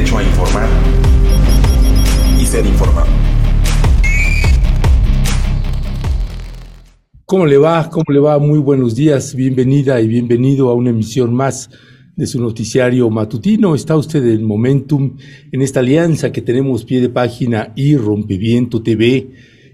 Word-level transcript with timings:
derecho 0.00 0.16
a 0.16 0.22
informar 0.22 0.68
y 2.40 2.46
ser 2.46 2.64
informado. 2.64 3.06
¿Cómo 7.26 7.44
le 7.44 7.58
va? 7.58 7.90
¿Cómo 7.90 8.04
le 8.08 8.18
va? 8.18 8.38
Muy 8.38 8.58
buenos 8.60 8.94
días. 8.94 9.34
Bienvenida 9.34 10.00
y 10.00 10.08
bienvenido 10.08 10.70
a 10.70 10.74
una 10.74 10.88
emisión 10.88 11.34
más 11.34 11.68
de 12.16 12.26
su 12.26 12.40
noticiario 12.40 13.10
matutino. 13.10 13.74
Está 13.74 13.94
usted 13.96 14.24
en 14.24 14.42
Momentum, 14.42 15.18
en 15.52 15.60
esta 15.60 15.80
alianza 15.80 16.32
que 16.32 16.40
tenemos 16.40 16.84
pie 16.84 17.02
de 17.02 17.10
página 17.10 17.74
y 17.76 17.94
Rompeviento 17.96 18.82
TV. 18.82 19.30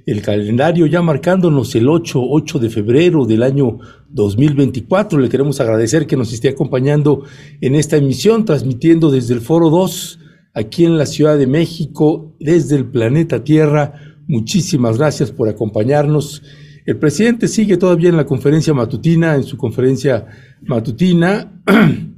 El 0.07 0.23
calendario 0.23 0.87
ya 0.87 1.03
marcándonos 1.03 1.75
el 1.75 1.89
8, 1.89 2.21
8 2.23 2.59
de 2.61 2.71
febrero 2.71 3.27
del 3.27 3.43
año 3.43 3.79
2024. 4.09 5.19
Le 5.19 5.29
queremos 5.29 5.61
agradecer 5.61 6.07
que 6.07 6.17
nos 6.17 6.33
esté 6.33 6.49
acompañando 6.49 7.25
en 7.61 7.75
esta 7.75 7.97
emisión, 7.97 8.45
transmitiendo 8.45 9.11
desde 9.11 9.35
el 9.35 9.41
Foro 9.41 9.69
2, 9.69 10.21
aquí 10.57 10.87
en 10.87 10.97
la 10.97 11.05
Ciudad 11.05 11.37
de 11.37 11.47
México, 11.47 12.35
desde 12.41 12.77
el 12.77 12.87
planeta 12.87 13.45
Tierra. 13.45 14.17
Muchísimas 14.27 14.97
gracias 14.97 15.31
por 15.31 15.49
acompañarnos. 15.49 16.43
El 16.87 16.99
presidente 16.99 17.47
sigue 17.47 17.77
todavía 17.77 18.09
en 18.09 18.17
la 18.17 18.25
conferencia 18.25 18.73
matutina, 18.73 19.35
en 19.35 19.45
su 19.45 19.57
conferencia 19.57 20.27
matutina. 20.63 21.63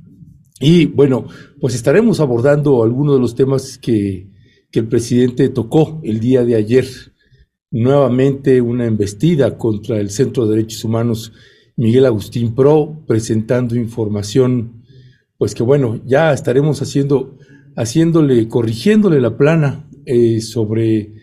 Y 0.60 0.87
bueno, 0.87 1.24
pues 1.60 1.77
estaremos 1.77 2.19
abordando 2.19 2.82
algunos 2.82 3.15
de 3.15 3.20
los 3.20 3.37
temas 3.37 3.79
que, 3.79 4.29
que 4.73 4.80
el 4.80 4.88
presidente 4.88 5.51
tocó 5.51 6.01
el 6.02 6.18
día 6.18 6.45
de 6.45 6.57
ayer. 6.57 6.84
Nuevamente 7.70 8.60
una 8.60 8.84
embestida 8.84 9.57
contra 9.57 10.01
el 10.01 10.10
Centro 10.10 10.46
de 10.46 10.57
Derechos 10.57 10.82
Humanos 10.82 11.32
Miguel 11.77 12.07
Agustín 12.07 12.57
Pro, 12.57 13.05
presentando 13.07 13.77
información, 13.77 14.82
pues 15.37 15.55
que 15.55 15.62
bueno, 15.62 16.01
ya 16.05 16.32
estaremos 16.32 16.82
haciendo, 16.82 17.38
haciéndole, 17.79 18.48
corrigiéndole 18.48 19.21
la 19.21 19.37
plana 19.37 19.88
eh, 20.04 20.40
sobre 20.40 21.15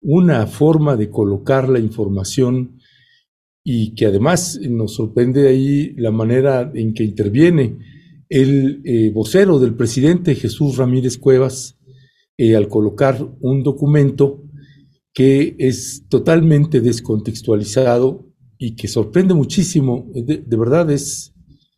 una 0.00 0.46
forma 0.48 0.96
de 0.96 1.08
colocar 1.08 1.68
la 1.68 1.78
información 1.78 2.80
y 3.64 3.94
que 3.94 4.06
además 4.06 4.58
nos 4.68 4.94
sorprende 4.94 5.48
ahí 5.48 5.94
la 5.96 6.10
manera 6.10 6.72
en 6.74 6.92
que 6.92 7.04
interviene 7.04 7.78
el 8.28 8.82
eh, 8.84 9.12
vocero 9.14 9.60
del 9.60 9.74
presidente 9.74 10.34
Jesús 10.34 10.76
Ramírez 10.76 11.18
Cuevas 11.18 11.78
eh, 12.36 12.56
al 12.56 12.66
colocar 12.66 13.24
un 13.40 13.62
documento 13.62 14.42
que 15.14 15.54
es 15.58 16.06
totalmente 16.08 16.80
descontextualizado 16.80 18.26
y 18.58 18.74
que 18.74 18.88
sorprende 18.88 19.34
muchísimo. 19.34 20.10
De, 20.14 20.42
verdad 20.56 20.90
es, 20.90 21.32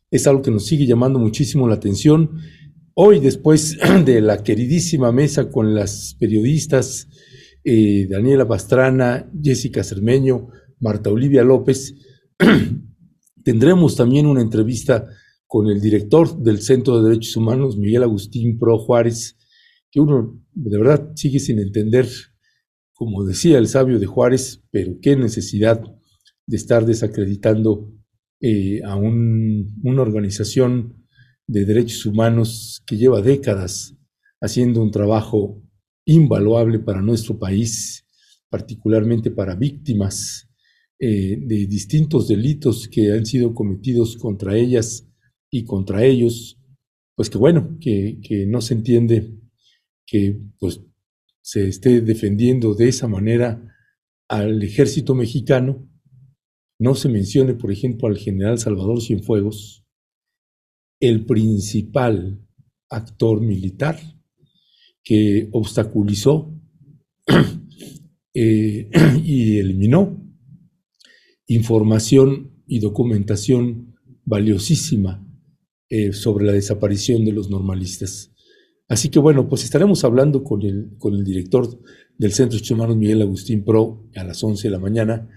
es 0.09 0.25
algo 0.25 0.41
que 0.41 0.51
nos 0.51 0.65
sigue 0.65 0.87
llamando 0.87 1.19
muchísimo 1.19 1.67
la 1.67 1.75
atención. 1.75 2.39
Hoy, 2.97 3.19
después 3.19 3.77
de 4.05 4.21
la 4.21 4.41
queridísima 4.41 5.11
mesa 5.11 5.51
con 5.51 5.75
las 5.75 6.15
periodistas 6.17 7.09
eh, 7.61 8.07
Daniela 8.09 8.47
Pastrana, 8.47 9.29
Jessica 9.43 9.83
Cermeño, 9.83 10.47
Marta 10.79 11.09
Olivia 11.09 11.43
López, 11.43 11.93
tendremos 13.43 13.97
también 13.97 14.27
una 14.27 14.39
entrevista 14.39 15.07
con 15.45 15.67
el 15.67 15.81
director 15.81 16.41
del 16.41 16.61
Centro 16.61 17.01
de 17.01 17.09
Derechos 17.09 17.35
Humanos, 17.35 17.75
Miguel 17.75 18.03
Agustín 18.03 18.57
Pro 18.57 18.77
Juárez, 18.77 19.35
que 19.91 19.99
uno 19.99 20.41
de 20.53 20.77
verdad 20.77 21.11
sigue 21.15 21.39
sin 21.39 21.59
entender, 21.59 22.07
como 22.93 23.25
decía 23.25 23.57
el 23.57 23.67
sabio 23.67 23.99
de 23.99 24.05
Juárez, 24.05 24.63
pero 24.71 24.99
qué 25.01 25.17
necesidad 25.17 25.81
de 26.47 26.55
estar 26.55 26.85
desacreditando 26.85 27.91
eh, 28.39 28.79
a 28.85 28.95
una 28.95 30.01
organización 30.01 31.04
de 31.47 31.65
derechos 31.65 32.05
humanos 32.05 32.81
que 32.85 32.97
lleva 32.97 33.21
décadas 33.21 33.95
haciendo 34.41 34.81
un 34.81 34.91
trabajo 34.91 35.61
invaluable 36.05 36.79
para 36.79 37.01
nuestro 37.01 37.37
país, 37.37 38.05
particularmente 38.49 39.31
para 39.31 39.55
víctimas 39.55 40.47
eh, 40.99 41.37
de 41.39 41.67
distintos 41.67 42.27
delitos 42.27 42.87
que 42.87 43.11
han 43.11 43.25
sido 43.25 43.53
cometidos 43.53 44.17
contra 44.17 44.57
ellas 44.57 45.07
y 45.51 45.63
contra 45.65 46.03
ellos, 46.03 46.59
pues 47.15 47.29
que 47.29 47.37
bueno, 47.37 47.77
que, 47.79 48.45
no 48.47 48.61
se 48.61 48.73
entiende 48.75 49.33
que 50.05 50.39
pues 50.59 50.81
se 51.41 51.67
esté 51.67 52.01
defendiendo 52.01 52.75
de 52.75 52.89
esa 52.89 53.07
manera 53.07 53.61
al 54.27 54.61
ejército 54.63 55.15
mexicano, 55.15 55.89
no 56.79 56.95
se 56.95 57.09
mencione, 57.09 57.53
por 57.53 57.71
ejemplo, 57.71 58.07
al 58.07 58.17
general 58.17 58.57
Salvador 58.57 59.01
Cienfuegos, 59.01 59.84
el 60.99 61.25
principal 61.25 62.39
actor 62.89 63.41
militar 63.41 63.99
que 65.03 65.49
obstaculizó 65.51 66.53
eh, 68.33 68.89
y 69.23 69.57
eliminó 69.59 70.21
información 71.47 72.63
y 72.67 72.79
documentación 72.79 73.95
valiosísima 74.23 75.23
eh, 75.89 76.13
sobre 76.13 76.45
la 76.45 76.53
desaparición 76.53 77.23
de 77.25 77.31
los 77.31 77.49
normalistas. 77.49 78.31
Así 78.87 79.09
que 79.09 79.19
bueno, 79.19 79.47
pues 79.47 79.63
estaremos 79.63 80.03
hablando 80.03 80.43
con 80.43 80.63
el, 80.63 80.95
con 80.97 81.13
el 81.13 81.23
director 81.23 81.79
del 82.17 82.33
Centro 82.33 82.59
de 82.59 82.73
Humanos, 82.73 82.97
Miguel 82.97 83.21
Agustín 83.21 83.63
Pro, 83.63 84.07
a 84.15 84.23
las 84.23 84.43
11 84.43 84.67
de 84.67 84.71
la 84.71 84.79
mañana. 84.79 85.29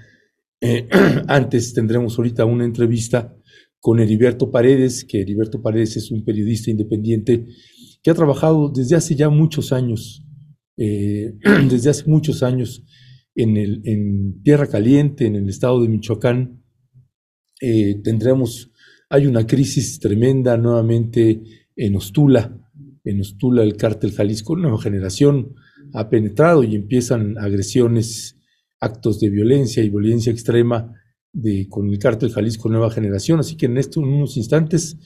Eh, 0.61 0.89
antes 1.29 1.75
tendremos 1.75 2.17
ahorita 2.19 2.45
una 2.45 2.65
entrevista 2.65 3.38
con 3.81 4.01
Heriberto 4.01 4.51
Paredes, 4.51 5.05
que 5.05 5.21
Heriberto 5.21 5.63
Paredes 5.63 5.97
es 5.97 6.11
un 6.11 6.25
periodista 6.25 6.71
independiente 6.71 7.47
que 8.03 8.11
ha 8.11 8.15
trabajado 8.15 8.71
desde 8.71 8.97
hace 8.97 9.15
ya 9.15 9.29
muchos 9.29 9.73
años, 9.73 10.25
eh, 10.77 11.35
desde 11.71 11.91
hace 11.91 12.05
muchos 12.07 12.43
años 12.43 12.85
en, 13.35 13.57
el, 13.57 13.83
en 13.85 14.43
Tierra 14.43 14.67
Caliente, 14.67 15.27
en 15.27 15.37
el 15.37 15.49
estado 15.49 15.83
de 15.83 15.89
Michoacán. 15.89 16.63
tendremos 18.03 18.71
hay 19.11 19.27
una 19.27 19.47
crisis 19.47 19.99
tremenda 20.01 20.57
nuevamente 20.59 21.43
en 21.77 21.97
Ostula. 21.97 22.61
En 23.05 23.21
Ostula 23.21 23.63
el 23.63 23.77
cártel 23.77 24.13
Jalisco, 24.13 24.55
nueva 24.55 24.81
generación, 24.81 25.55
ha 25.95 26.11
penetrado 26.11 26.63
y 26.63 26.75
empiezan 26.75 27.39
agresiones, 27.39 28.37
actos 28.81 29.19
de 29.19 29.31
violencia 29.31 29.83
y 29.83 29.89
violencia 29.89 30.31
extrema 30.31 30.95
de, 31.33 31.69
con 31.69 31.89
el 31.89 31.99
cártel 31.99 32.31
Jalisco 32.31 32.69
Nueva 32.69 32.91
Generación. 32.91 33.41
Así 33.41 33.57
que 33.57 33.67
en, 33.67 33.79
estos 33.79 34.03
unos 34.03 34.37
instantes 34.37 34.97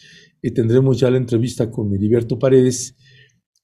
eh, 0.43 0.51
tendremos 0.51 0.99
ya 0.99 1.11
la 1.11 1.17
entrevista 1.17 1.71
con 1.71 1.95
Heriberto 1.95 2.39
Paredes, 2.39 2.97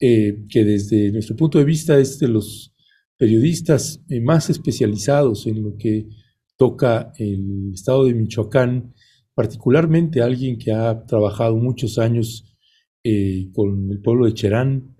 eh, 0.00 0.44
que 0.48 0.64
desde 0.64 1.10
nuestro 1.12 1.36
punto 1.36 1.58
de 1.58 1.64
vista 1.64 1.98
es 1.98 2.18
de 2.18 2.28
los 2.28 2.74
periodistas 3.16 4.00
eh, 4.08 4.20
más 4.20 4.48
especializados 4.50 5.46
en 5.46 5.62
lo 5.62 5.76
que 5.76 6.08
toca 6.56 7.12
el 7.18 7.72
estado 7.72 8.04
de 8.04 8.14
Michoacán 8.14 8.94
particularmente 9.34 10.20
alguien 10.20 10.58
que 10.58 10.72
ha 10.72 11.06
trabajado 11.06 11.54
muchos 11.56 11.98
años 11.98 12.44
con 13.54 13.90
el 13.90 14.00
pueblo 14.02 14.26
de 14.26 14.34
Cherán 14.34 14.98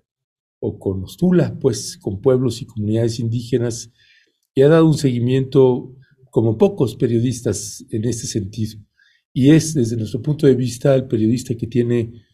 o 0.61 0.79
con 0.79 1.03
Ostula, 1.05 1.59
pues 1.61 1.99
con 1.99 2.21
pueblos 2.21 2.63
y 2.63 2.67
comunidades 2.67 3.21
indígenas, 3.21 3.93
y 4.55 4.63
ha 4.63 4.69
dado 4.69 4.87
un 4.87 4.97
seguimiento 4.97 5.98
como 6.31 6.57
pocos 6.57 6.97
periodistas 6.97 7.85
en 7.91 8.05
este 8.05 8.27
sentido. 8.27 8.79
Y 9.33 9.51
es, 9.51 9.75
desde 9.75 9.97
nuestro 9.97 10.23
punto 10.23 10.47
de 10.47 10.55
vista, 10.55 10.95
el 10.95 11.07
periodista 11.07 11.55
que 11.55 11.67
tiene 11.67 12.25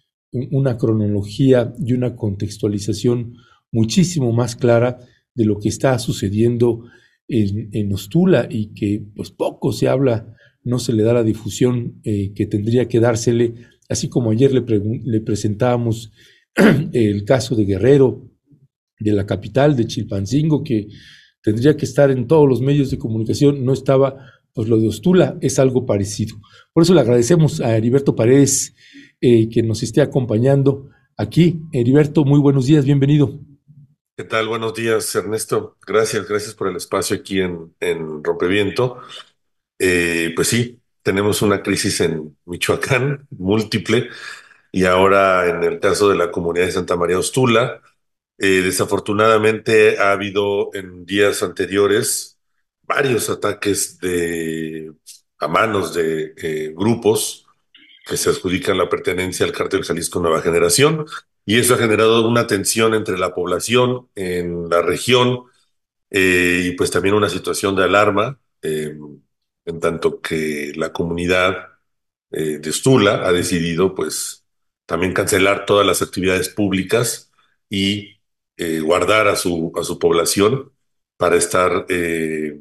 una 0.50 0.76
cronología 0.76 1.74
y 1.78 1.92
una 1.92 2.16
contextualización 2.16 3.34
muchísimo 3.70 4.32
más 4.32 4.56
clara 4.56 4.98
de 5.34 5.44
lo 5.44 5.58
que 5.58 5.68
está 5.68 5.98
sucediendo 5.98 6.84
en, 7.28 7.92
Ostula 7.92 8.46
y 8.50 8.74
que 8.74 9.04
pues 9.14 9.30
poco 9.30 9.72
se 9.72 9.88
habla 9.88 10.36
no 10.62 10.78
se 10.78 10.92
le 10.92 11.02
da 11.02 11.12
la 11.12 11.22
difusión 11.22 12.00
eh, 12.04 12.32
que 12.34 12.46
tendría 12.46 12.88
que 12.88 13.00
dársele, 13.00 13.54
así 13.88 14.08
como 14.08 14.30
ayer 14.30 14.52
le, 14.52 14.64
le 15.04 15.20
presentábamos 15.20 16.12
el 16.92 17.24
caso 17.24 17.54
de 17.54 17.64
Guerrero, 17.64 18.30
de 18.98 19.12
la 19.12 19.26
capital, 19.26 19.76
de 19.76 19.86
Chilpancingo, 19.86 20.64
que 20.64 20.88
tendría 21.44 21.76
que 21.76 21.84
estar 21.84 22.10
en 22.10 22.26
todos 22.26 22.48
los 22.48 22.62
medios 22.62 22.90
de 22.90 22.98
comunicación, 22.98 23.64
no 23.66 23.74
estaba, 23.74 24.16
pues 24.54 24.66
lo 24.66 24.78
de 24.78 24.88
Ostula 24.88 25.36
es 25.42 25.58
algo 25.58 25.84
parecido. 25.84 26.36
Por 26.72 26.82
eso 26.82 26.94
le 26.94 27.02
agradecemos 27.02 27.60
a 27.60 27.76
Heriberto 27.76 28.16
Paredes 28.16 28.74
eh, 29.20 29.50
que 29.50 29.62
nos 29.62 29.82
esté 29.82 30.00
acompañando 30.00 30.88
aquí. 31.18 31.60
Heriberto, 31.72 32.24
muy 32.24 32.40
buenos 32.40 32.66
días, 32.66 32.86
bienvenido. 32.86 33.38
¿Qué 34.16 34.24
tal? 34.24 34.48
Buenos 34.48 34.72
días, 34.72 35.14
Ernesto. 35.14 35.76
Gracias, 35.86 36.26
gracias 36.26 36.54
por 36.54 36.68
el 36.68 36.76
espacio 36.76 37.16
aquí 37.16 37.40
en, 37.40 37.74
en 37.78 38.24
Rompeviento. 38.24 39.02
Eh, 39.78 40.32
pues 40.34 40.48
sí, 40.48 40.80
tenemos 41.02 41.42
una 41.42 41.62
crisis 41.62 42.00
en 42.00 42.38
Michoacán 42.46 43.26
múltiple 43.30 44.08
y 44.72 44.86
ahora 44.86 45.46
en 45.48 45.62
el 45.62 45.78
caso 45.78 46.08
de 46.08 46.16
la 46.16 46.30
comunidad 46.30 46.66
de 46.66 46.72
Santa 46.72 46.96
María 46.96 47.18
Ostula, 47.18 47.82
eh, 48.38 48.62
desafortunadamente 48.62 49.98
ha 49.98 50.12
habido 50.12 50.70
en 50.74 51.06
días 51.06 51.42
anteriores 51.42 52.40
varios 52.82 53.30
ataques 53.30 53.98
de, 54.00 54.92
a 55.38 55.48
manos 55.48 55.94
de 55.94 56.34
eh, 56.36 56.72
grupos 56.74 57.46
que 58.06 58.16
se 58.16 58.30
adjudican 58.30 58.78
la 58.78 58.88
pertenencia 58.88 59.46
al 59.46 59.52
cártel 59.52 59.84
Jalisco 59.84 60.20
Nueva 60.20 60.42
Generación. 60.42 61.06
y 61.46 61.58
eso 61.58 61.74
ha 61.74 61.78
generado 61.78 62.26
una 62.28 62.46
tensión 62.46 62.94
entre 62.94 63.18
la 63.18 63.34
población 63.34 64.08
en 64.14 64.68
la 64.70 64.82
región 64.82 65.44
eh, 66.10 66.62
y 66.66 66.72
pues 66.76 66.90
también 66.90 67.14
una 67.14 67.28
situación 67.30 67.76
de 67.76 67.84
alarma, 67.84 68.40
en 68.62 69.80
tanto 69.80 70.20
que 70.20 70.72
la 70.76 70.92
comunidad 70.92 71.68
de 72.30 72.72
Stula 72.72 73.26
ha 73.26 73.32
decidido 73.32 73.94
pues 73.94 74.44
también 74.86 75.12
cancelar 75.12 75.66
todas 75.66 75.86
las 75.86 76.02
actividades 76.02 76.48
públicas 76.48 77.30
y 77.70 78.14
eh, 78.56 78.80
guardar 78.80 79.28
a 79.28 79.36
su, 79.36 79.72
a 79.76 79.82
su 79.82 79.98
población 79.98 80.72
para 81.16 81.36
estar, 81.36 81.86
eh, 81.88 82.60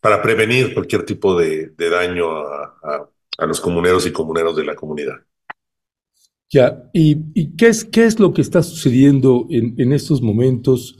para 0.00 0.22
prevenir 0.22 0.74
cualquier 0.74 1.04
tipo 1.04 1.38
de, 1.38 1.72
daño 1.76 2.30
a, 2.30 3.10
a, 3.38 3.46
los 3.46 3.60
comuneros 3.60 4.06
y 4.06 4.12
comuneros 4.12 4.56
de 4.56 4.64
la 4.64 4.74
comunidad. 4.74 5.16
Ya, 6.50 6.88
¿y, 6.92 7.16
y 7.34 7.56
qué, 7.56 7.68
es, 7.68 7.84
qué 7.84 8.04
es 8.04 8.20
lo 8.20 8.32
que 8.32 8.42
está 8.42 8.62
sucediendo 8.62 9.46
en, 9.50 9.74
en 9.78 9.92
estos 9.92 10.22
momentos? 10.22 10.96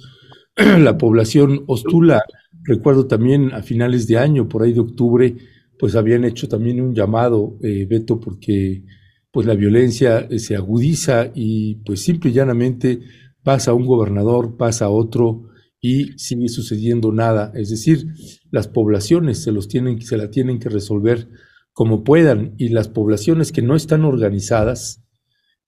la 0.57 0.97
población 0.97 1.65
Ostula, 1.67 2.23
recuerdo 2.63 3.07
también 3.07 3.53
a 3.53 3.63
finales 3.63 4.07
de 4.07 4.19
año, 4.19 4.49
por 4.49 4.63
ahí 4.63 4.73
de 4.73 4.81
octubre, 4.81 5.37
pues 5.79 5.97
habían 5.97 6.25
hecho 6.25 6.49
también 6.49 6.81
un 6.81 6.95
llamado, 6.95 7.59
eh, 7.63 7.87
Beto, 7.89 8.21
porque 8.21 8.85
pues 9.31 9.47
la 9.47 9.55
violencia 9.55 10.21
eh, 10.31 10.39
se 10.39 10.55
agudiza 10.55 11.33
y 11.35 11.77
pues 11.85 12.03
simple 12.03 12.31
y 12.31 12.35
llanamente 12.35 13.01
pasa 13.45 13.75
un 13.75 13.87
gobernador, 13.87 14.57
pasa 14.57 14.89
otro 14.89 15.51
y 15.81 16.19
sigue 16.19 16.49
sucediendo 16.49 17.13
nada. 17.13 17.53
Es 17.55 17.69
decir, 17.69 18.07
las 18.51 18.69
poblaciones 18.69 19.43
se 19.43 19.53
los 19.53 19.69
tienen, 19.69 20.01
se 20.01 20.17
la 20.17 20.31
tienen 20.31 20.59
que 20.59 20.71
resolver 20.71 21.29
como 21.75 22.05
puedan 22.05 22.55
y 22.57 22.71
las 22.71 22.89
poblaciones 22.89 23.53
que 23.53 23.61
no 23.61 23.77
están 23.77 24.05
organizadas, 24.05 25.05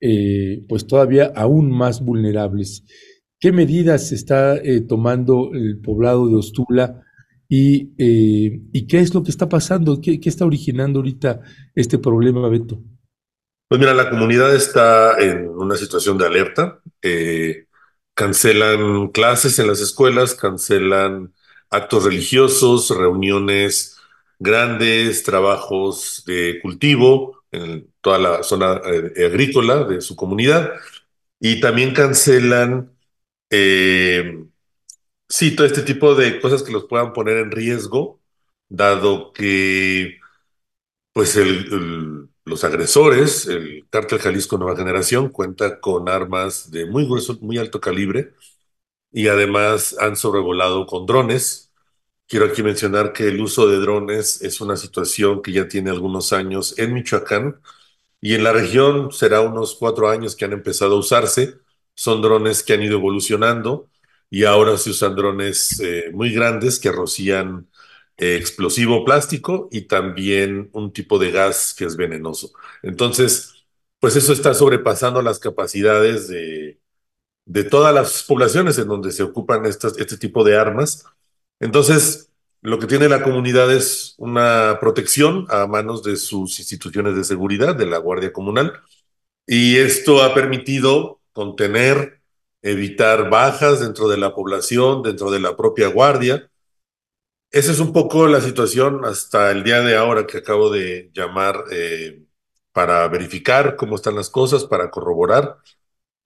eh, 0.00 0.64
pues 0.68 0.86
todavía 0.86 1.32
aún 1.36 1.70
más 1.70 2.02
vulnerables. 2.02 2.84
¿Qué 3.38 3.52
medidas 3.52 4.12
está 4.12 4.56
eh, 4.56 4.80
tomando 4.80 5.50
el 5.52 5.80
poblado 5.80 6.28
de 6.28 6.36
Ostula 6.36 7.02
y, 7.48 7.92
eh, 7.98 8.62
y, 8.72 8.86
qué 8.86 9.00
es 9.00 9.12
lo 9.12 9.22
que 9.22 9.30
está 9.30 9.48
pasando? 9.48 10.00
¿Qué, 10.00 10.18
¿Qué, 10.18 10.28
está 10.28 10.46
originando 10.46 11.00
ahorita 11.00 11.42
este 11.74 11.98
problema, 11.98 12.48
Beto? 12.48 12.82
Pues 13.68 13.78
mira, 13.78 13.92
la 13.92 14.08
comunidad 14.08 14.54
está 14.54 15.18
en 15.18 15.48
una 15.48 15.76
situación 15.76 16.16
de 16.16 16.26
alerta. 16.26 16.80
Cancelan 18.16 19.08
clases 19.10 19.58
en 19.60 19.68
las 19.68 19.80
escuelas, 19.80 20.34
cancelan 20.34 21.34
actos 21.70 22.04
religiosos, 22.04 22.90
reuniones 22.90 23.98
grandes, 24.40 25.22
trabajos 25.22 26.24
de 26.26 26.60
cultivo 26.62 27.44
en 27.52 27.92
toda 28.00 28.18
la 28.18 28.42
zona 28.42 28.80
eh, 28.86 29.26
agrícola 29.26 29.84
de 29.84 30.00
su 30.00 30.16
comunidad. 30.16 30.72
Y 31.40 31.60
también 31.60 31.94
cancelan 31.94 32.92
eh, 33.50 34.44
sí, 35.28 35.54
todo 35.56 35.66
este 35.66 35.82
tipo 35.82 36.14
de 36.14 36.40
cosas 36.40 36.62
que 36.62 36.72
los 36.72 36.86
puedan 36.86 37.12
poner 37.12 37.38
en 37.38 37.50
riesgo, 37.50 38.20
dado 38.68 39.32
que 39.32 40.18
pues 41.12 41.36
el, 41.36 41.48
el, 41.72 42.28
los 42.46 42.64
agresores, 42.64 43.46
el 43.48 43.86
cártel 43.90 44.20
Jalisco 44.20 44.58
Nueva 44.58 44.76
Generación, 44.76 45.30
cuenta 45.30 45.80
con 45.80 46.08
armas 46.08 46.70
de 46.70 46.86
muy 46.86 47.04
grueso, 47.06 47.38
muy 47.42 47.58
alto 47.58 47.80
calibre 47.80 48.32
y 49.12 49.28
además 49.28 49.96
han 50.00 50.16
sobrevolado 50.16 50.86
con 50.86 51.06
drones. 51.06 51.72
Quiero 52.28 52.46
aquí 52.46 52.62
mencionar 52.62 53.12
que 53.12 53.28
el 53.28 53.40
uso 53.40 53.68
de 53.68 53.78
drones 53.78 54.42
es 54.42 54.60
una 54.60 54.76
situación 54.76 55.42
que 55.42 55.52
ya 55.52 55.68
tiene 55.68 55.90
algunos 55.90 56.32
años 56.32 56.78
en 56.78 56.94
Michoacán 56.94 57.60
y 58.20 58.34
en 58.34 58.44
la 58.44 58.52
región 58.52 59.12
será 59.12 59.42
unos 59.42 59.76
cuatro 59.76 60.08
años 60.10 60.36
que 60.36 60.44
han 60.46 60.52
empezado 60.54 60.96
a 60.96 60.98
usarse 61.00 61.58
son 61.96 62.22
drones 62.22 62.62
que 62.62 62.74
han 62.74 62.82
ido 62.82 62.98
evolucionando 62.98 63.90
y 64.30 64.44
ahora 64.44 64.76
se 64.76 64.90
usan 64.90 65.16
drones 65.16 65.80
eh, 65.80 66.10
muy 66.12 66.32
grandes 66.32 66.78
que 66.78 66.92
rocían 66.92 67.68
explosivo 68.18 69.04
plástico 69.04 69.68
y 69.70 69.82
también 69.82 70.70
un 70.72 70.92
tipo 70.92 71.18
de 71.18 71.30
gas 71.30 71.74
que 71.76 71.84
es 71.84 71.96
venenoso. 71.96 72.52
Entonces, 72.82 73.66
pues 74.00 74.16
eso 74.16 74.32
está 74.32 74.54
sobrepasando 74.54 75.22
las 75.22 75.38
capacidades 75.38 76.28
de, 76.28 76.80
de 77.46 77.64
todas 77.64 77.94
las 77.94 78.22
poblaciones 78.24 78.78
en 78.78 78.88
donde 78.88 79.12
se 79.12 79.22
ocupan 79.22 79.66
estas, 79.66 79.98
este 79.98 80.18
tipo 80.18 80.44
de 80.44 80.56
armas. 80.58 81.04
Entonces, 81.60 82.30
lo 82.62 82.78
que 82.78 82.86
tiene 82.86 83.08
la 83.08 83.22
comunidad 83.22 83.72
es 83.72 84.14
una 84.18 84.78
protección 84.80 85.46
a 85.50 85.66
manos 85.66 86.02
de 86.02 86.16
sus 86.16 86.58
instituciones 86.58 87.16
de 87.16 87.24
seguridad, 87.24 87.74
de 87.76 87.86
la 87.86 87.98
Guardia 87.98 88.32
Comunal, 88.32 88.72
y 89.46 89.76
esto 89.76 90.22
ha 90.22 90.34
permitido 90.34 91.20
contener, 91.32 92.20
evitar 92.62 93.30
bajas 93.30 93.80
dentro 93.80 94.08
de 94.08 94.16
la 94.18 94.34
población, 94.34 95.02
dentro 95.02 95.30
de 95.30 95.40
la 95.40 95.56
propia 95.56 95.88
guardia. 95.88 96.50
Esa 97.50 97.72
es 97.72 97.80
un 97.80 97.92
poco 97.92 98.26
la 98.26 98.40
situación 98.40 99.04
hasta 99.04 99.50
el 99.50 99.62
día 99.64 99.80
de 99.80 99.96
ahora 99.96 100.26
que 100.26 100.38
acabo 100.38 100.70
de 100.70 101.10
llamar 101.14 101.64
eh, 101.70 102.24
para 102.72 103.08
verificar 103.08 103.76
cómo 103.76 103.96
están 103.96 104.16
las 104.16 104.28
cosas, 104.30 104.64
para 104.66 104.90
corroborar. 104.90 105.58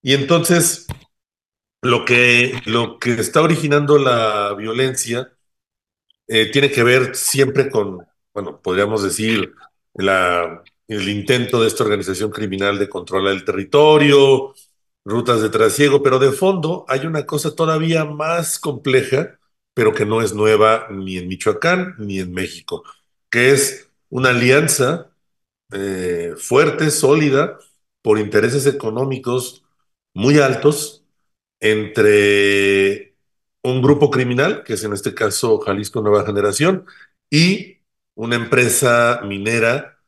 Y 0.02 0.14
entonces, 0.14 0.86
lo 1.82 2.04
que, 2.06 2.54
lo 2.66 2.98
que 3.00 3.14
está 3.14 3.42
originando 3.42 3.98
la 3.98 4.54
violencia 4.54 5.32
eh, 6.28 6.50
tiene 6.52 6.70
que 6.70 6.84
ver 6.84 7.16
siempre 7.16 7.70
con, 7.70 8.06
bueno, 8.34 8.60
podríamos 8.62 9.02
decir, 9.02 9.54
la, 9.94 10.62
el 10.88 11.08
intento 11.10 11.60
de 11.62 11.68
esta 11.68 11.84
organización 11.84 12.30
criminal 12.30 12.78
de 12.78 12.88
controlar 12.88 13.34
el 13.34 13.44
territorio, 13.44 14.54
rutas 15.04 15.42
de 15.42 15.50
trasiego, 15.50 16.02
pero 16.02 16.18
de 16.20 16.32
fondo 16.32 16.84
hay 16.88 17.06
una 17.06 17.26
cosa 17.26 17.54
todavía 17.56 18.04
más 18.06 18.58
compleja, 18.60 19.39
pero 19.74 19.94
que 19.94 20.06
no 20.06 20.20
es 20.22 20.34
nueva 20.34 20.88
ni 20.90 21.18
en 21.18 21.28
Michoacán 21.28 21.94
ni 21.98 22.20
en 22.20 22.32
México, 22.32 22.84
que 23.30 23.52
es 23.52 23.90
una 24.08 24.30
alianza 24.30 25.10
eh, 25.72 26.34
fuerte, 26.36 26.90
sólida, 26.90 27.58
por 28.02 28.18
intereses 28.18 28.66
económicos 28.66 29.64
muy 30.14 30.38
altos 30.38 31.04
entre 31.60 33.16
un 33.62 33.82
grupo 33.82 34.10
criminal, 34.10 34.64
que 34.64 34.74
es 34.74 34.84
en 34.84 34.92
este 34.92 35.14
caso 35.14 35.58
Jalisco 35.60 36.00
Nueva 36.00 36.24
Generación, 36.24 36.86
y 37.30 37.78
una 38.14 38.36
empresa 38.36 39.20
minera 39.24 39.98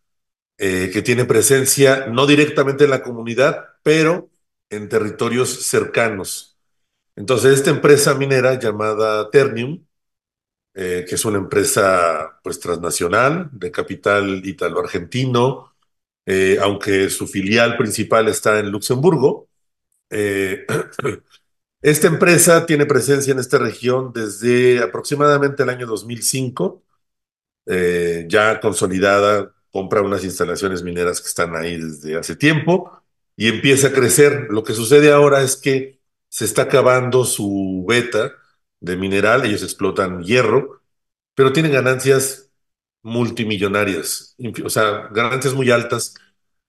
eh, 0.58 0.90
que 0.92 1.02
tiene 1.02 1.24
presencia 1.24 2.06
no 2.06 2.26
directamente 2.26 2.84
en 2.84 2.90
la 2.90 3.02
comunidad, 3.02 3.68
pero 3.82 4.30
en 4.70 4.88
territorios 4.88 5.66
cercanos. 5.66 6.51
Entonces, 7.16 7.54
esta 7.54 7.70
empresa 7.70 8.14
minera 8.14 8.58
llamada 8.58 9.30
Ternium, 9.30 9.84
eh, 10.74 11.04
que 11.08 11.14
es 11.16 11.24
una 11.24 11.38
empresa 11.38 12.40
pues 12.42 12.60
transnacional 12.60 13.50
de 13.52 13.70
capital 13.70 14.42
italo-argentino, 14.44 15.74
eh, 16.26 16.58
aunque 16.60 17.10
su 17.10 17.26
filial 17.26 17.76
principal 17.76 18.28
está 18.28 18.58
en 18.60 18.70
Luxemburgo, 18.70 19.48
eh, 20.10 20.66
esta 21.82 22.06
empresa 22.08 22.66
tiene 22.66 22.86
presencia 22.86 23.32
en 23.32 23.40
esta 23.40 23.58
región 23.58 24.12
desde 24.14 24.80
aproximadamente 24.82 25.62
el 25.64 25.70
año 25.70 25.86
2005, 25.86 26.82
eh, 27.66 28.26
ya 28.28 28.60
consolidada, 28.60 29.52
compra 29.70 30.02
unas 30.02 30.24
instalaciones 30.24 30.82
mineras 30.82 31.20
que 31.20 31.28
están 31.28 31.56
ahí 31.56 31.78
desde 31.78 32.16
hace 32.18 32.36
tiempo 32.36 32.92
y 33.36 33.48
empieza 33.48 33.88
a 33.88 33.92
crecer. 33.92 34.48
Lo 34.50 34.64
que 34.64 34.74
sucede 34.74 35.12
ahora 35.12 35.42
es 35.42 35.56
que 35.56 36.00
se 36.32 36.46
está 36.46 36.62
acabando 36.62 37.26
su 37.26 37.84
beta 37.86 38.32
de 38.80 38.96
mineral, 38.96 39.44
ellos 39.44 39.62
explotan 39.62 40.22
hierro, 40.24 40.80
pero 41.34 41.52
tienen 41.52 41.72
ganancias 41.72 42.50
multimillonarias, 43.02 44.34
o 44.64 44.70
sea, 44.70 45.08
ganancias 45.12 45.52
muy 45.52 45.70
altas. 45.70 46.14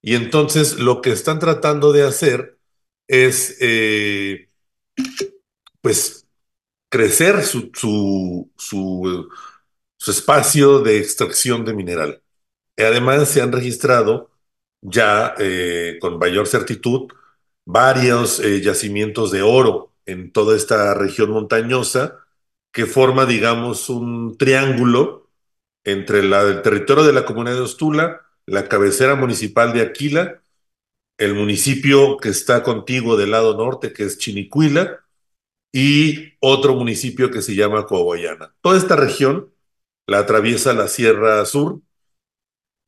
Y 0.01 0.15
entonces 0.15 0.79
lo 0.79 1.01
que 1.01 1.11
están 1.13 1.39
tratando 1.39 1.93
de 1.93 2.03
hacer 2.03 2.59
es, 3.07 3.57
eh, 3.61 4.49
pues, 5.81 6.27
crecer 6.89 7.43
su, 7.43 7.71
su, 7.73 8.51
su, 8.57 10.11
espacio 10.11 10.79
de 10.79 10.97
extracción 10.99 11.63
de 11.65 11.73
mineral. 11.73 12.21
Además, 12.77 13.29
se 13.29 13.41
han 13.41 13.53
registrado 13.53 14.31
ya 14.81 15.35
eh, 15.39 15.97
con 16.01 16.19
mayor 16.19 16.47
certitud 16.47 17.07
varios 17.65 18.39
eh, 18.39 18.61
yacimientos 18.61 19.31
de 19.31 19.41
oro 19.41 19.93
en 20.05 20.31
toda 20.31 20.55
esta 20.55 20.93
región 20.93 21.31
montañosa 21.31 22.19
que 22.71 22.85
forma, 22.85 23.25
digamos, 23.25 23.89
un 23.89 24.37
triángulo 24.37 25.29
entre 25.83 26.23
la, 26.23 26.41
el 26.41 26.61
territorio 26.61 27.03
de 27.03 27.13
la 27.13 27.25
comunidad 27.25 27.55
de 27.55 27.61
Ostula, 27.61 28.21
la 28.45 28.67
cabecera 28.67 29.15
municipal 29.15 29.73
de 29.73 29.81
Aquila, 29.81 30.41
el 31.17 31.35
municipio 31.35 32.17
que 32.17 32.29
está 32.29 32.63
contigo 32.63 33.15
del 33.17 33.31
lado 33.31 33.55
norte, 33.55 33.93
que 33.93 34.03
es 34.03 34.17
Chinicuila, 34.17 35.01
y 35.71 36.33
otro 36.39 36.75
municipio 36.75 37.31
que 37.31 37.41
se 37.41 37.55
llama 37.55 37.85
Coahuayana. 37.85 38.55
Toda 38.61 38.77
esta 38.77 38.95
región 38.95 39.51
la 40.07 40.19
atraviesa 40.19 40.73
la 40.73 40.87
Sierra 40.87 41.45
Sur, 41.45 41.81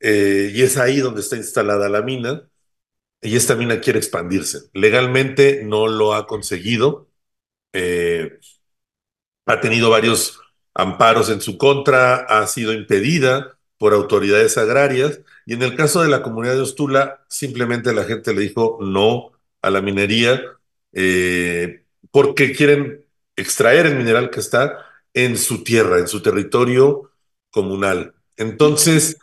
eh, 0.00 0.52
y 0.54 0.62
es 0.62 0.76
ahí 0.76 0.98
donde 0.98 1.20
está 1.20 1.36
instalada 1.36 1.88
la 1.88 2.02
mina. 2.02 2.48
Y 3.22 3.36
esta 3.36 3.56
mina 3.56 3.80
quiere 3.80 3.98
expandirse. 3.98 4.70
Legalmente 4.72 5.62
no 5.64 5.88
lo 5.88 6.14
ha 6.14 6.26
conseguido. 6.26 7.08
Eh, 7.72 8.38
ha 9.46 9.60
tenido 9.60 9.90
varios 9.90 10.40
amparos 10.74 11.30
en 11.30 11.40
su 11.40 11.58
contra, 11.58 12.16
ha 12.16 12.46
sido 12.46 12.72
impedida 12.72 13.58
por 13.78 13.94
autoridades 13.94 14.58
agrarias 14.58 15.20
y 15.46 15.54
en 15.54 15.62
el 15.62 15.76
caso 15.76 16.02
de 16.02 16.08
la 16.08 16.22
comunidad 16.22 16.54
de 16.54 16.60
Ostula, 16.62 17.24
simplemente 17.28 17.92
la 17.94 18.04
gente 18.04 18.34
le 18.34 18.42
dijo 18.42 18.78
no 18.80 19.32
a 19.62 19.70
la 19.70 19.80
minería 19.80 20.42
eh, 20.92 21.84
porque 22.10 22.52
quieren 22.52 23.04
extraer 23.36 23.86
el 23.86 23.96
mineral 23.96 24.30
que 24.30 24.40
está 24.40 24.86
en 25.14 25.36
su 25.38 25.62
tierra, 25.62 25.98
en 25.98 26.08
su 26.08 26.22
territorio 26.22 27.10
comunal. 27.50 28.14
Entonces, 28.36 29.18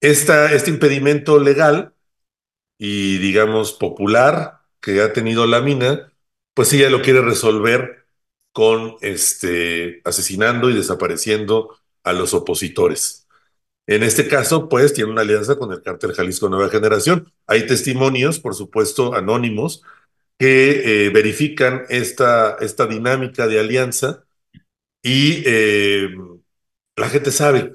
este 0.00 0.70
impedimento 0.70 1.38
legal 1.38 1.94
y, 2.84 3.18
digamos, 3.18 3.74
popular 3.74 4.58
que 4.80 5.02
ha 5.02 5.12
tenido 5.12 5.46
la 5.46 5.60
mina, 5.60 6.12
pues 6.52 6.72
ella 6.72 6.90
lo 6.90 7.00
quiere 7.00 7.22
resolver 7.22 8.06
con 8.52 8.96
este, 9.02 10.00
asesinando 10.04 10.68
y 10.68 10.74
desapareciendo 10.74 11.78
a 12.02 12.12
los 12.12 12.34
opositores. 12.34 13.28
En 13.86 14.02
este 14.02 14.26
caso, 14.26 14.68
pues, 14.68 14.94
tiene 14.94 15.12
una 15.12 15.20
alianza 15.20 15.56
con 15.56 15.72
el 15.72 15.80
cártel 15.80 16.12
Jalisco 16.12 16.48
Nueva 16.48 16.70
Generación. 16.70 17.32
Hay 17.46 17.68
testimonios, 17.68 18.40
por 18.40 18.56
supuesto, 18.56 19.14
anónimos, 19.14 19.84
que 20.36 21.06
eh, 21.06 21.10
verifican 21.10 21.84
esta, 21.88 22.56
esta 22.60 22.88
dinámica 22.88 23.46
de 23.46 23.60
alianza 23.60 24.24
y 25.02 25.44
eh, 25.46 26.08
la 26.96 27.08
gente 27.08 27.30
sabe 27.30 27.70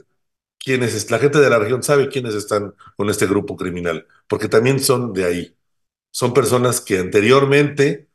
quiénes, 0.67 1.09
la 1.09 1.19
gente 1.19 1.39
de 1.39 1.49
la 1.49 1.59
región 1.59 1.81
sabe 1.81 2.09
quiénes 2.09 2.35
están 2.35 2.73
con 2.97 3.09
este 3.09 3.25
grupo 3.25 3.55
criminal, 3.55 4.05
porque 4.27 4.49
también 4.49 4.81
son 4.81 5.13
de 5.13 5.23
ahí. 5.23 5.55
Son 6.11 6.33
personas 6.33 6.81
que 6.81 6.99
anteriormente 6.99 8.09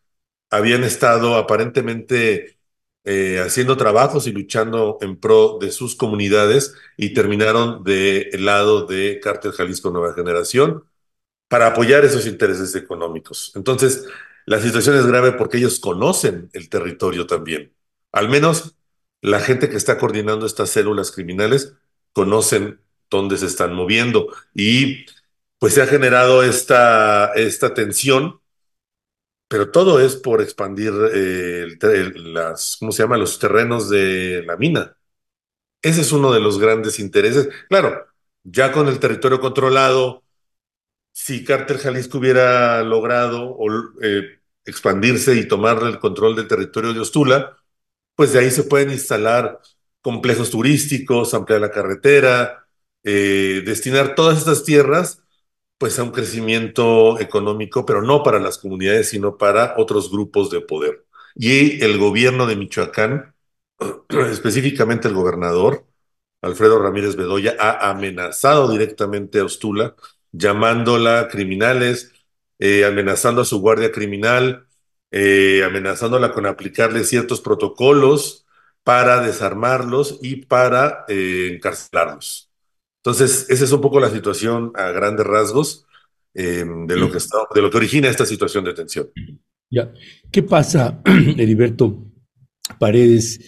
habían 0.50 0.84
estado 0.84 1.36
aparentemente 1.36 2.58
eh, 3.04 3.40
haciendo 3.40 3.78
trabajos 3.78 4.26
y 4.26 4.32
luchando 4.32 4.98
en 5.00 5.18
pro 5.18 5.58
de 5.62 5.70
sus 5.70 5.96
comunidades 5.96 6.74
y 6.98 7.14
terminaron 7.14 7.84
del 7.84 8.44
lado 8.44 8.84
de 8.86 9.18
Cártel 9.22 9.52
Jalisco 9.52 9.90
Nueva 9.90 10.12
Generación 10.14 10.84
para 11.48 11.68
apoyar 11.68 12.04
esos 12.04 12.26
intereses 12.26 12.74
económicos. 12.74 13.52
Entonces, 13.54 14.06
la 14.44 14.60
situación 14.60 14.96
es 14.96 15.06
grave 15.06 15.32
porque 15.32 15.56
ellos 15.56 15.80
conocen 15.80 16.50
el 16.52 16.68
territorio 16.68 17.26
también. 17.26 17.72
Al 18.12 18.28
menos 18.28 18.76
la 19.22 19.40
gente 19.40 19.70
que 19.70 19.76
está 19.76 19.96
coordinando 19.98 20.44
estas 20.44 20.68
células 20.70 21.12
criminales 21.12 21.76
conocen 22.12 22.80
dónde 23.10 23.38
se 23.38 23.46
están 23.46 23.74
moviendo 23.74 24.28
y 24.54 25.06
pues 25.58 25.74
se 25.74 25.82
ha 25.82 25.86
generado 25.86 26.42
esta, 26.42 27.32
esta 27.34 27.74
tensión, 27.74 28.40
pero 29.48 29.70
todo 29.70 30.00
es 30.00 30.16
por 30.16 30.40
expandir 30.40 30.92
eh, 31.12 31.66
las, 32.16 32.76
¿cómo 32.78 32.92
se 32.92 33.02
llama? 33.02 33.18
Los 33.18 33.38
terrenos 33.38 33.90
de 33.90 34.42
la 34.46 34.56
mina. 34.56 34.96
Ese 35.82 36.02
es 36.02 36.12
uno 36.12 36.32
de 36.32 36.40
los 36.40 36.58
grandes 36.58 37.00
intereses. 37.00 37.48
Claro, 37.68 38.06
ya 38.44 38.72
con 38.72 38.88
el 38.88 39.00
territorio 39.00 39.40
controlado, 39.40 40.24
si 41.12 41.44
Cártel 41.44 41.78
Jalisco 41.78 42.18
hubiera 42.18 42.82
logrado 42.84 43.58
eh, 44.02 44.40
expandirse 44.64 45.36
y 45.36 45.48
tomar 45.48 45.82
el 45.84 45.98
control 46.00 46.36
del 46.36 46.48
territorio 46.48 46.94
de 46.94 47.00
Ostula, 47.00 47.56
pues 48.16 48.32
de 48.32 48.40
ahí 48.40 48.50
se 48.50 48.64
pueden 48.64 48.90
instalar 48.90 49.60
complejos 50.02 50.50
turísticos, 50.50 51.34
ampliar 51.34 51.60
la 51.60 51.70
carretera, 51.70 52.66
eh, 53.04 53.62
destinar 53.64 54.14
todas 54.14 54.38
estas 54.38 54.64
tierras 54.64 55.22
pues 55.78 55.98
a 55.98 56.04
un 56.04 56.12
crecimiento 56.12 57.18
económico, 57.20 57.84
pero 57.84 58.02
no 58.02 58.22
para 58.22 58.38
las 58.38 58.58
comunidades, 58.58 59.08
sino 59.10 59.36
para 59.36 59.74
otros 59.78 60.12
grupos 60.12 60.50
de 60.50 60.60
poder. 60.60 61.04
Y 61.34 61.82
el 61.82 61.98
gobierno 61.98 62.46
de 62.46 62.56
Michoacán, 62.56 63.34
específicamente 64.30 65.08
el 65.08 65.14
gobernador 65.14 65.84
Alfredo 66.40 66.80
Ramírez 66.80 67.16
Bedoya, 67.16 67.56
ha 67.58 67.90
amenazado 67.90 68.70
directamente 68.70 69.40
a 69.40 69.44
Ostula, 69.44 69.96
llamándola 70.32 71.28
criminales, 71.28 72.12
eh, 72.60 72.84
amenazando 72.84 73.42
a 73.42 73.44
su 73.44 73.60
guardia 73.60 73.92
criminal, 73.92 74.66
eh, 75.10 75.62
amenazándola 75.64 76.32
con 76.32 76.46
aplicarle 76.46 77.04
ciertos 77.04 77.40
protocolos 77.40 78.41
para 78.84 79.20
desarmarlos 79.20 80.18
y 80.22 80.44
para 80.46 81.04
eh, 81.08 81.52
encarcelarlos. 81.54 82.50
Entonces, 83.04 83.46
esa 83.48 83.64
es 83.64 83.72
un 83.72 83.80
poco 83.80 84.00
la 84.00 84.10
situación 84.10 84.72
a 84.74 84.90
grandes 84.90 85.26
rasgos 85.26 85.86
eh, 86.34 86.64
de, 86.86 86.96
lo 86.96 87.10
que 87.10 87.18
está, 87.18 87.38
de 87.54 87.60
lo 87.60 87.70
que 87.70 87.76
origina 87.76 88.08
esta 88.08 88.24
situación 88.24 88.64
de 88.64 88.74
tensión. 88.74 89.10
Ya. 89.70 89.92
¿Qué 90.30 90.42
pasa, 90.42 91.02
Heriberto 91.36 92.12
Paredes? 92.78 93.40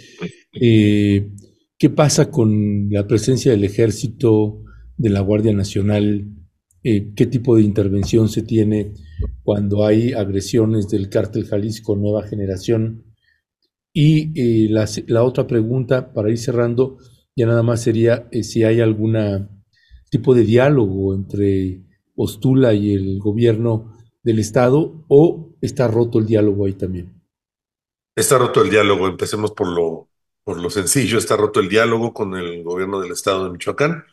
Eh, 0.52 1.30
¿Qué 1.78 1.90
pasa 1.90 2.30
con 2.30 2.88
la 2.90 3.06
presencia 3.06 3.52
del 3.52 3.64
ejército, 3.64 4.62
de 4.96 5.10
la 5.10 5.20
Guardia 5.20 5.52
Nacional? 5.52 6.26
Eh, 6.82 7.12
¿Qué 7.14 7.26
tipo 7.26 7.56
de 7.56 7.62
intervención 7.62 8.28
se 8.28 8.42
tiene 8.42 8.92
cuando 9.42 9.86
hay 9.86 10.12
agresiones 10.12 10.88
del 10.88 11.08
cártel 11.08 11.46
Jalisco 11.46 11.96
Nueva 11.96 12.26
Generación? 12.26 13.03
Y 13.96 14.32
eh, 14.34 14.68
la, 15.06 15.22
otra 15.22 15.46
pregunta, 15.46 16.12
para 16.12 16.28
ir 16.28 16.38
cerrando, 16.38 16.98
ya 17.36 17.46
nada 17.46 17.62
más 17.62 17.80
sería 17.80 18.28
eh, 18.32 18.42
si 18.42 18.64
hay 18.64 18.80
algún 18.80 19.16
tipo 20.10 20.34
de 20.34 20.42
diálogo 20.42 21.14
entre 21.14 21.80
Ostula 22.16 22.74
y 22.74 22.92
el 22.92 23.20
gobierno 23.20 23.96
del 24.24 24.40
Estado 24.40 25.04
o 25.08 25.54
está 25.60 25.86
roto 25.86 26.18
el 26.18 26.26
diálogo 26.26 26.66
ahí 26.66 26.72
también. 26.72 27.22
Está 28.16 28.36
roto 28.36 28.62
el 28.62 28.70
diálogo, 28.70 29.06
empecemos 29.06 29.52
por 29.52 29.68
lo, 29.68 30.08
por 30.42 30.60
lo 30.60 30.70
sencillo, 30.70 31.16
está 31.16 31.36
roto 31.36 31.60
el 31.60 31.68
diálogo 31.68 32.12
con 32.12 32.34
el 32.34 32.64
gobierno 32.64 33.00
del 33.00 33.12
Estado 33.12 33.44
de 33.44 33.50
Michoacán. 33.50 34.04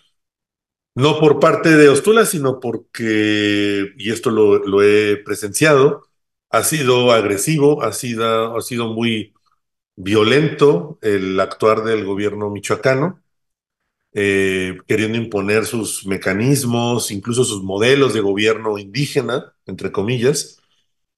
No 0.94 1.20
por 1.20 1.40
parte 1.40 1.70
de 1.70 1.90
Ostula, 1.90 2.26
sino 2.26 2.60
porque, 2.60 3.94
y 3.98 4.12
esto 4.12 4.30
lo, 4.30 4.60
lo 4.60 4.84
he 4.84 5.18
presenciado, 5.18 6.04
ha 6.52 6.64
sido 6.64 7.12
agresivo, 7.12 7.82
ha 7.82 7.94
sido, 7.94 8.58
ha 8.58 8.62
sido 8.62 8.94
muy 8.94 9.34
violento 10.04 11.00
el 11.02 11.40
actuar 11.40 11.84
del 11.84 12.06
gobierno 12.06 12.50
michoacano, 12.50 13.22
eh, 14.14 14.78
queriendo 14.88 15.18
imponer 15.18 15.66
sus 15.66 16.06
mecanismos, 16.06 17.12
incluso 17.12 17.44
sus 17.44 17.64
modelos 17.64 18.14
de 18.14 18.22
gobierno 18.22 18.78
indígena, 18.78 19.54
entre 19.66 19.92
comillas. 19.92 20.60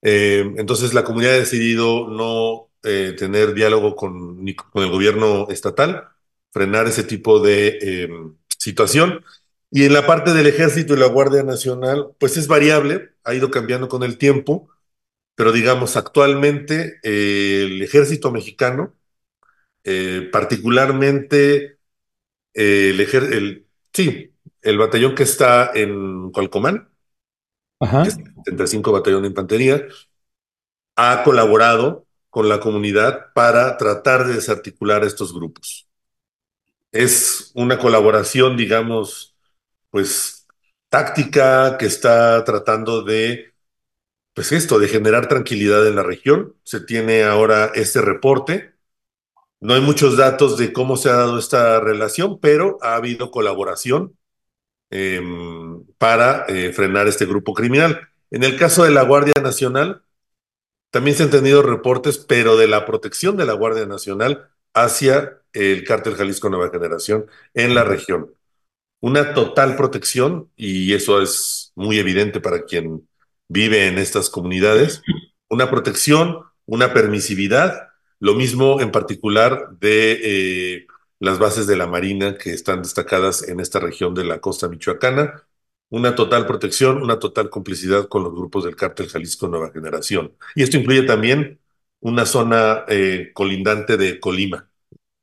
Eh, 0.01 0.53
entonces 0.57 0.93
la 0.93 1.03
comunidad 1.03 1.35
ha 1.35 1.39
decidido 1.39 2.09
no 2.09 2.69
eh, 2.83 3.15
tener 3.17 3.53
diálogo 3.53 3.95
con, 3.95 4.45
con, 4.71 4.83
el 4.83 4.89
gobierno 4.91 5.47
estatal, 5.49 6.09
frenar 6.51 6.87
ese 6.87 7.03
tipo 7.03 7.39
de 7.39 7.79
eh, 7.81 8.09
situación. 8.57 9.23
Y 9.71 9.85
en 9.85 9.93
la 9.93 10.05
parte 10.05 10.33
del 10.33 10.47
ejército 10.47 10.93
y 10.93 10.97
la 10.97 11.07
Guardia 11.07 11.43
Nacional, 11.43 12.09
pues 12.19 12.37
es 12.37 12.47
variable, 12.47 13.11
ha 13.23 13.33
ido 13.33 13.49
cambiando 13.49 13.87
con 13.87 14.03
el 14.03 14.17
tiempo 14.17 14.69
pero 15.35 15.51
digamos, 15.51 15.97
actualmente 15.97 16.99
eh, 17.03 17.63
el 17.65 17.81
ejército 17.81 18.31
mexicano, 18.31 18.95
eh, 19.83 20.29
particularmente 20.31 21.79
eh, 22.53 22.91
el, 22.91 23.01
el, 23.33 23.67
sí, 23.93 24.33
el 24.61 24.77
batallón 24.77 25.15
que 25.15 25.23
está 25.23 25.71
en 25.75 26.31
Cualcomán, 26.31 26.89
Ajá. 27.79 28.03
que 28.03 28.09
es 28.09 28.17
el 28.17 28.25
75 28.35 28.91
Batallón 28.91 29.23
de 29.23 29.29
Infantería, 29.29 29.87
ha 30.95 31.23
colaborado 31.23 32.07
con 32.29 32.49
la 32.49 32.59
comunidad 32.59 33.31
para 33.33 33.77
tratar 33.77 34.25
de 34.25 34.33
desarticular 34.35 35.03
estos 35.03 35.33
grupos. 35.33 35.87
Es 36.91 37.51
una 37.55 37.79
colaboración, 37.79 38.55
digamos, 38.57 39.35
pues 39.89 40.47
táctica 40.89 41.77
que 41.77 41.87
está 41.87 42.43
tratando 42.45 43.03
de 43.03 43.52
pues 44.33 44.51
esto, 44.51 44.79
de 44.79 44.87
generar 44.87 45.27
tranquilidad 45.27 45.87
en 45.87 45.95
la 45.95 46.03
región. 46.03 46.55
Se 46.63 46.79
tiene 46.79 47.23
ahora 47.23 47.71
este 47.75 48.01
reporte. 48.01 48.73
No 49.59 49.73
hay 49.75 49.81
muchos 49.81 50.17
datos 50.17 50.57
de 50.57 50.73
cómo 50.73 50.97
se 50.97 51.09
ha 51.09 51.13
dado 51.13 51.39
esta 51.39 51.79
relación, 51.79 52.39
pero 52.39 52.77
ha 52.81 52.95
habido 52.95 53.31
colaboración 53.31 54.17
eh, 54.91 55.21
para 55.97 56.45
eh, 56.47 56.73
frenar 56.73 57.07
este 57.07 57.25
grupo 57.25 57.53
criminal. 57.53 58.09
En 58.31 58.43
el 58.43 58.57
caso 58.57 58.83
de 58.83 58.91
la 58.91 59.03
Guardia 59.03 59.33
Nacional, 59.41 60.03
también 60.91 61.17
se 61.17 61.23
han 61.23 61.31
tenido 61.31 61.61
reportes, 61.63 62.17
pero 62.17 62.57
de 62.57 62.67
la 62.67 62.85
protección 62.85 63.37
de 63.37 63.45
la 63.45 63.53
Guardia 63.53 63.85
Nacional 63.85 64.49
hacia 64.73 65.41
el 65.53 65.83
cártel 65.83 66.15
Jalisco 66.15 66.49
Nueva 66.49 66.69
Generación 66.71 67.27
en 67.53 67.75
la 67.75 67.83
región. 67.83 68.33
Una 68.99 69.33
total 69.33 69.75
protección, 69.75 70.51
y 70.55 70.93
eso 70.93 71.21
es 71.21 71.71
muy 71.75 71.99
evidente 71.99 72.39
para 72.41 72.65
quien 72.65 73.07
vive 73.53 73.87
en 73.87 73.99
estas 73.99 74.29
comunidades, 74.29 75.03
una 75.47 75.69
protección, 75.69 76.39
una 76.65 76.93
permisividad, 76.93 77.89
lo 78.19 78.33
mismo 78.33 78.81
en 78.81 78.91
particular 78.91 79.69
de 79.79 80.19
eh, 80.23 80.87
las 81.19 81.37
bases 81.39 81.67
de 81.67 81.77
la 81.77 81.87
Marina 81.87 82.37
que 82.37 82.51
están 82.51 82.81
destacadas 82.81 83.47
en 83.47 83.59
esta 83.59 83.79
región 83.79 84.15
de 84.15 84.25
la 84.25 84.39
costa 84.41 84.67
michoacana, 84.67 85.43
una 85.89 86.15
total 86.15 86.47
protección, 86.47 87.01
una 87.03 87.19
total 87.19 87.49
complicidad 87.51 88.07
con 88.07 88.23
los 88.23 88.33
grupos 88.33 88.63
del 88.65 88.75
cártel 88.75 89.07
Jalisco 89.09 89.47
Nueva 89.47 89.71
Generación. 89.71 90.35
Y 90.55 90.63
esto 90.63 90.77
incluye 90.77 91.03
también 91.03 91.59
una 91.99 92.25
zona 92.25 92.85
eh, 92.87 93.31
colindante 93.33 93.97
de 93.97 94.19
Colima, 94.19 94.69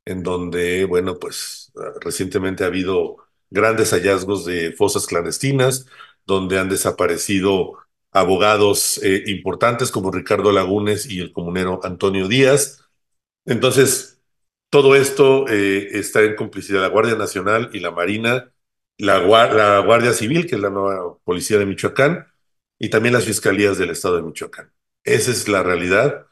en 0.04 0.22
donde, 0.22 0.84
bueno, 0.84 1.18
pues 1.18 1.72
recientemente 2.00 2.62
ha 2.62 2.68
habido 2.68 3.16
grandes 3.50 3.90
hallazgos 3.90 4.44
de 4.44 4.72
fosas 4.72 5.06
clandestinas, 5.06 5.86
donde 6.24 6.58
han 6.58 6.68
desaparecido 6.68 7.78
abogados 8.12 9.00
eh, 9.02 9.24
importantes 9.26 9.90
como 9.90 10.10
Ricardo 10.10 10.52
Lagunes 10.52 11.06
y 11.06 11.20
el 11.20 11.32
comunero 11.32 11.80
Antonio 11.84 12.28
Díaz. 12.28 12.88
Entonces, 13.44 14.20
todo 14.70 14.94
esto 14.94 15.48
eh, 15.48 15.98
está 15.98 16.22
en 16.22 16.36
complicidad 16.36 16.78
de 16.78 16.82
la 16.88 16.92
Guardia 16.92 17.16
Nacional 17.16 17.70
y 17.72 17.80
la 17.80 17.90
Marina, 17.90 18.52
la, 18.98 19.20
Guardia 19.80 20.12
Civil, 20.12 20.46
que 20.46 20.56
es 20.56 20.60
la 20.60 20.70
nueva 20.70 21.18
policía 21.24 21.58
de 21.58 21.66
Michoacán, 21.66 22.26
y 22.78 22.90
también 22.90 23.14
las 23.14 23.24
fiscalías 23.24 23.78
del 23.78 23.90
estado 23.90 24.16
de 24.16 24.22
Michoacán. 24.22 24.72
Esa 25.04 25.30
es 25.30 25.48
la 25.48 25.62
realidad. 25.62 26.26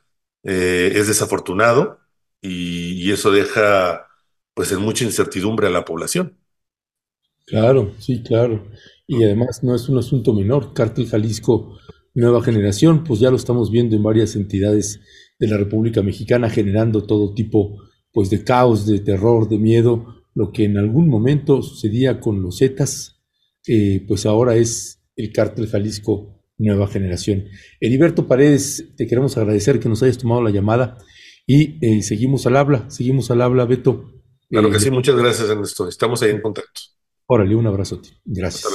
Eh, 0.44 0.92
es 0.94 1.08
desafortunado 1.08 2.00
y, 2.40 2.92
y 2.92 3.12
eso 3.12 3.30
deja 3.32 4.06
pues 4.54 4.72
en 4.72 4.80
mucha 4.80 5.04
incertidumbre 5.04 5.66
a 5.66 5.70
la 5.70 5.84
población. 5.84 6.38
Claro, 7.46 7.94
sí, 7.98 8.22
claro. 8.22 8.66
Y 9.08 9.24
además 9.24 9.64
no 9.64 9.74
es 9.74 9.88
un 9.88 9.98
asunto 9.98 10.32
menor. 10.32 10.74
Cártel 10.74 11.08
Jalisco 11.08 11.78
Nueva 12.14 12.42
Generación, 12.42 13.04
pues 13.04 13.20
ya 13.20 13.30
lo 13.30 13.36
estamos 13.36 13.70
viendo 13.70 13.96
en 13.96 14.02
varias 14.02 14.36
entidades 14.36 15.00
de 15.38 15.48
la 15.48 15.56
República 15.56 16.02
Mexicana 16.02 16.50
generando 16.50 17.04
todo 17.04 17.32
tipo 17.34 17.78
pues 18.12 18.30
de 18.30 18.44
caos, 18.44 18.86
de 18.86 19.00
terror, 19.00 19.48
de 19.48 19.58
miedo, 19.58 20.22
lo 20.34 20.52
que 20.52 20.64
en 20.64 20.76
algún 20.76 21.08
momento 21.08 21.62
sucedía 21.62 22.20
con 22.20 22.42
los 22.42 22.58
Zetas, 22.58 23.20
eh, 23.66 24.04
pues 24.06 24.26
ahora 24.26 24.56
es 24.56 25.00
el 25.16 25.32
Cártel 25.32 25.68
Jalisco 25.68 26.42
Nueva 26.58 26.88
Generación. 26.88 27.44
Heriberto 27.80 28.26
Paredes, 28.26 28.92
te 28.96 29.06
queremos 29.06 29.36
agradecer 29.36 29.78
que 29.80 29.88
nos 29.88 30.02
hayas 30.02 30.18
tomado 30.18 30.42
la 30.42 30.50
llamada 30.50 30.98
y 31.46 31.78
eh, 31.86 32.02
seguimos 32.02 32.46
al 32.46 32.56
habla, 32.56 32.90
seguimos 32.90 33.30
al 33.30 33.40
habla, 33.40 33.64
Beto. 33.64 34.12
Claro 34.50 34.70
que 34.70 34.76
eh, 34.76 34.80
sí, 34.80 34.90
muchas 34.90 35.16
gracias, 35.16 35.48
Ernesto. 35.48 35.88
Estamos 35.88 36.22
ahí 36.22 36.30
en 36.30 36.40
contacto. 36.40 36.80
Órale, 37.30 37.54
un 37.54 37.66
abrazote. 37.66 38.08
Gracias. 38.24 38.66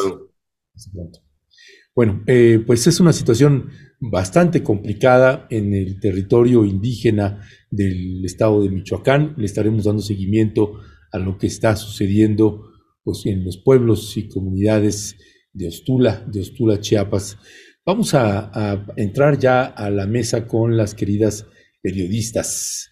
Bueno, 1.96 2.24
eh, 2.28 2.64
pues 2.66 2.86
es 2.86 3.00
una 3.00 3.12
situación 3.14 3.70
bastante 4.00 4.62
complicada 4.62 5.48
en 5.50 5.74
el 5.74 6.00
territorio 6.00 6.64
indígena 6.64 7.42
del 7.72 8.24
estado 8.24 8.62
de 8.62 8.70
Michoacán. 8.70 9.34
Le 9.38 9.46
estaremos 9.46 9.86
dando 9.86 10.04
seguimiento 10.04 10.80
a 11.12 11.18
lo 11.18 11.38
que 11.38 11.48
está 11.48 11.76
sucediendo 11.76 12.64
pues, 13.04 13.26
en 13.26 13.44
los 13.44 13.58
pueblos 13.58 14.16
y 14.18 14.28
comunidades 14.28 15.18
de 15.52 15.70
Ostula, 15.70 16.24
de 16.32 16.42
Ostula, 16.42 16.80
Chiapas. 16.80 17.38
Vamos 17.84 18.14
a, 18.14 18.52
a 18.54 18.86
entrar 18.98 19.40
ya 19.40 19.66
a 19.66 19.90
la 19.90 20.06
mesa 20.06 20.48
con 20.48 20.78
las 20.78 20.94
queridas 20.94 21.48
periodistas, 21.82 22.92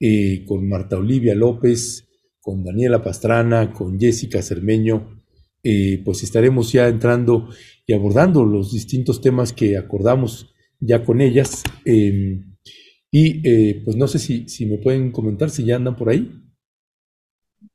eh, 0.00 0.44
con 0.46 0.68
Marta 0.68 0.96
Olivia 0.96 1.34
López, 1.34 2.08
con 2.42 2.64
Daniela 2.64 3.02
Pastrana, 3.02 3.72
con 3.72 3.98
Jessica 3.98 4.42
Cermeño, 4.42 5.22
eh, 5.62 6.02
pues 6.04 6.24
estaremos 6.24 6.72
ya 6.72 6.88
entrando 6.88 7.48
y 7.86 7.92
abordando 7.92 8.44
los 8.44 8.72
distintos 8.72 9.20
temas 9.20 9.52
que 9.52 9.78
acordamos 9.78 10.52
ya 10.80 11.04
con 11.04 11.20
ellas. 11.20 11.62
Em, 11.84 12.56
y 13.12 13.48
eh, 13.48 13.82
pues 13.84 13.96
no 13.96 14.08
sé 14.08 14.18
si, 14.18 14.48
si 14.48 14.66
me 14.66 14.78
pueden 14.78 15.12
comentar 15.12 15.50
si 15.50 15.64
ya 15.64 15.76
andan 15.76 15.94
por 15.94 16.08
ahí. 16.08 16.32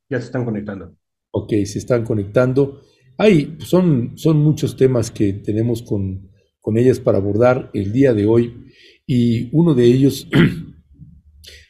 Ya 0.09 0.19
se 0.19 0.25
están 0.25 0.43
conectando. 0.43 0.97
Ok, 1.31 1.49
se 1.63 1.79
están 1.79 2.03
conectando. 2.03 2.81
Hay, 3.17 3.55
son, 3.59 4.17
son 4.17 4.37
muchos 4.37 4.75
temas 4.75 5.11
que 5.11 5.31
tenemos 5.31 5.81
con, 5.81 6.29
con 6.59 6.77
ellas 6.77 6.99
para 6.99 7.19
abordar 7.19 7.71
el 7.73 7.93
día 7.93 8.13
de 8.13 8.25
hoy 8.25 8.65
y 9.05 9.49
uno 9.53 9.73
de 9.73 9.85
ellos 9.85 10.27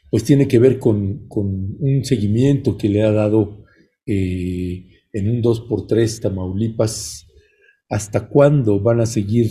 pues 0.10 0.24
tiene 0.24 0.48
que 0.48 0.60
ver 0.60 0.80
con, 0.80 1.28
un 1.30 2.04
seguimiento 2.04 2.78
que 2.78 2.90
le 2.90 3.04
ha 3.04 3.12
dado 3.12 3.66
eh, 4.06 4.86
en 5.12 5.30
un 5.30 5.42
2x3 5.42 6.22
Tamaulipas. 6.22 7.28
¿Hasta 7.90 8.28
cuándo 8.28 8.82
van 8.82 9.00
a 9.00 9.06
seguir 9.06 9.50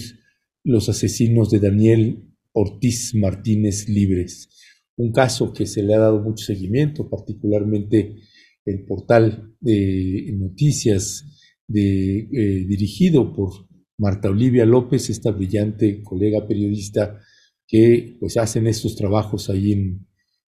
los 0.62 0.88
asesinos 0.88 1.50
de 1.50 1.60
Daniel 1.60 2.22
Ortiz 2.52 3.14
Martínez 3.14 3.88
libres? 3.88 4.50
Un 4.96 5.12
caso 5.12 5.52
que 5.52 5.66
se 5.66 5.82
le 5.82 5.94
ha 5.94 5.98
dado 5.98 6.22
mucho 6.22 6.44
seguimiento, 6.44 7.08
particularmente 7.08 8.16
el 8.64 8.84
portal 8.84 9.54
de 9.60 10.34
noticias 10.34 11.24
eh, 11.72 12.26
dirigido 12.68 13.32
por 13.34 13.68
Marta 13.98 14.28
Olivia 14.28 14.66
López, 14.66 15.08
esta 15.08 15.30
brillante 15.30 16.02
colega 16.02 16.46
periodista 16.46 17.20
que 17.66 18.16
pues 18.20 18.36
hacen 18.36 18.66
estos 18.66 18.96
trabajos 18.96 19.50
ahí 19.50 19.72
en, 19.72 20.06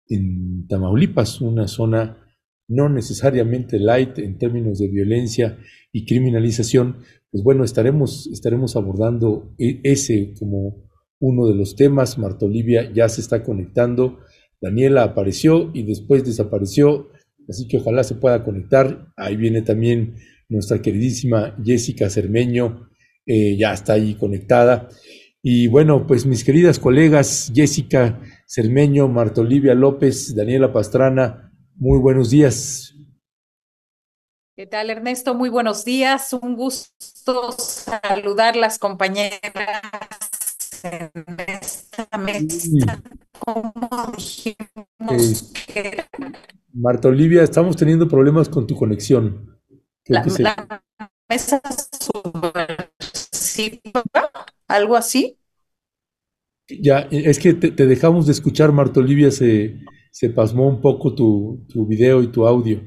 en 0.09 0.67
Tamaulipas, 0.67 1.39
una 1.39 1.67
zona 1.67 2.17
no 2.67 2.89
necesariamente 2.89 3.79
light 3.79 4.19
en 4.19 4.37
términos 4.37 4.79
de 4.79 4.87
violencia 4.87 5.57
y 5.91 6.05
criminalización, 6.05 6.97
pues 7.31 7.43
bueno, 7.43 7.63
estaremos, 7.63 8.27
estaremos 8.27 8.75
abordando 8.75 9.53
e, 9.57 9.79
ese 9.83 10.33
como 10.37 10.89
uno 11.19 11.47
de 11.47 11.55
los 11.55 11.75
temas. 11.75 12.17
Marta 12.17 12.45
Olivia 12.45 12.91
ya 12.93 13.09
se 13.09 13.21
está 13.21 13.43
conectando, 13.43 14.19
Daniela 14.61 15.03
apareció 15.03 15.71
y 15.73 15.83
después 15.83 16.23
desapareció, 16.23 17.09
así 17.47 17.67
que 17.67 17.77
ojalá 17.77 18.03
se 18.03 18.15
pueda 18.15 18.43
conectar. 18.43 19.11
Ahí 19.15 19.35
viene 19.35 19.61
también 19.61 20.15
nuestra 20.47 20.81
queridísima 20.81 21.55
Jessica 21.63 22.09
Cermeño, 22.09 22.89
eh, 23.25 23.57
ya 23.57 23.73
está 23.73 23.93
ahí 23.93 24.15
conectada. 24.15 24.89
Y 25.41 25.67
bueno, 25.67 26.05
pues 26.05 26.25
mis 26.25 26.43
queridas 26.43 26.79
colegas 26.79 27.51
Jessica 27.55 28.21
Cermeño, 28.51 29.07
Marta 29.07 29.41
Olivia 29.41 29.75
López, 29.75 30.33
Daniela 30.35 30.73
Pastrana, 30.73 31.53
muy 31.75 31.99
buenos 31.99 32.31
días. 32.31 32.95
¿Qué 34.57 34.65
tal, 34.65 34.89
Ernesto? 34.89 35.35
Muy 35.35 35.49
buenos 35.49 35.85
días. 35.85 36.33
Un 36.33 36.55
gusto 36.55 37.51
saludar 37.51 38.55
las 38.55 38.79
compañeras 38.79 39.83
en 40.81 41.11
esta 41.47 42.17
mesa. 42.17 43.03
Como 43.37 43.87
dijimos 44.17 45.53
que... 45.67 46.05
Marta 46.73 47.09
Olivia, 47.09 47.43
estamos 47.43 47.75
teniendo 47.75 48.07
problemas 48.07 48.49
con 48.49 48.65
tu 48.65 48.75
conexión. 48.75 49.61
La, 50.05 50.25
la, 50.39 50.83
mesa 51.29 51.61
subversiva 51.99 52.63
algo 54.67 54.95
así. 54.95 55.38
Ya, 56.81 57.07
es 57.11 57.39
que 57.39 57.53
te, 57.53 57.85
dejamos 57.87 58.25
de 58.25 58.31
escuchar, 58.31 58.71
Marta 58.71 58.99
Olivia, 58.99 59.31
se, 59.31 59.79
se 60.11 60.29
pasmó 60.29 60.67
un 60.67 60.81
poco 60.81 61.13
tu, 61.15 61.65
tu 61.67 61.85
video 61.85 62.21
y 62.21 62.27
tu 62.27 62.45
audio. 62.45 62.81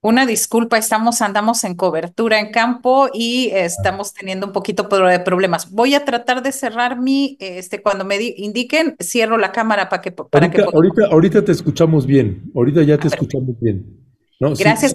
Una 0.00 0.26
disculpa, 0.26 0.78
estamos, 0.78 1.20
andamos 1.22 1.64
en 1.64 1.74
cobertura 1.74 2.38
en 2.38 2.52
campo 2.52 3.08
y 3.12 3.50
estamos 3.52 4.14
teniendo 4.14 4.46
un 4.46 4.52
poquito 4.52 4.84
de 4.84 5.18
problemas. 5.18 5.72
Voy 5.72 5.94
a 5.94 6.04
tratar 6.04 6.40
de 6.40 6.52
cerrar 6.52 7.00
mi, 7.00 7.36
este, 7.40 7.82
cuando 7.82 8.04
me 8.04 8.16
indiquen, 8.36 8.94
cierro 9.00 9.38
la 9.38 9.50
cámara 9.50 9.88
para 9.88 10.00
que, 10.00 10.12
para 10.12 10.46
ahorita, 10.46 10.56
que 10.56 10.62
ahorita, 10.72 11.06
ahorita, 11.10 11.44
te 11.44 11.50
escuchamos 11.50 12.06
bien, 12.06 12.44
ahorita 12.54 12.84
ya 12.84 12.96
te 12.96 13.08
escuchamos 13.08 13.58
bien. 13.60 13.98
¿no? 14.38 14.54
Gracias. 14.54 14.94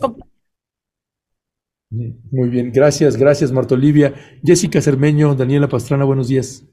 Muy 1.90 2.50
bien, 2.50 2.72
gracias, 2.72 3.18
gracias 3.18 3.52
Marta 3.52 3.76
Olivia. 3.76 4.14
Jessica 4.42 4.82
Cermeño, 4.82 5.36
Daniela 5.36 5.68
Pastrana, 5.68 6.06
buenos 6.06 6.30
días. 6.30 6.66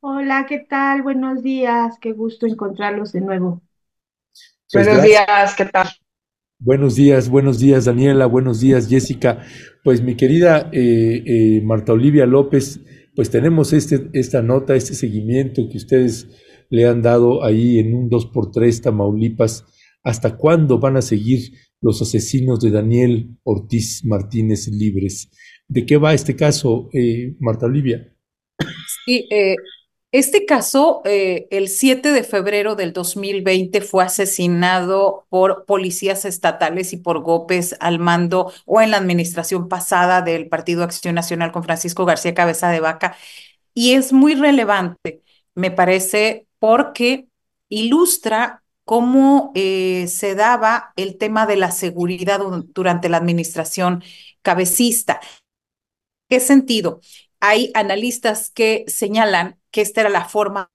Hola, 0.00 0.46
¿qué 0.48 0.58
tal? 0.58 1.02
Buenos 1.02 1.42
días, 1.42 1.98
qué 2.00 2.12
gusto 2.12 2.46
encontrarlos 2.46 3.12
de 3.12 3.20
nuevo. 3.20 3.62
Pues 4.72 4.86
buenos 4.86 5.02
días, 5.04 5.54
¿qué 5.56 5.64
tal? 5.66 5.88
Buenos 6.58 6.94
días, 6.94 7.28
buenos 7.28 7.58
días 7.58 7.84
Daniela, 7.84 8.26
buenos 8.26 8.60
días 8.60 8.88
Jessica. 8.88 9.42
Pues 9.82 10.02
mi 10.02 10.16
querida 10.16 10.70
eh, 10.72 11.22
eh, 11.26 11.60
Marta 11.62 11.92
Olivia 11.92 12.26
López, 12.26 12.80
pues 13.14 13.30
tenemos 13.30 13.72
este, 13.72 14.10
esta 14.12 14.42
nota, 14.42 14.74
este 14.74 14.94
seguimiento 14.94 15.68
que 15.70 15.76
ustedes 15.76 16.28
le 16.70 16.86
han 16.86 17.02
dado 17.02 17.44
ahí 17.44 17.78
en 17.78 17.94
un 17.94 18.10
2x3 18.10 18.82
Tamaulipas. 18.82 19.64
¿Hasta 20.02 20.36
cuándo 20.36 20.78
van 20.78 20.96
a 20.96 21.02
seguir 21.02 21.52
los 21.84 22.00
asesinos 22.00 22.60
de 22.60 22.70
Daniel 22.70 23.36
Ortiz 23.42 24.06
Martínez 24.06 24.68
libres. 24.68 25.30
¿De 25.68 25.84
qué 25.84 25.98
va 25.98 26.14
este 26.14 26.34
caso, 26.34 26.88
eh, 26.94 27.36
Marta 27.40 27.66
Olivia? 27.66 28.10
Sí, 29.04 29.28
eh, 29.30 29.54
este 30.14 30.46
caso, 30.46 31.02
eh, 31.04 31.48
el 31.50 31.68
7 31.68 32.12
de 32.12 32.22
febrero 32.22 32.76
del 32.76 32.92
2020, 32.92 33.80
fue 33.80 34.04
asesinado 34.04 35.26
por 35.28 35.64
policías 35.66 36.24
estatales 36.24 36.92
y 36.92 36.98
por 36.98 37.20
golpes 37.20 37.74
al 37.80 37.98
mando 37.98 38.52
o 38.64 38.80
en 38.80 38.92
la 38.92 38.98
administración 38.98 39.68
pasada 39.68 40.22
del 40.22 40.48
Partido 40.48 40.84
Acción 40.84 41.16
Nacional 41.16 41.50
con 41.50 41.64
Francisco 41.64 42.04
García 42.04 42.32
Cabeza 42.32 42.70
de 42.70 42.78
Vaca. 42.78 43.16
Y 43.74 43.94
es 43.94 44.12
muy 44.12 44.36
relevante, 44.36 45.22
me 45.56 45.72
parece, 45.72 46.46
porque 46.60 47.26
ilustra 47.68 48.62
cómo 48.84 49.50
eh, 49.56 50.06
se 50.08 50.36
daba 50.36 50.92
el 50.96 51.18
tema 51.18 51.46
de 51.46 51.56
la 51.56 51.72
seguridad 51.72 52.40
durante 52.74 53.08
la 53.08 53.16
administración 53.16 54.04
cabecista. 54.42 55.20
¿Qué 56.28 56.40
sentido? 56.40 57.00
Hay 57.46 57.70
analistas 57.74 58.48
que 58.48 58.86
señalan 58.88 59.60
que 59.70 59.82
esta 59.82 60.00
era 60.00 60.08
la 60.08 60.24
forma 60.24 60.70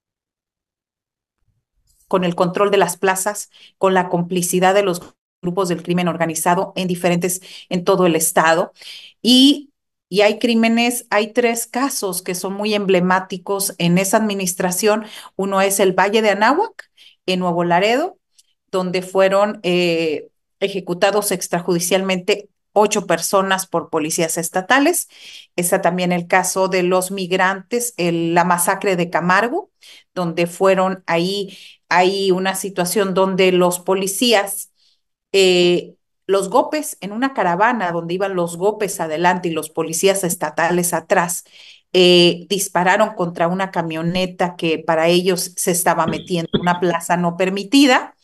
con 2.08 2.24
el 2.24 2.36
control 2.36 2.70
de 2.70 2.78
las 2.78 2.96
plazas, 2.96 3.50
con 3.80 3.96
la 3.96 4.08
complicidad 4.08 4.76
de 4.76 4.84
los 4.84 5.02
grupos 5.42 5.68
del 5.70 5.82
crimen 5.82 6.08
organizado 6.08 6.74
en 6.76 6.88
diferentes, 6.88 7.42
en 7.70 7.84
todo 7.84 8.06
el 8.06 8.16
estado. 8.16 8.72
Y, 9.24 9.72
y 10.10 10.22
hay 10.22 10.38
crímenes, 10.38 11.08
hay 11.10 11.34
tres 11.34 11.66
casos 11.66 12.22
que 12.22 12.36
son 12.36 12.54
muy 12.54 12.76
emblemáticos 12.76 13.74
en 13.80 13.98
esa 13.98 14.18
administración. 14.18 15.06
Uno 15.36 15.62
es 15.62 15.80
el 15.80 15.94
Valle 15.94 16.22
de 16.22 16.30
Anáhuac, 16.30 16.92
en 17.26 17.40
Nuevo 17.40 17.64
Laredo, 17.64 18.20
donde 18.70 19.02
fueron 19.02 19.60
eh, 19.64 20.30
ejecutados 20.60 21.32
extrajudicialmente 21.32 22.48
ocho 22.74 23.08
personas 23.08 23.68
por 23.68 23.90
policías 23.90 24.38
estatales. 24.38 25.08
Está 25.56 25.82
también 25.82 26.12
el 26.12 26.28
caso 26.28 26.68
de 26.68 26.84
los 26.84 27.12
migrantes, 27.12 27.94
el, 27.98 28.34
la 28.34 28.44
masacre 28.44 28.96
de 28.96 29.10
Camargo, 29.10 29.72
donde 30.14 30.48
fueron 30.48 31.04
ahí, 31.08 31.58
hay 31.90 32.32
una 32.32 32.56
situación 32.56 33.14
donde 33.14 33.52
los 33.52 33.80
policías, 33.80 34.72
eh, 35.32 35.96
los 36.28 36.50
gopes 36.50 36.98
en 37.02 37.12
una 37.12 37.34
caravana 37.34 37.92
donde 37.92 38.14
iban 38.14 38.36
los 38.36 38.58
gopes 38.58 39.00
adelante 39.00 39.50
y 39.50 39.52
los 39.52 39.70
policías 39.70 40.24
estatales 40.24 40.94
atrás, 40.94 41.44
eh, 41.92 42.46
dispararon 42.50 43.16
contra 43.16 43.48
una 43.48 43.72
camioneta 43.72 44.56
que 44.56 44.78
para 44.78 45.08
ellos 45.08 45.54
se 45.56 45.72
estaba 45.72 46.06
metiendo 46.06 46.50
en 46.54 46.62
una 46.62 46.80
plaza 46.80 47.18
no 47.18 47.36
permitida. 47.36 48.16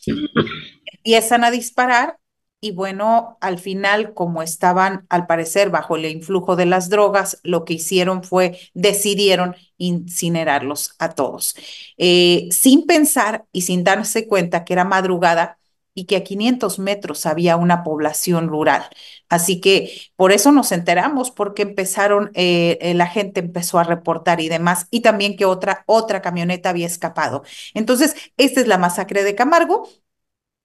Empiezan 0.85 1.43
a 1.43 1.51
disparar 1.51 2.19
y 2.65 2.71
bueno, 2.71 3.37
al 3.41 3.59
final, 3.59 4.15
como 4.15 4.41
estaban 4.41 5.05
al 5.09 5.27
parecer 5.27 5.69
bajo 5.69 5.97
el 5.97 6.05
influjo 6.05 6.55
de 6.55 6.65
las 6.65 6.89
drogas, 6.89 7.39
lo 7.43 7.63
que 7.63 7.75
hicieron 7.75 8.23
fue 8.23 8.57
decidieron 8.73 9.55
incinerarlos 9.77 10.95
a 10.97 11.09
todos, 11.13 11.55
eh, 11.97 12.47
sin 12.49 12.87
pensar 12.87 13.45
y 13.51 13.61
sin 13.61 13.83
darse 13.83 14.27
cuenta 14.27 14.65
que 14.65 14.73
era 14.73 14.83
madrugada 14.83 15.59
y 15.93 16.05
que 16.05 16.15
a 16.15 16.23
500 16.23 16.79
metros 16.79 17.27
había 17.27 17.55
una 17.55 17.83
población 17.83 18.47
rural. 18.47 18.83
Así 19.29 19.61
que 19.61 19.91
por 20.15 20.31
eso 20.31 20.51
nos 20.51 20.71
enteramos, 20.71 21.29
porque 21.29 21.61
empezaron, 21.61 22.31
eh, 22.33 22.93
la 22.95 23.05
gente 23.07 23.41
empezó 23.41 23.77
a 23.77 23.83
reportar 23.83 24.41
y 24.41 24.49
demás, 24.49 24.87
y 24.89 25.01
también 25.01 25.37
que 25.37 25.45
otra, 25.45 25.83
otra 25.85 26.21
camioneta 26.23 26.69
había 26.71 26.87
escapado. 26.87 27.43
Entonces, 27.75 28.15
esta 28.37 28.59
es 28.61 28.67
la 28.67 28.79
masacre 28.79 29.23
de 29.23 29.35
Camargo, 29.35 29.87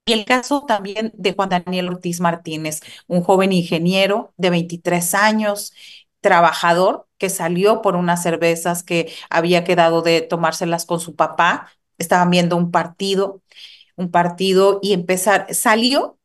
y 0.07 0.13
el 0.13 0.25
caso 0.25 0.65
también 0.67 1.13
de 1.15 1.35
Juan 1.35 1.51
Daniel 1.51 1.89
Ortiz 1.89 2.21
Martínez, 2.21 2.81
un 3.07 3.23
joven 3.23 3.53
ingeniero 3.53 4.33
de 4.37 4.51
23 4.51 5.15
años, 5.15 5.73
trabajador, 6.21 7.07
que 7.19 7.31
salió 7.31 7.81
por 7.83 7.97
unas 7.97 8.23
cervezas 8.23 8.83
que 8.83 9.13
había 9.31 9.65
quedado 9.65 10.03
de 10.03 10.21
tomárselas 10.23 10.85
con 10.87 11.01
su 11.01 11.15
papá. 11.17 11.71
Estaban 11.99 12.31
viendo 12.31 12.57
un 12.57 12.71
partido, 12.71 13.43
un 13.97 14.11
partido 14.11 14.81
y 14.83 14.93
empezar, 14.95 15.47
salió 15.55 16.19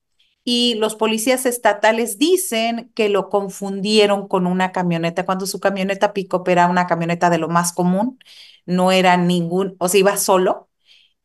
y 0.44 0.76
los 0.76 0.96
policías 0.96 1.46
estatales 1.46 2.18
dicen 2.20 2.92
que 2.96 3.10
lo 3.10 3.30
confundieron 3.30 4.28
con 4.28 4.46
una 4.48 4.72
camioneta, 4.72 5.26
cuando 5.26 5.48
su 5.48 5.60
camioneta 5.60 6.14
pick 6.14 6.34
era 6.48 6.68
una 6.68 6.88
camioneta 6.88 7.30
de 7.32 7.40
lo 7.40 7.50
más 7.50 7.74
común, 7.74 8.20
no 8.66 8.92
era 8.92 9.18
ningún, 9.18 9.76
o 9.80 9.90
sea, 9.90 10.00
iba 10.00 10.18
solo. 10.18 10.70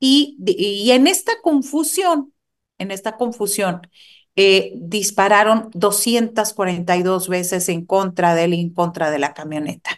Y, 0.00 0.36
y 0.46 0.90
en 0.92 1.06
esta 1.06 1.32
confusión, 1.42 2.32
en 2.80 2.90
esta 2.90 3.16
confusión, 3.16 3.82
eh, 4.36 4.72
dispararon 4.76 5.70
242 5.74 7.28
veces 7.28 7.68
en 7.68 7.84
contra 7.86 8.34
de 8.34 8.44
él 8.44 8.54
y 8.54 8.60
en 8.60 8.70
contra 8.74 9.10
de 9.10 9.18
la 9.18 9.34
camioneta. 9.34 9.90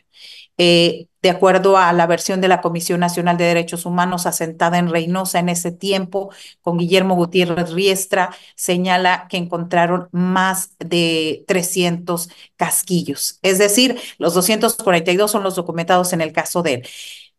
Eh, 0.59 1.07
de 1.23 1.31
acuerdo 1.31 1.77
a 1.79 1.93
la 1.93 2.07
versión 2.07 2.41
de 2.41 2.49
la 2.49 2.61
Comisión 2.61 3.01
Nacional 3.01 3.37
de 3.37 3.45
Derechos 3.45 3.87
Humanos 3.87 4.27
asentada 4.27 4.79
en 4.79 4.91
Reynosa 4.91 5.39
en 5.39 5.49
ese 5.49 5.73
tiempo, 5.73 6.31
con 6.61 6.79
Guillermo 6.79 7.15
Gutiérrez 7.15 7.71
Riestra, 7.73 8.35
señala 8.55 9.27
que 9.29 9.39
encontraron 9.39 10.09
más 10.13 10.77
de 10.79 11.45
300 11.47 12.29
casquillos. 12.57 13.39
Es 13.43 13.59
decir, 13.59 13.99
los 14.19 14.35
242 14.35 15.31
son 15.31 15.43
los 15.43 15.55
documentados 15.55 16.13
en 16.13 16.21
el 16.21 16.33
caso 16.33 16.63
de 16.63 16.75
él. 16.75 16.89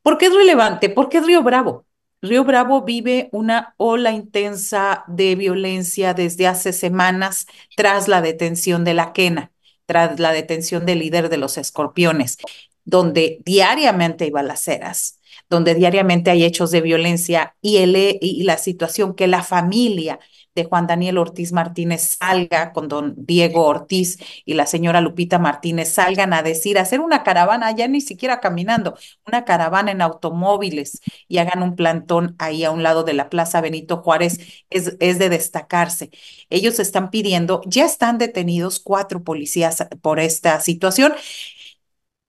¿Por 0.02 0.18
qué 0.18 0.28
es 0.28 0.34
relevante? 0.34 0.90
Porque 0.90 1.18
es 1.18 1.26
Río 1.26 1.44
Bravo. 1.44 1.86
Río 2.24 2.46
Bravo 2.46 2.84
vive 2.84 3.28
una 3.34 3.76
ola 3.76 4.14
intensa 4.14 5.04
de 5.08 5.36
violencia 5.36 6.14
desde 6.14 6.48
hace 6.48 6.72
semanas 6.72 7.48
tras 7.76 8.08
la 8.08 8.22
detención 8.22 8.86
de 8.86 8.94
la 8.94 9.12
Quena, 9.12 9.52
tras 9.86 10.18
la 10.22 10.32
detención 10.32 10.86
del 10.86 11.00
líder 11.00 11.28
de 11.28 11.36
los 11.36 11.58
escorpiones, 11.58 12.38
donde 12.86 13.40
diariamente 13.44 14.24
hay 14.24 14.32
balaceras, 14.32 15.20
donde 15.54 15.76
diariamente 15.76 16.32
hay 16.32 16.44
hechos 16.44 16.72
de 16.72 16.82
violencia 16.82 17.56
y, 17.62 17.78
el, 17.78 17.96
y 17.96 18.44
la 18.44 18.58
situación 18.58 19.14
que 19.14 19.28
la 19.28 19.44
familia 19.44 20.20
de 20.56 20.66
Juan 20.66 20.88
Daniel 20.88 21.18
Ortiz 21.20 21.52
Martínez 21.52 22.18
salga 22.20 22.74
con 22.74 22.88
don 22.88 23.14
Diego 23.18 23.66
Ortiz 23.66 24.18
y 24.46 24.54
la 24.56 24.66
señora 24.66 25.02
Lupita 25.02 25.40
Martínez 25.40 25.94
salgan 25.94 26.34
a 26.34 26.44
decir, 26.44 26.78
hacer 26.80 27.00
una 27.02 27.24
caravana, 27.24 27.72
ya 27.72 27.88
ni 27.88 28.02
siquiera 28.02 28.40
caminando, 28.40 28.96
una 29.28 29.46
caravana 29.46 29.92
en 29.92 30.02
automóviles 30.02 31.02
y 31.28 31.38
hagan 31.38 31.64
un 31.64 31.76
plantón 31.76 32.36
ahí 32.40 32.64
a 32.64 32.72
un 32.72 32.84
lado 32.84 33.04
de 33.04 33.14
la 33.14 33.30
Plaza 33.30 33.62
Benito 33.62 33.98
Juárez, 33.98 34.40
es, 34.70 34.96
es 35.00 35.20
de 35.20 35.30
destacarse. 35.30 36.10
Ellos 36.50 36.80
están 36.80 37.10
pidiendo, 37.10 37.62
ya 37.66 37.86
están 37.86 38.18
detenidos 38.18 38.80
cuatro 38.80 39.24
policías 39.24 39.88
por 40.02 40.20
esta 40.20 40.60
situación. 40.62 41.14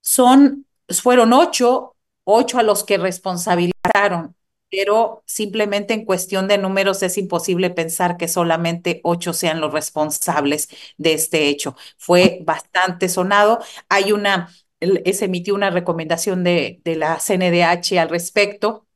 Son, 0.00 0.66
fueron 0.88 1.32
ocho, 1.32 1.93
ocho 2.24 2.58
a 2.58 2.62
los 2.62 2.84
que 2.84 2.98
responsabilizaron 2.98 4.34
pero 4.70 5.22
simplemente 5.26 5.94
en 5.94 6.04
cuestión 6.04 6.48
de 6.48 6.58
números 6.58 7.02
es 7.04 7.16
imposible 7.16 7.70
pensar 7.70 8.16
que 8.16 8.26
solamente 8.26 9.00
ocho 9.04 9.32
sean 9.32 9.60
los 9.60 9.72
responsables 9.72 10.68
de 10.96 11.12
este 11.14 11.48
hecho. 11.48 11.76
Fue 11.96 12.40
bastante 12.44 13.08
sonado. 13.08 13.60
Hay 13.88 14.10
una, 14.12 14.50
se 14.80 15.24
emitió 15.26 15.54
una 15.54 15.70
recomendación 15.70 16.42
de, 16.44 16.80
de 16.84 16.96
la 16.96 17.20
CNDH 17.20 17.98
al 18.00 18.08
respecto. 18.08 18.86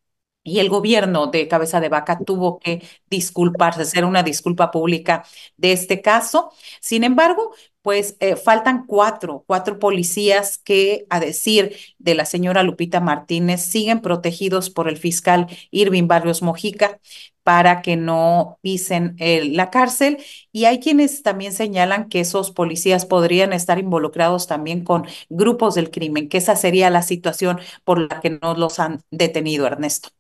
Y 0.44 0.60
el 0.60 0.70
gobierno 0.70 1.26
de 1.26 1.46
Cabeza 1.46 1.78
de 1.80 1.90
Vaca 1.90 2.18
tuvo 2.24 2.58
que 2.58 2.82
disculparse, 3.10 3.82
hacer 3.82 4.04
una 4.06 4.22
disculpa 4.22 4.70
pública 4.70 5.24
de 5.58 5.72
este 5.72 6.00
caso. 6.00 6.52
Sin 6.80 7.04
embargo, 7.04 7.54
pues 7.88 8.18
eh, 8.20 8.36
faltan 8.36 8.84
cuatro, 8.86 9.44
cuatro 9.46 9.78
policías 9.78 10.58
que, 10.58 11.06
a 11.08 11.20
decir 11.20 11.74
de 11.96 12.14
la 12.14 12.26
señora 12.26 12.62
Lupita 12.62 13.00
Martínez, 13.00 13.62
siguen 13.62 14.02
protegidos 14.02 14.68
por 14.68 14.90
el 14.90 14.98
fiscal 14.98 15.46
Irving 15.70 16.06
Barrios 16.06 16.42
Mojica 16.42 17.00
para 17.44 17.80
que 17.80 17.96
no 17.96 18.58
pisen 18.60 19.16
la 19.18 19.70
cárcel. 19.70 20.18
Y 20.52 20.66
hay 20.66 20.80
quienes 20.80 21.22
también 21.22 21.54
señalan 21.54 22.10
que 22.10 22.20
esos 22.20 22.50
policías 22.50 23.06
podrían 23.06 23.54
estar 23.54 23.78
involucrados 23.78 24.46
también 24.46 24.84
con 24.84 25.06
grupos 25.30 25.74
del 25.74 25.90
crimen, 25.90 26.28
que 26.28 26.36
esa 26.36 26.56
sería 26.56 26.90
la 26.90 27.00
situación 27.00 27.58
por 27.84 28.00
la 28.00 28.20
que 28.20 28.38
no 28.42 28.54
los 28.54 28.80
han 28.80 29.00
detenido, 29.10 29.66
Ernesto. 29.66 30.10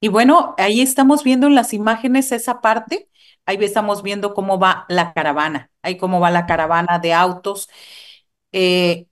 Y 0.00 0.08
bueno, 0.08 0.54
ahí 0.58 0.80
estamos 0.80 1.24
viendo 1.24 1.46
en 1.48 1.54
las 1.54 1.74
imágenes 1.74 2.30
esa 2.32 2.60
parte. 2.60 3.08
Ahí 3.46 3.58
estamos 3.64 4.02
viendo 4.02 4.34
cómo 4.34 4.58
va 4.58 4.86
la 4.88 5.12
caravana. 5.12 5.70
Ahí 5.82 5.96
cómo 5.96 6.20
va 6.20 6.30
la 6.30 6.46
caravana 6.46 6.98
de 7.00 7.12
autos. 7.14 7.68
Eh, 8.52 9.06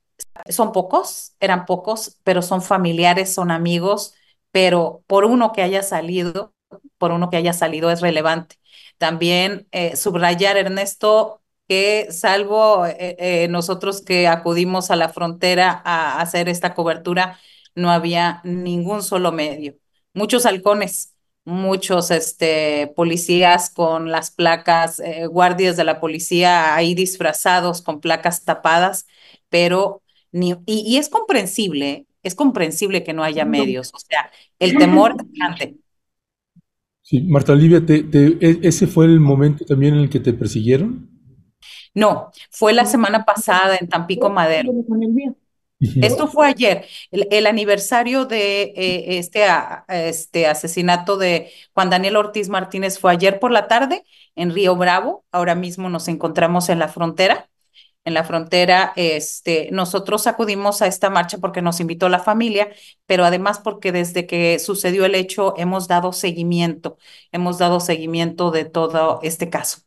son 0.49 0.72
pocos, 0.72 1.35
eran 1.40 1.66
pocos, 1.66 2.18
pero 2.25 2.42
son 2.42 2.62
familiares, 2.62 3.35
son 3.35 3.51
amigos, 3.51 4.14
pero 4.53 5.03
por 5.07 5.25
uno 5.25 5.53
que 5.53 5.62
haya 5.62 5.83
salido, 5.83 6.55
por 6.99 7.11
uno 7.12 7.31
que 7.31 7.37
haya 7.38 7.53
salido 7.53 7.90
es 7.90 8.01
relevante. 8.01 8.57
También 8.99 9.68
eh, 9.72 9.96
subrayar, 9.96 10.57
Ernesto, 10.57 11.42
que 11.68 12.09
salvo 12.12 12.85
eh, 12.87 13.49
nosotros 13.51 14.03
que 14.03 14.29
acudimos 14.29 14.90
a 14.90 14.96
la 14.96 15.09
frontera 15.09 15.83
a 15.85 16.20
hacer 16.20 16.49
esta 16.49 16.75
cobertura, 16.75 17.38
no 17.75 17.90
había 17.90 18.40
ningún 18.44 19.03
solo 19.03 19.33
medio 19.33 19.75
muchos 20.16 20.46
halcones, 20.46 21.14
muchos 21.44 22.11
este, 22.11 22.92
policías 22.96 23.70
con 23.70 24.11
las 24.11 24.33
placas, 24.33 24.98
eh, 24.98 25.26
guardias 25.26 25.76
de 25.76 25.85
la 25.85 26.00
policía 26.00 26.74
ahí 26.74 26.94
disfrazados 26.94 27.83
con 27.83 28.00
placas 28.00 28.44
tapadas, 28.44 29.07
pero 29.48 30.02
ni, 30.33 30.55
y, 30.66 30.96
es 30.96 31.09
comprensible, 31.09 32.07
es 32.22 32.35
comprensible 32.35 33.05
que 33.05 33.12
no 33.12 33.22
haya 33.22 33.44
medios, 33.44 33.92
o 33.94 33.98
sea, 33.98 34.31
el 34.59 34.76
temor 34.76 35.14
es 35.18 35.33
grande. 35.33 35.76
Sí, 37.02 37.20
Marta 37.20 37.52
Olivia, 37.52 37.85
e, 37.87 38.59
¿ese 38.62 38.88
fue 38.88 39.05
el 39.05 39.20
momento 39.20 39.64
también 39.64 39.94
en 39.94 40.00
el 40.00 40.11
que 40.11 40.18
te 40.18 40.33
persiguieron? 40.33 41.09
No, 41.94 42.31
fue 42.50 42.72
la 42.72 42.85
semana 42.85 43.24
pasada 43.24 43.76
en 43.81 43.88
Tampico 43.88 44.29
Madero. 44.29 44.72
Esto 45.78 46.26
fue 46.26 46.46
ayer, 46.46 46.86
el, 47.10 47.46
aniversario 47.46 48.24
de 48.24 48.72
eh, 48.74 49.18
este, 49.18 49.44
este 49.88 50.46
asesinato 50.46 51.18
de 51.18 51.50
Juan 51.74 51.90
Daniel 51.90 52.16
Ortiz 52.16 52.48
Martínez 52.48 52.98
fue 52.98 53.12
ayer 53.12 53.38
por 53.38 53.50
la 53.50 53.68
tarde 53.68 54.02
en 54.36 54.54
Río 54.54 54.74
Bravo. 54.76 55.24
Ahora 55.32 55.54
mismo 55.54 55.90
nos 55.90 56.08
encontramos 56.08 56.70
en 56.70 56.78
la 56.78 56.88
frontera. 56.88 57.50
En 58.06 58.14
la 58.14 58.22
frontera, 58.22 58.92
este, 58.94 59.68
nosotros 59.72 60.28
acudimos 60.28 60.80
a 60.80 60.86
esta 60.86 61.10
marcha 61.10 61.38
porque 61.38 61.60
nos 61.60 61.80
invitó 61.80 62.08
la 62.08 62.20
familia, 62.20 62.68
pero 63.04 63.24
además 63.24 63.58
porque 63.58 63.90
desde 63.90 64.26
que 64.26 64.60
sucedió 64.60 65.04
el 65.04 65.16
hecho 65.16 65.54
hemos 65.56 65.88
dado 65.88 66.12
seguimiento, 66.12 66.98
hemos 67.32 67.58
dado 67.58 67.80
seguimiento 67.80 68.52
de 68.52 68.64
todo 68.64 69.18
este 69.22 69.50
caso. 69.50 69.78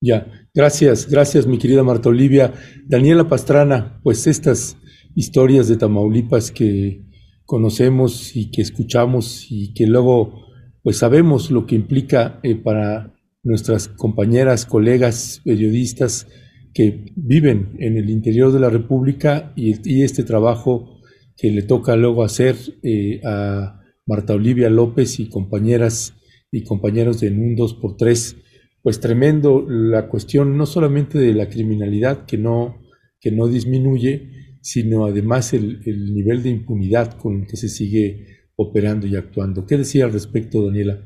Ya, 0.00 0.26
gracias, 0.54 1.08
gracias 1.08 1.46
mi 1.46 1.58
querida 1.58 1.82
Marta 1.82 2.08
Olivia. 2.08 2.52
Daniela 2.84 3.28
Pastrana, 3.28 3.98
pues 4.04 4.28
estas 4.28 4.76
historias 5.14 5.68
de 5.68 5.76
Tamaulipas 5.76 6.50
que 6.50 7.02
conocemos 7.46 8.34
y 8.34 8.50
que 8.50 8.62
escuchamos 8.62 9.46
y 9.50 9.72
que 9.74 9.86
luego 9.86 10.44
pues 10.82 10.98
sabemos 10.98 11.50
lo 11.50 11.66
que 11.66 11.74
implica 11.74 12.40
eh, 12.42 12.54
para 12.56 13.14
nuestras 13.42 13.88
compañeras, 13.88 14.66
colegas, 14.66 15.40
periodistas 15.44 16.26
que 16.72 17.12
viven 17.14 17.76
en 17.78 17.96
el 17.96 18.10
interior 18.10 18.52
de 18.52 18.60
la 18.60 18.70
República 18.70 19.52
y, 19.56 20.02
este 20.02 20.24
trabajo 20.24 21.00
que 21.36 21.50
le 21.50 21.62
toca 21.62 21.96
luego 21.96 22.24
hacer 22.24 22.56
eh, 22.82 23.20
a 23.24 23.80
Marta 24.06 24.34
Olivia 24.34 24.68
López 24.70 25.20
y 25.20 25.28
compañeras 25.28 26.14
y 26.50 26.62
compañeros 26.64 27.20
de 27.20 27.30
un 27.30 27.56
2x3, 27.56 28.36
pues 28.82 29.00
tremendo 29.00 29.64
la 29.68 30.08
cuestión 30.08 30.56
no 30.56 30.66
solamente 30.66 31.18
de 31.18 31.34
la 31.34 31.48
criminalidad 31.48 32.26
que 32.26 32.38
no, 32.38 32.80
que 33.20 33.30
no 33.30 33.48
disminuye, 33.48 34.33
sino 34.64 35.04
además 35.04 35.52
el, 35.52 36.14
nivel 36.14 36.42
de 36.42 36.48
impunidad 36.48 37.18
con 37.18 37.42
el 37.42 37.46
que 37.46 37.58
se 37.58 37.68
sigue 37.68 38.48
operando 38.56 39.06
y 39.06 39.14
actuando. 39.14 39.66
¿Qué 39.66 39.76
decía 39.76 40.06
al 40.06 40.12
respecto, 40.12 40.64
Daniela? 40.64 41.00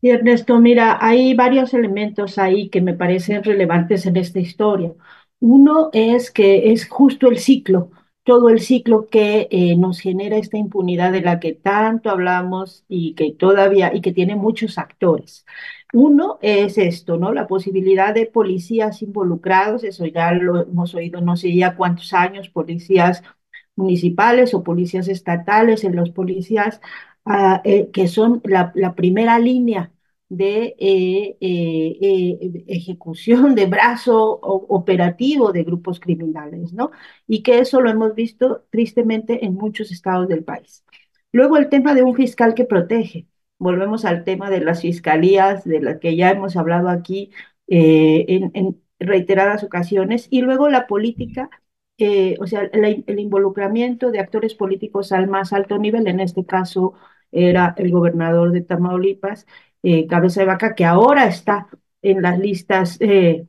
Sí, 0.00 0.10
Ernesto, 0.10 0.58
mira, 0.58 0.98
hay 1.00 1.34
varios 1.34 1.72
elementos 1.72 2.36
ahí 2.38 2.68
que 2.68 2.80
me 2.80 2.94
parecen 2.94 3.44
relevantes 3.44 4.06
en 4.06 4.16
esta 4.16 4.40
historia. 4.40 4.92
Uno 5.38 5.90
es 5.92 6.32
que 6.32 6.72
es 6.72 6.88
justo 6.88 7.30
el 7.30 7.38
ciclo, 7.38 7.92
todo 8.24 8.48
el 8.48 8.58
ciclo 8.58 9.06
que 9.06 9.46
eh, 9.52 9.76
nos 9.76 10.00
genera 10.00 10.36
esta 10.36 10.58
impunidad 10.58 11.12
de 11.12 11.20
la 11.20 11.38
que 11.38 11.52
tanto 11.52 12.10
hablamos 12.10 12.84
y 12.88 13.14
que 13.14 13.30
todavía, 13.32 13.94
y 13.94 14.00
que 14.00 14.12
tiene 14.12 14.34
muchos 14.34 14.78
actores. 14.78 15.46
Uno 15.92 16.38
es 16.42 16.78
esto, 16.78 17.16
¿no? 17.16 17.32
La 17.32 17.46
posibilidad 17.46 18.14
de 18.14 18.26
policías 18.26 19.02
involucrados, 19.02 19.84
eso 19.84 20.04
ya 20.06 20.32
lo 20.32 20.62
hemos 20.62 20.94
oído 20.94 21.20
no 21.20 21.36
sé 21.36 21.54
ya 21.54 21.76
cuántos 21.76 22.12
años, 22.12 22.48
policías 22.50 23.22
municipales 23.76 24.54
o 24.54 24.62
policías 24.64 25.08
estatales, 25.08 25.84
en 25.84 25.96
los 25.96 26.10
policías 26.10 26.80
eh, 27.64 27.90
que 27.92 28.08
son 28.08 28.40
la, 28.44 28.72
primera 28.94 29.38
línea 29.38 29.92
de 30.28 30.76
eh, 30.78 31.36
eh, 31.40 32.64
ejecución 32.68 33.54
de 33.54 33.66
brazo 33.66 34.38
operativo 34.42 35.52
de 35.52 35.64
grupos 35.64 36.00
criminales, 36.00 36.72
¿no? 36.72 36.90
Y 37.26 37.42
que 37.42 37.58
eso 37.60 37.80
lo 37.80 37.90
hemos 37.90 38.14
visto 38.14 38.64
tristemente 38.70 39.44
en 39.44 39.54
muchos 39.54 39.90
estados 39.90 40.28
del 40.28 40.44
país. 40.44 40.84
Luego 41.32 41.56
el 41.56 41.68
tema 41.68 41.94
de 41.94 42.02
un 42.02 42.14
fiscal 42.14 42.54
que 42.54 42.64
protege 42.64 43.26
volvemos 43.58 44.04
al 44.04 44.24
tema 44.24 44.50
de 44.50 44.60
las 44.60 44.82
fiscalías, 44.82 45.64
de 45.64 45.80
las 45.80 45.98
que 45.98 46.16
ya 46.16 46.30
hemos 46.30 46.56
hablado 46.56 46.88
aquí 46.88 47.30
eh, 47.68 48.24
en, 48.54 48.82
reiteradas 48.98 49.64
ocasiones, 49.64 50.28
y 50.30 50.42
luego 50.42 50.68
la 50.68 50.86
política, 50.86 51.50
eh, 51.98 52.36
o 52.40 52.46
sea, 52.46 52.62
el 52.62 53.18
involucramiento 53.18 54.10
de 54.10 54.20
actores 54.20 54.54
políticos 54.54 55.12
al 55.12 55.28
más 55.28 55.52
alto 55.52 55.78
nivel, 55.78 56.06
en 56.08 56.20
este 56.20 56.44
caso 56.44 56.94
era 57.32 57.74
el 57.78 57.90
gobernador 57.90 58.52
de 58.52 58.62
Tamaulipas, 58.62 59.46
eh, 59.82 60.06
Cabeza 60.06 60.40
de 60.40 60.46
Vaca, 60.46 60.74
que 60.74 60.84
ahora 60.84 61.26
está 61.26 61.68
en 62.02 62.22
las 62.22 62.38
listas 62.38 62.98
de 62.98 63.48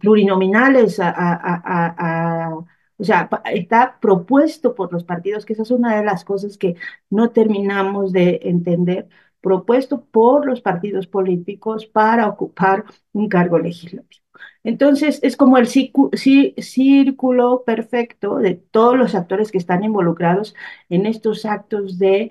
plurinominales 0.00 0.98
a 1.00 2.56
o 3.02 3.04
sea, 3.04 3.28
está 3.52 3.98
propuesto 4.00 4.74
por 4.76 4.92
los 4.92 5.02
partidos, 5.04 5.44
que 5.44 5.54
esa 5.54 5.62
es 5.62 5.72
una 5.72 5.96
de 5.96 6.04
las 6.04 6.24
cosas 6.24 6.56
que 6.56 6.76
no 7.10 7.30
terminamos 7.30 8.12
de 8.12 8.40
entender, 8.44 9.08
propuesto 9.40 10.04
por 10.04 10.46
los 10.46 10.60
partidos 10.60 11.08
políticos 11.08 11.86
para 11.86 12.28
ocupar 12.28 12.84
un 13.12 13.28
cargo 13.28 13.58
legislativo. 13.58 14.22
Entonces, 14.62 15.18
es 15.24 15.36
como 15.36 15.58
el 15.58 15.66
círculo 15.66 17.64
perfecto 17.66 18.36
de 18.36 18.54
todos 18.54 18.96
los 18.96 19.14
actores 19.16 19.50
que 19.50 19.58
están 19.58 19.82
involucrados 19.82 20.54
en 20.88 21.06
estos 21.06 21.44
actos 21.44 21.98
de 21.98 22.30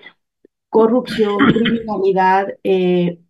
corrupción, 0.70 1.36
criminalidad, 1.52 2.48
eh, 2.64 3.20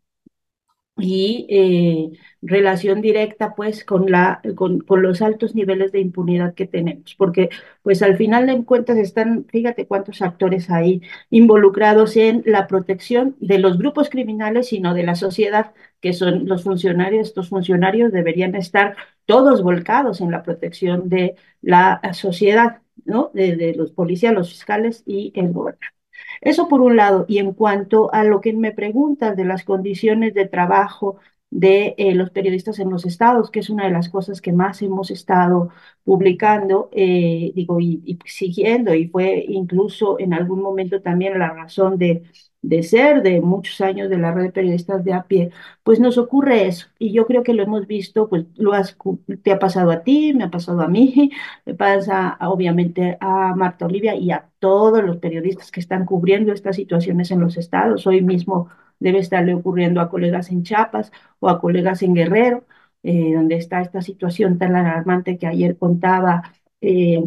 y 0.98 1.46
eh, 1.48 2.18
relación 2.42 3.00
directa 3.00 3.54
pues 3.54 3.84
con, 3.84 4.10
la, 4.10 4.42
con, 4.56 4.80
con, 4.80 5.02
los 5.02 5.22
altos 5.22 5.54
niveles 5.54 5.90
de 5.92 6.00
impunidad 6.00 6.54
que 6.54 6.66
tenemos, 6.66 7.14
porque 7.14 7.48
pues 7.82 8.02
al 8.02 8.16
final 8.16 8.46
de 8.46 8.64
cuentas 8.64 8.98
están, 8.98 9.46
fíjate 9.46 9.86
cuántos 9.86 10.20
actores 10.22 10.70
hay 10.70 11.00
involucrados 11.30 12.16
en 12.16 12.42
la 12.46 12.66
protección 12.66 13.36
de 13.40 13.58
los 13.58 13.78
grupos 13.78 14.10
criminales, 14.10 14.68
sino 14.68 14.94
de 14.94 15.04
la 15.04 15.14
sociedad, 15.14 15.72
que 16.00 16.12
son 16.12 16.46
los 16.46 16.64
funcionarios, 16.64 17.28
estos 17.28 17.48
funcionarios 17.48 18.12
deberían 18.12 18.54
estar 18.54 18.96
todos 19.26 19.62
volcados 19.62 20.20
en 20.20 20.30
la 20.30 20.42
protección 20.42 21.08
de 21.08 21.36
la 21.62 22.00
sociedad, 22.12 22.82
¿no? 23.04 23.30
De, 23.34 23.56
de 23.56 23.74
los 23.74 23.92
policías, 23.92 24.34
los 24.34 24.50
fiscales 24.50 25.02
y 25.06 25.32
el 25.34 25.52
gobernador. 25.52 26.01
Eso 26.42 26.68
por 26.68 26.82
un 26.82 26.96
lado. 26.96 27.24
Y 27.28 27.38
en 27.38 27.54
cuanto 27.54 28.12
a 28.14 28.24
lo 28.24 28.40
que 28.42 28.52
me 28.52 28.72
preguntas 28.72 29.36
de 29.36 29.44
las 29.46 29.64
condiciones 29.64 30.34
de 30.34 30.46
trabajo 30.48 31.18
de 31.50 31.94
eh, 31.98 32.14
los 32.14 32.30
periodistas 32.30 32.78
en 32.80 32.90
los 32.90 33.06
estados, 33.06 33.50
que 33.50 33.60
es 33.60 33.70
una 33.70 33.84
de 33.86 33.92
las 33.92 34.08
cosas 34.10 34.40
que 34.42 34.52
más 34.52 34.82
hemos 34.82 35.10
estado 35.10 35.70
publicando, 36.04 36.88
eh, 36.92 37.52
digo, 37.54 37.78
y, 37.80 38.18
siguiendo, 38.26 38.94
y 38.94 39.08
fue 39.08 39.44
incluso 39.48 40.18
en 40.18 40.34
algún 40.34 40.62
momento 40.62 41.02
también 41.02 41.38
la 41.38 41.50
razón 41.54 41.98
de, 41.98 42.24
de 42.62 42.82
ser 42.84 43.22
de 43.22 43.40
muchos 43.40 43.80
años 43.80 44.08
de 44.08 44.18
la 44.18 44.32
red 44.32 44.44
de 44.44 44.52
periodistas 44.52 45.04
de 45.04 45.12
a 45.14 45.24
pie, 45.24 45.50
pues 45.82 45.98
nos 46.00 46.16
ocurre 46.18 46.66
eso. 46.68 46.86
Y 46.98 47.12
yo 47.12 47.26
creo 47.26 47.42
que 47.42 47.54
lo 47.54 47.62
hemos 47.62 47.86
visto, 47.86 48.28
pues 48.28 48.46
lo 48.56 48.72
has, 48.72 48.96
te 49.42 49.52
ha 49.52 49.58
pasado 49.58 49.90
a 49.90 50.02
ti, 50.02 50.32
me 50.34 50.44
ha 50.44 50.50
pasado 50.50 50.80
a 50.82 50.88
mí, 50.88 51.30
me 51.66 51.74
pasa 51.74 52.36
obviamente 52.40 53.16
a 53.20 53.54
Marta 53.56 53.86
Olivia 53.86 54.14
y 54.14 54.30
a 54.30 54.48
todos 54.58 55.02
los 55.04 55.16
periodistas 55.18 55.70
que 55.70 55.80
están 55.80 56.04
cubriendo 56.06 56.52
estas 56.52 56.76
situaciones 56.76 57.30
en 57.30 57.40
los 57.40 57.56
estados. 57.56 58.06
Hoy 58.06 58.22
mismo 58.22 58.68
debe 59.00 59.18
estarle 59.18 59.54
ocurriendo 59.54 60.00
a 60.00 60.08
colegas 60.10 60.50
en 60.50 60.62
Chiapas 60.62 61.12
o 61.40 61.48
a 61.48 61.60
colegas 61.60 62.02
en 62.02 62.14
Guerrero, 62.14 62.64
eh, 63.02 63.34
donde 63.34 63.56
está 63.56 63.80
esta 63.80 64.00
situación 64.02 64.58
tan 64.58 64.76
alarmante 64.76 65.38
que 65.38 65.46
ayer 65.46 65.76
contaba 65.76 66.42
eh, 66.80 67.22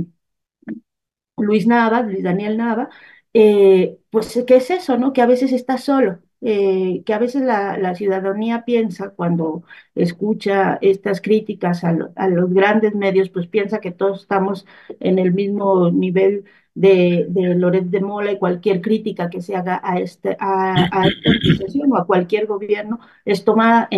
Luis 1.38 1.66
Nava, 1.68 2.02
Luis 2.02 2.24
Daniel 2.24 2.58
Nava, 2.58 2.90
eh, 3.38 3.98
pues, 4.12 4.44
¿qué 4.48 4.56
es 4.56 4.72
eso, 4.72 4.98
no? 4.98 5.12
Que 5.12 5.22
a 5.22 5.26
veces 5.26 5.52
está 5.52 5.78
solo, 5.78 6.20
que 6.42 7.14
a 7.14 7.20
veces 7.20 7.42
la, 7.42 7.94
ciudadanía 7.96 8.64
piensa 8.66 9.10
cuando 9.10 9.64
escucha 9.94 10.78
estas 10.82 11.20
críticas 11.22 11.84
a, 11.84 11.92
los 12.30 12.54
grandes 12.54 12.96
medios, 12.96 13.30
pues 13.30 13.48
piensa 13.48 13.80
que 13.82 13.92
todos 13.92 14.22
estamos 14.22 14.66
en 15.02 15.20
el 15.20 15.34
mismo 15.34 15.92
nivel 15.92 16.46
de, 16.76 17.26
de 17.30 17.56
Loret 17.56 17.86
de 17.86 18.00
Mola 18.02 18.32
y 18.32 18.40
cualquier 18.40 18.82
crítica 18.82 19.30
que 19.30 19.42
se 19.42 19.56
haga 19.56 19.82
a, 19.84 20.00
este, 20.00 20.38
a, 20.40 20.88
esta 21.06 21.30
organización 21.30 21.92
o 21.92 21.98
a 21.98 22.06
cualquier 22.08 22.48
gobierno 22.48 23.00
es 23.26 23.44
tomada 23.44 23.90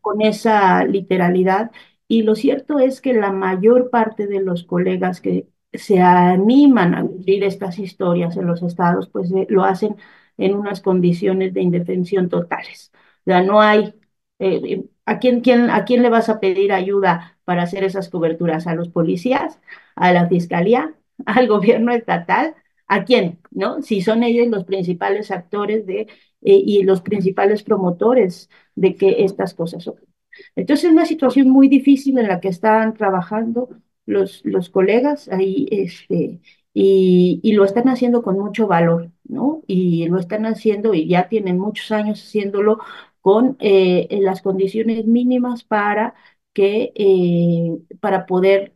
con 0.00 0.22
esa 0.22 0.84
literalidad. 0.84 1.70
Y 2.08 2.22
lo 2.22 2.34
cierto 2.34 2.78
es 2.80 3.00
que 3.00 3.14
la 3.14 3.32
mayor 3.32 3.90
parte 3.90 4.26
de 4.26 4.40
los 4.40 4.64
colegas 4.64 5.20
que 5.20 5.48
se 5.78 6.00
animan 6.00 6.94
a 6.94 7.02
vivir 7.02 7.44
estas 7.44 7.78
historias 7.78 8.36
en 8.36 8.46
los 8.46 8.62
estados, 8.62 9.08
pues 9.08 9.30
eh, 9.32 9.46
lo 9.50 9.64
hacen 9.64 9.96
en 10.38 10.54
unas 10.54 10.80
condiciones 10.80 11.54
de 11.54 11.62
indefensión 11.62 12.28
totales. 12.28 12.92
O 13.20 13.30
sea, 13.30 13.42
no 13.42 13.60
hay... 13.60 13.94
Eh, 14.38 14.84
¿a, 15.06 15.18
quién, 15.18 15.40
quién, 15.40 15.70
¿A 15.70 15.84
quién 15.84 16.02
le 16.02 16.10
vas 16.10 16.28
a 16.28 16.40
pedir 16.40 16.72
ayuda 16.72 17.38
para 17.44 17.62
hacer 17.62 17.84
esas 17.84 18.08
coberturas? 18.08 18.66
¿A 18.66 18.74
los 18.74 18.88
policías? 18.88 19.58
¿A 19.94 20.12
la 20.12 20.28
fiscalía? 20.28 20.94
al 21.26 21.48
gobierno 21.48 21.92
estatal, 21.92 22.54
¿a 22.86 23.04
quién? 23.04 23.40
¿No? 23.50 23.82
Si 23.82 24.00
son 24.02 24.22
ellos 24.22 24.48
los 24.48 24.64
principales 24.64 25.30
actores 25.30 25.86
de, 25.86 26.02
eh, 26.02 26.08
y 26.42 26.82
los 26.82 27.00
principales 27.02 27.62
promotores 27.62 28.50
de 28.74 28.94
que 28.96 29.24
estas 29.24 29.54
cosas 29.54 29.86
ocurran. 29.88 30.14
Entonces 30.54 30.84
es 30.84 30.92
una 30.92 31.06
situación 31.06 31.48
muy 31.48 31.68
difícil 31.68 32.18
en 32.18 32.28
la 32.28 32.40
que 32.40 32.48
están 32.48 32.94
trabajando 32.94 33.70
los, 34.06 34.44
los 34.44 34.70
colegas 34.70 35.28
ahí, 35.28 35.66
este, 35.70 36.40
y, 36.74 37.40
y, 37.42 37.52
lo 37.54 37.64
están 37.64 37.88
haciendo 37.88 38.22
con 38.22 38.38
mucho 38.38 38.66
valor, 38.66 39.10
¿no? 39.24 39.62
Y 39.66 40.06
lo 40.08 40.18
están 40.18 40.46
haciendo 40.46 40.94
y 40.94 41.08
ya 41.08 41.28
tienen 41.28 41.58
muchos 41.58 41.90
años 41.92 42.22
haciéndolo 42.22 42.78
con 43.20 43.56
eh, 43.60 44.08
las 44.22 44.42
condiciones 44.42 45.06
mínimas 45.06 45.64
para 45.64 46.14
que, 46.52 46.92
eh, 46.94 47.78
para 48.00 48.26
poder 48.26 48.72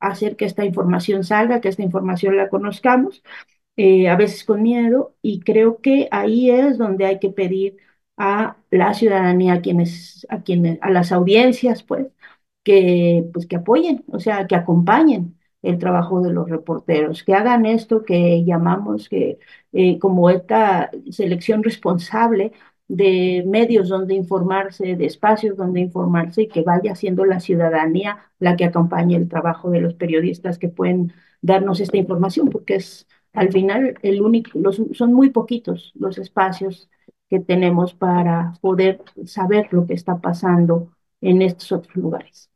hacer 0.00 0.36
que 0.36 0.44
esta 0.44 0.64
información 0.64 1.24
salga, 1.24 1.60
que 1.60 1.68
esta 1.68 1.82
información 1.82 2.36
la 2.36 2.48
conozcamos, 2.48 3.22
eh, 3.76 4.08
a 4.08 4.16
veces 4.16 4.44
con 4.44 4.62
miedo, 4.62 5.16
y 5.22 5.40
creo 5.40 5.80
que 5.80 6.08
ahí 6.10 6.50
es 6.50 6.78
donde 6.78 7.06
hay 7.06 7.18
que 7.18 7.30
pedir 7.30 7.76
a 8.16 8.56
la 8.70 8.94
ciudadanía, 8.94 9.54
a 9.54 9.60
quienes, 9.62 10.26
a 10.30 10.42
quienes, 10.42 10.78
a 10.82 10.90
las 10.90 11.12
audiencias, 11.12 11.82
pues, 11.82 12.08
que, 12.66 13.24
pues, 13.32 13.46
que 13.46 13.56
apoyen, 13.56 14.04
o 14.08 14.18
sea, 14.20 14.46
que 14.48 14.56
acompañen 14.56 15.38
el 15.62 15.78
trabajo 15.78 16.20
de 16.20 16.32
los 16.32 16.48
reporteros, 16.50 17.22
que 17.24 17.34
hagan 17.34 17.64
esto 17.66 18.02
que 18.04 18.44
llamamos 18.44 19.08
que 19.08 19.38
eh, 19.72 19.98
como 20.00 20.30
esta 20.30 20.90
selección 21.10 21.62
responsable 21.62 22.52
de 22.88 23.44
medios 23.46 23.88
donde 23.88 24.14
informarse, 24.14 24.96
de 24.96 25.06
espacios 25.06 25.56
donde 25.56 25.80
informarse 25.80 26.42
y 26.42 26.48
que 26.48 26.62
vaya 26.62 26.94
siendo 26.96 27.24
la 27.24 27.38
ciudadanía 27.40 28.18
la 28.40 28.56
que 28.56 28.64
acompañe 28.64 29.16
el 29.16 29.28
trabajo 29.28 29.70
de 29.70 29.80
los 29.80 29.94
periodistas 29.94 30.58
que 30.58 30.68
pueden 30.68 31.12
darnos 31.42 31.78
esta 31.80 31.96
información, 31.98 32.48
porque 32.50 32.76
es 32.76 33.06
al 33.32 33.52
final 33.52 33.96
el 34.02 34.22
único, 34.22 34.58
los, 34.58 34.82
son 34.92 35.12
muy 35.14 35.30
poquitos 35.30 35.92
los 35.94 36.18
espacios 36.18 36.88
que 37.28 37.38
tenemos 37.40 37.94
para 37.94 38.54
poder 38.60 39.02
saber 39.26 39.68
lo 39.72 39.86
que 39.86 39.94
está 39.94 40.20
pasando 40.20 40.90
en 41.20 41.42
estos 41.42 41.70
otros 41.72 41.94
lugares. 41.96 42.50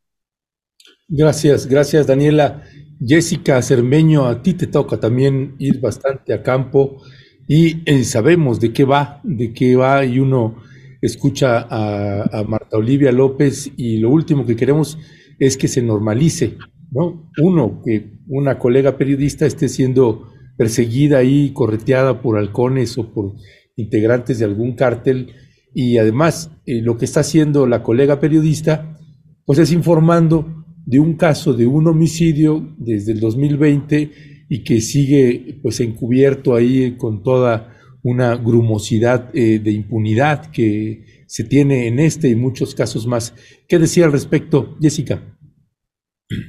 Gracias, 1.13 1.67
gracias 1.67 2.07
Daniela. 2.07 2.63
Jessica 3.05 3.61
Cermeño, 3.63 4.27
a 4.27 4.43
ti 4.43 4.55
te 4.55 4.69
toca 4.69 5.01
también 5.01 5.57
ir 5.59 5.81
bastante 5.81 6.33
a 6.33 6.45
campo 6.45 7.03
y 7.49 7.83
eh, 7.85 8.05
sabemos 8.05 8.61
de 8.61 8.73
qué 8.73 8.85
va, 8.85 9.21
de 9.25 9.53
qué 9.53 9.75
va 9.75 10.05
y 10.05 10.21
uno 10.21 10.63
escucha 11.03 11.67
a, 11.69 12.45
Marta 12.47 12.77
Olivia 12.77 13.11
López 13.11 13.73
y 13.77 13.97
lo 13.97 14.11
último 14.11 14.47
que 14.47 14.55
queremos 14.55 14.99
es 15.41 15.57
que 15.57 15.67
se 15.67 15.83
normalice, 15.83 16.59
¿no? 16.93 17.29
Uno, 17.43 17.83
que 17.85 18.13
una 18.29 18.61
colega 18.61 18.97
periodista 18.97 19.47
esté 19.47 19.69
siendo 19.69 20.29
perseguida 20.57 21.25
y 21.25 21.53
correteada 21.53 22.23
por 22.23 22.39
halcones 22.39 22.97
o 22.99 23.13
por 23.13 23.33
integrantes 23.75 24.39
de 24.39 24.45
algún 24.45 24.77
cártel 24.77 25.33
y 25.75 25.99
además 25.99 26.53
eh, 26.67 26.83
lo 26.83 26.97
que 26.99 27.07
está 27.07 27.21
haciendo 27.21 27.67
la 27.67 27.83
colega 27.83 28.21
periodista 28.21 28.97
pues 29.45 29.59
es 29.59 29.73
informando 29.73 30.60
de 30.87 30.99
un 30.99 31.15
caso 31.15 31.53
de 31.53 31.67
un 31.67 31.87
homicidio 31.87 32.75
desde 32.79 33.13
el 33.13 33.21
2020 33.21 34.11
y 34.49 34.65
que 34.65 34.81
sigue 34.81 35.59
pues 35.63 35.81
encubierto 35.81 36.55
ahí 36.55 36.97
con 36.97 37.23
toda 37.23 37.77
una 38.03 38.37
grumosidad 38.37 39.31
eh, 39.35 39.59
de 39.59 39.71
impunidad 39.71 40.51
que 40.51 41.25
se 41.27 41.45
tiene 41.45 41.87
en 41.87 42.01
este 42.01 42.29
y 42.29 42.35
muchos 42.35 42.75
casos 42.75 43.07
más. 43.07 43.35
¿Qué 43.69 43.79
decía 43.79 44.07
al 44.07 44.13
respecto, 44.13 44.77
Jessica? 44.81 45.23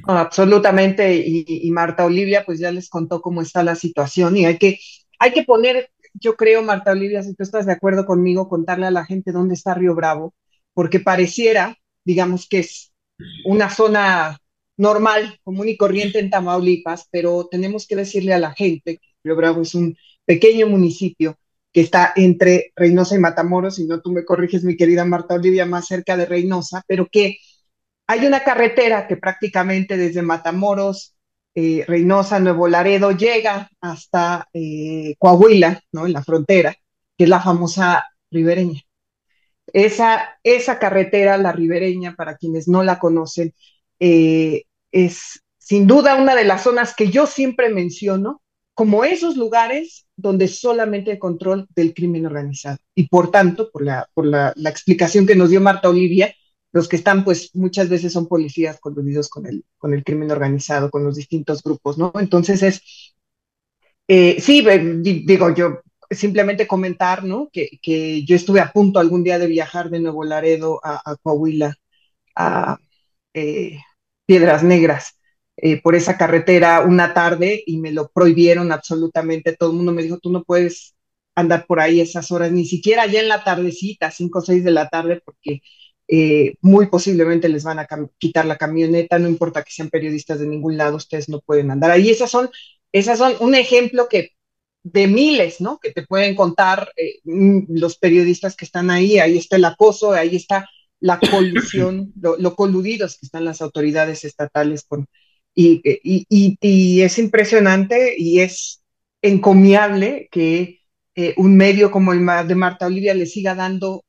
Absolutamente, 0.06 1.16
y, 1.16 1.70
Marta 1.72 2.06
Olivia 2.06 2.44
pues 2.46 2.60
ya 2.60 2.72
les 2.72 2.90
contó 2.90 3.22
cómo 3.22 3.42
está 3.42 3.64
la 3.64 3.76
situación 3.76 4.38
y 4.38 4.46
hay 4.46 4.58
que, 4.58 4.80
hay 5.20 5.34
que 5.34 5.44
poner, 5.44 5.90
yo 6.14 6.36
creo, 6.36 6.62
Marta 6.62 6.92
Olivia, 6.92 7.24
si 7.24 7.34
tú 7.34 7.44
estás 7.44 7.66
de 7.66 7.74
acuerdo 7.74 8.06
conmigo, 8.06 8.48
contarle 8.48 8.86
a 8.86 8.92
la 8.92 9.06
gente 9.06 9.32
dónde 9.32 9.56
está 9.56 9.74
Río 9.74 9.96
Bravo, 9.96 10.36
porque 10.74 11.00
pareciera, 11.00 11.78
digamos 12.06 12.48
que 12.48 12.60
es 12.60 12.91
una 13.46 13.70
zona 13.70 14.38
normal, 14.78 15.40
común 15.44 15.70
y 15.70 15.78
corriente 15.78 16.20
en 16.20 16.30
Tamaulipas, 16.30 17.08
pero 17.12 17.48
tenemos 17.50 17.88
que 17.88 17.96
decirle 17.96 18.34
a 18.34 18.40
la 18.40 18.52
gente 18.54 18.98
que 18.98 19.08
Río 19.24 19.36
Bravo 19.36 19.62
es 19.62 19.76
un 19.76 19.96
pequeño 20.26 20.68
municipio 20.68 21.38
que 21.72 21.82
está 21.82 22.14
entre 22.16 22.74
Reynosa 22.76 23.16
y 23.16 23.20
Matamoros, 23.20 23.76
si 23.76 23.86
no 23.86 24.02
tú 24.02 24.12
me 24.12 24.26
corriges, 24.26 24.64
mi 24.64 24.76
querida 24.76 25.06
Marta 25.06 25.36
Olivia, 25.36 25.66
más 25.66 25.88
cerca 25.88 26.18
de 26.18 26.26
Reynosa, 26.26 26.84
pero 26.88 27.08
que 27.10 27.38
hay 28.08 28.26
una 28.26 28.44
carretera 28.44 29.08
que 29.08 29.18
prácticamente 29.18 29.96
desde 29.98 30.22
Matamoros, 30.22 31.16
eh, 31.56 31.86
Reynosa, 31.88 32.40
Nuevo 32.40 32.68
Laredo, 32.68 33.12
llega 33.12 33.70
hasta 33.80 34.50
eh, 34.54 35.16
Coahuila, 35.18 35.82
¿no? 35.94 36.06
En 36.06 36.14
la 36.14 36.24
frontera, 36.24 36.76
que 37.18 37.24
es 37.24 37.30
la 37.30 37.42
famosa 37.42 38.04
ribereña. 38.30 38.82
Esa, 39.74 40.40
esa 40.44 40.80
carretera, 40.80 41.38
la 41.38 41.52
ribereña, 41.52 42.16
para 42.16 42.38
quienes 42.38 42.68
no 42.68 42.84
la 42.84 43.00
conocen, 43.00 43.54
eh, 44.00 44.64
es 44.92 45.42
sin 45.58 45.88
duda 45.88 46.16
una 46.16 46.36
de 46.36 46.44
las 46.44 46.64
zonas 46.64 46.94
que 46.96 47.10
yo 47.10 47.28
siempre 47.28 47.70
menciono 47.70 48.42
como 48.74 49.04
esos 49.04 49.38
lugares 49.38 50.08
donde 50.16 50.48
solamente 50.48 51.12
hay 51.12 51.20
control 51.20 51.68
del 51.76 51.94
crimen 51.94 52.26
organizado. 52.26 52.78
Y 52.96 53.08
por 53.08 53.32
tanto, 53.32 53.70
por 53.72 53.84
la, 53.84 54.10
por 54.14 54.26
la, 54.26 54.54
explicación 54.66 55.26
que 55.26 55.36
nos 55.36 55.50
dio 55.50 55.62
Marta 55.62 55.90
Olivia, 55.90 56.34
los 56.72 56.88
que 56.88 56.96
están, 56.96 57.24
pues 57.24 57.52
muchas 57.54 57.90
veces 57.90 58.12
son 58.12 58.28
policías 58.28 58.80
coludidos 58.80 59.30
con 59.30 59.46
el, 59.46 59.64
con 59.78 59.94
el 59.94 60.04
crimen 60.04 60.32
organizado, 60.32 60.90
con 60.90 61.04
los 61.04 61.16
distintos 61.16 61.62
grupos, 61.64 61.98
¿no? 61.98 62.12
Entonces 62.16 62.64
es, 62.64 62.82
eh, 64.08 64.42
sí, 64.42 64.66
digo, 65.02 65.54
yo 65.54 65.82
simplemente 66.12 66.68
comentar, 66.68 67.24
¿no? 67.24 67.50
Que, 67.52 67.80
que, 67.82 68.24
yo 68.26 68.36
estuve 68.36 68.60
a 68.60 68.72
punto 68.72 69.00
algún 69.00 69.24
día 69.24 69.40
de 69.40 69.48
viajar 69.48 69.90
de 69.90 70.00
Nuevo 70.00 70.24
Laredo 70.24 70.80
a, 70.84 71.16
Coahuila, 71.22 71.76
a 72.36 72.78
eh, 73.34 73.80
Piedras 74.26 74.64
Negras, 74.64 75.18
eh, 75.58 75.82
por 75.82 75.96
esa 75.96 76.18
carretera 76.18 76.82
una 76.82 77.14
tarde 77.14 77.64
y 77.66 77.78
me 77.78 77.92
lo 77.92 78.10
prohibieron 78.10 78.72
absolutamente. 78.72 79.56
Todo 79.56 79.72
el 79.72 79.78
mundo 79.78 79.94
me 79.94 80.04
dijo, 80.04 80.20
tú 80.20 80.32
no 80.32 80.44
puedes 80.44 80.96
andar 81.36 81.66
por 81.68 81.80
ahí 81.80 82.02
esas 82.02 82.32
horas, 82.32 82.52
ni 82.52 82.66
siquiera 82.66 83.06
ya 83.08 83.22
en 83.22 83.30
la 83.30 83.44
tardecita, 83.44 84.12
5 84.12 84.40
o 84.40 84.42
6 84.42 84.64
de 84.64 84.72
la 84.72 84.90
tarde, 84.90 85.22
porque 85.24 85.62
eh, 86.08 86.56
muy 86.62 86.88
posiblemente 86.88 87.50
les 87.50 87.64
van 87.64 87.80
a 87.80 87.88
quitar 88.18 88.46
la 88.46 88.58
camioneta, 88.58 89.20
no 89.20 89.30
importa 89.30 89.64
que 89.64 89.72
sean 89.72 89.90
periodistas 89.90 90.40
de 90.40 90.48
ningún 90.48 90.78
lado, 90.78 90.98
ustedes 90.98 91.30
no 91.30 91.40
pueden 91.42 91.72
andar 91.72 91.92
ahí. 91.92 92.10
Esas 92.10 92.32
son, 92.32 92.50
esas 92.92 93.18
son 93.18 93.34
un 93.40 93.56
ejemplo 93.56 94.08
que 94.10 94.32
de 94.84 95.08
miles, 95.08 95.62
¿no? 95.62 95.80
Que 95.80 95.92
te 95.92 96.06
pueden 96.06 96.36
contar 96.36 96.92
eh, 96.96 97.20
mm, 97.24 97.64
los 97.70 97.98
periodistas 97.98 98.56
que 98.56 98.66
están 98.66 98.90
ahí, 98.90 99.20
ahí 99.20 99.38
está 99.38 99.56
el 99.58 99.66
acoso, 99.66 100.14
ahí 100.14 100.36
está 100.36 100.68
la 101.00 101.20
colusión, 101.32 102.14
lo, 102.16 102.56
coludidos 102.56 103.18
que 103.18 103.26
están 103.26 103.46
las 103.46 103.62
autoridades 103.62 104.24
estatales 104.26 104.84
con... 104.88 105.08
Y, 105.54 105.82
y, 105.84 107.02
es 107.02 107.20
impresionante 107.20 108.16
y 108.18 108.40
es 108.40 108.84
encomiable 109.22 110.30
que 110.32 110.80
eh, 111.14 111.34
un 111.36 111.58
medio 111.58 111.92
como 111.92 112.14
el 112.14 112.26
de 112.48 112.56
Marta 112.56 112.86
Olivia 112.86 113.14
le 113.14 113.26
siga 113.26 113.54
dando 113.54 114.06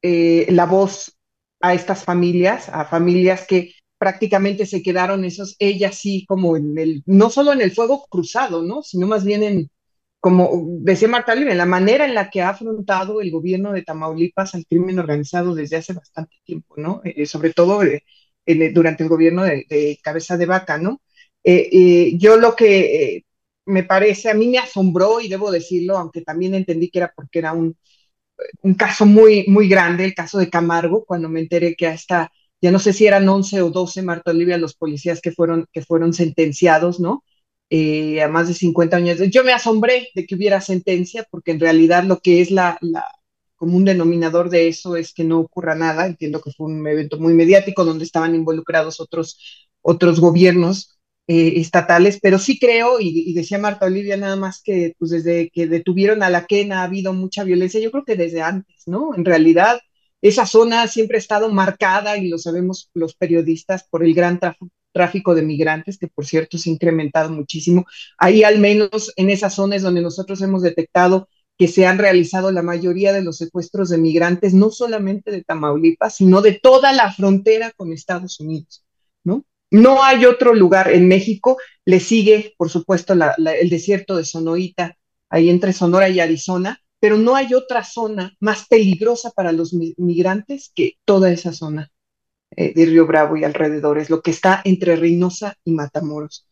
eh, 0.00 0.46
la 0.48 0.64
voz 0.64 1.18
a 1.60 1.74
estas 1.74 2.04
familias, 2.04 2.70
a 2.70 2.86
familias 2.86 3.46
que 3.46 3.74
prácticamente 3.98 4.64
se 4.64 4.82
quedaron 4.82 5.26
esos, 5.26 5.56
ellas 5.58 5.96
sí, 5.96 6.24
como 6.26 6.56
en 6.56 6.78
el, 6.78 7.02
no 7.04 7.28
solo 7.28 7.52
en 7.52 7.60
el 7.60 7.72
fuego 7.72 8.06
cruzado, 8.08 8.62
¿no? 8.62 8.82
Sino 8.82 9.06
más 9.06 9.24
bien 9.26 9.42
en, 9.42 9.70
como 10.20 10.50
decía 10.80 11.08
Marta 11.08 11.34
Libre, 11.34 11.54
la 11.54 11.66
manera 11.66 12.04
en 12.04 12.14
la 12.14 12.30
que 12.30 12.42
ha 12.42 12.50
afrontado 12.50 13.20
el 13.22 13.30
gobierno 13.30 13.72
de 13.72 13.82
Tamaulipas 13.82 14.54
al 14.54 14.66
crimen 14.66 14.98
organizado 14.98 15.54
desde 15.54 15.76
hace 15.76 15.94
bastante 15.94 16.36
tiempo, 16.44 16.74
¿no? 16.76 17.00
Eh, 17.04 17.26
sobre 17.26 17.52
todo 17.54 17.82
eh, 17.82 18.04
durante 18.72 19.02
el 19.02 19.08
gobierno 19.08 19.44
de, 19.44 19.98
Cabeza 20.02 20.36
de 20.36 20.46
Vaca, 20.46 20.78
¿no? 20.78 21.00
Eh, 21.42 22.12
yo 22.18 22.36
lo 22.36 22.54
que 22.54 23.24
me 23.66 23.84
parece, 23.84 24.30
a 24.30 24.34
mí 24.34 24.48
me 24.48 24.58
asombró, 24.58 25.20
y 25.20 25.28
debo 25.28 25.50
decirlo, 25.50 25.96
aunque 25.96 26.22
también 26.22 26.54
entendí 26.54 26.90
que 26.90 26.98
era 26.98 27.12
porque 27.14 27.38
era 27.38 27.52
un, 27.52 27.76
un 28.62 28.74
caso 28.74 29.06
muy, 29.06 29.46
muy 29.48 29.68
grande, 29.68 30.04
el 30.04 30.14
caso 30.14 30.38
de 30.38 30.50
Camargo, 30.50 31.04
cuando 31.04 31.28
me 31.28 31.40
enteré 31.40 31.74
que 31.76 31.86
hasta, 31.86 32.30
ya 32.60 32.70
no 32.70 32.78
sé 32.78 32.92
si 32.92 33.06
eran 33.06 33.28
11 33.28 33.62
o 33.62 33.70
12, 33.70 34.02
Marta 34.02 34.30
Olivia, 34.32 34.58
los 34.58 34.74
policías 34.74 35.20
que 35.20 35.32
fueron, 35.32 35.66
que 35.72 35.82
fueron 35.82 36.12
sentenciados, 36.12 37.00
¿no? 37.00 37.24
Eh, 37.70 38.22
a 38.22 38.28
más 38.28 38.48
de 38.48 38.54
50 38.54 38.96
años. 38.96 39.18
Yo 39.30 39.44
me 39.44 39.52
asombré 39.52 40.08
de 40.14 40.26
que 40.26 40.34
hubiera 40.34 40.60
sentencia, 40.60 41.26
porque 41.30 41.52
en 41.52 41.60
realidad 41.60 42.04
lo 42.04 42.18
que 42.20 42.40
es 42.40 42.50
la, 42.50 42.78
la 42.80 43.06
común 43.56 43.84
denominador 43.84 44.50
de 44.50 44.68
eso 44.68 44.96
es 44.96 45.12
que 45.14 45.24
no 45.24 45.38
ocurra 45.40 45.74
nada. 45.74 46.06
Entiendo 46.06 46.40
que 46.40 46.50
fue 46.52 46.66
un 46.66 46.86
evento 46.86 47.18
muy 47.18 47.34
mediático 47.34 47.84
donde 47.84 48.04
estaban 48.04 48.34
involucrados 48.34 49.00
otros, 49.00 49.68
otros 49.82 50.20
gobiernos 50.20 50.98
eh, 51.28 51.60
estatales, 51.60 52.18
pero 52.20 52.40
sí 52.40 52.58
creo, 52.58 52.98
y, 53.00 53.32
decía 53.34 53.58
Marta 53.58 53.86
Olivia 53.86 54.16
nada 54.16 54.34
más 54.34 54.60
que 54.62 54.94
pues 54.98 55.12
desde 55.12 55.50
que 55.50 55.68
detuvieron 55.68 56.24
a 56.24 56.30
la 56.30 56.46
Quena 56.46 56.80
ha 56.80 56.84
habido 56.84 57.12
mucha 57.12 57.44
violencia, 57.44 57.80
yo 57.80 57.92
creo 57.92 58.04
que 58.04 58.16
desde 58.16 58.42
antes, 58.42 58.82
¿no? 58.86 59.14
En 59.14 59.24
realidad, 59.24 59.80
esa 60.22 60.44
zona 60.46 60.88
siempre 60.88 61.18
ha 61.18 61.20
estado 61.20 61.48
marcada, 61.50 62.18
y 62.18 62.28
lo 62.28 62.38
sabemos 62.38 62.90
los 62.94 63.14
periodistas, 63.14 63.84
por 63.88 64.02
el 64.04 64.12
gran 64.14 64.40
tráfico 64.40 64.70
tráfico 64.92 65.34
de 65.34 65.42
migrantes, 65.42 65.98
que 65.98 66.08
por 66.08 66.26
cierto 66.26 66.58
se 66.58 66.70
ha 66.70 66.72
incrementado 66.72 67.30
muchísimo. 67.30 67.86
Ahí 68.18 68.42
al 68.44 68.58
menos 68.58 69.12
en 69.16 69.30
esas 69.30 69.54
zonas 69.54 69.82
donde 69.82 70.02
nosotros 70.02 70.40
hemos 70.42 70.62
detectado 70.62 71.28
que 71.58 71.68
se 71.68 71.86
han 71.86 71.98
realizado 71.98 72.50
la 72.52 72.62
mayoría 72.62 73.12
de 73.12 73.22
los 73.22 73.36
secuestros 73.36 73.90
de 73.90 73.98
migrantes, 73.98 74.54
no 74.54 74.70
solamente 74.70 75.30
de 75.30 75.44
Tamaulipas, 75.44 76.16
sino 76.16 76.40
de 76.40 76.52
toda 76.52 76.92
la 76.94 77.12
frontera 77.12 77.70
con 77.76 77.92
Estados 77.92 78.40
Unidos, 78.40 78.82
¿no? 79.24 79.44
No 79.70 80.02
hay 80.02 80.24
otro 80.24 80.54
lugar 80.54 80.90
en 80.90 81.06
México, 81.06 81.58
le 81.84 82.00
sigue, 82.00 82.54
por 82.56 82.70
supuesto, 82.70 83.12
el 83.12 83.68
desierto 83.68 84.16
de 84.16 84.24
Sonoita, 84.24 84.96
ahí 85.28 85.50
entre 85.50 85.74
Sonora 85.74 86.08
y 86.08 86.18
Arizona, 86.18 86.80
pero 86.98 87.18
no 87.18 87.36
hay 87.36 87.54
otra 87.54 87.84
zona 87.84 88.34
más 88.40 88.66
peligrosa 88.66 89.30
para 89.30 89.52
los 89.52 89.74
migrantes 89.74 90.72
que 90.74 90.94
toda 91.04 91.30
esa 91.30 91.52
zona 91.52 91.90
eh, 92.56 92.72
de 92.74 92.86
Río 92.86 93.06
Bravo 93.06 93.36
y 93.36 93.44
alrededores, 93.44 94.10
lo 94.10 94.22
que 94.22 94.30
está 94.32 94.60
entre 94.64 94.96
Reynosa 94.96 95.56
y 95.64 95.72
Matamoros. 95.72 96.46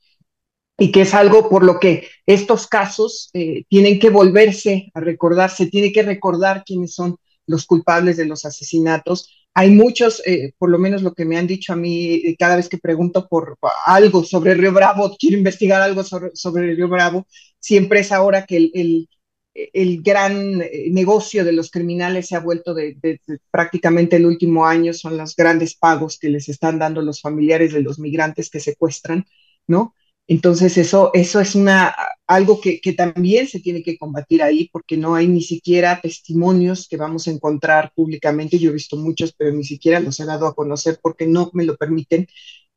Y 0.78 0.92
que 0.92 1.02
es 1.02 1.14
algo 1.14 1.48
por 1.48 1.64
lo 1.64 1.80
que 1.80 2.06
estos 2.24 2.68
casos 2.68 3.30
eh, 3.34 3.64
tienen 3.68 3.98
que 3.98 4.10
volverse 4.10 4.90
a 4.94 5.00
recordar, 5.00 5.50
se 5.50 5.66
tiene 5.66 5.92
que 5.92 6.02
recordar 6.02 6.62
quiénes 6.64 6.94
son 6.94 7.16
los 7.46 7.66
culpables 7.66 8.16
de 8.16 8.26
los 8.26 8.44
asesinatos. 8.44 9.48
Hay 9.54 9.70
muchos, 9.70 10.22
eh, 10.24 10.52
por 10.56 10.70
lo 10.70 10.78
menos 10.78 11.02
lo 11.02 11.14
que 11.14 11.24
me 11.24 11.36
han 11.36 11.48
dicho 11.48 11.72
a 11.72 11.76
mí 11.76 12.36
cada 12.38 12.54
vez 12.56 12.68
que 12.68 12.78
pregunto 12.78 13.26
por 13.26 13.58
algo 13.86 14.22
sobre 14.22 14.54
Río 14.54 14.72
Bravo, 14.72 15.16
quiero 15.18 15.36
investigar 15.36 15.82
algo 15.82 16.04
sobre, 16.04 16.74
Río 16.74 16.88
Bravo, 16.88 17.26
siempre 17.58 18.00
es 18.00 18.12
ahora 18.12 18.46
que 18.46 18.70
el 18.72 19.08
gran 20.02 20.62
eh, 20.62 20.88
negocio 20.90 21.44
de 21.44 21.52
los 21.52 21.70
criminales 21.70 22.28
se 22.28 22.36
ha 22.36 22.40
vuelto 22.40 22.74
de, 22.74 23.20
prácticamente 23.50 24.16
el 24.16 24.26
último 24.26 24.66
año, 24.66 24.92
son 24.92 25.16
los 25.16 25.34
grandes 25.36 25.74
pagos 25.74 26.18
que 26.18 26.28
les 26.30 26.48
están 26.48 26.78
dando 26.78 27.02
los 27.02 27.20
familiares 27.20 27.72
de 27.72 27.82
los 27.82 27.98
migrantes 27.98 28.50
que 28.50 28.60
secuestran, 28.60 29.26
¿no? 29.66 29.94
Entonces 30.26 30.76
eso, 30.76 31.10
eso 31.14 31.40
es 31.40 31.54
una, 31.54 31.94
algo 32.26 32.60
que, 32.60 32.80
que, 32.82 32.92
también 32.92 33.46
se 33.48 33.60
tiene 33.60 33.82
que 33.82 33.96
combatir 33.96 34.42
ahí 34.42 34.68
porque 34.70 34.98
no 34.98 35.14
hay 35.14 35.26
ni 35.26 35.40
siquiera 35.40 36.00
testimonios 36.02 36.86
que 36.86 36.98
vamos 36.98 37.26
a 37.26 37.30
encontrar 37.30 37.92
públicamente. 37.94 38.58
Yo 38.58 38.68
he 38.70 38.74
visto 38.74 38.96
muchos, 38.96 39.32
pero 39.32 39.52
ni 39.52 39.64
siquiera 39.64 40.00
los 40.00 40.20
he 40.20 40.26
dado 40.26 40.46
a 40.46 40.54
conocer 40.54 40.98
porque 41.02 41.26
no 41.26 41.50
me 41.54 41.64
lo 41.64 41.76
permiten. 41.76 42.26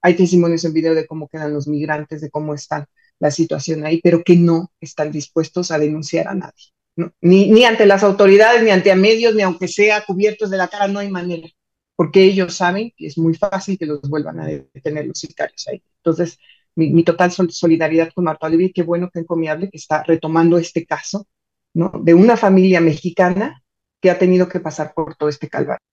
Hay 0.02 0.16
testimonios 0.16 0.64
en 0.64 0.74
video 0.74 0.96
de 0.96 1.06
cómo 1.06 1.28
quedan 1.28 1.54
los 1.54 1.68
migrantes, 1.68 2.22
de 2.22 2.30
cómo 2.30 2.54
están 2.54 2.86
la 3.22 3.30
situación 3.30 3.86
ahí, 3.86 4.02
pero 4.02 4.24
que 4.24 4.36
no 4.36 4.72
están 4.82 5.12
dispuestos 5.12 5.70
a 5.70 5.78
denunciar 5.78 6.28
a 6.28 6.34
nadie. 6.34 6.74
Ni, 7.22 7.50
ni 7.52 7.64
ante 7.64 7.86
las 7.86 8.04
autoridades, 8.04 8.64
ni 8.64 8.72
ante 8.72 8.94
medios, 8.96 9.36
ni 9.36 9.44
aunque 9.44 9.68
sea 9.68 10.04
cubiertos 10.04 10.50
de 10.50 10.58
la 10.58 10.68
cara, 10.68 10.88
no 10.88 11.00
hay 11.00 11.10
manera, 11.10 11.48
porque 11.96 12.24
ellos 12.24 12.56
saben 12.56 12.92
que 12.98 13.06
es 13.06 13.18
muy 13.20 13.36
fácil 13.36 13.78
que 13.78 13.86
los 13.86 14.02
vuelvan 14.02 14.40
a 14.40 14.48
detener 14.48 15.06
los 15.06 15.20
sicarios 15.20 15.68
ahí. 15.68 15.84
Entonces, 15.98 16.40
mi, 16.76 17.04
total 17.04 17.32
solidaridad 17.32 18.12
con 18.12 18.24
Marta 18.24 18.48
Olivia, 18.48 18.72
qué 18.74 18.82
bueno, 18.82 19.12
qué 19.14 19.20
encomiable 19.20 19.70
que 19.70 19.78
está 19.78 20.02
retomando 20.02 20.58
este 20.58 20.86
caso, 20.86 21.28
¿no? 21.76 21.92
De 22.04 22.16
una 22.16 22.36
familia 22.38 22.82
mexicana 22.82 23.64
que 24.02 24.10
ha 24.10 24.18
tenido 24.18 24.50
que 24.50 24.60
pasar 24.60 24.94
por 24.96 25.16
todo 25.16 25.30
este 25.30 25.48
calvario. 25.48 25.86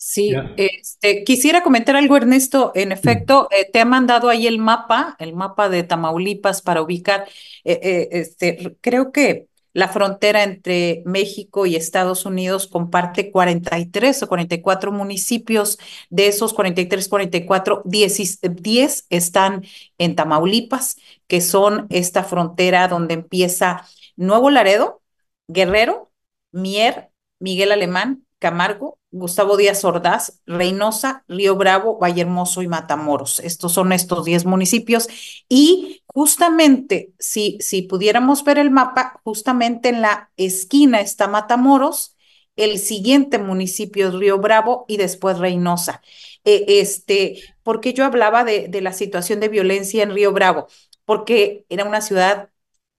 Sí, 0.00 0.32
este, 0.56 1.24
quisiera 1.24 1.64
comentar 1.64 1.96
algo, 1.96 2.16
Ernesto. 2.16 2.70
En 2.76 2.92
efecto, 2.92 3.48
eh, 3.50 3.68
te 3.70 3.80
ha 3.80 3.84
mandado 3.84 4.28
ahí 4.28 4.46
el 4.46 4.58
mapa, 4.58 5.16
el 5.18 5.34
mapa 5.34 5.68
de 5.68 5.82
Tamaulipas 5.82 6.62
para 6.62 6.82
ubicar. 6.82 7.26
Eh, 7.64 7.80
eh, 7.82 8.08
este, 8.12 8.76
creo 8.80 9.10
que 9.10 9.48
la 9.72 9.88
frontera 9.88 10.44
entre 10.44 11.02
México 11.04 11.66
y 11.66 11.74
Estados 11.74 12.26
Unidos 12.26 12.68
comparte 12.68 13.32
43 13.32 14.22
o 14.22 14.28
44 14.28 14.92
municipios. 14.92 15.78
De 16.10 16.28
esos 16.28 16.54
43, 16.54 17.08
44, 17.08 17.82
10, 17.84 18.40
10 18.40 19.06
están 19.10 19.64
en 19.98 20.14
Tamaulipas, 20.14 20.96
que 21.26 21.40
son 21.40 21.88
esta 21.90 22.22
frontera 22.22 22.86
donde 22.86 23.14
empieza 23.14 23.84
Nuevo 24.14 24.50
Laredo, 24.50 25.02
Guerrero, 25.48 26.12
Mier, 26.52 27.10
Miguel 27.40 27.72
Alemán, 27.72 28.24
Camargo, 28.38 28.98
Gustavo 29.10 29.56
Díaz 29.56 29.84
Ordaz, 29.84 30.40
Reynosa, 30.46 31.24
Río 31.28 31.56
Bravo, 31.56 31.98
Vallehermoso 31.98 32.62
y 32.62 32.68
Matamoros. 32.68 33.40
Estos 33.40 33.72
son 33.72 33.92
estos 33.92 34.24
10 34.24 34.44
municipios. 34.44 35.08
Y 35.48 36.02
justamente, 36.06 37.12
si, 37.18 37.58
si 37.60 37.82
pudiéramos 37.82 38.44
ver 38.44 38.58
el 38.58 38.70
mapa, 38.70 39.20
justamente 39.24 39.88
en 39.88 40.02
la 40.02 40.30
esquina 40.36 41.00
está 41.00 41.26
Matamoros, 41.28 42.16
el 42.56 42.78
siguiente 42.78 43.38
municipio 43.38 44.08
es 44.08 44.14
Río 44.14 44.38
Bravo 44.38 44.84
y 44.88 44.96
después 44.96 45.38
Reynosa. 45.38 46.02
Eh, 46.44 46.64
este, 46.80 47.40
porque 47.62 47.92
yo 47.94 48.04
hablaba 48.04 48.44
de, 48.44 48.68
de 48.68 48.80
la 48.80 48.92
situación 48.92 49.40
de 49.40 49.48
violencia 49.48 50.02
en 50.02 50.12
Río 50.14 50.32
Bravo? 50.32 50.66
Porque 51.04 51.64
era 51.68 51.84
una 51.84 52.00
ciudad 52.00 52.50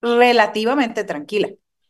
relativamente 0.01 1.03
tranquila 1.03 1.49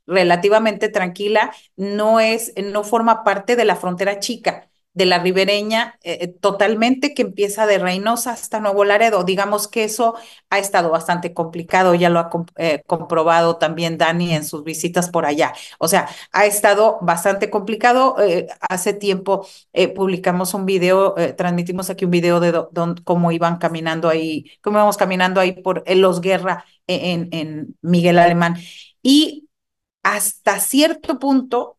relativamente 0.10 0.90
tranquila, 0.90 1.52
no 1.78 2.20
es, 2.20 2.54
no 2.62 2.84
forma 2.84 3.24
parte 3.24 3.56
de 3.56 3.66
la 3.66 3.76
frontera 3.76 4.20
chica 4.20 4.70
de 4.94 5.06
la 5.06 5.20
ribereña 5.20 5.98
eh, 6.04 6.18
eh, 6.22 6.28
totalmente 6.28 7.14
que 7.14 7.22
empieza 7.22 7.66
de 7.68 7.78
Reynosa 7.78 8.32
hasta 8.32 8.60
Nuevo 8.60 8.84
Laredo. 8.84 9.24
Digamos 9.24 9.68
que 9.68 9.84
eso 9.84 10.16
ha 10.50 10.60
estado 10.60 10.90
bastante 10.90 11.34
complicado, 11.34 11.94
ya 11.96 12.10
lo 12.10 12.20
ha 12.20 12.30
eh, 12.58 12.82
comprobado 12.88 13.58
también 13.58 13.98
Dani 13.98 14.34
en 14.34 14.44
sus 14.44 14.64
visitas 14.64 15.10
por 15.10 15.26
allá. 15.26 15.54
O 15.78 15.88
sea, 15.88 16.10
ha 16.32 16.46
estado 16.46 16.98
bastante 17.02 17.50
complicado. 17.50 18.18
hace 18.70 18.94
tiempo 18.94 19.48
publicamos 19.96 20.54
un 20.54 20.66
video, 20.66 21.16
transmitimos 21.38 21.90
aquí 21.90 22.06
un 22.06 22.12
video 22.12 22.40
de 22.40 22.52
cómo 23.04 23.32
iban 23.32 23.58
caminando 23.58 24.10
ahí, 24.10 24.52
cómo 24.62 24.78
íbamos 24.80 24.98
caminando 24.98 25.40
ahí 25.40 25.54
por 25.54 25.84
Los 25.96 26.22
Guerra 26.22 26.66
en, 26.88 27.30
en 27.32 27.78
Miguel 27.82 28.20
Alemán. 28.20 28.56
Y 29.02 29.49
hasta 30.04 30.60
cierto 30.60 31.20
punto 31.20 31.78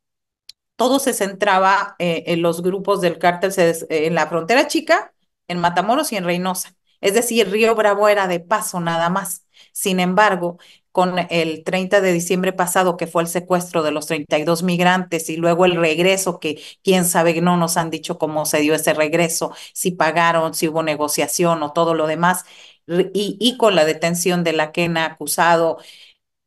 todo 0.77 0.99
se 0.99 1.13
centraba 1.13 1.97
eh, 1.99 2.25
en 2.27 2.43
los 2.43 2.63
grupos 2.63 3.01
del 3.01 3.19
cártel 3.19 3.53
en 3.91 4.15
la 4.15 4.27
frontera 4.29 4.67
chica, 4.67 5.13
en 5.49 5.59
Matamoros 5.61 6.13
y 6.13 6.17
en 6.17 6.25
Reynosa. 6.25 6.75
Es 7.01 7.15
decir, 7.15 7.51
Río 7.51 7.75
Bravo 7.75 8.09
era 8.09 8.27
de 8.29 8.41
paso 8.41 8.81
nada 8.81 9.11
más. 9.11 9.45
Sin 9.73 10.01
embargo, 10.01 10.59
con 10.93 11.17
el 11.31 11.65
30 11.65 12.01
de 12.01 12.13
diciembre 12.13 12.53
pasado, 12.53 12.97
que 12.97 13.07
fue 13.07 13.23
el 13.23 13.29
secuestro 13.29 13.83
de 13.83 13.91
los 13.93 14.07
32 14.07 14.63
migrantes 14.63 15.29
y 15.31 15.37
luego 15.37 15.65
el 15.67 15.77
regreso, 15.77 16.41
que 16.41 16.61
quién 16.83 17.05
sabe, 17.05 17.41
no 17.41 17.57
nos 17.57 17.77
han 17.77 17.91
dicho 17.91 18.19
cómo 18.19 18.47
se 18.47 18.61
dio 18.61 18.75
ese 18.75 18.95
regreso, 18.95 19.53
si 19.75 19.93
pagaron, 19.93 20.55
si 20.55 20.69
hubo 20.69 20.83
negociación 20.83 21.63
o 21.63 21.73
todo 21.73 21.95
lo 21.95 22.07
demás, 22.07 22.45
y, 22.87 23.37
y 23.41 23.57
con 23.57 23.77
la 23.77 23.85
detención 23.85 24.43
de 24.45 24.53
la 24.53 24.73
quena 24.73 25.05
acusado, 25.07 25.79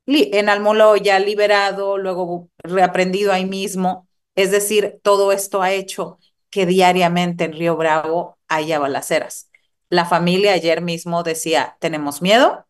en 0.05 0.49
Almoloya, 0.49 1.19
liberado, 1.19 1.97
luego 1.97 2.49
reaprendido 2.57 3.31
ahí 3.31 3.45
mismo. 3.45 4.07
Es 4.35 4.51
decir, 4.51 4.99
todo 5.03 5.31
esto 5.31 5.61
ha 5.61 5.71
hecho 5.71 6.19
que 6.49 6.65
diariamente 6.65 7.45
en 7.45 7.53
Río 7.53 7.75
Bravo 7.75 8.37
haya 8.47 8.79
balaceras. 8.79 9.49
La 9.89 10.05
familia 10.05 10.53
ayer 10.53 10.81
mismo 10.81 11.23
decía, 11.23 11.77
tenemos 11.79 12.21
miedo, 12.21 12.65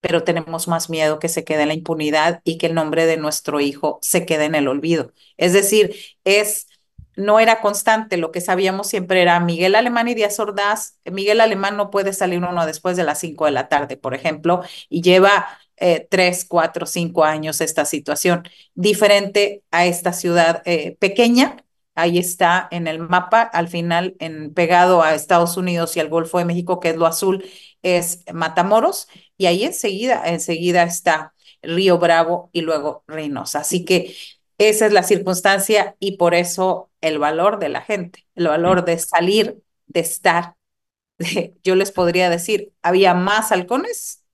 pero 0.00 0.24
tenemos 0.24 0.68
más 0.68 0.90
miedo 0.90 1.18
que 1.18 1.28
se 1.28 1.44
quede 1.44 1.62
en 1.62 1.68
la 1.68 1.74
impunidad 1.74 2.40
y 2.44 2.58
que 2.58 2.66
el 2.66 2.74
nombre 2.74 3.06
de 3.06 3.16
nuestro 3.16 3.60
hijo 3.60 3.98
se 4.02 4.26
quede 4.26 4.44
en 4.44 4.54
el 4.54 4.68
olvido. 4.68 5.12
Es 5.36 5.52
decir, 5.52 5.96
es 6.24 6.68
no 7.16 7.40
era 7.40 7.62
constante, 7.62 8.18
lo 8.18 8.30
que 8.30 8.42
sabíamos 8.42 8.88
siempre 8.88 9.22
era 9.22 9.40
Miguel 9.40 9.74
Alemán 9.74 10.06
y 10.08 10.14
Díaz 10.14 10.38
Ordaz. 10.38 10.98
Miguel 11.06 11.40
Alemán 11.40 11.76
no 11.76 11.90
puede 11.90 12.12
salir 12.12 12.38
uno 12.38 12.66
después 12.66 12.96
de 12.96 13.04
las 13.04 13.18
cinco 13.20 13.46
de 13.46 13.52
la 13.52 13.68
tarde, 13.68 13.96
por 13.96 14.14
ejemplo, 14.14 14.62
y 14.90 15.00
lleva 15.00 15.48
eh, 15.76 16.06
tres, 16.10 16.44
cuatro, 16.48 16.86
cinco 16.86 17.24
años 17.24 17.60
esta 17.60 17.84
situación, 17.84 18.44
diferente 18.74 19.62
a 19.70 19.86
esta 19.86 20.12
ciudad 20.12 20.62
eh, 20.64 20.96
pequeña. 20.98 21.64
Ahí 21.94 22.18
está 22.18 22.68
en 22.70 22.86
el 22.86 22.98
mapa, 22.98 23.42
al 23.42 23.68
final 23.68 24.16
en, 24.18 24.52
pegado 24.52 25.02
a 25.02 25.14
Estados 25.14 25.56
Unidos 25.56 25.96
y 25.96 26.00
al 26.00 26.08
Golfo 26.08 26.38
de 26.38 26.44
México, 26.44 26.80
que 26.80 26.90
es 26.90 26.96
lo 26.96 27.06
azul, 27.06 27.44
es 27.82 28.24
Matamoros, 28.32 29.08
y 29.38 29.46
ahí 29.46 29.64
enseguida, 29.64 30.22
enseguida 30.26 30.82
está 30.82 31.34
Río 31.62 31.98
Bravo 31.98 32.50
y 32.52 32.62
luego 32.62 33.04
Reynosa. 33.06 33.60
Así 33.60 33.84
que 33.84 34.14
esa 34.58 34.86
es 34.86 34.92
la 34.92 35.02
circunstancia 35.02 35.96
y 35.98 36.16
por 36.16 36.34
eso 36.34 36.90
el 37.00 37.18
valor 37.18 37.58
de 37.58 37.68
la 37.68 37.82
gente, 37.82 38.26
el 38.34 38.48
valor 38.48 38.84
de 38.84 38.98
salir, 38.98 39.62
de 39.86 40.00
estar. 40.00 40.56
yo 41.64 41.74
les 41.76 41.92
podría 41.92 42.30
decir, 42.30 42.72
había 42.82 43.14
más 43.14 43.52
halcones 43.52 44.25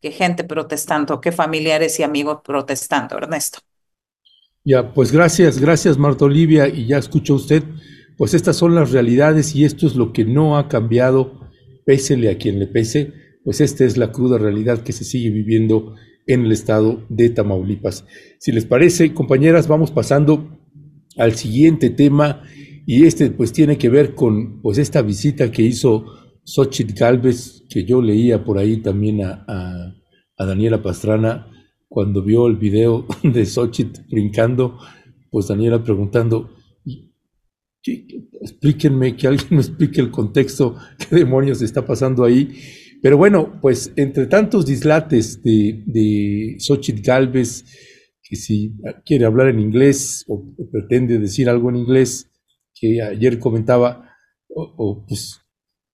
que 0.00 0.10
gente 0.10 0.44
protestando, 0.44 1.20
que 1.20 1.32
familiares 1.32 1.98
y 1.98 2.02
amigos 2.02 2.40
protestando, 2.44 3.16
Ernesto. 3.16 3.58
Ya, 4.64 4.92
pues 4.92 5.12
gracias, 5.12 5.58
gracias 5.58 5.98
Marta 5.98 6.24
Olivia, 6.24 6.68
y 6.68 6.86
ya 6.86 6.98
escuchó 6.98 7.34
usted, 7.34 7.62
pues 8.16 8.34
estas 8.34 8.56
son 8.56 8.74
las 8.74 8.90
realidades 8.90 9.54
y 9.54 9.64
esto 9.64 9.86
es 9.86 9.94
lo 9.94 10.12
que 10.12 10.24
no 10.24 10.58
ha 10.58 10.68
cambiado, 10.68 11.48
pésele 11.86 12.30
a 12.30 12.36
quien 12.36 12.58
le 12.58 12.66
pese, 12.66 13.12
pues 13.44 13.60
esta 13.60 13.84
es 13.84 13.96
la 13.96 14.12
cruda 14.12 14.36
realidad 14.38 14.82
que 14.82 14.92
se 14.92 15.04
sigue 15.04 15.30
viviendo 15.30 15.94
en 16.26 16.44
el 16.44 16.52
estado 16.52 17.02
de 17.08 17.30
Tamaulipas. 17.30 18.04
Si 18.38 18.52
les 18.52 18.66
parece, 18.66 19.14
compañeras, 19.14 19.66
vamos 19.66 19.90
pasando 19.90 20.58
al 21.16 21.34
siguiente 21.34 21.90
tema 21.90 22.42
y 22.86 23.06
este 23.06 23.30
pues 23.30 23.52
tiene 23.52 23.78
que 23.78 23.88
ver 23.88 24.14
con 24.14 24.60
pues 24.60 24.78
esta 24.78 25.02
visita 25.02 25.50
que 25.50 25.62
hizo 25.62 26.06
Xochitl 26.48 26.94
Galvez, 26.94 27.62
que 27.68 27.84
yo 27.84 28.00
leía 28.00 28.42
por 28.42 28.56
ahí 28.56 28.78
también 28.78 29.22
a, 29.22 29.44
a, 29.46 30.46
Daniela 30.46 30.82
Pastrana 30.82 31.46
cuando 31.88 32.22
vio 32.22 32.46
el 32.46 32.56
video 32.56 33.06
de 33.22 33.44
Xochitl 33.44 34.00
brincando, 34.08 34.78
pues 35.30 35.48
Daniela 35.48 35.84
preguntando, 35.84 36.50
explíquenme, 38.40 39.14
que 39.14 39.26
alguien 39.26 39.48
me 39.50 39.58
explique 39.58 40.00
el 40.00 40.10
contexto, 40.10 40.76
qué 41.10 41.16
demonios 41.16 41.60
está 41.60 41.84
pasando 41.84 42.24
ahí. 42.24 42.58
Pero 43.02 43.18
bueno, 43.18 43.58
pues 43.60 43.92
entre 43.96 44.26
tantos 44.26 44.64
dislates 44.64 45.42
de, 45.42 45.84
de 45.86 46.56
Xochitl 46.58 47.02
Galvez, 47.02 47.64
que 48.22 48.36
si 48.36 48.72
quiere 49.04 49.26
hablar 49.26 49.48
en 49.48 49.60
inglés 49.60 50.24
o 50.28 50.42
pretende 50.72 51.18
decir 51.18 51.50
algo 51.50 51.68
en 51.68 51.76
inglés, 51.76 52.30
que 52.74 53.02
ayer 53.02 53.38
comentaba, 53.38 54.14
o, 54.48 55.04
pues, 55.06 55.40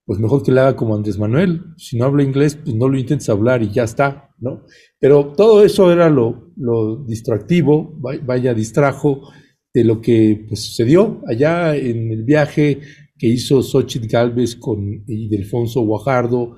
pues 0.07 0.19
mejor 0.19 0.43
que 0.43 0.53
le 0.53 0.61
haga 0.61 0.77
como 0.77 0.95
Andrés 0.95 1.19
Manuel. 1.19 1.63
Si 1.77 1.97
no 1.97 2.05
habla 2.05 2.23
inglés, 2.23 2.57
pues 2.63 2.77
no 2.77 2.89
lo 2.89 2.99
intentes 2.99 3.29
hablar 3.29 3.63
y 3.63 3.71
ya 3.71 3.85
está, 3.85 4.31
¿no? 4.39 4.65
Pero 4.99 5.33
todo 5.37 5.65
eso 5.65 5.91
era 5.91 6.11
lo, 6.11 6.53
lo 6.57 7.05
distractivo, 7.05 7.95
vaya, 7.99 8.55
distrajo 8.55 9.31
de 9.73 9.85
lo 9.85 10.01
que 10.01 10.45
pues, 10.49 10.65
sucedió 10.65 11.23
allá 11.27 11.75
en 11.77 12.13
el 12.13 12.25
viaje 12.25 12.81
que 13.19 13.27
hizo 13.27 13.63
Xochitl 13.63 14.09
Galvez 14.09 14.57
con 14.57 15.05
Ildefonso 15.07 15.81
Guajardo 15.83 16.57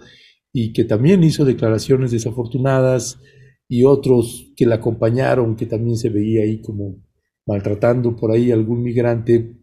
y 0.52 0.72
que 0.72 0.84
también 0.84 1.22
hizo 1.22 1.44
declaraciones 1.44 2.10
desafortunadas 2.10 3.20
y 3.68 3.84
otros 3.84 4.52
que 4.56 4.66
la 4.66 4.76
acompañaron, 4.76 5.56
que 5.56 5.66
también 5.66 5.96
se 5.96 6.08
veía 6.08 6.42
ahí 6.42 6.60
como 6.60 7.02
maltratando 7.46 8.16
por 8.16 8.32
ahí 8.32 8.50
a 8.50 8.54
algún 8.54 8.82
migrante, 8.82 9.56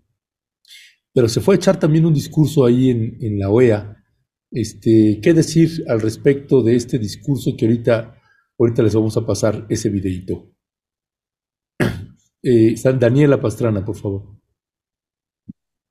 pero 1.13 1.29
se 1.29 1.41
fue 1.41 1.55
a 1.55 1.57
echar 1.57 1.79
también 1.79 2.05
un 2.05 2.13
discurso 2.13 2.65
ahí 2.65 2.89
en, 2.89 3.17
en 3.21 3.39
la 3.39 3.49
OEA. 3.49 3.97
Este, 4.51 5.19
¿Qué 5.21 5.33
decir 5.33 5.83
al 5.87 6.01
respecto 6.01 6.61
de 6.61 6.75
este 6.75 6.99
discurso 6.99 7.55
que 7.57 7.65
ahorita, 7.65 8.15
ahorita 8.59 8.83
les 8.83 8.95
vamos 8.95 9.17
a 9.17 9.25
pasar 9.25 9.65
ese 9.69 9.89
videito? 9.89 10.49
Eh, 12.45 12.75
Daniela 12.99 13.39
Pastrana, 13.39 13.85
por 13.85 13.95
favor. 13.95 14.23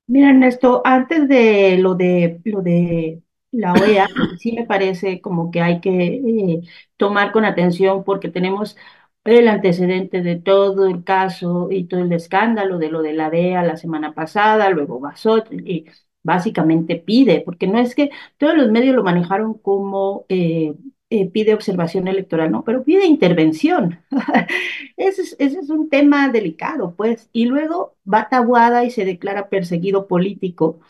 Mira, 0.07 0.29
Ernesto, 0.29 0.83
antes 0.85 1.27
de 1.27 1.79
lo 1.79 1.95
de 1.95 2.43
lo 2.45 2.61
de 2.61 3.23
la 3.53 3.73
OEA, 3.73 4.07
sí 4.39 4.53
me 4.53 4.67
parece 4.67 5.23
como 5.23 5.51
que 5.51 5.63
hay 5.63 5.81
que 5.81 6.17
eh, 6.17 6.61
tomar 6.99 7.33
con 7.33 7.47
atención 7.47 8.05
porque 8.05 8.29
tenemos 8.29 8.77
el 9.25 9.49
antecedente 9.49 10.23
de 10.23 10.37
todo 10.37 10.87
el 10.87 11.05
caso 11.05 11.69
y 11.71 11.85
todo 11.85 12.01
el 12.01 12.13
escándalo 12.13 12.79
de 12.79 12.91
lo 12.91 13.03
de 13.03 13.13
la 13.13 13.31
DEA 13.31 13.63
la 13.63 13.77
semana 13.77 14.15
pasada, 14.15 14.71
luego 14.71 15.01
Basot, 15.01 15.53
y 15.53 15.87
básicamente 16.23 16.97
pide, 16.97 17.41
porque 17.41 17.67
no 17.67 17.79
es 17.79 17.95
que 17.95 18.11
todos 18.39 18.57
los 18.57 18.71
medios 18.71 18.95
lo 18.97 19.03
manejaron 19.05 19.55
como 19.55 20.25
eh, 20.29 20.75
eh, 21.11 21.29
pide 21.31 21.55
observación 21.55 22.09
electoral, 22.09 22.51
no, 22.51 22.65
pero 22.65 22.85
pide 22.85 23.07
intervención. 23.07 24.01
ese, 24.97 25.23
es, 25.23 25.37
ese, 25.39 25.59
es, 25.61 25.71
un 25.71 25.91
tema 25.91 26.29
delicado, 26.31 26.95
pues. 26.97 27.29
Y 27.33 27.47
luego 27.47 27.97
va 28.13 28.29
tabuada 28.31 28.85
y 28.85 28.91
se 28.91 29.05
declara 29.05 29.49
perseguido 29.51 30.07
político 30.09 30.81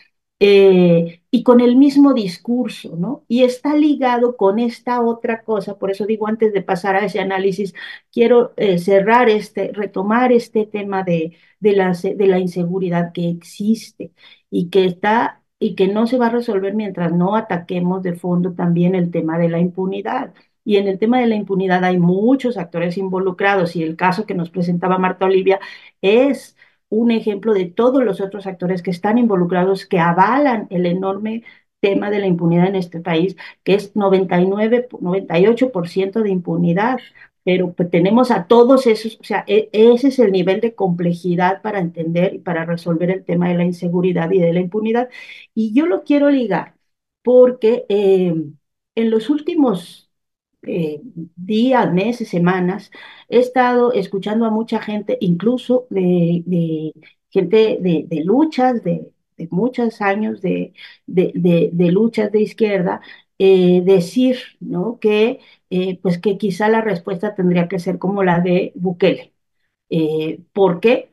eh, 0.41 1.22
y 1.35 1.45
con 1.45 1.61
el 1.61 1.77
mismo 1.77 2.13
discurso, 2.15 2.95
¿no? 2.97 3.25
Y 3.29 3.45
está 3.45 3.75
ligado 3.75 4.37
con 4.37 4.59
esta 4.59 5.01
otra 5.03 5.43
cosa, 5.45 5.79
por 5.79 5.91
eso 5.91 6.07
digo 6.07 6.29
antes 6.29 6.53
de 6.53 6.63
pasar 6.63 6.95
a 6.97 7.07
ese 7.07 7.21
análisis, 7.21 7.75
quiero 8.13 8.53
eh, 8.59 8.79
cerrar 8.79 9.31
este, 9.31 9.73
retomar 9.73 10.31
este 10.33 10.67
tema 10.67 11.03
de, 11.05 11.37
de, 11.61 11.73
la, 11.75 11.93
de 11.95 12.27
la 12.27 12.39
inseguridad 12.39 13.13
que 13.13 13.31
existe 13.31 14.13
y 14.51 14.69
que 14.71 14.85
está 14.85 15.43
y 15.59 15.75
que 15.75 15.89
no 15.89 16.07
se 16.07 16.19
va 16.19 16.27
a 16.27 16.31
resolver 16.31 16.75
mientras 16.75 17.13
no 17.13 17.37
ataquemos 17.37 18.03
de 18.03 18.15
fondo 18.15 18.53
también 18.55 18.95
el 18.95 19.11
tema 19.11 19.39
de 19.39 19.49
la 19.49 19.59
impunidad. 19.61 20.35
Y 20.65 20.77
en 20.77 20.89
el 20.89 20.99
tema 20.99 21.21
de 21.21 21.27
la 21.29 21.37
impunidad 21.37 21.85
hay 21.85 21.99
muchos 21.99 22.57
actores 22.59 22.97
involucrados 22.99 23.75
y 23.77 23.83
el 23.83 23.97
caso 23.97 24.27
que 24.27 24.35
nos 24.35 24.51
presentaba 24.51 24.99
Marta 24.99 25.27
Olivia 25.27 25.61
es 26.01 26.57
un 26.93 27.11
ejemplo 27.11 27.55
de 27.55 27.67
todos 27.67 28.05
los 28.05 28.21
otros 28.21 28.47
actores 28.47 28.83
que 28.83 28.91
están 28.91 29.17
involucrados, 29.19 29.87
que 29.87 29.99
avalan 29.99 30.67
el 30.71 30.87
enorme 30.87 31.43
tema 31.81 32.11
de 32.11 32.21
la 32.21 32.27
impunidad 32.27 32.67
en 32.69 32.77
este 32.77 33.01
país, 33.01 33.37
que 33.65 33.75
es 33.75 33.97
99, 33.97 34.89
98% 35.01 36.23
de 36.23 36.31
impunidad. 36.31 36.99
Pero 37.45 37.73
pues, 37.73 37.91
tenemos 37.91 38.31
a 38.31 38.47
todos 38.47 38.87
esos, 38.87 39.19
o 39.21 39.25
sea, 39.25 39.45
e, 39.47 39.69
ese 39.73 40.09
es 40.09 40.19
el 40.19 40.33
nivel 40.33 40.61
de 40.61 40.75
complejidad 40.75 41.63
para 41.63 41.81
entender 41.81 42.35
y 42.35 42.39
para 42.39 42.65
resolver 42.67 43.11
el 43.11 43.25
tema 43.25 43.49
de 43.49 43.55
la 43.57 43.65
inseguridad 43.65 44.31
y 44.31 44.39
de 44.41 44.53
la 44.53 44.61
impunidad. 44.61 45.09
Y 45.55 45.73
yo 45.75 45.87
lo 45.87 46.05
quiero 46.05 46.31
ligar 46.31 46.77
porque 47.23 47.85
eh, 47.89 48.35
en 48.95 49.11
los 49.11 49.31
últimos 49.31 50.02
eh, 50.67 51.01
días, 51.37 51.93
meses, 51.93 52.29
semanas, 52.29 52.91
he 53.29 53.39
estado 53.39 53.93
escuchando 53.93 54.45
a 54.47 54.51
mucha 54.51 54.81
gente, 54.81 55.19
incluso 55.21 55.87
de, 55.91 56.43
de 56.47 56.93
gente 57.31 57.79
de, 57.81 58.05
de 58.07 58.25
luchas, 58.25 58.83
de, 58.85 59.13
de, 59.37 59.49
muchos 59.51 60.01
años 60.01 60.41
de, 60.43 60.73
luchas 61.91 62.31
de 62.33 62.41
izquierda, 62.43 63.01
eh, 63.39 63.83
decir 63.85 64.39
¿no? 64.61 64.99
que, 65.01 65.41
eh, 65.71 65.99
pues 66.03 66.19
que 66.19 66.39
quizá 66.39 66.69
la 66.69 66.81
respuesta 66.81 67.35
tendría 67.35 67.69
que 67.69 67.79
ser 67.79 67.99
como 67.99 68.23
la 68.25 68.41
de 68.41 68.73
Bukele. 68.77 69.33
¿Por 70.53 70.81
qué? 70.81 71.11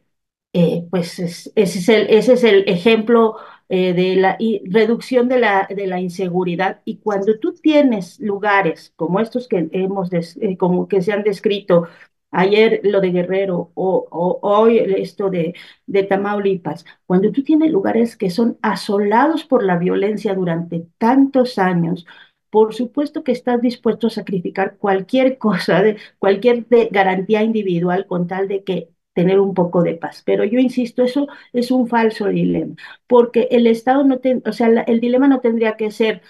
pues 0.90 1.20
es, 1.20 1.52
ese, 1.56 1.80
es 1.80 1.90
el, 1.90 2.08
ese 2.10 2.34
es 2.34 2.44
el 2.44 2.68
ejemplo 2.70 3.36
eh, 3.70 3.94
de 3.94 4.16
la 4.16 4.38
reducción 4.66 5.28
de 5.30 5.40
la, 5.40 5.68
de 5.70 5.88
la 5.88 6.00
inseguridad. 6.02 6.82
Y 6.86 6.98
cuando 6.98 7.40
tú 7.40 7.54
tienes 7.54 8.20
lugares 8.20 8.94
como 8.96 9.20
estos 9.20 9.48
que, 9.48 9.70
hemos 9.72 10.10
eh, 10.14 10.58
como 10.58 10.88
que 10.88 11.02
se 11.02 11.12
han 11.14 11.24
descrito, 11.24 11.88
ayer 12.32 12.82
lo 12.84 13.02
de 13.02 13.12
Guerrero 13.12 13.72
o, 13.74 14.08
o 14.12 14.40
hoy 14.42 14.78
esto 14.80 15.30
de, 15.30 15.54
de 15.88 16.04
Tamaulipas, 16.04 16.86
cuando 17.06 17.32
tú 17.32 17.44
tienes 17.44 17.72
lugares 17.72 18.16
que 18.18 18.30
son 18.30 18.58
asolados 18.62 19.46
por 19.46 19.64
la 19.64 19.78
violencia 19.78 20.34
durante 20.36 20.88
tantos 20.98 21.58
años, 21.60 22.06
por 22.50 22.74
supuesto 22.74 23.24
que 23.24 23.32
estás 23.32 23.62
dispuesto 23.62 24.08
a 24.08 24.10
sacrificar 24.10 24.78
cualquier 24.78 25.38
cosa, 25.40 25.82
de, 25.82 25.98
cualquier 26.20 26.68
de 26.68 26.90
garantía 26.92 27.44
individual 27.44 28.06
con 28.08 28.28
tal 28.28 28.48
de 28.48 28.64
que 28.64 28.90
tener 29.14 29.40
un 29.40 29.54
poco 29.54 29.84
de 29.84 29.96
paz. 29.96 30.24
Pero 30.26 30.44
yo 30.44 30.60
insisto, 30.60 31.04
eso 31.04 31.28
es 31.54 31.72
un 31.72 31.88
falso 31.88 32.28
dilema, 32.28 32.76
porque 33.08 33.48
el 33.52 33.68
Estado 33.68 34.04
no, 34.04 34.20
te, 34.20 34.42
o 34.46 34.54
sea, 34.54 34.68
el 34.68 35.00
dilema 35.00 35.28
no 35.28 35.42
tendría 35.42 35.76
que 35.78 35.92
ser, 35.92 36.22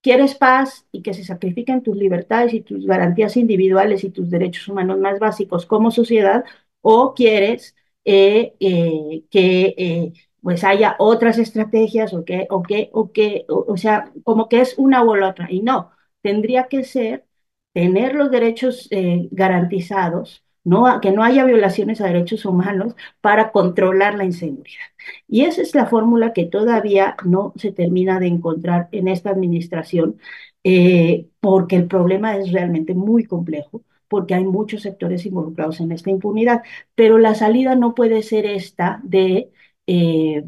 quieres 0.00 0.34
paz 0.34 0.86
y 0.92 1.02
que 1.02 1.14
se 1.14 1.24
sacrifiquen 1.24 1.82
tus 1.82 1.96
libertades 1.96 2.54
y 2.54 2.60
tus 2.62 2.86
garantías 2.86 3.36
individuales 3.36 4.04
y 4.04 4.10
tus 4.10 4.30
derechos 4.30 4.68
humanos 4.68 4.98
más 4.98 5.18
básicos 5.18 5.66
como 5.66 5.90
sociedad, 5.90 6.44
o 6.80 7.14
quieres 7.14 7.74
eh, 8.04 8.54
eh, 8.60 9.24
que 9.30 9.74
eh, 9.76 10.12
pues 10.42 10.64
haya 10.64 10.96
otras 10.98 11.38
estrategias 11.38 12.14
o 12.14 12.24
que, 12.24 12.46
o 12.50 12.62
que, 12.62 12.90
o 12.92 13.12
que, 13.12 13.44
o, 13.48 13.76
sea, 13.76 14.12
como 14.24 14.48
que 14.48 14.60
es 14.60 14.78
una 14.78 15.04
u 15.04 15.14
la 15.14 15.30
otra. 15.30 15.48
Y 15.50 15.60
no, 15.62 15.90
tendría 16.22 16.68
que 16.68 16.84
ser 16.84 17.26
tener 17.72 18.14
los 18.14 18.30
derechos 18.30 18.88
garantizados 19.30 20.44
no, 20.68 21.00
que 21.00 21.12
no 21.12 21.22
haya 21.24 21.44
violaciones 21.44 22.00
a 22.00 22.06
derechos 22.06 22.44
humanos 22.44 22.94
para 23.20 23.50
controlar 23.52 24.14
la 24.14 24.24
inseguridad. 24.24 24.84
Y 25.28 25.42
esa 25.44 25.62
es 25.62 25.74
la 25.74 25.86
fórmula 25.86 26.32
que 26.32 26.44
todavía 26.46 27.16
no 27.24 27.52
se 27.56 27.72
termina 27.72 28.20
de 28.20 28.26
encontrar 28.28 28.88
en 28.92 29.08
esta 29.08 29.30
administración, 29.30 30.18
eh, 30.64 31.28
porque 31.40 31.76
el 31.76 31.86
problema 31.88 32.36
es 32.36 32.52
realmente 32.52 32.94
muy 32.94 33.24
complejo 33.24 33.82
porque 34.08 34.34
hay 34.34 34.44
muchos 34.44 34.82
sectores 34.82 35.26
involucrados 35.26 35.80
en 35.80 35.92
esta 35.92 36.10
impunidad, 36.10 36.62
pero 36.94 37.18
la 37.18 37.34
salida 37.34 37.74
no 37.74 37.94
puede 37.94 38.22
ser 38.22 38.46
esta 38.46 39.00
de 39.04 39.50
eh, 39.86 40.44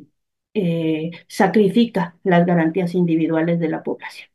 eh, 0.54 1.10
sacrifica 1.28 2.16
las 2.24 2.46
garantías 2.46 2.94
individuales 2.94 3.60
de 3.60 3.68
la 3.68 3.82
población 3.82 4.30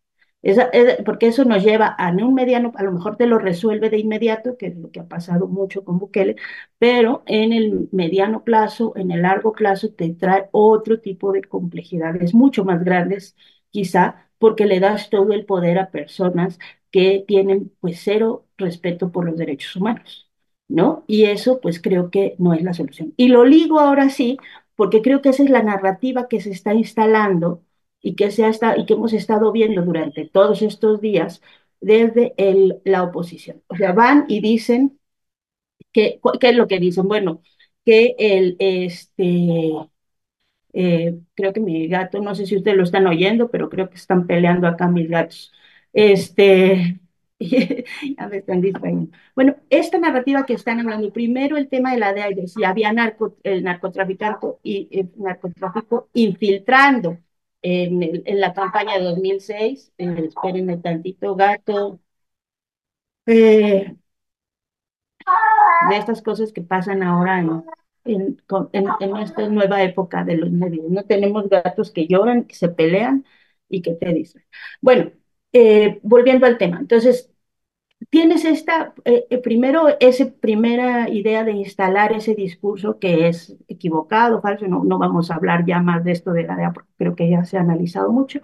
porque 1.06 1.28
eso 1.28 1.46
nos 1.46 1.64
lleva 1.64 1.88
a 1.88 2.12
un 2.12 2.34
mediano, 2.34 2.72
a 2.76 2.84
lo 2.84 2.92
mejor 2.92 3.18
te 3.18 3.26
lo 3.28 3.40
resuelve 3.40 3.90
de 3.90 4.00
inmediato, 4.00 4.58
que 4.58 4.68
es 4.68 4.78
lo 4.78 4.92
que 4.92 5.00
ha 5.00 5.08
pasado 5.08 5.48
mucho 5.48 5.84
con 5.84 5.98
Bukele, 6.00 6.36
pero 6.78 7.24
en 7.26 7.54
el 7.54 7.90
mediano 7.92 8.44
plazo, 8.44 8.94
en 8.96 9.12
el 9.12 9.22
largo 9.24 9.54
plazo, 9.54 9.92
te 9.94 10.10
trae 10.14 10.48
otro 10.52 11.00
tipo 11.00 11.32
de 11.32 11.44
complejidades 11.44 12.34
mucho 12.34 12.64
más 12.66 12.84
grandes, 12.84 13.36
quizá, 13.72 14.30
porque 14.38 14.66
le 14.66 14.80
das 14.80 15.10
todo 15.10 15.34
el 15.34 15.46
poder 15.46 15.80
a 15.80 15.92
personas 15.92 16.60
que 16.92 17.24
tienen 17.28 17.72
pues 17.80 18.02
cero 18.04 18.48
respeto 18.58 19.12
por 19.12 19.26
los 19.26 19.38
derechos 19.38 19.76
humanos, 19.76 20.30
¿no? 20.68 21.04
Y 21.08 21.26
eso 21.26 21.60
pues 21.62 21.82
creo 21.82 22.10
que 22.12 22.36
no 22.40 22.54
es 22.54 22.62
la 22.64 22.74
solución. 22.74 23.14
Y 23.18 23.28
lo 23.30 23.46
ligo 23.46 23.80
ahora 23.80 24.10
sí, 24.10 24.38
porque 24.76 25.02
creo 25.02 25.22
que 25.22 25.30
esa 25.30 25.44
es 25.44 25.50
la 25.50 25.64
narrativa 25.64 26.28
que 26.28 26.40
se 26.42 26.52
está 26.52 26.74
instalando 26.74 27.64
y 28.06 28.16
que, 28.16 28.30
se 28.32 28.46
ha 28.46 28.52
y 28.78 28.86
que 28.86 28.94
hemos 28.94 29.14
estado 29.14 29.52
viendo 29.52 29.82
durante 29.84 30.26
todos 30.28 30.62
estos 30.62 31.02
días 31.02 31.42
desde 31.82 32.36
el, 32.38 32.80
la 32.86 33.04
oposición. 33.04 33.64
O 33.68 33.76
sea, 33.76 33.94
van 33.94 34.26
y 34.28 34.42
dicen, 34.42 35.00
que, 35.92 36.20
¿qué 36.40 36.50
es 36.50 36.56
lo 36.56 36.68
que 36.68 36.80
dicen? 36.80 37.08
Bueno, 37.08 37.42
que 37.86 38.16
el, 38.20 38.58
este, 38.60 39.72
eh, 40.74 41.18
creo 41.36 41.54
que 41.54 41.60
mi 41.60 41.88
gato, 41.88 42.22
no 42.22 42.36
sé 42.36 42.46
si 42.46 42.58
ustedes 42.58 42.78
lo 42.78 42.84
están 42.84 43.08
oyendo, 43.08 43.50
pero 43.50 43.70
creo 43.70 43.90
que 43.90 43.96
están 43.96 44.28
peleando 44.28 44.68
acá 44.68 44.88
mis 44.88 45.10
gatos. 45.10 45.52
Este, 45.94 47.00
ya 47.40 48.28
me 48.30 48.38
están 48.38 48.62
distrayendo. 48.62 49.18
Bueno, 49.36 49.56
esta 49.70 49.98
narrativa 49.98 50.46
que 50.46 50.54
están 50.54 50.80
hablando, 50.80 51.12
primero 51.14 51.58
el 51.58 51.70
tema 51.70 51.94
de 51.94 52.00
la 52.00 52.14
DEA, 52.14 52.30
si 52.48 52.64
había 52.64 52.94
narco, 52.94 53.38
el 53.44 53.64
narcotraficante 53.64 54.48
y 54.64 54.90
el 54.92 55.12
narcotráfico 55.18 56.10
infiltrando 56.14 57.18
en, 57.66 58.24
en 58.26 58.40
la 58.42 58.54
campaña 58.54 58.98
de 58.98 59.04
2006. 59.06 59.94
Eh, 59.98 60.26
espérenme 60.28 60.78
tantito, 60.78 61.36
gato. 61.36 62.00
Eh, 63.26 63.96
de 65.90 65.98
estas 65.98 66.22
cosas 66.22 66.52
que 66.54 66.62
pasan 66.62 67.04
ahora 67.04 67.40
en, 67.40 67.64
en, 68.06 68.38
en, 69.00 69.18
esta 69.18 69.48
nueva 69.50 69.84
época 69.84 70.24
de 70.24 70.38
los 70.38 70.52
medios. 70.52 70.90
No 70.90 71.04
tenemos 71.06 71.50
gatos 71.50 71.92
que 71.92 72.08
lloran, 72.08 72.46
que 72.46 72.56
se 72.56 72.70
pelean 72.70 73.26
y 73.70 73.82
que 73.82 73.94
te 73.94 74.14
dicen. 74.14 74.44
Bueno, 74.82 75.12
eh, 75.54 76.00
volviendo 76.04 76.46
al 76.46 76.58
tema. 76.58 76.78
Entonces, 76.80 77.32
tienes 78.10 78.46
esta, 78.46 78.94
eh, 79.06 79.26
eh, 79.30 79.38
primero, 79.40 79.88
esa 80.00 80.32
primera 80.32 81.10
idea 81.10 81.44
de 81.44 81.54
instalar 81.54 82.14
ese 82.14 82.36
discurso 82.36 83.00
que 83.00 83.28
es 83.28 83.56
equivocado, 83.68 84.42
falso, 84.42 84.68
no, 84.68 84.84
no 84.84 84.98
vamos 85.00 85.32
a 85.32 85.36
hablar 85.36 85.66
ya 85.66 85.80
más 85.82 86.04
de 86.04 86.12
esto 86.12 86.32
de 86.32 86.44
la 86.44 86.56
DEA, 86.56 86.74
porque 86.74 86.92
creo 86.98 87.16
que 87.16 87.30
ya 87.30 87.44
se 87.46 87.58
ha 87.58 87.62
analizado 87.62 88.12
mucho, 88.12 88.42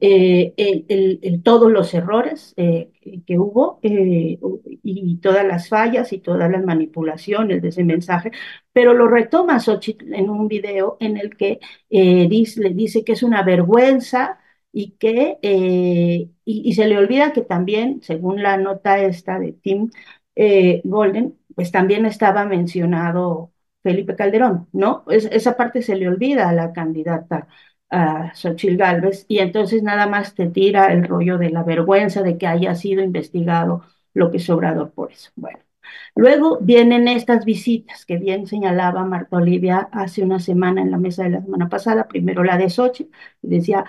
eh, 0.00 0.54
el, 0.56 1.42
todos 1.42 1.72
los 1.72 1.92
errores 1.94 2.54
que 2.56 3.38
hubo 3.38 3.80
y 3.82 5.16
todas 5.18 5.46
las 5.46 5.68
fallas 5.68 6.12
y 6.12 6.18
todas 6.18 6.50
las 6.50 6.64
manipulaciones 6.64 7.62
de 7.62 7.68
ese 7.68 7.84
mensaje, 7.84 8.30
pero 8.72 8.94
lo 8.94 9.08
retoma 9.08 9.60
Xochitl 9.60 10.14
en 10.14 10.30
un 10.30 10.46
video 10.48 10.98
en 11.00 11.16
el 11.16 11.36
que 11.36 11.58
le 11.90 12.28
dice 12.28 13.04
que 13.04 13.12
es 13.12 13.22
una 13.22 13.42
vergüenza 13.42 14.38
y 14.72 14.92
que 14.92 15.38
y, 15.42 16.30
y, 16.44 16.72
se 16.74 16.86
le 16.86 16.98
olvida 16.98 17.32
que 17.32 17.42
también, 17.42 18.00
según 18.02 18.42
la 18.42 18.56
nota 18.56 18.98
esta 19.00 19.38
de 19.38 19.52
Tim 19.52 19.90
Golden, 20.84 21.36
pues 21.54 21.72
también 21.72 22.06
estaba 22.06 22.44
mencionado 22.44 23.52
Felipe 23.82 24.14
Calderón, 24.16 24.68
¿no? 24.72 25.04
Es, 25.08 25.24
esa 25.26 25.56
parte 25.56 25.82
se 25.82 25.96
le 25.96 26.08
olvida 26.08 26.48
a 26.48 26.52
la 26.52 26.72
candidata 26.72 27.48
a 27.90 28.34
Xochil 28.34 28.76
Gálvez 28.76 29.24
y 29.28 29.38
entonces 29.38 29.82
nada 29.82 30.06
más 30.06 30.34
te 30.34 30.46
tira 30.48 30.92
el 30.92 31.04
rollo 31.04 31.38
de 31.38 31.50
la 31.50 31.62
vergüenza 31.62 32.22
de 32.22 32.36
que 32.38 32.46
haya 32.46 32.74
sido 32.74 33.02
investigado 33.02 33.82
lo 34.14 34.30
que 34.30 34.36
es 34.38 34.50
Obrador 34.50 34.92
por 34.92 35.10
eso. 35.12 35.30
Bueno, 35.36 35.60
luego 36.14 36.58
vienen 36.60 37.08
estas 37.08 37.44
visitas 37.44 38.04
que 38.06 38.18
bien 38.18 38.46
señalaba 38.46 39.04
Marta 39.04 39.36
Olivia 39.38 39.88
hace 39.92 40.22
una 40.22 40.38
semana 40.40 40.82
en 40.82 40.90
la 40.90 40.98
mesa 40.98 41.24
de 41.24 41.30
la 41.30 41.42
semana 41.42 41.68
pasada, 41.68 42.08
primero 42.08 42.44
la 42.44 42.58
de 42.58 42.68
Xochitl, 42.70 43.10
decía, 43.42 43.84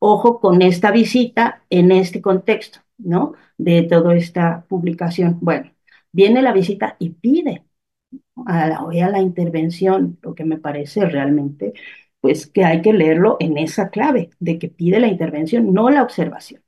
ojo 0.00 0.40
con 0.40 0.62
esta 0.62 0.90
visita 0.92 1.64
en 1.70 1.92
este 1.92 2.22
contexto, 2.22 2.80
¿no? 2.98 3.34
De 3.58 3.82
toda 3.84 4.16
esta 4.16 4.66
publicación. 4.68 5.38
Bueno, 5.40 5.72
viene 6.12 6.42
la 6.42 6.52
visita 6.52 6.96
y 6.98 7.10
pide 7.10 7.64
a 8.46 8.66
la 8.68 8.82
OEA 8.84 9.10
la 9.10 9.20
intervención, 9.20 10.18
lo 10.22 10.34
que 10.34 10.44
me 10.44 10.58
parece 10.58 11.06
realmente 11.06 11.74
pues 12.20 12.46
que 12.46 12.64
hay 12.64 12.82
que 12.82 12.92
leerlo 12.92 13.36
en 13.40 13.58
esa 13.58 13.90
clave 13.90 14.30
de 14.40 14.58
que 14.58 14.68
pide 14.68 15.00
la 15.00 15.08
intervención, 15.08 15.72
no 15.72 15.90
la 15.90 16.02
observación. 16.02 16.62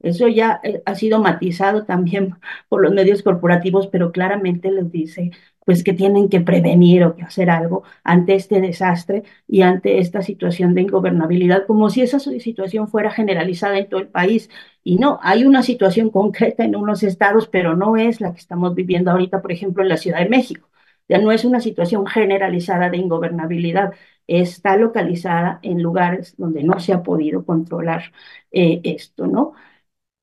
Eso 0.00 0.28
ya 0.28 0.60
eh, 0.64 0.82
ha 0.86 0.94
sido 0.94 1.20
matizado 1.20 1.84
también 1.86 2.36
por 2.68 2.82
los 2.82 2.92
medios 2.92 3.22
corporativos, 3.22 3.88
pero 3.88 4.12
claramente 4.12 4.70
les 4.70 4.90
dice 4.92 5.32
pues 5.64 5.84
que 5.84 5.92
tienen 5.92 6.28
que 6.28 6.40
prevenir 6.40 7.04
o 7.04 7.14
que 7.16 7.22
hacer 7.22 7.50
algo 7.50 7.84
ante 8.02 8.34
este 8.34 8.60
desastre 8.60 9.22
y 9.46 9.62
ante 9.62 9.98
esta 9.98 10.22
situación 10.22 10.74
de 10.74 10.82
ingobernabilidad, 10.82 11.66
como 11.66 11.90
si 11.90 12.02
esa 12.02 12.18
situación 12.18 12.88
fuera 12.88 13.10
generalizada 13.10 13.78
en 13.78 13.88
todo 13.88 14.00
el 14.00 14.08
país. 14.08 14.50
Y 14.82 14.96
no, 14.96 15.18
hay 15.22 15.44
una 15.44 15.62
situación 15.62 16.10
concreta 16.10 16.64
en 16.64 16.76
unos 16.76 17.02
estados, 17.02 17.48
pero 17.48 17.76
no 17.76 17.96
es 17.96 18.20
la 18.20 18.32
que 18.32 18.38
estamos 18.40 18.74
viviendo 18.74 19.10
ahorita, 19.10 19.42
por 19.42 19.52
ejemplo, 19.52 19.82
en 19.82 19.88
la 19.90 19.96
Ciudad 19.98 20.18
de 20.20 20.28
México. 20.28 20.68
Ya 21.08 21.18
no 21.18 21.32
es 21.32 21.44
una 21.44 21.60
situación 21.60 22.06
generalizada 22.06 22.88
de 22.88 22.96
ingobernabilidad, 22.98 23.92
está 24.26 24.76
localizada 24.76 25.58
en 25.62 25.82
lugares 25.82 26.34
donde 26.36 26.62
no 26.62 26.78
se 26.80 26.92
ha 26.92 27.02
podido 27.02 27.44
controlar 27.44 28.12
eh, 28.52 28.80
esto, 28.84 29.26
¿no? 29.26 29.54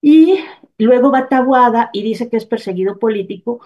Y 0.02 0.40
luego 0.78 1.12
va 1.12 1.28
Tabuada 1.30 1.90
y 1.94 2.04
dice 2.04 2.30
que 2.30 2.38
es 2.38 2.46
perseguido 2.46 3.00
político, 3.00 3.62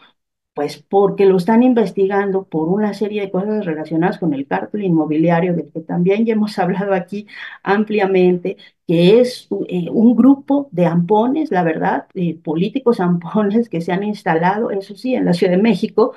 pues 0.53 0.77
porque 0.83 1.25
lo 1.25 1.37
están 1.37 1.63
investigando 1.63 2.43
por 2.43 2.67
una 2.69 2.93
serie 2.93 3.21
de 3.21 3.31
cosas 3.31 3.65
relacionadas 3.65 4.17
con 4.19 4.33
el 4.33 4.47
cártel 4.47 4.83
inmobiliario, 4.83 5.53
del 5.55 5.71
que 5.71 5.81
también 5.81 6.25
ya 6.25 6.33
hemos 6.33 6.59
hablado 6.59 6.93
aquí 6.93 7.27
ampliamente, 7.63 8.57
que 8.87 9.19
es 9.21 9.47
eh, 9.69 9.89
un 9.91 10.15
grupo 10.15 10.67
de 10.71 10.85
ampones, 10.85 11.51
la 11.51 11.63
verdad, 11.63 12.07
políticos 12.43 12.99
ampones 12.99 13.69
que 13.69 13.81
se 13.81 13.91
han 13.93 14.03
instalado, 14.03 14.71
eso 14.71 14.95
sí, 14.95 15.15
en 15.15 15.25
la 15.25 15.33
Ciudad 15.33 15.53
de 15.53 15.61
México, 15.61 16.13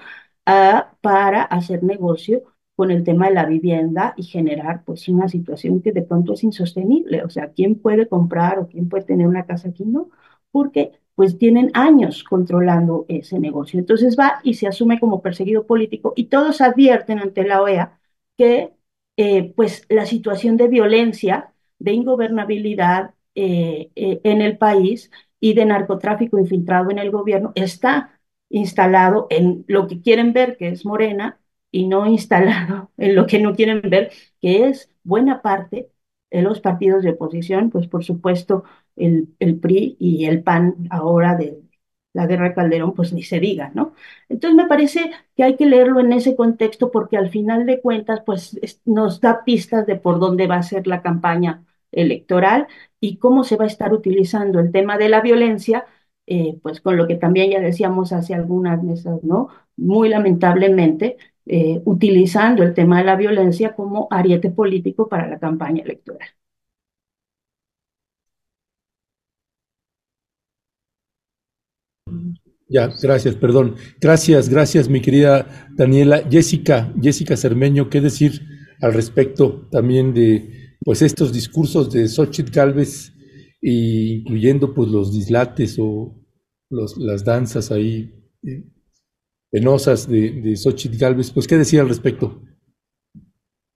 ah, 0.47 0.93
para 1.01 1.43
hacer 1.43 1.83
negocio 1.83 2.43
con 2.77 2.91
el 2.91 3.05
tema 3.05 3.29
de 3.29 3.35
la 3.35 3.45
vivienda 3.47 4.15
y 4.17 4.25
generar 4.25 4.85
pues 4.85 5.09
una 5.09 5.29
situación 5.29 5.81
que 5.81 5.93
de 5.93 6.03
pronto 6.03 6.33
es 6.35 6.43
insostenible. 6.45 7.23
O 7.23 7.31
sea, 7.31 7.53
¿quién 7.53 7.77
puede 7.77 8.09
comprar 8.09 8.59
o 8.59 8.67
quién 8.69 8.89
puede 8.89 9.05
tener 9.05 9.27
una 9.29 9.47
casa 9.47 9.69
aquí? 9.69 9.85
No, 9.85 10.11
porque 10.51 10.93
pues 11.15 11.39
tienen 11.39 11.71
años 11.75 12.25
controlando 12.25 13.07
ese 13.09 13.39
negocio. 13.39 13.79
Entonces 13.79 14.17
va 14.19 14.41
y 14.43 14.55
se 14.55 14.67
asume 14.67 14.99
como 15.01 15.23
perseguido 15.23 15.67
político 15.67 16.13
y 16.17 16.27
todos 16.27 16.61
advierten 16.61 17.19
ante 17.21 17.45
la 17.45 17.63
OEA 17.63 18.01
que 18.37 18.73
eh, 19.17 19.53
pues 19.55 19.87
la 19.89 20.07
situación 20.07 20.57
de 20.57 20.69
violencia, 20.69 21.53
de 21.79 21.93
ingobernabilidad 21.93 23.15
eh, 23.35 23.91
eh, 23.95 24.21
en 24.25 24.43
el 24.43 24.59
país 24.59 25.11
y 25.41 25.55
de 25.55 25.65
narcotráfico 25.67 26.39
infiltrado 26.39 26.91
en 26.91 26.99
el 26.99 27.11
gobierno 27.11 27.53
está 27.55 28.21
instalado 28.49 29.27
en 29.31 29.65
lo 29.69 29.87
que 29.89 30.01
quieren 30.01 30.33
ver, 30.33 30.57
que 30.57 30.69
es 30.69 30.85
Morena, 30.87 31.41
y 31.71 31.87
no 31.87 32.07
instalado 32.07 32.91
en 32.97 33.15
lo 33.15 33.27
que 33.27 33.39
no 33.41 33.55
quieren 33.55 33.83
ver, 33.83 34.13
que 34.41 34.67
es 34.69 34.91
buena 35.03 35.43
parte 35.43 35.91
de 36.31 36.43
los 36.43 36.61
partidos 36.61 37.03
de 37.05 37.11
oposición, 37.11 37.71
pues 37.71 37.87
por 37.89 38.05
supuesto 38.05 38.65
el, 38.97 39.29
el 39.39 39.59
PRI 39.59 39.97
y 39.99 40.27
el 40.27 40.43
PAN 40.43 40.87
ahora 40.91 41.37
de 41.37 41.61
la 42.13 42.27
guerra 42.27 42.49
de 42.49 42.55
Calderón, 42.55 42.95
pues 42.95 43.13
ni 43.13 43.23
se 43.23 43.41
diga, 43.41 43.73
¿no? 43.75 43.95
Entonces 44.29 44.57
me 44.57 44.69
parece 44.69 45.11
que 45.37 45.43
hay 45.43 45.57
que 45.57 45.67
leerlo 45.67 45.99
en 46.01 46.13
ese 46.13 46.37
contexto 46.37 46.91
porque 46.93 47.17
al 47.17 47.29
final 47.31 47.67
de 47.67 47.81
cuentas, 47.81 48.23
pues 48.25 48.61
nos 48.85 49.21
da 49.21 49.45
pistas 49.45 49.87
de 49.87 49.97
por 49.97 50.21
dónde 50.21 50.47
va 50.47 50.57
a 50.57 50.63
ser 50.63 50.87
la 50.87 51.03
campaña 51.03 51.65
electoral 51.91 52.69
y 53.01 53.17
cómo 53.19 53.43
se 53.45 53.57
va 53.57 53.65
a 53.65 53.67
estar 53.69 53.93
utilizando 53.93 54.61
el 54.61 54.71
tema 54.73 54.97
de 54.99 55.09
la 55.09 55.21
violencia, 55.21 55.87
eh, 56.27 56.59
pues 56.63 56.81
con 56.81 56.97
lo 56.97 57.07
que 57.07 57.17
también 57.17 57.51
ya 57.51 57.61
decíamos 57.61 58.13
hace 58.13 58.35
algunas 58.35 58.83
mesas, 58.83 59.23
¿no? 59.25 59.49
Muy 59.77 60.09
lamentablemente, 60.09 61.17
eh, 61.47 61.83
utilizando 61.85 62.63
el 62.63 62.75
tema 62.75 62.99
de 62.99 63.05
la 63.05 63.17
violencia 63.17 63.75
como 63.75 64.07
ariete 64.11 64.51
político 64.51 65.09
para 65.09 65.29
la 65.29 65.39
campaña 65.39 65.83
electoral. 65.83 66.29
Ya, 72.69 72.93
gracias, 73.03 73.37
perdón. 73.37 73.77
Gracias, 74.01 74.49
gracias, 74.49 74.89
mi 74.89 75.01
querida 75.01 75.69
Daniela. 75.77 76.25
Jessica, 76.31 76.93
Jessica 77.01 77.37
Cermeño, 77.37 77.91
¿qué 77.91 78.01
decir 78.01 78.43
al 78.81 78.95
respecto 78.95 79.69
también 79.71 80.13
de 80.15 80.77
pues 80.81 81.03
estos 81.03 81.33
discursos 81.33 81.91
de 81.93 82.09
Xochitl 82.09 82.51
Galvez, 82.53 83.13
incluyendo 83.63 84.75
pues 84.75 84.91
los 84.91 85.13
dislates 85.13 85.77
o 85.79 86.23
los, 86.71 86.97
las 86.99 87.25
danzas 87.25 87.71
ahí 87.71 88.13
eh, 88.43 88.65
penosas 89.51 90.09
de, 90.09 90.33
de 90.43 90.57
Xochitl 90.57 90.99
Galvez. 90.99 91.31
Pues, 91.31 91.47
¿qué 91.47 91.57
decía 91.57 91.81
al 91.81 91.89
respecto? 91.89 92.43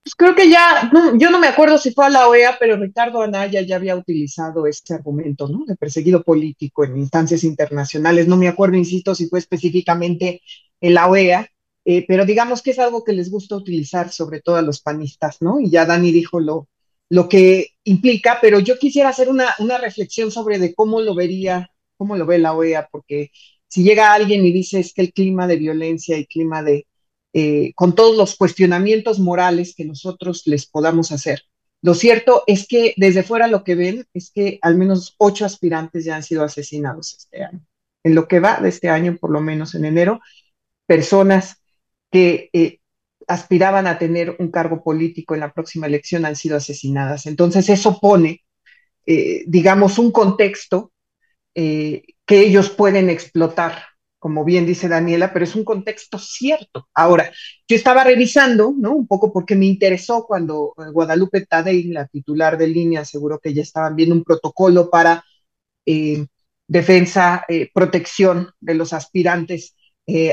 Pues 0.09 0.14
creo 0.14 0.34
que 0.34 0.48
ya, 0.50 0.90
yo 1.18 1.30
no 1.30 1.38
me 1.38 1.48
acuerdo 1.48 1.76
si 1.76 1.92
fue 1.92 2.06
a 2.06 2.09
la 2.09 2.28
OEA, 2.28 2.56
pero 2.59 2.78
Ricardo 2.78 3.20
Anaya 3.20 3.61
ya 3.61 3.76
había 3.76 3.94
utilizado 3.94 4.66
este 4.66 4.94
argumento, 4.94 5.48
¿no? 5.48 5.66
De 5.66 5.76
perseguido 5.76 6.22
político 6.22 6.82
en 6.82 6.96
instancias 6.96 7.44
internacionales. 7.44 8.26
No 8.26 8.38
me 8.38 8.48
acuerdo, 8.48 8.78
insisto, 8.78 9.14
si 9.14 9.26
fue 9.28 9.38
específicamente 9.38 10.40
en 10.80 10.94
la 10.94 11.09
OEA, 11.09 11.50
eh, 11.84 12.06
pero 12.09 12.24
digamos 12.24 12.62
que 12.62 12.70
es 12.70 12.78
algo 12.78 13.04
que 13.04 13.12
les 13.12 13.30
gusta 13.30 13.56
utilizar, 13.56 14.11
sobre 14.11 14.40
todo 14.40 14.56
a 14.56 14.62
los 14.62 14.80
panistas, 14.80 15.42
¿no? 15.42 15.61
Y 15.61 15.68
ya 15.68 15.84
Dani 15.84 16.11
dijo 16.11 16.40
lo, 16.40 16.68
lo 17.11 17.28
que 17.28 17.72
implica, 17.84 18.38
pero 18.40 18.61
yo 18.61 18.78
quisiera 18.78 19.11
hacer 19.11 19.28
una, 19.28 19.54
una 19.59 19.76
reflexión 19.76 20.30
sobre 20.30 20.59
de 20.59 20.74
cómo 20.74 21.02
lo 21.02 21.14
vería, 21.14 21.70
cómo 21.98 22.16
lo 22.16 22.24
ve 22.24 22.38
la 22.38 22.54
OEA, 22.54 22.88
porque 22.90 23.30
si 23.66 23.82
llega 23.82 24.14
alguien 24.14 24.46
y 24.46 24.52
dice 24.52 24.80
es 24.80 24.94
que 24.94 25.02
el 25.02 25.12
clima 25.12 25.46
de 25.46 25.56
violencia 25.56 26.16
y 26.16 26.24
clima 26.24 26.62
de, 26.62 26.86
eh, 27.41 27.72
con 27.76 27.95
todos 27.95 28.16
los 28.16 28.34
cuestionamientos 28.34 29.20
morales 29.20 29.72
que 29.76 29.84
nosotros 29.84 30.43
les 30.47 30.66
podamos 30.66 31.12
hacer, 31.12 31.43
lo 31.82 31.95
cierto 31.95 32.43
es 32.49 32.66
que 32.66 32.95
desde 32.97 33.22
fuera 33.22 33.47
lo 33.47 33.62
que 33.62 33.76
ven 33.76 34.05
es 34.12 34.32
que 34.32 34.59
al 34.61 34.76
menos 34.76 35.14
ocho 35.18 35.45
aspirantes 35.45 36.05
ya 36.05 36.16
han 36.16 36.24
sido 36.24 36.43
asesinados 36.43 37.14
este 37.16 37.45
año. 37.45 37.64
En 38.03 38.16
lo 38.16 38.26
que 38.26 38.41
va 38.41 38.61
de 38.61 38.70
este 38.70 38.89
año, 38.89 39.16
por 39.20 39.30
lo 39.30 39.41
menos 39.41 39.76
en 39.76 39.84
enero, 39.84 40.20
personas 40.84 41.62
que 42.11 42.51
eh, 42.53 42.80
aspiraban 43.28 43.86
a 43.86 44.01
tener 44.01 44.34
un 44.41 44.51
cargo 44.51 44.82
político 44.82 45.34
en 45.34 45.41
la 45.41 45.53
próxima 45.53 45.86
elección 45.86 46.24
han 46.24 46.34
sido 46.34 46.57
asesinadas. 46.57 47.26
Entonces 47.26 47.68
eso 47.68 48.01
pone, 48.01 48.43
eh, 49.07 49.45
digamos, 49.47 50.01
un 50.01 50.11
contexto 50.11 50.91
que 51.55 52.05
ellos 52.28 52.70
pueden 52.70 53.11
explotar, 53.11 53.82
como 54.19 54.45
bien 54.45 54.66
dice 54.66 54.89
Daniela, 54.89 55.33
pero 55.33 55.45
es 55.45 55.55
un 55.55 55.64
contexto 55.64 56.19
cierto. 56.19 56.89
Ahora, 56.95 57.31
yo 57.69 57.77
estaba 57.77 58.05
revisando, 58.05 58.75
¿no? 58.77 58.93
Un 58.93 59.07
poco 59.07 59.33
porque 59.33 59.55
me 59.57 59.66
interesó 59.66 60.27
cuando 60.27 60.75
eh, 60.79 60.91
Guadalupe 60.93 61.47
Tadei, 61.47 61.85
la 61.85 62.07
titular 62.07 62.59
de 62.59 62.69
línea, 62.69 63.03
aseguró 63.03 63.39
que 63.39 63.55
ya 63.55 63.62
estaban 63.62 63.97
viendo 63.97 64.14
un 64.14 64.25
protocolo 64.25 64.91
para 64.91 65.25
eh, 65.87 66.27
defensa, 66.66 67.45
protección 67.73 68.51
de 68.61 68.75
los 68.75 68.93
aspirantes 68.93 69.75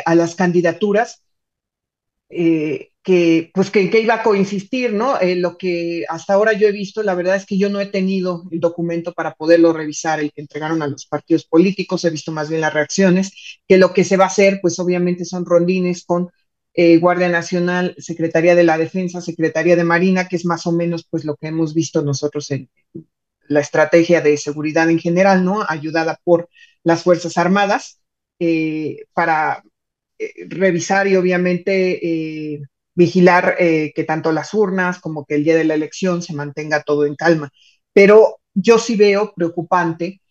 a 0.05 0.15
las 0.15 0.35
candidaturas. 0.35 1.24
Eh, 2.29 2.91
que, 3.03 3.51
pues 3.53 3.69
que, 3.69 3.89
que, 3.89 3.99
iba 3.99 4.15
a 4.15 4.23
coincidir, 4.23 4.93
¿no? 4.93 5.19
Eh, 5.19 5.35
lo 5.35 5.57
que 5.57 6.05
hasta 6.09 6.33
ahora 6.33 6.53
yo 6.53 6.67
he 6.67 6.71
visto, 6.71 7.03
la 7.03 7.13
verdad 7.13 7.35
es 7.35 7.45
que 7.45 7.57
yo 7.57 7.69
no 7.69 7.79
he 7.79 7.85
tenido 7.85 8.43
el 8.51 8.59
documento 8.59 9.13
para 9.13 9.35
poderlo 9.35 9.73
revisar, 9.73 10.19
el 10.19 10.31
que 10.31 10.41
entregaron 10.41 10.81
a 10.81 10.87
los 10.87 11.05
partidos 11.05 11.45
políticos, 11.45 12.03
he 12.03 12.09
visto 12.09 12.31
más 12.31 12.49
bien 12.49 12.61
las 12.61 12.73
reacciones, 12.73 13.31
que 13.67 13.77
lo 13.77 13.93
que 13.93 14.03
se 14.03 14.17
va 14.17 14.25
a 14.25 14.27
hacer, 14.27 14.59
pues 14.61 14.79
obviamente 14.79 15.23
son 15.25 15.45
rondines 15.45 16.03
con 16.03 16.29
eh, 16.73 16.97
Guardia 16.97 17.29
Nacional, 17.29 17.95
Secretaría 17.99 18.55
de 18.55 18.63
la 18.63 18.77
Defensa, 18.77 19.21
Secretaría 19.21 19.75
de 19.75 19.83
Marina, 19.83 20.27
que 20.27 20.35
es 20.35 20.45
más 20.45 20.65
o 20.67 20.71
menos 20.71 21.07
pues 21.09 21.25
lo 21.25 21.35
que 21.35 21.47
hemos 21.47 21.73
visto 21.73 22.01
nosotros 22.01 22.51
en 22.51 22.69
la 23.47 23.61
estrategia 23.61 24.21
de 24.21 24.37
seguridad 24.37 24.89
en 24.89 24.99
general, 24.99 25.45
¿no? 25.45 25.63
Ayudada 25.67 26.19
por 26.23 26.49
las 26.83 27.03
Fuerzas 27.03 27.37
Armadas, 27.37 28.01
eh, 28.39 29.05
para 29.13 29.63
revisar 30.49 31.07
y 31.07 31.15
obviamente 31.15 32.67
vigilar 32.95 33.55
eh, 33.59 33.91
que 33.93 34.05
tanto 34.05 34.31
las 34.31 34.53
urnas 34.53 34.99
como 34.99 35.25
que 35.25 35.35
el 35.35 35.43
día 35.43 35.57
de 35.57 35.65
la 35.65 35.75
elección 35.75 36.21
se 36.21 36.33
mantenga 36.33 36.83
todo 36.83 37.05
en 37.05 37.15
calma. 37.15 37.51
Pero 37.93 38.39
yo 38.53 38.79
sí 38.79 38.95
veo 38.95 39.33
preocupante 39.35 40.21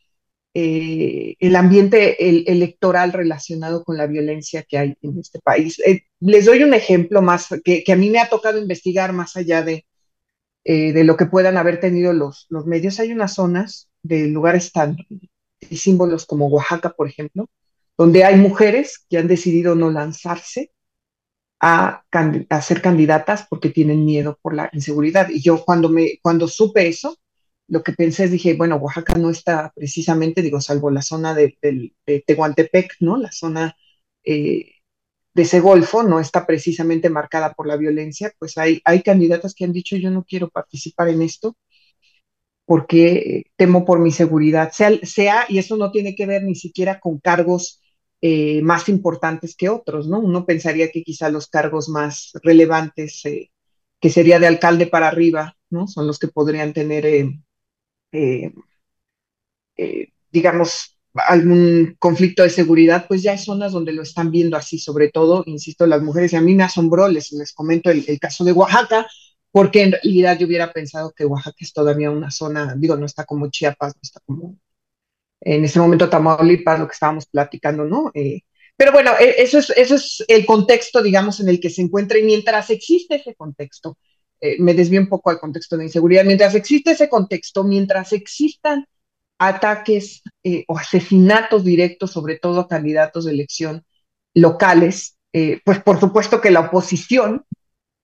eh, 0.55 1.37
el 1.41 1.57
ambiente 1.57 2.29
el, 2.29 2.45
electoral 2.47 3.13
relacionado 3.13 3.85
con 3.85 3.97
la 3.99 4.07
violencia 4.07 4.63
que 4.63 4.79
hay 4.79 4.97
en 5.03 5.19
este 5.19 5.41
país. 5.41 5.79
Eh, 5.81 6.05
les 6.21 6.47
doy 6.47 6.63
un 6.63 6.75
ejemplo 6.75 7.23
más 7.23 7.49
que, 7.65 7.85
a 7.93 7.97
mí 7.97 8.11
me 8.11 8.19
ha 8.21 8.29
tocado 8.29 8.59
investigar 8.59 9.13
más 9.13 9.37
allá 9.37 9.63
de, 9.63 9.85
de 10.65 11.05
lo 11.05 11.17
que 11.17 11.27
puedan 11.27 11.59
haber 11.59 11.81
tenido 11.81 12.13
los, 12.15 12.47
los 12.49 12.67
medios. 12.67 12.99
Hay 13.01 13.13
unas 13.13 13.35
zonas 13.35 13.91
de 14.03 14.29
lugares 14.29 14.73
tan 14.73 14.97
símbolos 15.71 16.27
como 16.27 16.47
Oaxaca, 16.49 16.91
por 16.91 17.09
ejemplo, 17.09 17.51
donde 17.97 18.25
hay 18.25 18.37
mujeres 18.37 19.05
que 19.09 19.19
han 19.19 19.29
decidido 19.29 19.75
no 19.75 19.91
lanzarse 19.91 20.73
a, 21.61 22.05
ser 22.63 22.83
candidatas 22.83 23.47
porque 23.49 23.71
tienen 23.71 24.05
miedo 24.05 24.39
por 24.43 24.55
la 24.55 24.71
inseguridad. 24.73 25.29
Y 25.31 25.41
yo 25.41 25.65
cuando, 25.65 25.89
me, 25.89 26.19
cuando 26.23 26.49
supe 26.49 26.89
eso, 26.89 27.17
lo 27.69 27.83
que 27.83 27.93
pensé 27.93 28.25
es, 28.25 28.31
dije, 28.31 28.55
bueno, 28.55 28.77
Oaxaca 28.77 29.15
no 29.15 29.31
está 29.31 29.73
precisamente, 29.75 30.43
digo, 30.43 30.61
salvo 30.61 30.91
la 30.91 31.03
zona 31.03 31.35
de, 31.35 31.57
Tehuantepec, 32.27 32.97
¿no? 33.01 33.17
La 33.17 33.33
zona 33.33 33.77
eh, 34.25 34.73
de 35.35 35.43
ese 35.43 35.61
golfo 35.61 36.03
no 36.03 36.21
está 36.21 36.47
precisamente 36.47 37.11
marcada 37.11 37.55
por 37.55 37.67
la 37.67 37.77
violencia, 37.77 38.33
pues 38.39 38.59
hay, 38.59 38.81
hay 38.85 39.03
candidatas 39.03 39.55
que 39.55 39.65
han 39.65 39.73
dicho, 39.73 39.97
yo 39.97 40.11
no 40.11 40.25
quiero 40.25 40.51
participar 40.51 41.09
en 41.09 41.23
esto 41.23 41.57
porque 42.67 43.45
temo 43.57 43.85
por 43.85 44.01
mi 44.01 44.11
seguridad, 44.11 44.73
sea, 44.73 44.91
sea, 45.03 45.45
y 45.49 45.59
eso 45.59 45.77
no 45.77 45.91
tiene 45.91 46.15
que 46.15 46.27
ver 46.27 46.45
ni 46.45 46.55
siquiera 46.55 46.99
con 47.01 47.19
cargos 47.19 47.83
eh, 48.27 48.63
más 48.63 48.89
importantes 48.89 49.55
que 49.55 49.69
otros, 49.69 50.09
¿no? 50.09 50.19
Uno 50.19 50.47
pensaría 50.47 50.91
que 50.91 51.03
quizá 51.03 51.29
los 51.29 51.47
cargos 51.47 51.91
más 51.91 52.31
relevantes, 52.43 53.23
eh, 53.27 53.51
que 54.01 54.09
sería 54.09 54.39
de 54.39 54.47
alcalde 54.47 54.87
para 54.87 55.09
arriba, 55.09 55.59
¿no? 55.69 55.87
Son 55.87 56.07
los 56.07 56.19
que 56.19 56.29
podrían 56.29 56.73
tener, 56.73 57.05
eh, 57.05 58.49
digamos, 60.33 60.99
algún 61.13 61.97
conflicto 61.99 62.43
de 62.43 62.49
seguridad, 62.49 63.05
pues 63.07 63.23
ya 63.23 63.33
hay 63.33 63.39
zonas 63.39 63.73
donde 63.73 63.93
lo 63.93 64.01
están 64.01 64.31
viendo 64.31 64.57
así, 64.57 64.79
sobre 64.79 65.11
todo, 65.11 65.43
insisto, 65.45 65.87
las 65.87 66.01
mujeres, 66.01 66.33
y 66.33 66.37
a 66.37 66.41
mí 66.41 66.55
me 66.55 66.63
asombró, 66.63 67.09
les, 67.09 67.31
les 67.33 67.53
comento 67.53 67.91
el, 67.91 68.07
el 68.09 68.19
caso 68.19 68.43
de 68.43 68.53
Oaxaca, 68.53 69.07
porque 69.51 69.83
en 69.83 69.93
realidad 69.93 70.39
yo 70.39 70.47
hubiera 70.47 70.73
pensado 70.73 71.13
que 71.15 71.27
Oaxaca 71.27 71.59
es 71.61 71.75
todavía 71.75 72.11
una 72.11 72.31
zona, 72.31 72.75
digo, 72.75 72.97
no 72.97 73.05
está 73.05 73.27
como 73.27 73.51
Chiapas, 73.51 73.95
no 73.97 74.01
está 74.03 74.21
como 74.25 74.57
en 75.45 75.65
ese 75.65 75.79
momento 75.79 76.09
Tamaulipas, 76.09 76.81
lo 76.81 76.87
que 76.87 76.95
estábamos 76.95 77.27
platicando, 77.27 77.85
¿no? 77.85 78.11
Eh, 78.15 78.41
pero 78.77 78.93
bueno, 78.93 79.13
e, 79.21 79.43
eso 79.43 79.59
es, 79.59 79.71
eso 79.71 79.95
es 79.97 80.25
el 80.27 80.47
contexto, 80.47 81.03
digamos, 81.03 81.41
en 81.41 81.49
el 81.49 81.61
que 81.61 81.71
se 81.71 81.83
encuentra 81.83 82.19
y 82.19 82.23
mientras 82.23 82.71
existe 82.71 83.17
ese 83.17 83.35
contexto, 83.35 83.99
eh, 84.41 84.57
me 84.59 84.75
desvío 84.75 85.01
un 85.01 85.09
poco 85.09 85.31
al 85.31 85.39
contexto 85.39 85.77
de 85.77 85.85
inseguridad, 85.85 86.25
mientras 86.25 86.55
existe 86.55 86.93
ese 86.93 87.09
contexto, 87.09 87.63
mientras 87.63 88.13
existan 88.13 88.87
ataques 89.39 90.23
eh, 90.43 90.65
o 90.67 90.79
asesinatos 90.79 91.65
directos, 91.65 92.13
sobre 92.13 92.39
todo 92.39 92.61
a 92.61 92.69
candidatos 92.69 93.27
de 93.27 93.33
elección 93.33 93.85
locales, 94.33 95.19
pues 95.65 95.81
por 95.83 95.99
supuesto 95.99 96.41
que 96.41 96.53
la 96.53 96.61
oposición 96.61 97.45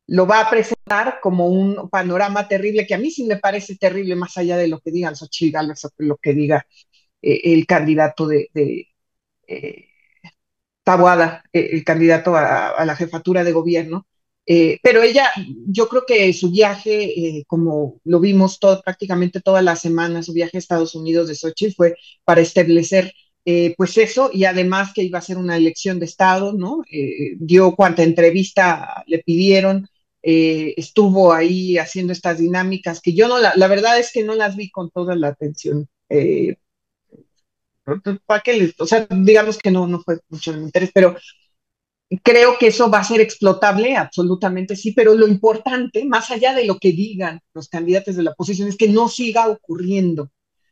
lo 0.08 0.26
va 0.26 0.40
a 0.40 0.50
presentar 0.50 1.20
como 1.22 1.46
un 1.46 1.88
panorama 1.88 2.48
terrible, 2.48 2.84
que 2.84 2.94
a 2.94 2.98
mí 2.98 3.12
sí 3.12 3.24
me 3.24 3.36
parece 3.36 3.76
terrible, 3.76 4.16
más 4.16 4.36
allá 4.36 4.56
de 4.56 4.66
lo 4.66 4.80
que 4.80 4.90
digan 4.90 5.14
Xochitl 5.14 5.56
o 5.56 5.90
lo 5.98 6.16
que 6.16 6.34
diga 6.34 6.66
eh, 7.22 7.52
el 7.52 7.66
candidato 7.66 8.26
de, 8.26 8.48
de 8.54 8.88
eh, 9.46 9.86
Tabuada, 10.82 11.44
eh, 11.52 11.70
el 11.72 11.84
candidato 11.84 12.34
a, 12.36 12.84
la 12.84 12.96
jefatura 12.96 13.44
de 13.44 13.52
gobierno. 13.52 14.06
pero 14.82 15.02
ella, 15.02 15.30
yo 15.66 15.88
creo 15.88 16.04
que 16.06 16.32
su 16.32 16.50
viaje, 16.50 17.44
como 17.46 18.00
lo 18.04 18.20
vimos 18.20 18.58
todo, 18.58 18.82
prácticamente 18.82 19.40
toda 19.40 19.62
la 19.62 19.76
semana, 19.76 20.22
su 20.22 20.32
viaje 20.32 20.56
a 20.56 20.60
Estados 20.60 20.94
Unidos 20.94 21.28
de 21.28 21.36
Sochi 21.36 21.72
fue 21.72 21.94
para 22.24 22.40
establecer 22.40 23.12
pues 23.76 23.96
eso, 23.98 24.30
y 24.32 24.44
además 24.44 24.92
que 24.94 25.02
iba 25.02 25.18
a 25.18 25.22
ser 25.22 25.38
una 25.38 25.56
elección 25.56 25.98
de 25.98 26.06
Estado, 26.06 26.52
¿no? 26.52 26.82
dio 27.38 27.74
cuanta 27.76 28.02
entrevista 28.02 29.04
le 29.06 29.20
pidieron, 29.20 29.88
estuvo 30.22 31.32
ahí 31.32 31.78
haciendo 31.78 32.12
estas 32.12 32.38
dinámicas 32.38 33.00
que 33.00 33.12
yo 33.14 33.28
no, 33.28 33.38
la, 33.38 33.52
la, 33.56 33.68
verdad 33.68 33.98
es 33.98 34.12
que 34.12 34.24
no 34.24 34.34
las 34.34 34.56
vi 34.56 34.70
con 34.70 34.90
toda 34.90 35.16
la 35.16 35.28
atención 35.28 35.88
¿Para 38.26 38.42
qué 38.42 38.72
O 38.78 38.86
sea, 38.86 39.06
digamos 39.10 39.58
que 39.58 39.70
no, 39.70 39.86
no 39.86 40.00
fue 40.00 40.20
mucho 40.28 40.52
de 40.52 40.60
interés, 40.60 40.90
pero 40.92 41.16
creo 42.22 42.58
que 42.58 42.68
eso 42.68 42.90
va 42.90 43.00
a 43.00 43.04
ser 43.04 43.20
explotable, 43.20 43.96
absolutamente 43.96 44.76
sí, 44.76 44.92
pero 44.92 45.14
lo 45.14 45.28
importante, 45.28 46.04
más 46.04 46.30
allá 46.30 46.54
de 46.54 46.66
lo 46.66 46.78
que 46.78 46.92
digan 46.92 47.40
los 47.54 47.68
candidatos 47.68 48.16
de 48.16 48.22
la 48.22 48.32
oposición, 48.32 48.68
es 48.68 48.76
que 48.76 48.88
no 48.88 49.08
siga 49.08 49.48
ocurriendo, 49.48 50.30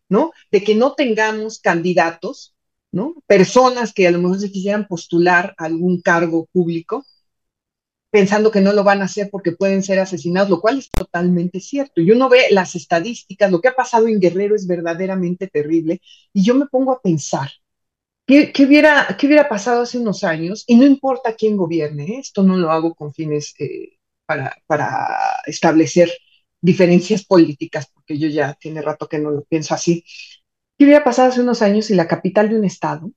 ¿no? 0.09 0.33
De 0.51 0.63
que 0.65 0.75
no 0.75 0.95
tengamos 0.95 1.61
candidatos, 1.61 2.55
¿no? 2.91 3.15
Personas 3.27 3.93
que 3.93 4.09
a 4.09 4.11
lo 4.11 4.19
mejor 4.19 4.41
se 4.41 4.51
quisieran 4.51 4.89
postular 4.89 5.55
a 5.59 5.67
algún 5.67 6.01
cargo 6.01 6.49
público 6.53 7.05
pensando 8.11 8.51
que 8.51 8.61
no 8.61 8.73
lo 8.73 8.85
van 8.85 9.03
a 9.03 9.05
hacer 9.05 9.29
porque 9.31 9.53
pueden 9.53 9.83
ser 9.83 9.99
asesinados, 9.99 10.51
lo 10.51 10.61
cual 10.61 10.79
es 10.79 10.91
totalmente 10.91 11.61
cierto. 11.61 12.01
Y 12.01 12.11
uno 12.11 12.29
ve 12.29 12.47
las 12.51 12.75
estadísticas, 12.75 13.51
lo 13.51 13.61
que 13.61 13.69
ha 13.69 13.75
pasado 13.75 14.09
en 14.09 14.21
Guerrero 14.21 14.55
es 14.57 14.67
verdaderamente 14.67 15.49
terrible, 15.49 16.01
y 16.33 16.43
yo 16.43 16.55
me 16.55 16.67
pongo 16.67 16.93
a 16.93 17.01
pensar, 17.03 17.51
¿qué, 18.27 18.53
hubiera, 18.61 19.17
qué 19.19 19.27
hubiera 19.27 19.49
pasado 19.49 19.83
hace 19.83 19.99
unos 19.99 20.25
años? 20.25 20.65
Y 20.67 20.77
no 20.77 20.85
importa 20.87 21.35
quién 21.35 21.57
gobierne, 21.57 22.05
¿eh? 22.05 22.19
esto 22.21 22.43
no 22.43 22.57
lo 22.57 22.71
hago 22.71 22.95
con 22.95 23.13
fines 23.13 23.55
eh, 23.59 23.99
para, 24.27 24.57
para 24.67 25.43
establecer 25.47 26.11
diferencias 26.61 27.25
políticas, 27.25 27.89
porque 27.93 28.19
yo 28.19 28.29
ya 28.29 28.55
tiene 28.55 28.83
rato 28.83 29.09
que 29.09 29.19
no 29.19 29.31
lo 29.31 29.45
pienso 29.45 29.75
así. 29.75 30.05
¿Qué 30.77 30.85
hubiera 30.85 31.05
pasado 31.05 31.31
hace 31.31 31.41
unos 31.41 31.63
años 31.63 31.87
si 31.87 31.95
la 31.95 32.09
capital 32.09 32.49
de 32.49 32.57
un 32.57 32.65
estado 32.65 33.13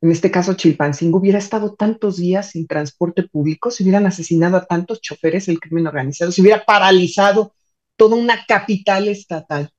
en 0.00 0.12
este 0.12 0.30
caso 0.30 0.54
Chilpancingo, 0.54 1.18
hubiera 1.18 1.38
estado 1.38 1.74
tantos 1.74 2.16
días 2.18 2.50
sin 2.50 2.66
transporte 2.66 3.24
público, 3.24 3.70
se 3.70 3.82
hubieran 3.82 4.06
asesinado 4.06 4.56
a 4.56 4.66
tantos 4.66 5.00
choferes 5.00 5.46
del 5.46 5.58
crimen 5.58 5.86
organizado, 5.88 6.30
se 6.30 6.40
hubiera 6.40 6.64
paralizado 6.64 7.52
toda 7.96 8.16
una 8.16 8.44
capital 8.46 9.08
estatal 9.08 9.70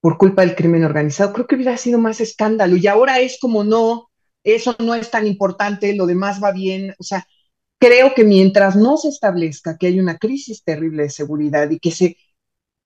por 0.00 0.16
culpa 0.16 0.42
del 0.42 0.54
crimen 0.56 0.84
organizado. 0.84 1.32
Creo 1.32 1.46
que 1.46 1.56
hubiera 1.56 1.76
sido 1.76 1.98
más 1.98 2.20
escándalo. 2.20 2.76
Y 2.76 2.86
ahora 2.86 3.20
es 3.20 3.38
como 3.38 3.64
no, 3.64 4.10
eso 4.42 4.74
no 4.78 4.94
es 4.94 5.10
tan 5.10 5.26
importante, 5.26 5.94
lo 5.94 6.06
demás 6.06 6.42
va 6.42 6.52
bien. 6.52 6.94
O 6.98 7.02
sea, 7.02 7.26
creo 7.78 8.14
que 8.14 8.24
mientras 8.24 8.76
no 8.76 8.96
se 8.96 9.08
establezca 9.08 9.76
que 9.76 9.88
hay 9.88 10.00
una 10.00 10.16
crisis 10.16 10.64
terrible 10.64 11.04
de 11.04 11.10
seguridad 11.10 11.70
y 11.70 11.78
que 11.78 11.90
se 11.90 12.16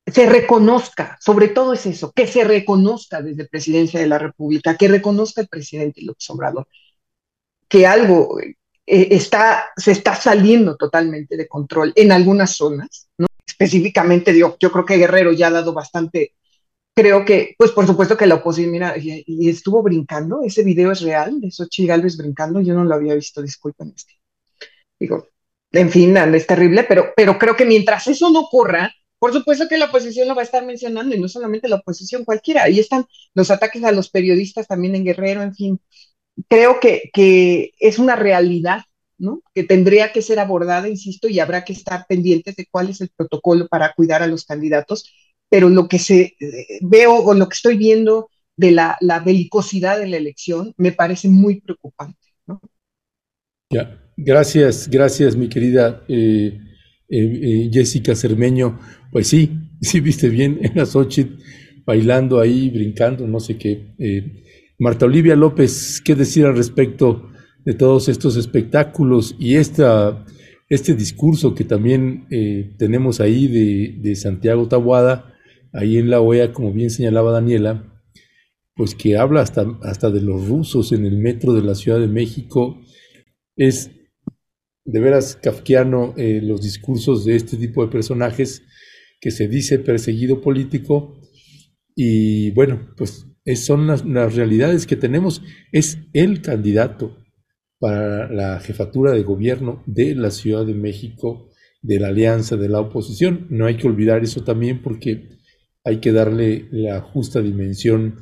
se 0.07 0.27
reconozca, 0.27 1.19
sobre 1.21 1.49
todo 1.49 1.73
es 1.73 1.87
eso, 1.87 2.13
que 2.13 2.27
se 2.27 2.45
reconozca 2.45 3.23
desde 3.23 3.49
Presidencia 3.49 4.01
de 4.01 4.07
la 4.07 4.19
República, 4.19 4.77
que 4.77 4.89
reconozca 4.89 5.41
el 5.41 5.49
presidente 5.49 6.03
López 6.03 6.29
Obrador, 6.31 6.69
que 7.69 7.87
algo 7.87 8.39
eh, 8.41 8.55
está, 8.87 9.71
se 9.77 9.93
está 9.93 10.15
saliendo 10.15 10.77
totalmente 10.77 11.37
de 11.37 11.49
control 11.49 11.93
en 11.97 12.13
algunas 12.13 12.55
zonas, 12.57 13.09
¿no? 13.17 13.27
Específicamente, 13.47 14.37
yo, 14.37 14.57
yo 14.61 14.71
creo 14.73 14.85
que 14.85 14.99
Guerrero 14.99 15.33
ya 15.33 15.47
ha 15.47 15.53
dado 15.53 15.73
bastante, 15.73 16.35
creo 16.95 17.25
que, 17.25 17.55
pues 17.57 17.71
por 17.71 17.87
supuesto 17.87 18.17
que 18.17 18.27
la 18.27 18.37
oposición, 18.37 18.73
mira, 18.73 18.95
y, 18.99 19.49
estuvo 19.49 19.83
brincando, 19.83 20.43
ese 20.43 20.65
video 20.65 20.93
es 20.93 21.01
real, 21.01 21.41
de 21.41 21.51
Xochitl 21.51 21.89
Gálvez 21.89 22.17
brincando, 22.19 22.61
yo 22.61 22.75
no 22.75 22.85
lo 22.85 22.95
había 22.95 23.15
visto, 23.15 23.41
disculpen, 23.41 23.95
digo, 25.01 25.29
en 25.73 25.91
fin, 25.91 26.17
es 26.17 26.47
terrible, 26.47 26.85
pero, 26.85 27.13
pero 27.17 27.39
creo 27.39 27.57
que 27.57 27.65
mientras 27.65 28.07
eso 28.07 28.31
no 28.31 28.41
ocurra, 28.41 28.93
por 29.19 29.33
supuesto 29.33 29.69
que 29.69 29.79
la 29.79 29.87
oposición 29.87 30.29
lo 30.29 30.35
va 30.35 30.43
a 30.43 30.45
estar 30.45 30.65
mencionando 30.65 31.15
y 31.15 31.21
no 31.21 31.29
solamente 31.29 31.69
la 31.69 31.77
oposición, 31.77 32.25
cualquiera. 32.25 32.65
Ahí 32.65 32.79
están 32.79 33.07
los 33.35 33.51
ataques 33.51 33.83
a 33.85 33.93
los 33.93 34.11
periodistas 34.11 34.67
también 34.67 34.95
en 34.95 35.05
Guerrero, 35.05 35.43
en 35.43 35.55
fin. 35.55 35.81
Creo 36.49 36.81
que, 36.81 37.11
que 37.13 37.73
es 37.79 37.99
una 37.99 38.17
realidad, 38.17 38.83
¿no? 39.19 39.43
Que 39.55 39.65
tendría 39.65 40.13
que 40.13 40.23
ser 40.23 40.39
abordada, 40.39 40.89
insisto, 40.89 41.29
y 41.29 41.41
habrá 41.41 41.65
que 41.65 41.73
estar 41.73 42.07
pendientes 42.09 42.57
de 42.57 42.67
cuál 42.71 42.91
es 42.91 43.01
el 43.01 43.11
protocolo 43.17 43.69
para 43.69 43.93
cuidar 43.95 44.23
a 44.23 44.27
los 44.27 44.45
candidatos. 44.45 45.13
Pero 45.49 45.69
lo 45.69 45.89
que 45.89 45.99
se 45.99 46.37
eh, 46.41 46.79
veo 46.83 47.15
o 47.17 47.35
lo 47.35 47.49
que 47.49 47.55
estoy 47.55 47.77
viendo 47.77 48.31
de 48.57 48.73
la, 48.73 48.97
la 49.01 49.21
belicosidad 49.21 49.99
de 49.99 50.09
la 50.09 50.17
elección 50.17 50.75
me 50.77 50.93
parece 50.93 51.29
muy 51.29 51.61
preocupante, 51.61 52.19
¿no? 52.47 52.61
Ya. 53.71 54.01
Gracias, 54.17 54.89
gracias, 54.89 55.35
mi 55.35 55.49
querida 55.49 56.05
eh, 56.09 56.61
eh, 57.09 57.71
Jessica 57.73 58.15
Cermeño. 58.15 58.79
Pues 59.15 59.29
sí, 59.29 59.49
sí 59.81 60.01
viste 60.01 60.29
bien 60.29 60.59
en 60.61 60.73
la 60.75 60.87
Xochitl 60.87 61.41
bailando 61.87 62.41
ahí, 62.41 62.69
brincando, 62.69 63.29
no 63.29 63.39
sé 63.39 63.57
qué. 63.57 63.95
Marta 64.79 65.07
Olivia 65.07 65.37
López, 65.37 66.03
¿qué 66.05 66.17
decir 66.17 66.47
al 66.47 66.57
respecto 66.57 67.31
de 67.65 67.75
todos 67.75 68.09
estos 68.09 68.37
espectáculos 68.37 69.37
y 69.39 69.55
esta, 69.55 70.25
este 70.69 70.95
discurso 70.95 71.55
que 71.55 71.63
también 71.63 72.27
tenemos 72.79 73.21
ahí 73.21 73.47
de, 73.47 73.99
de 74.01 74.17
Santiago 74.17 74.67
Tabuada, 74.67 75.35
ahí 75.73 75.99
en 75.99 76.11
la 76.11 76.21
OEA, 76.21 76.53
como 76.53 76.73
bien 76.73 76.91
señalaba 76.91 77.31
Daniela? 77.31 77.95
pues 78.75 78.97
que 78.97 79.17
habla 79.17 79.41
hasta, 79.43 79.67
hasta 79.83 80.11
de 80.11 80.21
los 80.21 80.49
rusos 80.49 80.91
en 80.91 81.07
el 81.07 81.17
metro 81.17 81.53
de 81.53 81.63
la 81.63 81.77
Ciudad 81.77 82.01
de 82.01 82.09
México. 82.09 82.81
Es 83.57 83.93
de 84.85 84.99
veras 85.01 85.37
kafkiano 85.37 86.15
eh, 86.17 86.41
los 86.43 86.61
discursos 86.61 87.25
de 87.25 87.37
este 87.37 87.57
tipo 87.57 87.85
de 87.85 87.93
personajes 87.93 88.63
que 89.21 89.31
se 89.31 89.49
dice 89.49 89.79
perseguido 89.79 90.41
político 90.41 91.21
y 91.95 92.51
bueno, 92.53 92.89
pues 92.97 93.27
son 93.57 93.87
las, 93.87 94.05
realidades 94.35 94.87
que 94.87 94.97
tenemos. 94.97 95.43
Es 95.73 95.99
el 96.13 96.41
candidato 96.41 97.19
para 97.79 98.31
la 98.31 98.61
jefatura 98.61 99.13
de 99.13 99.23
gobierno 99.23 99.83
de 99.87 100.15
la 100.15 100.31
Ciudad 100.31 100.65
de 100.65 100.75
México, 100.75 101.51
de 101.83 102.01
la 102.01 102.09
alianza 102.09 102.57
de 102.57 102.69
la 102.69 102.81
oposición. 102.81 103.47
No 103.51 103.67
hay 103.67 103.77
que 103.77 103.87
olvidar 103.87 104.25
eso 104.25 104.43
también 104.43 104.83
porque 104.83 105.29
hay 105.85 105.99
que 105.99 106.13
darle 106.13 106.69
la 106.71 107.01
justa 107.01 107.43
dimensión 107.43 108.17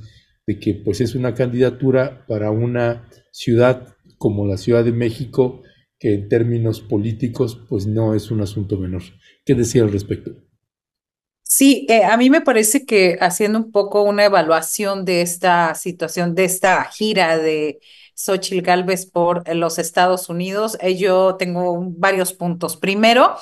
de 0.47 0.59
que 0.59 0.74
pues 0.74 1.01
es 1.01 1.14
una 1.14 1.34
candidatura 1.34 2.26
para 2.26 2.51
una 2.51 3.09
ciudad 3.30 3.95
como 4.18 4.47
la 4.47 4.57
Ciudad 4.57 4.84
de 4.84 4.93
México, 4.93 5.62
que 5.99 6.14
en 6.14 6.28
términos 6.28 6.80
políticos 6.80 7.64
pues 7.68 7.86
no 7.86 8.14
es 8.14 8.32
un 8.32 8.40
asunto 8.40 8.76
menor. 8.76 9.03
¿Qué 9.45 9.55
decía 9.55 9.82
al 9.82 9.93
respecto? 9.93 10.32
Sí, 11.55 11.86
eh, 11.90 12.05
a 12.05 12.16
mí 12.16 12.30
me 12.30 12.40
parece 12.40 12.86
que 12.86 13.18
haciendo 13.20 13.59
un 13.59 13.70
poco 13.72 14.03
una 14.03 14.24
evaluación 14.24 15.05
de 15.05 15.20
esta 15.20 15.74
situación, 15.74 16.34
de 16.34 16.44
esta 16.44 16.82
gira 16.84 17.36
de 17.36 17.78
Xochitl 18.14 18.62
Galvez 18.62 19.05
por 19.07 19.46
los 19.55 19.78
Estados 19.78 20.30
Unidos, 20.30 20.78
eh, 20.80 20.96
yo 20.96 21.36
tengo 21.36 21.78
varios 21.90 22.32
puntos. 22.32 22.76
Primero, 22.78 23.36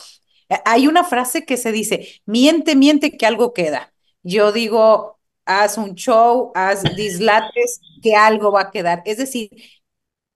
eh, 0.48 0.56
hay 0.64 0.88
una 0.88 1.04
frase 1.04 1.44
que 1.44 1.56
se 1.56 1.70
dice, 1.70 2.20
miente, 2.26 2.74
miente 2.74 3.16
que 3.16 3.26
algo 3.26 3.52
queda. 3.54 3.92
Yo 4.24 4.50
digo, 4.50 5.20
haz 5.44 5.78
un 5.78 5.94
show, 5.94 6.50
haz 6.56 6.82
dislates, 6.96 7.80
que 8.02 8.16
algo 8.16 8.50
va 8.50 8.62
a 8.62 8.70
quedar. 8.72 9.02
Es 9.04 9.18
decir, 9.18 9.50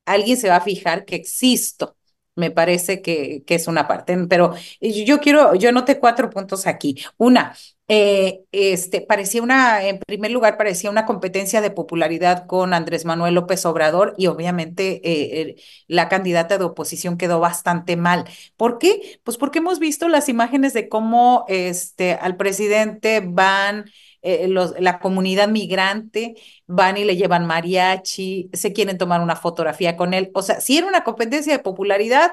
alguien 0.06 0.36
se 0.36 0.48
va 0.48 0.56
a 0.56 0.60
fijar 0.60 1.04
que 1.04 1.16
existo. 1.16 1.96
Me 2.36 2.50
parece 2.50 3.00
que, 3.00 3.44
que 3.46 3.54
es 3.54 3.68
una 3.68 3.86
parte, 3.86 4.16
pero 4.28 4.54
yo 4.80 5.20
quiero, 5.20 5.54
yo 5.54 5.70
noté 5.70 6.00
cuatro 6.00 6.30
puntos 6.30 6.66
aquí. 6.66 6.96
Una, 7.16 7.54
eh, 7.86 8.40
este, 8.50 9.02
parecía 9.02 9.42
una, 9.42 9.84
en 9.84 9.98
primer 10.00 10.30
lugar, 10.32 10.56
parecía 10.56 10.90
una 10.90 11.04
competencia 11.06 11.60
de 11.60 11.70
popularidad 11.70 12.46
con 12.46 12.72
Andrés 12.74 13.04
Manuel 13.04 13.34
López 13.34 13.64
Obrador 13.66 14.14
y 14.16 14.26
obviamente 14.28 15.00
eh, 15.04 15.56
la 15.86 16.08
candidata 16.08 16.56
de 16.58 16.64
oposición 16.64 17.18
quedó 17.18 17.40
bastante 17.40 17.96
mal. 17.96 18.24
¿Por 18.56 18.78
qué? 18.78 19.20
Pues 19.22 19.36
porque 19.36 19.58
hemos 19.58 19.78
visto 19.78 20.08
las 20.08 20.28
imágenes 20.28 20.72
de 20.72 20.88
cómo 20.88 21.44
este, 21.48 22.14
al 22.14 22.36
presidente 22.36 23.22
van 23.24 23.84
eh, 24.24 24.48
los, 24.48 24.74
la 24.80 24.98
comunidad 24.98 25.48
migrante 25.48 26.34
van 26.66 26.96
y 26.96 27.04
le 27.04 27.16
llevan 27.16 27.46
mariachi, 27.46 28.50
se 28.52 28.72
quieren 28.72 28.98
tomar 28.98 29.20
una 29.20 29.36
fotografía 29.36 29.96
con 29.96 30.14
él. 30.14 30.30
O 30.34 30.42
sea, 30.42 30.60
si 30.60 30.78
era 30.78 30.86
una 30.88 31.04
competencia 31.04 31.52
de 31.52 31.62
popularidad, 31.62 32.32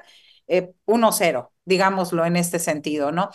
1-0, 0.86 1.52
eh, 1.54 1.58
digámoslo 1.66 2.26
en 2.26 2.36
este 2.38 2.60
sentido, 2.60 3.12
¿no? 3.12 3.30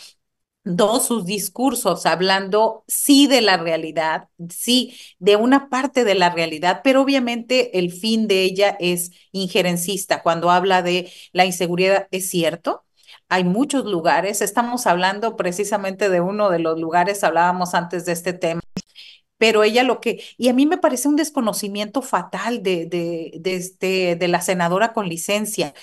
Dos, 0.64 1.07
sus 1.09 1.26
discursos 1.26 2.07
hablando 2.07 2.84
sí 2.88 3.28
de 3.28 3.40
la 3.42 3.57
realidad, 3.57 4.28
sí 4.50 4.96
de 5.20 5.36
una 5.36 5.68
parte 5.70 6.04
de 6.04 6.16
la 6.16 6.30
realidad, 6.30 6.80
pero 6.82 7.02
obviamente 7.02 7.78
el 7.78 7.92
fin 7.92 8.28
de 8.28 8.42
ella 8.44 8.76
es 8.80 9.12
injerencista. 9.32 10.22
Cuando 10.24 10.50
habla 10.50 10.82
de 10.82 11.12
la 11.32 11.46
inseguridad, 11.46 12.09
¿es 12.12 12.30
cierto? 12.30 12.86
Hay 13.28 13.42
muchos 13.44 13.84
lugares, 13.86 14.40
estamos 14.40 14.86
hablando 14.86 15.34
precisamente 15.36 16.08
de 16.08 16.20
uno 16.20 16.48
de 16.50 16.60
los 16.60 16.78
lugares, 16.78 17.24
hablábamos 17.24 17.74
antes 17.74 18.04
de 18.06 18.12
este 18.12 18.32
tema, 18.32 18.60
pero 19.38 19.64
ella 19.64 19.84
lo 19.84 20.00
que, 20.00 20.22
y 20.38 20.48
a 20.48 20.54
mí 20.54 20.66
me 20.66 20.78
parece 20.78 21.08
un 21.08 21.16
desconocimiento 21.16 22.02
fatal 22.02 22.62
de, 22.62 22.86
de, 22.86 23.32
de, 23.40 23.56
este, 23.56 24.16
de 24.16 24.28
la 24.28 24.40
senadora 24.42 24.92
con 24.94 25.08
licencia 25.08 25.74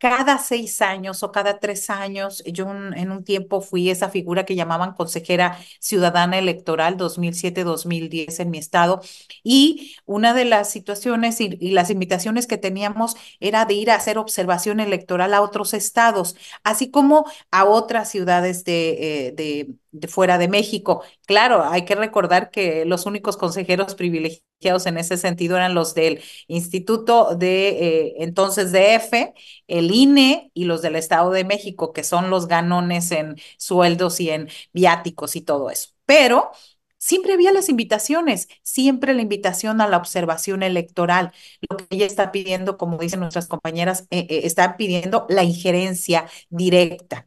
cada 0.00 0.38
seis 0.38 0.80
años 0.80 1.22
o 1.22 1.30
cada 1.30 1.60
tres 1.60 1.90
años, 1.90 2.42
yo 2.46 2.70
en 2.70 3.10
un 3.12 3.22
tiempo 3.22 3.60
fui 3.60 3.90
esa 3.90 4.08
figura 4.08 4.46
que 4.46 4.56
llamaban 4.56 4.94
consejera 4.94 5.58
ciudadana 5.78 6.38
electoral 6.38 6.96
2007-2010 6.96 8.40
en 8.40 8.50
mi 8.50 8.58
estado 8.58 9.02
y 9.44 9.96
una 10.06 10.32
de 10.34 10.46
las 10.46 10.70
situaciones 10.70 11.40
y, 11.40 11.50
las 11.72 11.90
invitaciones 11.90 12.46
que 12.46 12.56
teníamos 12.58 13.14
era 13.40 13.66
de 13.66 13.74
ir 13.74 13.90
a 13.90 13.96
hacer 13.96 14.16
observación 14.18 14.80
electoral 14.80 15.34
a 15.34 15.42
otros 15.42 15.74
estados, 15.74 16.34
así 16.64 16.90
como 16.90 17.26
a 17.50 17.66
otras 17.66 18.10
ciudades 18.10 18.64
de, 18.64 19.28
eh, 19.28 19.32
de 19.32 19.74
de 19.92 20.08
fuera 20.08 20.38
de 20.38 20.48
México. 20.48 21.02
Claro, 21.26 21.64
hay 21.64 21.84
que 21.84 21.94
recordar 21.94 22.50
que 22.50 22.84
los 22.84 23.06
únicos 23.06 23.36
consejeros 23.36 23.94
privilegiados 23.94 24.49
en 24.62 24.98
ese 24.98 25.16
sentido 25.16 25.56
eran 25.56 25.74
los 25.74 25.94
del 25.94 26.20
Instituto 26.48 27.34
de 27.34 27.68
eh, 28.08 28.14
entonces 28.18 28.72
DF, 28.72 29.34
el 29.68 29.90
INE 29.90 30.50
y 30.54 30.64
los 30.64 30.82
del 30.82 30.96
Estado 30.96 31.30
de 31.30 31.44
México, 31.44 31.92
que 31.92 32.04
son 32.04 32.30
los 32.30 32.46
ganones 32.48 33.10
en 33.12 33.36
sueldos 33.56 34.20
y 34.20 34.30
en 34.30 34.48
viáticos 34.72 35.36
y 35.36 35.40
todo 35.40 35.70
eso. 35.70 35.90
Pero 36.06 36.50
siempre 36.98 37.32
había 37.34 37.52
las 37.52 37.68
invitaciones, 37.70 38.48
siempre 38.62 39.14
la 39.14 39.22
invitación 39.22 39.80
a 39.80 39.88
la 39.88 39.96
observación 39.96 40.62
electoral. 40.62 41.32
Lo 41.68 41.76
que 41.78 41.86
ella 41.90 42.06
está 42.06 42.30
pidiendo, 42.32 42.76
como 42.76 42.98
dicen 42.98 43.20
nuestras 43.20 43.46
compañeras, 43.48 44.06
eh, 44.10 44.26
eh, 44.28 44.40
está 44.44 44.76
pidiendo 44.76 45.26
la 45.30 45.42
injerencia 45.44 46.26
directa. 46.50 47.26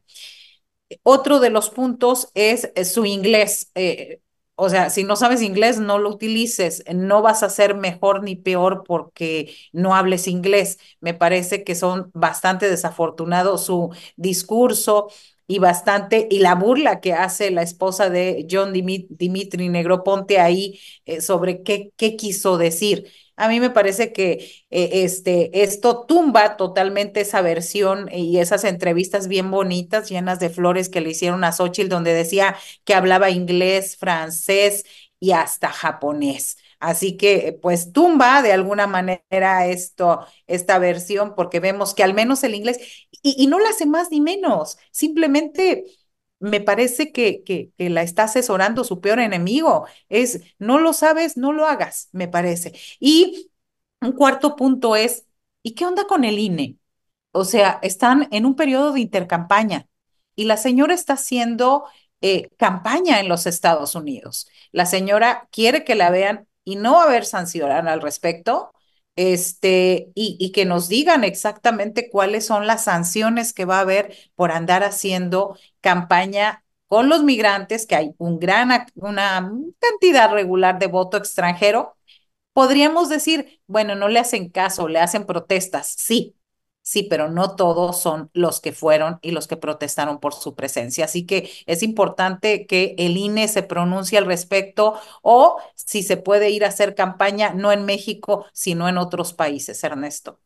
Otro 1.02 1.40
de 1.40 1.50
los 1.50 1.70
puntos 1.70 2.30
es 2.34 2.70
eh, 2.74 2.84
su 2.84 3.04
inglés. 3.06 3.70
Eh, 3.74 4.20
o 4.56 4.68
sea, 4.68 4.90
si 4.90 5.04
no 5.04 5.16
sabes 5.16 5.42
inglés, 5.42 5.80
no 5.80 5.98
lo 5.98 6.10
utilices. 6.10 6.84
No 6.94 7.22
vas 7.22 7.42
a 7.42 7.50
ser 7.50 7.74
mejor 7.74 8.22
ni 8.22 8.36
peor 8.36 8.84
porque 8.86 9.54
no 9.72 9.94
hables 9.94 10.28
inglés. 10.28 10.78
Me 11.00 11.14
parece 11.14 11.64
que 11.64 11.74
son 11.74 12.10
bastante 12.14 12.68
desafortunados 12.70 13.64
su 13.66 13.90
discurso 14.16 15.08
y 15.46 15.58
bastante, 15.58 16.26
y 16.30 16.38
la 16.40 16.54
burla 16.54 17.00
que 17.00 17.12
hace 17.12 17.50
la 17.50 17.62
esposa 17.62 18.08
de 18.10 18.46
John 18.50 18.72
Dimitri 18.72 19.68
Negroponte 19.68 20.38
ahí 20.40 20.80
eh, 21.04 21.20
sobre 21.20 21.62
qué, 21.62 21.92
qué 21.96 22.16
quiso 22.16 22.56
decir. 22.58 23.10
A 23.36 23.48
mí 23.48 23.58
me 23.60 23.70
parece 23.70 24.12
que 24.12 24.34
eh, 24.70 24.90
este, 25.04 25.62
esto 25.64 26.06
tumba 26.06 26.56
totalmente 26.56 27.20
esa 27.22 27.40
versión 27.42 28.08
y 28.12 28.38
esas 28.38 28.62
entrevistas 28.64 29.26
bien 29.28 29.50
bonitas, 29.50 30.08
llenas 30.08 30.38
de 30.38 30.50
flores 30.50 30.88
que 30.88 31.00
le 31.00 31.10
hicieron 31.10 31.42
a 31.44 31.50
Xochitl, 31.52 31.88
donde 31.88 32.14
decía 32.14 32.56
que 32.84 32.94
hablaba 32.94 33.30
inglés, 33.30 33.96
francés 33.96 34.84
y 35.18 35.32
hasta 35.32 35.70
japonés. 35.70 36.58
Así 36.78 37.16
que, 37.16 37.58
pues, 37.60 37.92
tumba 37.92 38.42
de 38.42 38.52
alguna 38.52 38.86
manera 38.86 39.66
esto, 39.66 40.26
esta 40.46 40.78
versión, 40.78 41.34
porque 41.34 41.58
vemos 41.60 41.94
que 41.94 42.02
al 42.04 42.14
menos 42.14 42.44
el 42.44 42.54
inglés, 42.54 42.78
y, 43.22 43.34
y 43.42 43.46
no 43.46 43.58
la 43.58 43.70
hace 43.70 43.86
más 43.86 44.10
ni 44.10 44.20
menos, 44.20 44.78
simplemente 44.90 45.84
me 46.44 46.60
parece 46.60 47.12
que, 47.12 47.42
que, 47.42 47.72
la 47.78 48.02
está 48.02 48.24
asesorando 48.24 48.84
su 48.84 49.00
peor 49.00 49.18
enemigo. 49.20 49.86
Es, 50.08 50.42
no 50.58 50.78
lo 50.78 50.92
sabes, 50.92 51.36
no 51.36 51.52
lo 51.52 51.66
hagas, 51.66 52.08
me 52.12 52.28
parece. 52.28 52.78
Y 53.00 53.50
un 54.00 54.12
cuarto 54.12 54.56
punto 54.56 54.96
es, 54.96 55.26
¿y 55.62 55.74
qué 55.74 55.86
onda 55.86 56.06
con 56.06 56.24
el 56.24 56.38
INE? 56.38 56.78
O 57.32 57.44
sea, 57.44 57.78
están 57.82 58.28
en 58.30 58.46
un 58.46 58.56
periodo 58.56 58.92
de 58.92 59.00
intercampaña 59.00 59.88
y 60.36 60.44
la 60.44 60.56
señora 60.58 60.94
está 60.94 61.14
haciendo 61.14 61.84
eh, 62.20 62.50
campaña 62.58 63.20
en 63.20 63.28
los 63.28 63.46
Estados 63.46 63.94
Unidos. 63.94 64.48
La 64.72 64.86
señora 64.86 65.48
quiere 65.50 65.84
que 65.84 65.94
la 65.94 66.10
vean 66.10 66.46
y 66.64 66.76
no 66.76 67.00
haber 67.00 67.24
sanción 67.26 67.70
al 67.70 68.02
respecto 68.02 68.72
este, 69.16 70.10
y, 70.14 70.36
y, 70.40 70.52
que 70.52 70.64
nos 70.64 70.88
digan 70.88 71.24
exactamente 71.24 72.10
cuáles 72.10 72.46
son 72.46 72.66
las 72.66 72.84
sanciones 72.84 73.52
que 73.52 73.64
va 73.64 73.78
a 73.78 73.80
haber 73.82 74.16
por 74.34 74.50
andar 74.52 74.82
haciendo 74.82 75.56
campaña 75.80 76.64
con 76.88 77.08
los 77.08 77.24
migrantes, 77.24 77.86
que 77.86 77.96
hay 77.96 78.14
un 78.18 78.38
gran, 78.38 78.86
una 78.94 79.52
cantidad 79.78 80.30
regular 80.32 80.78
de 80.78 80.86
voto 80.86 81.16
extranjero. 81.16 81.96
Podríamos 82.52 83.08
decir, 83.08 83.60
bueno, 83.66 83.94
no 83.96 84.08
le 84.08 84.20
hacen 84.20 84.48
caso, 84.50 84.88
le 84.88 85.00
hacen 85.00 85.26
protestas, 85.26 85.94
sí, 85.98 86.36
Sí, 86.86 87.02
pero 87.04 87.30
no 87.30 87.56
todos 87.56 88.00
son 88.02 88.30
los 88.34 88.60
que 88.60 88.72
fueron 88.72 89.18
y 89.22 89.30
los 89.30 89.46
que 89.48 89.56
protestaron 89.56 90.20
por 90.20 90.34
su 90.34 90.54
presencia. 90.54 91.06
Así 91.06 91.24
que 91.26 91.50
es 91.66 91.82
importante 91.82 92.66
que 92.66 92.94
el 92.98 93.16
INE 93.16 93.48
se 93.48 93.62
pronuncie 93.62 94.18
al 94.18 94.26
respecto 94.26 94.94
o 95.22 95.58
si 95.74 96.02
se 96.02 96.18
puede 96.18 96.50
ir 96.50 96.62
a 96.64 96.68
hacer 96.68 96.94
campaña, 96.94 97.54
no 97.54 97.72
en 97.72 97.86
México, 97.86 98.46
sino 98.52 98.88
en 98.88 98.98
otros 98.98 99.32
países, 99.32 99.82
Ernesto. 99.82 100.40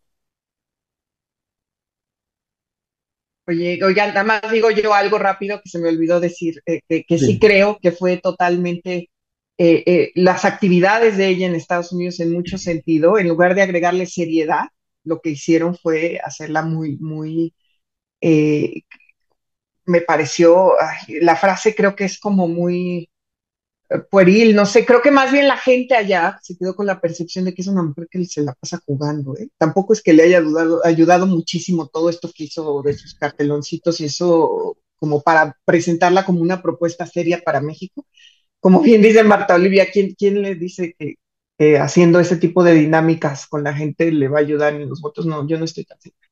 Oye, 3.46 3.80
oigan, 3.82 4.08
nada 4.10 4.24
más 4.24 4.50
digo 4.52 4.70
yo 4.70 4.92
algo 4.92 5.18
rápido 5.18 5.60
que 5.62 5.70
se 5.70 5.78
me 5.78 5.88
olvidó 5.88 6.20
decir, 6.20 6.62
eh, 6.66 6.80
que, 6.88 7.04
que 7.04 7.18
sí. 7.18 7.38
Sí. 7.38 7.38
creo 7.38 7.78
que 7.80 7.92
fue 7.92 8.18
totalmente 8.18 9.08
eh, 9.58 9.82
eh, 9.86 10.10
las 10.14 10.44
actividades 10.44 11.16
de 11.16 11.28
ella 11.28 11.46
en 11.46 11.54
Estados 11.54 11.92
Unidos 11.92 12.20
en 12.20 12.32
mucho 12.32 12.58
sentido, 12.58 13.18
en 13.18 13.28
lugar 13.28 13.54
de 13.54 13.62
agregarle 13.62 14.04
seriedad, 14.06 14.66
lo 15.08 15.20
que 15.20 15.30
hicieron 15.30 15.76
fue 15.76 16.20
hacerla 16.24 16.62
muy, 16.62 16.96
muy, 16.98 17.54
eh, 18.20 18.82
me 19.86 20.00
pareció, 20.02 20.74
la 21.22 21.36
frase 21.36 21.74
creo 21.74 21.96
que 21.96 22.04
es 22.04 22.18
como 22.20 22.48
muy 22.48 23.08
eh, 23.90 23.98
pueril, 24.10 24.54
no 24.54 24.66
sé, 24.66 24.84
creo 24.84 25.00
que 25.02 25.10
más 25.10 25.32
bien 25.32 25.48
la 25.48 25.56
gente 25.56 25.94
allá 25.94 26.38
se 26.42 26.56
quedó 26.58 26.76
con 26.76 26.86
la 26.86 27.00
percepción 27.00 27.44
de 27.46 27.54
que 27.54 27.62
es 27.62 27.68
una 27.68 27.82
mujer 27.82 28.06
que 28.10 28.24
se 28.26 28.42
la 28.42 28.54
pasa 28.54 28.80
jugando, 28.86 29.36
¿eh? 29.36 29.48
Tampoco 29.58 29.94
es 29.94 30.02
que 30.02 30.12
le 30.12 30.24
haya 30.24 30.38
ayudado, 30.38 30.84
ayudado 30.84 31.26
muchísimo 31.26 31.88
todo 31.88 32.10
esto 32.10 32.30
que 32.34 32.44
hizo 32.44 32.82
de 32.82 32.94
sus 32.94 33.14
carteloncitos 33.14 34.00
y 34.00 34.06
eso 34.06 34.76
como 34.96 35.22
para 35.22 35.56
presentarla 35.64 36.24
como 36.26 36.40
una 36.42 36.62
propuesta 36.62 37.06
seria 37.06 37.40
para 37.44 37.60
México. 37.60 38.06
Como 38.60 38.80
bien 38.82 39.02
dice 39.02 39.22
Marta 39.24 39.54
Olivia, 39.54 39.88
¿quién, 39.92 40.14
quién 40.18 40.42
le 40.42 40.54
dice 40.56 40.94
que, 40.98 41.16
que 41.58 41.78
haciendo 41.78 42.20
ese 42.20 42.36
tipo 42.36 42.62
de 42.62 42.74
dinámicas 42.74 43.46
con 43.46 43.64
la 43.64 43.74
gente 43.74 44.12
le 44.12 44.28
va 44.28 44.38
a 44.38 44.42
ayudar 44.42 44.74
en 44.74 44.88
los 44.88 45.00
votos? 45.00 45.26
No, 45.26 45.46
yo 45.46 45.58
no 45.58 45.64
estoy 45.64 45.84
tan 45.84 46.00
segura. 46.00 46.28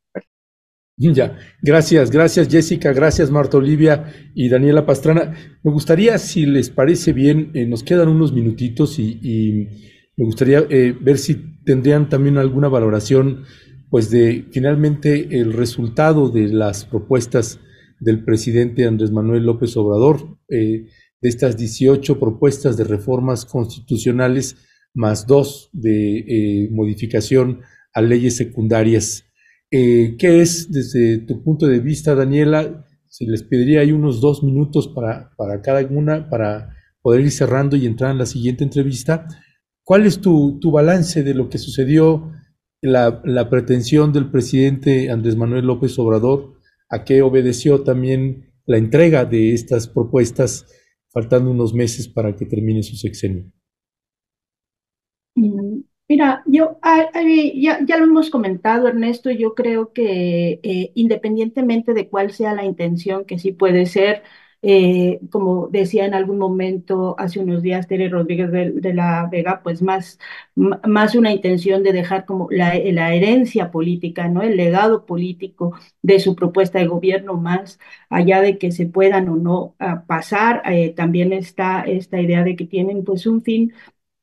Ya, 0.98 1.36
gracias, 1.60 2.10
gracias 2.10 2.48
Jessica, 2.48 2.90
gracias 2.94 3.30
Marta 3.30 3.58
Olivia 3.58 4.14
y 4.34 4.48
Daniela 4.48 4.86
Pastrana. 4.86 5.34
Me 5.62 5.70
gustaría, 5.70 6.16
si 6.16 6.46
les 6.46 6.70
parece 6.70 7.12
bien, 7.12 7.50
eh, 7.52 7.66
nos 7.66 7.82
quedan 7.82 8.08
unos 8.08 8.32
minutitos 8.32 8.98
y, 8.98 9.68
me 10.16 10.24
gustaría 10.24 10.64
eh, 10.70 10.96
ver 10.98 11.18
si 11.18 11.60
tendrían 11.66 12.08
también 12.08 12.38
alguna 12.38 12.68
valoración, 12.68 13.44
pues 13.90 14.08
de 14.08 14.46
finalmente 14.50 15.38
el 15.38 15.52
resultado 15.52 16.30
de 16.30 16.48
las 16.48 16.86
propuestas 16.86 17.60
del 18.00 18.24
presidente 18.24 18.86
Andrés 18.86 19.10
Manuel 19.10 19.44
López 19.44 19.76
Obrador, 19.76 20.38
eh, 20.48 20.86
de 21.20 21.28
estas 21.28 21.58
18 21.58 22.18
propuestas 22.18 22.78
de 22.78 22.84
reformas 22.84 23.44
constitucionales, 23.44 24.56
más 24.96 25.26
dos 25.26 25.68
de 25.72 26.18
eh, 26.18 26.68
modificación 26.72 27.60
a 27.92 28.00
leyes 28.00 28.36
secundarias. 28.36 29.24
Eh, 29.70 30.16
¿qué 30.18 30.40
es 30.40 30.72
desde 30.72 31.18
tu 31.18 31.42
punto 31.42 31.66
de 31.66 31.80
vista, 31.80 32.14
Daniela? 32.14 32.84
Si 33.08 33.26
les 33.26 33.42
pediría 33.42 33.80
ahí 33.80 33.92
unos 33.92 34.20
dos 34.20 34.42
minutos 34.42 34.88
para, 34.88 35.30
para 35.36 35.60
cada 35.60 35.86
una, 35.86 36.28
para 36.30 36.70
poder 37.02 37.20
ir 37.20 37.30
cerrando 37.30 37.76
y 37.76 37.86
entrar 37.86 38.10
en 38.10 38.18
la 38.18 38.26
siguiente 38.26 38.64
entrevista. 38.64 39.28
¿Cuál 39.84 40.06
es 40.06 40.20
tu, 40.20 40.58
tu 40.60 40.70
balance 40.70 41.22
de 41.22 41.34
lo 41.34 41.48
que 41.48 41.58
sucedió, 41.58 42.32
la, 42.80 43.20
la 43.24 43.48
pretensión 43.48 44.12
del 44.12 44.30
presidente 44.30 45.10
Andrés 45.10 45.36
Manuel 45.36 45.66
López 45.66 45.98
Obrador, 45.98 46.54
a 46.88 47.04
qué 47.04 47.22
obedeció 47.22 47.82
también 47.82 48.52
la 48.64 48.78
entrega 48.78 49.24
de 49.24 49.52
estas 49.52 49.88
propuestas, 49.88 50.66
faltando 51.12 51.50
unos 51.50 51.74
meses 51.74 52.08
para 52.08 52.34
que 52.34 52.46
termine 52.46 52.82
su 52.82 52.96
sexenio? 52.96 53.52
Mira, 56.08 56.42
yo 56.46 56.78
ya, 57.56 57.80
ya 57.84 57.96
lo 57.96 58.04
hemos 58.04 58.30
comentado, 58.30 58.86
Ernesto, 58.86 59.30
yo 59.32 59.54
creo 59.56 59.92
que 59.92 60.60
eh, 60.62 60.92
independientemente 60.94 61.94
de 61.94 62.08
cuál 62.08 62.30
sea 62.30 62.54
la 62.54 62.64
intención, 62.64 63.24
que 63.24 63.40
sí 63.40 63.50
puede 63.50 63.86
ser, 63.86 64.22
eh, 64.62 65.18
como 65.30 65.66
decía 65.68 66.06
en 66.06 66.14
algún 66.14 66.38
momento 66.38 67.16
hace 67.18 67.40
unos 67.40 67.60
días 67.62 67.88
Tere 67.88 68.08
Rodríguez 68.08 68.52
de, 68.52 68.94
la 68.94 69.28
Vega, 69.30 69.62
pues 69.64 69.82
más, 69.82 70.18
más 70.54 71.16
una 71.16 71.32
intención 71.32 71.82
de 71.82 71.92
dejar 71.92 72.24
como 72.24 72.46
la, 72.52 72.74
la 72.92 73.12
herencia 73.14 73.72
política, 73.72 74.28
¿no? 74.28 74.42
El 74.42 74.56
legado 74.56 75.06
político 75.06 75.74
de 76.02 76.20
su 76.20 76.36
propuesta 76.36 76.78
de 76.78 76.86
gobierno, 76.86 77.34
más 77.34 77.80
allá 78.10 78.40
de 78.42 78.58
que 78.58 78.70
se 78.70 78.86
puedan 78.86 79.28
o 79.28 79.34
no 79.36 79.74
ah, 79.80 80.04
pasar, 80.06 80.62
eh, 80.66 80.90
también 80.94 81.32
está 81.32 81.80
esta 81.82 82.20
idea 82.20 82.44
de 82.44 82.54
que 82.56 82.64
tienen 82.66 83.04
pues 83.04 83.26
un 83.26 83.42
fin 83.42 83.72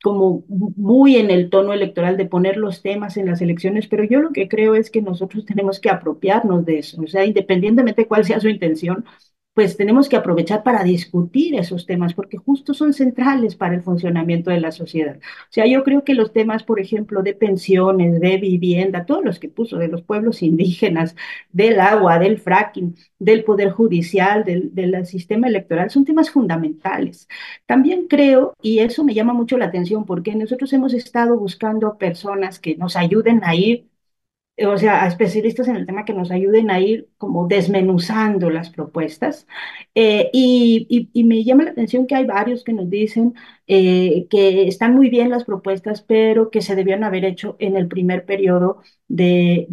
como 0.04 0.44
muy 0.50 1.16
en 1.16 1.32
el 1.32 1.50
tono 1.50 1.72
electoral 1.72 2.18
de 2.18 2.26
poner 2.26 2.58
los 2.58 2.82
temas 2.82 3.16
en 3.16 3.28
las 3.28 3.42
elecciones, 3.42 3.88
pero 3.88 4.04
yo 4.04 4.20
lo 4.20 4.32
que 4.34 4.50
creo 4.50 4.76
es 4.76 4.92
que 4.92 5.02
nosotros 5.02 5.46
tenemos 5.46 5.80
que 5.80 5.90
apropiarnos 5.90 6.66
de 6.66 6.80
eso, 6.80 7.02
o 7.02 7.08
sea, 7.08 7.24
independientemente 7.26 8.02
de 8.02 8.08
cuál 8.10 8.26
sea 8.26 8.42
su 8.42 8.50
intención, 8.50 9.06
pues 9.54 9.78
tenemos 9.78 10.10
que 10.10 10.16
aprovechar 10.16 10.64
para 10.64 10.84
discutir 10.84 11.56
esos 11.56 11.86
temas, 11.86 12.14
porque 12.16 12.38
justo 12.38 12.74
son 12.74 12.94
centrales 12.94 13.56
para 13.56 13.76
el 13.76 13.84
funcionamiento 13.84 14.50
de 14.50 14.60
la 14.60 14.72
sociedad. 14.72 15.18
O 15.18 15.48
sea, 15.52 15.68
yo 15.68 15.84
creo 15.84 16.04
que 16.04 16.16
los 16.16 16.34
temas, 16.34 16.64
por 16.64 16.80
ejemplo, 16.80 17.22
de 17.22 17.36
pensiones, 17.36 18.20
de 18.20 18.38
vivienda, 18.38 19.06
todos 19.06 19.24
los 19.24 19.40
que 19.40 19.50
puso, 19.50 19.78
de 19.78 19.90
los 19.90 20.02
pueblos 20.02 20.42
indígenas, 20.42 21.16
del 21.52 21.80
agua, 21.80 22.18
del 22.20 22.40
fracking, 22.40 22.96
del 23.20 23.44
poder 23.44 23.70
judicial, 23.72 24.44
del, 24.44 24.74
del 24.74 25.06
sistema 25.06 25.48
electoral, 25.48 25.90
son 25.92 26.06
temas 26.06 26.32
fundamentales. 26.32 27.28
También 27.66 28.08
creo, 28.08 28.54
y 28.62 28.80
eso 28.80 29.04
me 29.04 29.14
llama 29.14 29.34
mucho 29.34 29.58
la 29.58 29.66
atención, 29.66 30.06
porque 30.06 30.36
nosotros 30.36 30.74
hemos 30.74 30.94
estado 30.94 31.38
buscando 31.38 31.98
personas 31.98 32.60
que 32.60 32.76
nos 32.76 32.96
ayuden 32.96 33.42
a 33.44 33.56
ir, 33.56 33.88
o 34.68 34.78
sea, 34.78 35.04
a 35.04 35.08
especialistas 35.08 35.68
en 35.68 35.76
el 35.78 35.86
tema 35.86 36.06
que 36.06 36.14
nos 36.14 36.30
ayuden 36.32 36.70
a 36.72 36.80
ir 36.80 37.10
como 37.18 37.48
desmenuzando 37.48 38.50
las 38.52 38.70
propuestas. 38.70 39.48
Eh, 39.96 40.30
y, 40.34 41.10
y- 41.14 41.24
me 41.24 41.44
llama 41.44 41.64
la 41.64 41.72
atención 41.72 42.06
que 42.08 42.16
hay 42.16 42.26
varios 42.26 42.64
que 42.64 42.74
nos 42.74 42.90
dicen 42.90 43.34
eh, 43.68 44.28
que 44.30 44.68
están 44.68 44.94
muy 44.96 45.10
bien 45.10 45.30
las 45.30 45.44
propuestas, 45.46 46.02
pero 46.04 46.52
que 46.52 46.62
se 46.62 46.76
debían 46.76 47.04
haber 47.04 47.26
hecho 47.26 47.56
en 47.60 47.78
el 47.78 47.88
primer 47.88 48.26
periodo 48.26 48.82
de, 49.08 49.66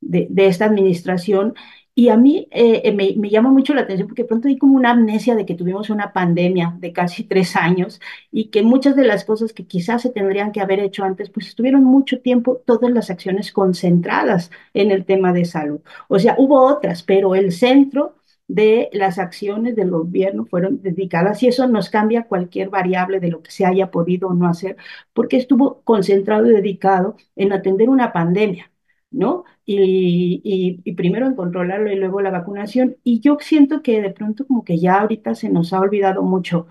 de, 0.00 0.26
de 0.30 0.46
esta 0.46 0.64
administración. 0.66 1.54
Y 1.94 2.08
a 2.08 2.16
mí 2.16 2.48
eh, 2.50 2.82
eh, 2.84 2.92
me, 2.92 3.30
llama 3.30 3.50
mucho 3.50 3.74
la 3.74 3.82
atención 3.82 4.08
porque 4.08 4.24
pronto 4.24 4.48
hay 4.48 4.56
como 4.56 4.76
una 4.76 4.90
amnesia 4.92 5.34
de 5.34 5.44
que 5.44 5.54
tuvimos 5.54 5.90
una 5.90 6.12
pandemia 6.12 6.76
de 6.78 6.92
casi 6.92 7.24
tres 7.24 7.56
años 7.56 8.00
y 8.30 8.46
que 8.46 8.62
muchas 8.62 8.96
de 8.96 9.04
las 9.04 9.24
cosas 9.24 9.52
que 9.52 9.66
quizás 9.66 10.02
se 10.02 10.10
tendrían 10.10 10.52
que 10.52 10.60
haber 10.60 10.80
hecho 10.80 11.04
antes, 11.04 11.30
pues 11.30 11.48
estuvieron 11.48 11.84
mucho 11.84 12.20
tiempo 12.20 12.62
todas 12.64 12.90
las 12.90 13.10
acciones 13.10 13.52
concentradas 13.52 14.50
en 14.72 14.90
el 14.92 15.04
tema 15.04 15.32
de 15.32 15.44
salud. 15.44 15.80
O 16.08 16.18
sea, 16.18 16.36
hubo 16.38 16.64
otras, 16.64 17.02
pero 17.02 17.34
el 17.34 17.52
centro 17.52 18.16
de 18.48 18.88
las 18.92 19.18
acciones 19.18 19.76
del 19.76 19.90
gobierno 19.90 20.44
fueron 20.46 20.82
dedicadas 20.82 21.42
y 21.42 21.48
eso 21.48 21.68
nos 21.68 21.90
cambia 21.90 22.24
cualquier 22.24 22.68
variable 22.70 23.20
de 23.20 23.28
lo 23.28 23.42
que 23.42 23.50
se 23.52 23.64
haya 23.64 23.90
podido 23.90 24.28
o 24.28 24.34
no 24.34 24.48
hacer, 24.48 24.76
porque 25.12 25.36
estuvo 25.36 25.82
concentrado 25.82 26.46
y 26.46 26.50
dedicado 26.52 27.16
en 27.36 27.52
atender 27.52 27.88
una 27.88 28.12
pandemia. 28.12 28.70
¿no? 29.10 29.44
Y, 29.72 30.40
y, 30.42 30.80
y, 30.84 30.94
primero 30.94 31.26
en 31.26 31.36
controlarlo 31.36 31.92
y 31.92 31.96
luego 31.96 32.20
la 32.20 32.30
vacunación. 32.30 32.96
Y 33.04 33.20
yo 33.20 33.36
siento 33.40 33.82
que 33.82 34.00
de 34.02 34.10
pronto 34.10 34.44
como 34.46 34.64
que 34.64 34.78
ya 34.78 35.00
ahorita 35.00 35.34
se 35.36 35.48
nos 35.48 35.72
ha 35.72 35.78
olvidado 35.80 36.22
mucho 36.22 36.66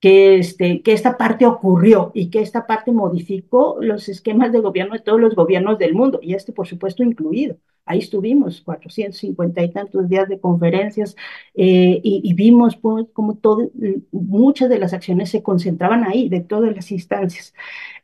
que, 0.00 0.38
este, 0.38 0.82
que 0.82 0.92
esta 0.92 1.16
parte 1.18 1.46
ocurrió 1.46 2.10
y 2.14 2.30
que 2.30 2.40
esta 2.40 2.66
parte 2.66 2.92
modificó 2.92 3.78
los 3.80 4.08
esquemas 4.08 4.52
de 4.52 4.60
gobierno 4.60 4.94
de 4.94 5.00
todos 5.00 5.20
los 5.20 5.34
gobiernos 5.34 5.78
del 5.78 5.94
mundo, 5.94 6.20
y 6.22 6.34
este 6.34 6.52
por 6.52 6.66
supuesto 6.66 7.02
incluido. 7.02 7.56
Ahí 7.86 7.98
estuvimos, 8.00 8.62
450 8.62 9.62
y 9.64 9.72
tantos 9.72 10.08
días 10.08 10.28
de 10.28 10.40
conferencias, 10.40 11.16
eh, 11.54 12.00
y, 12.02 12.20
y, 12.24 12.34
vimos 12.34 12.76
pues, 12.76 13.06
como 13.12 13.36
todo, 13.38 13.70
muchas 14.12 14.68
de 14.70 14.78
las 14.78 14.92
acciones 14.94 15.30
se 15.30 15.42
concentraban 15.42 16.04
ahí, 16.04 16.28
de 16.28 16.40
todas 16.40 16.74
las 16.74 16.90
instancias. 16.92 17.54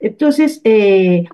Entonces, 0.00 0.60
eh, 0.64 1.24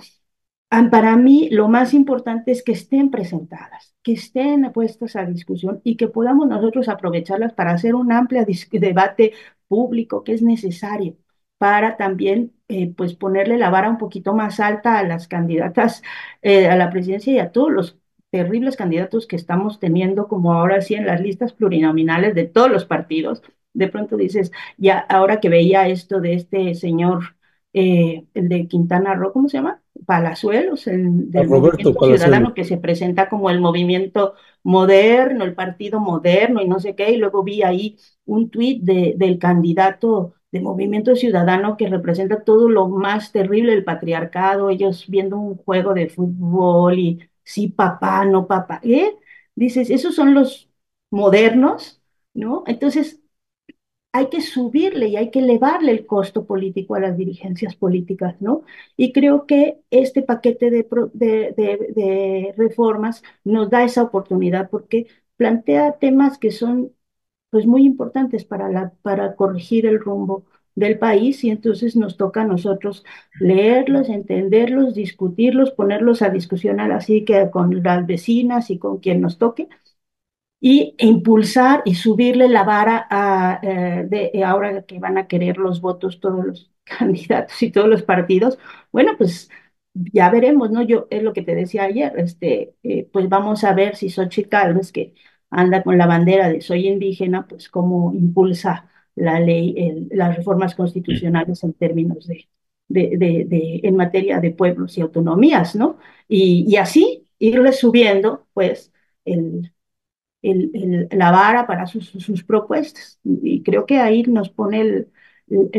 para 0.90 1.16
mí 1.16 1.48
lo 1.50 1.68
más 1.68 1.92
importante 1.94 2.50
es 2.50 2.62
que 2.62 2.72
estén 2.72 3.10
presentadas, 3.10 3.94
que 4.02 4.12
estén 4.12 4.72
puestas 4.72 5.16
a 5.16 5.26
discusión 5.26 5.80
y 5.84 5.96
que 5.96 6.08
podamos 6.08 6.48
nosotros 6.48 6.88
aprovecharlas 6.88 7.52
para 7.52 7.72
hacer 7.72 7.94
un 7.94 8.10
amplio 8.12 8.44
debate 8.72 9.32
público 9.68 10.24
que 10.24 10.32
es 10.34 10.42
necesario 10.42 11.16
para 11.58 11.96
también 11.96 12.52
eh, 12.68 12.92
pues 12.96 13.14
ponerle 13.14 13.58
la 13.58 13.70
vara 13.70 13.90
un 13.90 13.98
poquito 13.98 14.34
más 14.34 14.60
alta 14.60 14.98
a 14.98 15.04
las 15.04 15.28
candidatas 15.28 16.02
eh, 16.42 16.68
a 16.68 16.76
la 16.76 16.90
presidencia 16.90 17.32
y 17.32 17.38
a 17.38 17.52
todos 17.52 17.70
los 17.70 17.98
terribles 18.30 18.76
candidatos 18.76 19.26
que 19.26 19.36
estamos 19.36 19.78
teniendo 19.78 20.26
como 20.26 20.52
ahora 20.54 20.80
sí 20.80 20.94
en 20.94 21.06
las 21.06 21.20
listas 21.20 21.52
plurinominales 21.52 22.34
de 22.34 22.44
todos 22.46 22.70
los 22.70 22.84
partidos. 22.86 23.42
De 23.74 23.88
pronto 23.88 24.16
dices, 24.16 24.50
ya 24.78 24.98
ahora 24.98 25.38
que 25.40 25.48
veía 25.50 25.88
esto 25.88 26.20
de 26.20 26.34
este 26.34 26.74
señor, 26.74 27.36
eh, 27.72 28.26
el 28.34 28.48
de 28.48 28.66
Quintana 28.68 29.14
Roo, 29.14 29.32
¿cómo 29.32 29.48
se 29.48 29.58
llama? 29.58 29.81
Palazuelos, 30.06 30.86
el 30.86 31.30
del 31.30 31.48
Roberto 31.48 31.92
movimiento 31.92 32.04
ciudadano 32.06 32.54
que 32.54 32.64
se 32.64 32.76
presenta 32.78 33.28
como 33.28 33.50
el 33.50 33.60
movimiento 33.60 34.34
moderno, 34.62 35.44
el 35.44 35.54
partido 35.54 36.00
moderno 36.00 36.60
y 36.62 36.68
no 36.68 36.80
sé 36.80 36.94
qué, 36.94 37.10
y 37.12 37.16
luego 37.16 37.42
vi 37.42 37.62
ahí 37.62 37.96
un 38.24 38.50
tuit 38.50 38.82
de, 38.82 39.14
del 39.16 39.38
candidato 39.38 40.34
de 40.50 40.60
Movimiento 40.60 41.16
Ciudadano 41.16 41.76
que 41.76 41.88
representa 41.88 42.44
todo 42.44 42.68
lo 42.68 42.88
más 42.88 43.32
terrible 43.32 43.72
del 43.72 43.84
patriarcado, 43.84 44.70
ellos 44.70 45.06
viendo 45.08 45.38
un 45.38 45.56
juego 45.56 45.94
de 45.94 46.08
fútbol 46.10 46.98
y 46.98 47.20
sí 47.42 47.68
papá, 47.68 48.24
no 48.24 48.46
papá, 48.46 48.80
¿eh? 48.84 49.16
Dices, 49.54 49.90
esos 49.90 50.14
son 50.14 50.34
los 50.34 50.68
modernos, 51.10 52.02
¿no? 52.34 52.64
Entonces, 52.66 53.21
hay 54.12 54.28
que 54.28 54.40
subirle 54.42 55.08
y 55.08 55.16
hay 55.16 55.30
que 55.30 55.38
elevarle 55.40 55.92
el 55.92 56.06
costo 56.06 56.44
político 56.46 56.94
a 56.94 57.00
las 57.00 57.16
dirigencias 57.16 57.76
políticas, 57.76 58.40
¿no? 58.40 58.62
Y 58.96 59.12
creo 59.12 59.46
que 59.46 59.80
este 59.90 60.22
paquete 60.22 60.70
de, 60.70 60.86
de, 61.14 62.54
reformas 62.56 63.22
nos 63.44 63.70
da 63.70 63.84
esa 63.84 64.02
oportunidad 64.02 64.68
porque 64.70 65.06
plantea 65.36 65.98
temas 65.98 66.38
que 66.38 66.50
son 66.50 66.92
pues 67.50 67.66
muy 67.66 67.84
importantes 67.86 68.44
para, 68.44 68.68
la, 68.70 68.92
para 69.02 69.36
corregir 69.36 69.86
el 69.86 70.00
rumbo 70.00 70.46
del 70.74 70.98
país 70.98 71.44
y 71.44 71.50
entonces 71.50 71.96
nos 71.96 72.16
toca 72.16 72.42
a 72.42 72.46
nosotros 72.46 73.04
leerlos, 73.40 74.08
entenderlos, 74.08 74.94
discutirlos, 74.94 75.70
ponerlos 75.72 76.22
a 76.22 76.30
discusión 76.30 76.80
así 76.80 77.24
que 77.24 77.50
con 77.50 77.82
las 77.82 78.06
vecinas 78.06 78.70
y 78.70 78.78
con 78.78 78.98
quien 78.98 79.20
nos 79.20 79.38
toque 79.38 79.68
y 80.64 80.94
impulsar 81.00 81.82
y 81.84 81.96
subirle 81.96 82.48
la 82.48 82.62
vara 82.64 83.06
a, 83.10 83.60
eh, 83.64 84.06
de 84.08 84.44
ahora 84.44 84.84
que 84.84 85.00
van 85.00 85.18
a 85.18 85.26
querer 85.26 85.58
los 85.58 85.80
votos 85.82 86.20
todos 86.20 86.44
los 86.46 86.72
candidatos 86.84 87.60
y 87.64 87.72
todos 87.72 87.88
los 87.88 88.04
partidos, 88.04 88.58
bueno, 88.92 89.12
pues 89.18 89.50
ya 89.94 90.30
veremos, 90.30 90.70
¿no? 90.70 90.82
Yo 90.82 91.06
es 91.10 91.22
lo 91.22 91.32
que 91.32 91.42
te 91.42 91.54
decía 91.56 91.84
ayer, 91.84 92.12
este, 92.18 92.74
eh, 92.84 93.08
pues 93.12 93.28
vamos 93.28 93.64
a 93.64 93.74
ver 93.74 93.96
si 93.96 94.08
Xochitl 94.10 94.48
Gálvez, 94.50 94.92
que 94.92 95.14
anda 95.50 95.82
con 95.82 95.98
la 95.98 96.06
bandera 96.06 96.48
de 96.48 96.60
soy 96.60 96.88
indígena, 96.88 97.46
pues 97.48 97.68
cómo 97.68 98.12
impulsa 98.14 98.88
la 99.14 99.40
ley, 99.40 100.08
las 100.10 100.36
reformas 100.36 100.74
constitucionales 100.74 101.62
en 101.64 101.74
términos 101.74 102.26
de, 102.26 102.48
de, 102.88 103.16
de, 103.46 103.80
en 103.82 103.96
materia 103.96 104.40
de 104.40 104.50
pueblos 104.52 104.96
y 104.98 105.00
autonomías, 105.02 105.74
¿no? 105.76 105.98
Y, 106.28 106.64
y 106.68 106.76
así 106.76 107.28
irle 107.38 107.72
subiendo, 107.72 108.46
pues, 108.54 108.92
el, 109.24 109.72
el, 110.42 111.08
la 111.10 111.30
vara 111.30 111.66
para 111.66 111.86
sus, 111.86 112.08
sus, 112.08 112.44
propuestas. 112.44 113.18
Y 113.24 113.62
creo 113.62 113.86
que 113.86 113.98
ahí 113.98 114.22
nos 114.24 114.50
pone 114.50 114.80
el, 114.80 115.08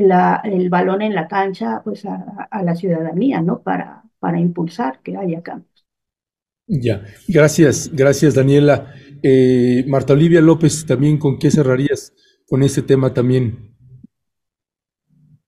la, 0.08 0.42
el 0.44 0.70
balón 0.70 1.02
en 1.02 1.14
la 1.14 1.28
cancha 1.28 1.82
pues, 1.84 2.06
a, 2.06 2.48
a, 2.50 2.64
la 2.64 2.76
ciudadanía, 2.76 3.42
¿no? 3.42 3.62
Para, 3.62 4.04
para 4.20 4.40
impulsar 4.40 5.02
que 5.02 5.18
haya 5.18 5.42
cambios. 5.42 5.86
Ya, 6.66 7.04
gracias, 7.28 7.90
gracias 7.94 8.36
Daniela. 8.36 8.94
Eh, 9.22 9.84
Marta 9.88 10.14
Olivia 10.14 10.42
López, 10.42 10.86
también, 10.86 11.18
¿con 11.18 11.38
qué 11.38 11.52
cerrarías 11.52 12.14
con 12.48 12.64
este 12.64 12.82
tema 12.82 13.14
también? 13.14 13.74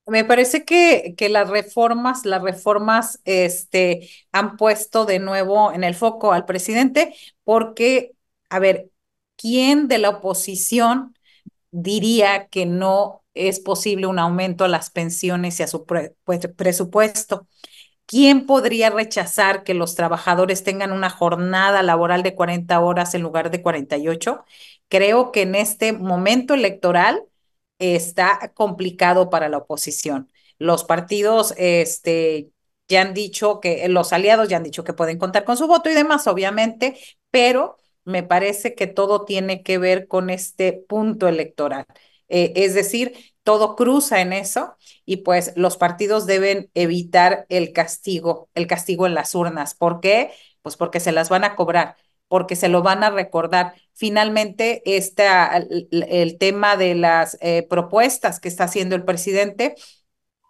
Me 0.07 0.23
parece 0.23 0.65
que, 0.65 1.15
que 1.17 1.29
las 1.29 1.49
reformas, 1.49 2.25
las 2.25 2.41
reformas 2.41 3.21
este, 3.25 4.09
han 4.31 4.55
puesto 4.55 5.05
de 5.05 5.19
nuevo 5.19 5.73
en 5.73 5.83
el 5.83 5.95
foco 5.95 6.31
al 6.31 6.45
presidente 6.45 7.15
porque, 7.43 8.11
a 8.49 8.59
ver, 8.59 8.89
¿quién 9.35 9.87
de 9.87 9.97
la 9.97 10.09
oposición 10.09 11.15
diría 11.71 12.47
que 12.47 12.65
no 12.65 13.23
es 13.33 13.59
posible 13.59 14.07
un 14.07 14.19
aumento 14.19 14.65
a 14.65 14.69
las 14.69 14.89
pensiones 14.89 15.59
y 15.59 15.63
a 15.63 15.67
su 15.67 15.85
pues, 15.85 16.11
presupuesto? 16.55 17.47
¿Quién 18.05 18.45
podría 18.45 18.89
rechazar 18.91 19.63
que 19.63 19.73
los 19.73 19.95
trabajadores 19.95 20.63
tengan 20.63 20.91
una 20.91 21.09
jornada 21.09 21.81
laboral 21.83 22.23
de 22.23 22.35
40 22.35 22.79
horas 22.79 23.15
en 23.15 23.23
lugar 23.23 23.49
de 23.51 23.61
48? 23.63 24.45
Creo 24.89 25.31
que 25.31 25.41
en 25.41 25.55
este 25.55 25.93
momento 25.93 26.53
electoral 26.53 27.23
está 27.79 28.51
complicado 28.53 29.29
para 29.29 29.49
la 29.49 29.57
oposición. 29.57 30.31
Los 30.59 30.83
partidos 30.83 31.53
este, 31.57 32.51
ya 32.87 33.01
han 33.01 33.13
dicho 33.13 33.59
que, 33.59 33.87
los 33.89 34.13
aliados 34.13 34.49
ya 34.49 34.57
han 34.57 34.63
dicho 34.63 34.83
que 34.83 34.93
pueden 34.93 35.17
contar 35.17 35.43
con 35.43 35.57
su 35.57 35.67
voto 35.67 35.89
y 35.89 35.93
demás, 35.93 36.27
obviamente, 36.27 36.97
pero 37.31 37.77
me 38.05 38.23
parece 38.23 38.75
que 38.75 38.87
todo 38.87 39.25
tiene 39.25 39.63
que 39.63 39.77
ver 39.77 40.07
con 40.07 40.29
este 40.29 40.73
punto 40.73 41.27
electoral. 41.27 41.85
Eh, 42.29 42.53
es 42.55 42.73
decir, 42.73 43.13
todo 43.43 43.75
cruza 43.75 44.21
en 44.21 44.33
eso 44.33 44.75
y 45.05 45.17
pues 45.17 45.53
los 45.55 45.77
partidos 45.77 46.25
deben 46.25 46.69
evitar 46.73 47.45
el 47.49 47.73
castigo, 47.73 48.49
el 48.55 48.67
castigo 48.67 49.05
en 49.05 49.15
las 49.15 49.35
urnas. 49.35 49.75
¿Por 49.75 49.99
qué? 49.99 50.31
Pues 50.61 50.77
porque 50.77 50.99
se 50.99 51.11
las 51.11 51.29
van 51.29 51.43
a 51.43 51.55
cobrar, 51.55 51.95
porque 52.27 52.55
se 52.55 52.69
lo 52.69 52.81
van 52.81 53.03
a 53.03 53.11
recordar. 53.11 53.73
Finalmente, 53.93 54.81
esta, 54.85 55.57
el, 55.57 56.37
tema 56.39 56.77
de 56.77 56.95
las 56.95 57.37
eh, 57.41 57.65
propuestas 57.69 58.39
que 58.39 58.47
está 58.47 58.65
haciendo 58.65 58.95
el 58.95 59.05
presidente, 59.05 59.75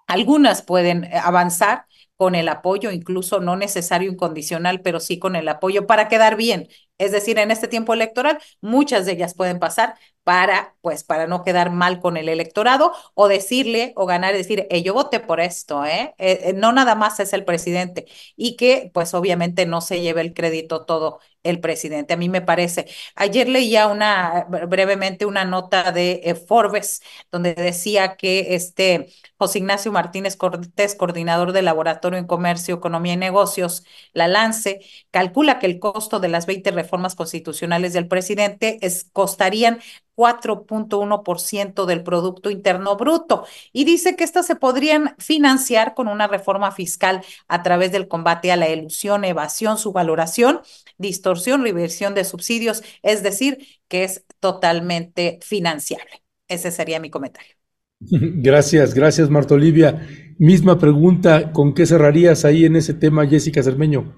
algunas 0.08 0.62
pueden 0.62 1.06
eh, 1.06 1.12
avanzar, 1.22 1.86
con 2.18 2.36
el 2.36 2.48
apoyo, 2.50 2.92
incluso 2.92 3.40
no 3.42 3.56
necesario 3.56 4.12
incondicional, 4.12 4.82
pero 4.82 5.00
sí 5.00 5.20
con 5.20 5.36
el 5.36 5.48
apoyo 5.50 5.86
para 5.88 6.08
quedar 6.08 6.36
bien. 6.38 6.70
Es 6.98 7.12
decir, 7.12 7.38
en 7.40 7.52
este 7.52 7.68
tiempo 7.68 7.94
electoral, 7.94 8.40
muchas 8.62 9.06
de 9.06 9.14
ellas 9.14 9.36
pueden 9.36 9.60
pasar, 9.60 9.96
para, 10.26 10.76
pues, 10.82 11.06
para 11.06 11.28
no 11.28 11.44
quedar 11.46 11.72
mal 11.72 12.02
con 12.02 12.18
el 12.18 12.30
electorado 12.30 12.94
o 13.16 13.30
decirle 13.30 13.94
o 13.96 14.06
ganar 14.08 14.34
decir, 14.36 14.68
yo 14.84 14.94
voté 14.94 15.22
por 15.22 15.40
esto, 15.40 15.86
¿eh? 15.86 16.16
¿eh? 16.20 16.42
Eh, 16.50 16.54
No 16.54 16.74
nada 16.74 16.96
más 16.96 17.20
es 17.22 17.34
el 17.34 17.46
presidente 17.46 18.08
y 18.36 18.58
que, 18.58 18.92
pues, 18.94 19.14
obviamente 19.16 19.66
no 19.68 19.82
se 19.82 20.02
lleve 20.02 20.22
el 20.22 20.34
crédito 20.34 20.86
todo 20.86 21.20
el 21.44 21.62
presidente. 21.62 22.14
A 22.16 22.18
mí 22.18 22.30
me 22.30 22.42
parece. 22.42 22.88
Ayer 23.16 23.48
leía 23.50 23.88
una, 23.88 24.46
brevemente 24.68 25.26
una 25.28 25.46
nota 25.46 25.92
de 25.94 26.22
eh, 26.24 26.36
Forbes 26.36 27.02
donde 27.32 27.54
decía 27.56 28.18
que 28.18 28.56
este 28.56 29.10
José 29.38 29.60
Ignacio 29.60 29.92
Martínez 29.92 30.36
Cortés, 30.38 30.96
coordinador 30.96 31.52
del 31.52 31.66
Laboratorio 31.66 32.20
en 32.20 32.28
Comercio, 32.28 32.76
Economía 32.76 33.14
y 33.14 33.18
Negocios, 33.18 33.84
la 34.14 34.28
LANCE, 34.28 34.82
calcula 35.12 35.60
que 35.60 35.66
el 35.68 35.80
costo 35.80 36.20
de 36.20 36.30
las 36.30 36.46
20 36.46 36.72
reformas 36.72 37.16
constitucionales 37.16 37.94
del 37.94 38.08
presidente 38.08 38.78
es, 38.82 39.10
costarían 39.14 39.80
4.1% 40.16 41.86
del 41.86 42.04
Producto 42.04 42.50
Interno 42.50 42.96
Bruto 42.96 43.46
y 43.74 43.84
dice 43.84 44.16
que 44.16 44.24
estas 44.24 44.48
se 44.48 44.56
podrían 44.56 45.16
financiar 45.18 45.94
con 45.94 46.08
una 46.08 46.28
reforma 46.28 46.72
fiscal 46.72 47.22
a 47.48 47.64
través 47.64 47.92
del 47.92 48.08
combate 48.08 48.52
a 48.52 48.56
la 48.56 48.70
ilusión, 48.70 49.24
evasión, 49.24 49.78
subvaloración, 49.78 50.62
distorsión, 50.98 51.64
reversión 51.64 52.16
de 52.16 52.24
subsidios, 52.24 52.84
es 53.04 53.24
decir, 53.24 53.60
que 53.88 54.04
es 54.04 54.26
totalmente 54.40 55.40
financiable. 55.42 56.24
Ese 56.48 56.72
sería 56.72 57.00
mi 57.00 57.10
comentario. 57.10 57.56
Gracias, 58.00 58.94
gracias 58.94 59.30
Marta 59.30 59.56
Olivia. 59.56 60.08
Misma 60.38 60.78
pregunta, 60.78 61.54
¿con 61.54 61.74
qué 61.74 61.86
cerrarías 61.86 62.44
ahí 62.44 62.66
en 62.66 62.76
ese 62.76 62.94
tema, 62.94 63.26
Jessica 63.26 63.64
Cermeño? 63.64 64.14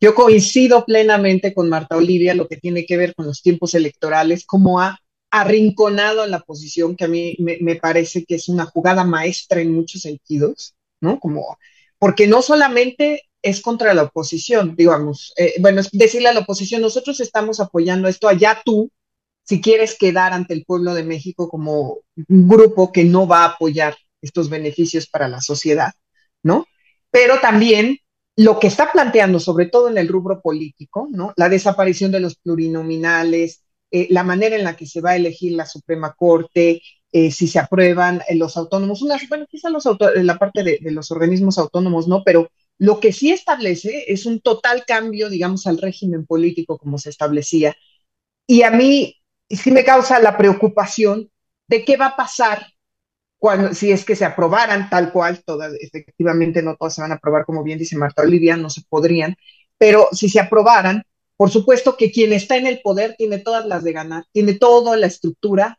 Yo 0.00 0.14
coincido 0.14 0.84
plenamente 0.84 1.54
con 1.54 1.68
Marta 1.68 1.96
Olivia 1.96 2.34
lo 2.34 2.48
que 2.48 2.56
tiene 2.56 2.84
que 2.84 2.96
ver 2.96 3.14
con 3.14 3.26
los 3.26 3.42
tiempos 3.42 3.74
electorales, 3.74 4.44
cómo 4.46 4.80
ha 4.80 4.98
arrinconado 5.30 6.24
en 6.24 6.30
la 6.30 6.40
posición 6.40 6.96
que 6.96 7.04
a 7.04 7.08
mí 7.08 7.36
me, 7.38 7.76
parece 7.76 8.24
que 8.24 8.36
es 8.36 8.48
una 8.48 8.64
jugada 8.66 9.04
maestra 9.04 9.60
en 9.60 9.72
muchos 9.72 10.02
sentidos, 10.02 10.74
¿no? 11.00 11.18
Como, 11.20 11.58
porque 11.98 12.26
no 12.26 12.42
solamente 12.42 13.24
es 13.42 13.60
contra 13.60 13.94
la 13.94 14.04
oposición, 14.04 14.74
digamos, 14.76 15.32
eh, 15.36 15.54
bueno, 15.60 15.80
es 15.80 15.90
decirle 15.92 16.28
a 16.28 16.34
la 16.34 16.40
oposición, 16.40 16.82
nosotros 16.82 17.20
estamos 17.20 17.60
apoyando 17.60 18.08
esto, 18.08 18.28
allá 18.28 18.60
tú, 18.64 18.90
si 19.44 19.60
quieres 19.60 19.96
quedar 19.96 20.32
ante 20.32 20.54
el 20.54 20.64
pueblo 20.64 20.94
de 20.94 21.04
México 21.04 21.48
como 21.48 21.98
un 22.28 22.48
grupo 22.48 22.92
que 22.92 23.04
no 23.04 23.28
va 23.28 23.44
a 23.44 23.48
apoyar 23.50 23.96
estos 24.20 24.50
beneficios 24.50 25.06
para 25.06 25.28
la 25.28 25.40
sociedad, 25.40 25.92
¿no? 26.42 26.66
Pero 27.10 27.38
también 27.40 27.98
lo 28.36 28.58
que 28.58 28.66
está 28.66 28.92
planteando, 28.92 29.40
sobre 29.40 29.66
todo 29.66 29.88
en 29.88 29.98
el 29.98 30.08
rubro 30.08 30.40
político, 30.40 31.08
¿no? 31.10 31.32
La 31.36 31.48
desaparición 31.48 32.10
de 32.10 32.20
los 32.20 32.36
plurinominales, 32.36 33.62
eh, 33.96 34.08
la 34.10 34.24
manera 34.24 34.56
en 34.56 34.64
la 34.64 34.76
que 34.76 34.84
se 34.84 35.00
va 35.00 35.12
a 35.12 35.16
elegir 35.16 35.52
la 35.52 35.64
Suprema 35.64 36.14
Corte, 36.14 36.82
eh, 37.12 37.30
si 37.30 37.48
se 37.48 37.58
aprueban 37.58 38.20
eh, 38.28 38.34
los 38.34 38.58
autónomos, 38.58 39.00
una, 39.00 39.16
bueno, 39.30 39.46
quizá 39.48 39.70
los 39.70 39.88
la 40.16 40.36
parte 40.36 40.62
de, 40.62 40.78
de, 40.82 40.90
los 40.90 41.10
organismos 41.10 41.56
autónomos 41.56 42.06
no, 42.06 42.22
pero 42.22 42.50
lo 42.76 43.00
que 43.00 43.14
sí 43.14 43.32
establece 43.32 44.04
es 44.08 44.26
un 44.26 44.40
total 44.40 44.84
cambio, 44.86 45.30
digamos, 45.30 45.66
al 45.66 45.78
régimen 45.78 46.26
político 46.26 46.76
como 46.76 46.98
se 46.98 47.08
establecía. 47.08 47.74
Y 48.46 48.64
a 48.64 48.70
mí 48.70 49.16
sí 49.48 49.70
me 49.70 49.82
causa 49.82 50.20
la 50.20 50.36
preocupación 50.36 51.30
de 51.66 51.82
qué 51.86 51.96
va 51.96 52.08
a 52.08 52.16
pasar 52.16 52.66
cuando, 53.38 53.72
si 53.72 53.92
es 53.92 54.04
que 54.04 54.14
se 54.14 54.26
aprobaran 54.26 54.90
tal 54.90 55.10
cual, 55.10 55.42
todas, 55.42 55.72
efectivamente 55.80 56.62
no 56.62 56.76
todas 56.76 56.94
se 56.94 57.00
van 57.00 57.12
a 57.12 57.14
aprobar, 57.14 57.46
como 57.46 57.62
bien 57.62 57.78
dice 57.78 57.96
Marta 57.96 58.22
Olivia, 58.22 58.58
no 58.58 58.68
se 58.68 58.82
podrían, 58.90 59.36
pero 59.78 60.08
si 60.12 60.28
se 60.28 60.40
aprobaran, 60.40 61.02
por 61.36 61.50
supuesto 61.50 61.96
que 61.96 62.10
quien 62.10 62.32
está 62.32 62.56
en 62.56 62.66
el 62.66 62.80
poder 62.80 63.14
tiene 63.16 63.38
todas 63.38 63.66
las 63.66 63.84
de 63.84 63.92
ganar, 63.92 64.24
tiene 64.32 64.54
toda 64.54 64.96
la 64.96 65.06
estructura 65.06 65.78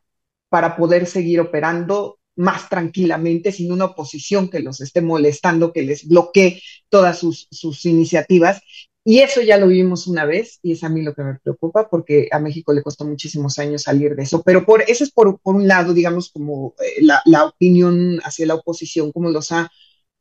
para 0.50 0.76
poder 0.78 1.08
seguir 1.08 1.40
operando 1.40 2.20
más 2.36 2.70
tranquilamente, 2.70 3.52
sin 3.52 3.72
una 3.72 3.86
oposición 3.86 4.50
que 4.50 4.60
los 4.60 4.80
esté 4.80 5.02
molestando, 5.02 5.74
que 5.74 5.82
les 5.82 6.08
bloquee 6.08 6.62
todas 6.90 7.18
sus, 7.18 7.48
sus 7.52 7.86
iniciativas. 7.86 8.62
Y 9.04 9.20
eso 9.20 9.42
ya 9.42 9.58
lo 9.58 9.68
vimos 9.68 10.06
una 10.06 10.26
vez 10.26 10.60
y 10.62 10.74
es 10.74 10.84
a 10.84 10.90
mí 10.90 11.02
lo 11.02 11.16
que 11.16 11.24
me 11.24 11.40
preocupa 11.40 11.90
porque 11.90 12.28
a 12.32 12.40
México 12.40 12.74
le 12.74 12.84
costó 12.84 13.06
muchísimos 13.06 13.58
años 13.58 13.84
salir 13.84 14.16
de 14.16 14.24
eso. 14.24 14.44
Pero 14.44 14.66
por 14.66 14.84
eso 14.84 15.04
es 15.04 15.12
por, 15.12 15.40
por 15.40 15.56
un 15.56 15.68
lado, 15.68 15.94
digamos, 15.94 16.30
como 16.30 16.76
eh, 16.80 17.02
la, 17.02 17.22
la, 17.26 17.46
opinión 17.46 18.20
hacia 18.24 18.46
la 18.46 18.56
oposición, 18.56 19.12
como 19.14 19.30
los 19.30 19.52
ha, 19.54 19.72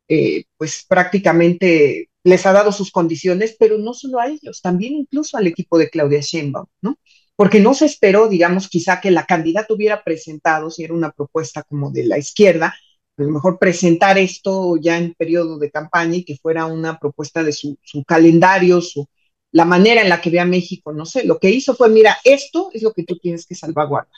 eh, 0.09 0.45
pues 0.57 0.85
prácticamente 0.89 2.11
les 2.27 2.45
ha 2.45 2.53
dado 2.53 2.73
sus 2.73 2.91
condiciones, 2.91 3.57
pero 3.59 3.79
no 3.79 3.95
solo 3.95 4.19
a 4.19 4.27
ellos, 4.27 4.61
también 4.61 4.95
incluso 4.95 5.37
al 5.37 5.47
equipo 5.47 5.79
de 5.79 5.89
Claudia 5.89 6.21
Sheinbaum, 6.21 6.67
¿no? 6.83 6.99
Porque 7.37 7.61
no 7.61 7.73
se 7.73 7.87
esperó, 7.87 8.29
digamos, 8.29 8.69
quizá 8.69 9.01
que 9.01 9.13
la 9.13 9.27
candidata 9.27 9.73
hubiera 9.73 10.03
presentado, 10.03 10.71
si 10.71 10.83
era 10.83 10.93
una 10.93 11.13
propuesta 11.13 11.63
como 11.63 11.93
de 11.93 12.05
la 12.05 12.19
izquierda, 12.19 12.75
a 13.17 13.23
lo 13.23 13.31
mejor 13.31 13.61
presentar 13.61 14.19
esto 14.19 14.77
ya 14.77 14.99
en 14.99 15.15
periodo 15.15 15.59
de 15.59 15.71
campaña 15.71 16.17
y 16.17 16.25
que 16.25 16.37
fuera 16.37 16.67
una 16.67 16.99
propuesta 16.99 17.45
de 17.45 17.53
su, 17.53 17.79
calendario, 18.05 18.81
su, 18.81 19.07
la 19.53 19.65
manera 19.65 20.03
en 20.03 20.09
la 20.09 20.21
que 20.21 20.31
ve 20.31 20.41
a 20.41 20.45
México, 20.45 20.93
no 20.93 21.07
sé, 21.07 21.25
lo 21.25 21.39
que 21.39 21.51
hizo 21.51 21.77
fue, 21.77 21.89
mira, 21.91 22.19
esto 22.25 22.71
es 22.73 22.83
lo 22.83 22.93
que 22.93 23.05
tú 23.05 23.19
tienes 23.19 23.47
que 23.47 23.55
salvaguardar, 23.55 24.11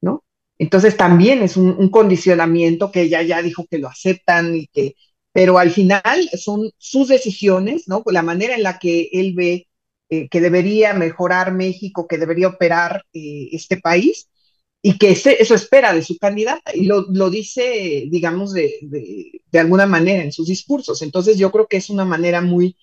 ¿no? 0.00 0.22
Entonces 0.56 0.96
también 0.96 1.42
es 1.42 1.56
un, 1.56 1.88
condicionamiento 1.90 2.92
que 2.92 3.02
ella 3.02 3.22
ya 3.22 3.42
dijo 3.42 3.66
que 3.68 3.78
lo 3.78 3.88
aceptan 3.88 4.54
y 4.54 4.68
que, 4.68 4.94
pero 5.32 5.58
al 5.58 5.70
final 5.70 6.28
son 6.38 6.70
sus 6.78 7.08
decisiones, 7.08 7.88
¿no? 7.88 8.02
La 8.06 8.22
manera 8.22 8.54
en 8.54 8.62
la 8.62 8.78
que 8.78 9.08
él 9.12 9.34
ve 9.34 9.68
eh, 10.10 10.28
que 10.28 10.40
debería 10.40 10.92
mejorar 10.94 11.54
México, 11.54 12.08
que 12.08 12.18
debería 12.18 12.48
operar 12.48 13.04
eh, 13.12 13.48
este 13.52 13.76
país 13.76 14.28
y 14.82 14.98
que 14.98 15.10
eso 15.10 15.54
espera 15.54 15.92
de 15.94 16.02
su 16.02 16.18
candidata 16.18 16.74
y 16.74 16.86
lo, 16.86 17.30
dice, 17.30 18.06
digamos, 18.10 18.52
de, 18.52 19.40
alguna 19.52 19.86
manera 19.86 20.24
en 20.24 20.32
sus 20.32 20.48
discursos. 20.48 21.02
Entonces 21.02 21.38
yo 21.38 21.52
creo 21.52 21.68
que 21.68 21.76
es 21.76 21.90
una 21.90 22.04
manera 22.04 22.40
muy 22.40 22.76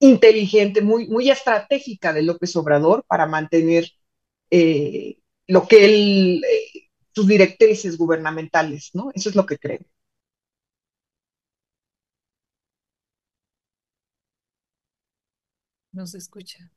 inteligente, 0.00 0.82
muy, 0.82 1.08
muy 1.08 1.30
estratégica 1.30 2.12
de 2.12 2.22
López 2.22 2.54
Obrador 2.56 3.04
para 3.08 3.26
mantener 3.26 3.90
eh, 4.50 5.18
lo 5.46 5.66
que 5.68 5.84
él, 5.86 6.44
sus 7.14 7.26
directrices 7.28 7.96
gubernamentales, 7.96 8.90
¿no? 8.94 9.10
Eso 9.14 9.30
es 9.30 9.36
lo 9.36 9.46
que 9.46 9.58
creo. 9.58 9.80
No 15.94 16.06
se 16.08 16.18
escucha. 16.18 16.70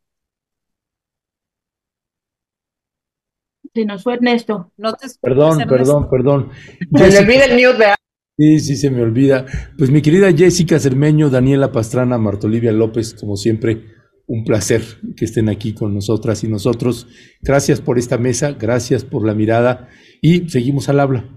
Se 3.74 3.84
nos 3.84 4.04
fue 4.04 4.14
Ernesto. 4.14 4.72
No 4.78 4.94
te 4.94 5.08
perdón, 5.20 5.58
perdón, 5.68 6.10
perdón. 6.10 6.52
Se 6.96 7.10
me 7.10 7.18
olvida 7.20 7.46
el 7.46 7.54
mute, 7.54 7.78
¿verdad? 7.80 7.96
Sí, 8.38 8.60
sí, 8.60 8.76
se 8.76 8.92
me 8.92 9.02
olvida. 9.02 9.48
Pues 9.80 9.90
mi 9.90 10.04
querida 10.04 10.32
Jessica 10.32 10.78
Cermeño, 10.78 11.32
Daniela 11.32 11.72
Pastrana, 11.72 12.20
Martolivia 12.20 12.72
López, 12.72 13.16
como 13.16 13.36
siempre, 13.36 13.86
un 14.28 14.44
placer 14.44 14.84
que 15.16 15.26
estén 15.26 15.50
aquí 15.50 15.74
con 15.74 15.96
nosotras 15.96 16.44
y 16.44 16.48
nosotros. 16.48 17.08
Gracias 17.42 17.82
por 17.82 17.98
esta 17.98 18.20
mesa, 18.20 18.52
gracias 18.52 19.04
por 19.04 19.26
la 19.26 19.34
mirada 19.34 19.90
y 20.22 20.48
seguimos 20.50 20.88
al 20.90 21.00
habla. 21.00 21.28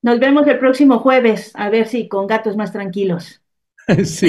Nos 0.00 0.18
vemos 0.18 0.46
el 0.46 0.58
próximo 0.58 1.00
jueves, 1.00 1.50
a 1.54 1.68
ver 1.68 1.86
si 1.86 2.08
con 2.08 2.26
gatos 2.26 2.56
más 2.56 2.72
tranquilos. 2.72 3.42
sí, 4.04 4.28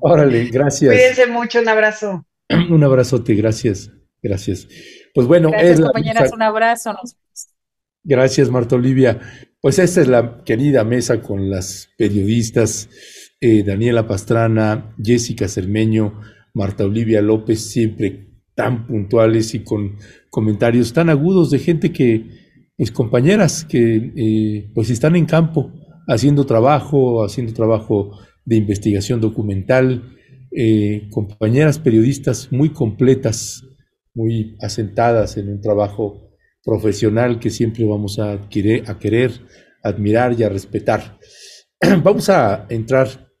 órale, 0.00 0.46
gracias. 0.46 0.94
Cuídense 0.94 1.26
mucho, 1.26 1.60
un 1.60 1.68
abrazo. 1.68 2.26
un 2.70 2.84
abrazote, 2.84 3.34
gracias, 3.34 3.90
gracias. 4.22 4.68
Pues 5.14 5.26
bueno, 5.26 5.50
gracias, 5.50 5.80
compañeras, 5.80 6.32
un 6.32 6.42
abrazo. 6.42 6.94
Gracias, 8.04 8.50
Marta 8.50 8.74
Olivia. 8.74 9.20
Pues 9.60 9.78
esta 9.78 10.00
es 10.00 10.08
la 10.08 10.42
querida 10.44 10.82
mesa 10.82 11.20
con 11.20 11.48
las 11.48 11.88
periodistas 11.96 12.88
eh, 13.40 13.62
Daniela 13.62 14.06
Pastrana, 14.06 14.94
Jessica 15.02 15.48
Cermeño, 15.48 16.20
Marta 16.54 16.84
Olivia 16.84 17.22
López, 17.22 17.70
siempre 17.70 18.28
tan 18.54 18.86
puntuales 18.86 19.54
y 19.54 19.64
con 19.64 19.96
comentarios 20.30 20.92
tan 20.92 21.10
agudos 21.10 21.50
de 21.50 21.58
gente 21.58 21.92
que, 21.92 22.26
mis 22.76 22.90
compañeras, 22.90 23.64
que 23.64 24.12
eh, 24.16 24.70
pues 24.74 24.90
están 24.90 25.16
en 25.16 25.26
campo 25.26 25.72
haciendo 26.08 26.44
trabajo, 26.46 27.24
haciendo 27.24 27.52
trabajo 27.52 28.18
de 28.44 28.56
investigación 28.56 29.20
documental, 29.20 30.16
eh, 30.50 31.08
compañeras 31.10 31.78
periodistas 31.78 32.50
muy 32.52 32.70
completas, 32.70 33.64
muy 34.14 34.56
asentadas 34.60 35.36
en 35.36 35.48
un 35.48 35.60
trabajo 35.60 36.36
profesional 36.64 37.38
que 37.38 37.50
siempre 37.50 37.84
vamos 37.84 38.18
a 38.18 38.48
querer, 38.48 38.88
a 38.88 38.98
querer, 38.98 39.32
admirar 39.82 40.38
y 40.38 40.42
a 40.42 40.48
respetar. 40.48 41.18
Vamos 42.04 42.28
a 42.28 42.66
entrar 42.68 43.32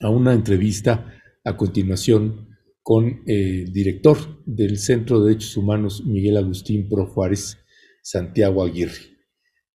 a 0.00 0.08
una 0.08 0.32
entrevista 0.32 1.12
a 1.44 1.56
continuación 1.56 2.48
con 2.82 3.22
el 3.26 3.72
director 3.72 4.18
del 4.46 4.78
Centro 4.78 5.20
de 5.20 5.28
Derechos 5.28 5.56
Humanos, 5.56 6.04
Miguel 6.06 6.36
Agustín 6.36 6.88
Pro 6.88 7.06
Juárez, 7.06 7.58
Santiago 8.02 8.62
Aguirre. 8.62 9.16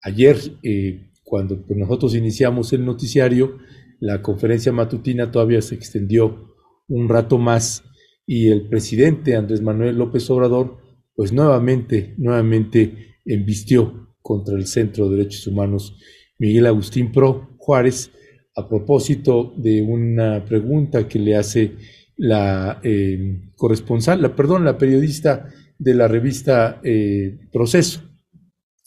Ayer, 0.01 0.37
eh, 0.63 1.11
cuando 1.23 1.65
nosotros 1.69 2.15
iniciamos 2.15 2.71
el 2.73 2.85
noticiario, 2.85 3.57
la 3.99 4.21
conferencia 4.21 4.71
matutina 4.71 5.31
todavía 5.31 5.61
se 5.61 5.75
extendió 5.75 6.53
un 6.87 7.09
rato 7.09 7.37
más 7.37 7.83
y 8.25 8.49
el 8.49 8.67
presidente 8.67 9.35
Andrés 9.35 9.61
Manuel 9.61 9.97
López 9.97 10.29
Obrador 10.29 10.77
pues 11.15 11.33
nuevamente, 11.33 12.13
nuevamente 12.17 13.17
embistió 13.25 14.15
contra 14.21 14.55
el 14.55 14.67
Centro 14.67 15.09
de 15.09 15.17
Derechos 15.17 15.47
Humanos 15.47 15.97
Miguel 16.37 16.67
Agustín 16.67 17.11
Pro 17.11 17.55
Juárez 17.57 18.11
a 18.55 18.67
propósito 18.67 19.53
de 19.57 19.81
una 19.81 20.43
pregunta 20.45 21.07
que 21.07 21.19
le 21.19 21.35
hace 21.35 21.75
la 22.17 22.79
eh, 22.83 23.51
corresponsal, 23.55 24.21
la, 24.21 24.35
perdón, 24.35 24.65
la 24.65 24.77
periodista 24.77 25.47
de 25.77 25.93
la 25.93 26.07
revista 26.07 26.81
eh, 26.83 27.37
Proceso. 27.51 28.01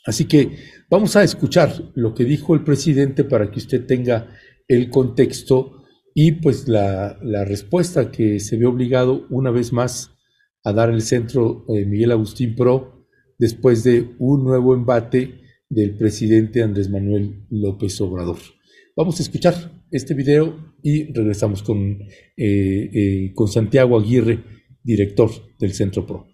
Así 0.05 0.25
que 0.25 0.57
vamos 0.89 1.15
a 1.17 1.23
escuchar 1.23 1.93
lo 1.95 2.15
que 2.15 2.25
dijo 2.25 2.55
el 2.55 2.65
presidente 2.65 3.23
para 3.25 3.51
que 3.51 3.61
usted 3.61 3.87
tenga 3.87 4.29
el 4.71 4.89
contexto 4.89 5.83
y 6.15 6.33
pues 6.33 6.69
la, 6.69 7.19
respuesta 7.45 8.13
que 8.13 8.39
se 8.39 8.57
ve 8.57 8.67
obligado 8.67 9.27
una 9.29 9.51
vez 9.51 9.73
más 9.73 10.13
a 10.63 10.73
dar 10.73 10.91
el 10.91 11.03
centro 11.03 11.65
eh, 11.69 11.85
Miguel 11.85 12.13
Agustín 12.13 12.55
Pro 12.55 13.05
después 13.37 13.83
de 13.83 14.15
un 14.21 14.45
nuevo 14.45 14.75
embate 14.75 15.41
del 15.69 15.97
presidente 15.97 16.63
Andrés 16.63 16.89
Manuel 16.89 17.47
López 17.51 18.01
Obrador. 18.01 18.39
Vamos 18.97 19.19
a 19.19 19.25
escuchar 19.25 19.83
este 19.91 20.15
video 20.15 20.75
y 20.85 21.13
regresamos 21.13 21.65
con, 21.65 22.01
eh, 22.37 22.91
eh, 22.93 23.33
con 23.35 23.49
Santiago 23.49 23.99
Aguirre, 23.99 24.39
director 24.85 25.31
del 25.59 25.73
Centro 25.73 26.07
Pro. 26.07 26.30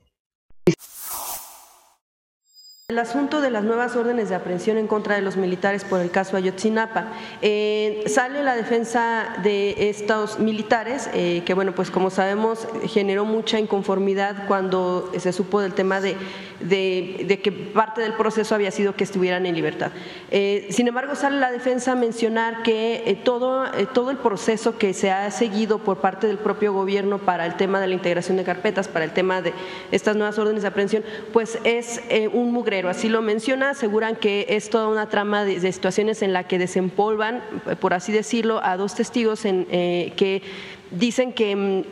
El 2.88 3.00
asunto 3.00 3.40
de 3.40 3.50
las 3.50 3.64
nuevas 3.64 3.96
órdenes 3.96 4.28
de 4.28 4.36
aprehensión 4.36 4.78
en 4.78 4.86
contra 4.86 5.16
de 5.16 5.20
los 5.20 5.36
militares 5.36 5.82
por 5.82 6.00
el 6.00 6.12
caso 6.12 6.36
Ayotzinapa. 6.36 7.08
Eh, 7.42 8.04
sale 8.06 8.44
la 8.44 8.54
defensa 8.54 9.38
de 9.42 9.90
estos 9.90 10.38
militares, 10.38 11.10
eh, 11.12 11.42
que 11.44 11.52
bueno, 11.52 11.74
pues 11.74 11.90
como 11.90 12.10
sabemos 12.10 12.68
generó 12.84 13.24
mucha 13.24 13.58
inconformidad 13.58 14.46
cuando 14.46 15.10
se 15.18 15.32
supo 15.32 15.60
del 15.60 15.74
tema 15.74 16.00
de, 16.00 16.16
de, 16.60 17.40
que 17.42 17.50
parte 17.50 18.02
del 18.02 18.12
proceso 18.14 18.54
había 18.54 18.70
sido 18.70 18.94
que 18.94 19.04
estuvieran 19.04 19.46
en 19.46 19.54
libertad. 19.54 19.90
Eh, 20.30 20.68
sin 20.70 20.86
embargo, 20.86 21.14
sale 21.14 21.38
la 21.38 21.50
defensa 21.50 21.92
a 21.92 21.96
mencionar 21.96 22.62
que 22.62 23.20
todo, 23.24 23.64
todo 23.92 24.10
el 24.10 24.18
proceso 24.18 24.78
que 24.78 24.94
se 24.94 25.10
ha 25.10 25.30
seguido 25.30 25.78
por 25.78 25.98
parte 25.98 26.26
del 26.26 26.38
propio 26.38 26.72
gobierno 26.72 27.18
para 27.18 27.46
el 27.46 27.56
tema 27.56 27.80
de 27.80 27.88
la 27.88 27.94
integración 27.94 28.36
de 28.36 28.44
carpetas, 28.44 28.88
para 28.88 29.04
el 29.04 29.12
tema 29.12 29.42
de 29.42 29.52
estas 29.90 30.16
nuevas 30.16 30.38
órdenes 30.38 30.62
de 30.62 30.68
aprehensión, 30.68 31.04
pues 31.32 31.58
es 31.64 32.00
un 32.32 32.52
mugre 32.52 32.76
así 32.84 33.08
lo 33.08 33.22
menciona, 33.22 33.70
aseguran 33.70 34.16
que 34.16 34.46
es 34.50 34.70
toda 34.70 34.88
una 34.88 35.08
trama 35.08 35.44
de, 35.44 35.72
situaciones 35.72 36.22
en 36.22 36.32
la 36.32 36.44
que 36.44 36.58
desempolvan, 36.58 37.42
por 37.80 37.94
así 37.94 38.12
decirlo, 38.12 38.60
a 38.62 38.76
dos 38.76 38.94
testigos 38.94 39.44
en, 39.44 39.66
eh, 39.70 40.12
que 40.16 40.42
dicen 40.90 41.32
que 41.32 41.56
mm, 41.56 41.82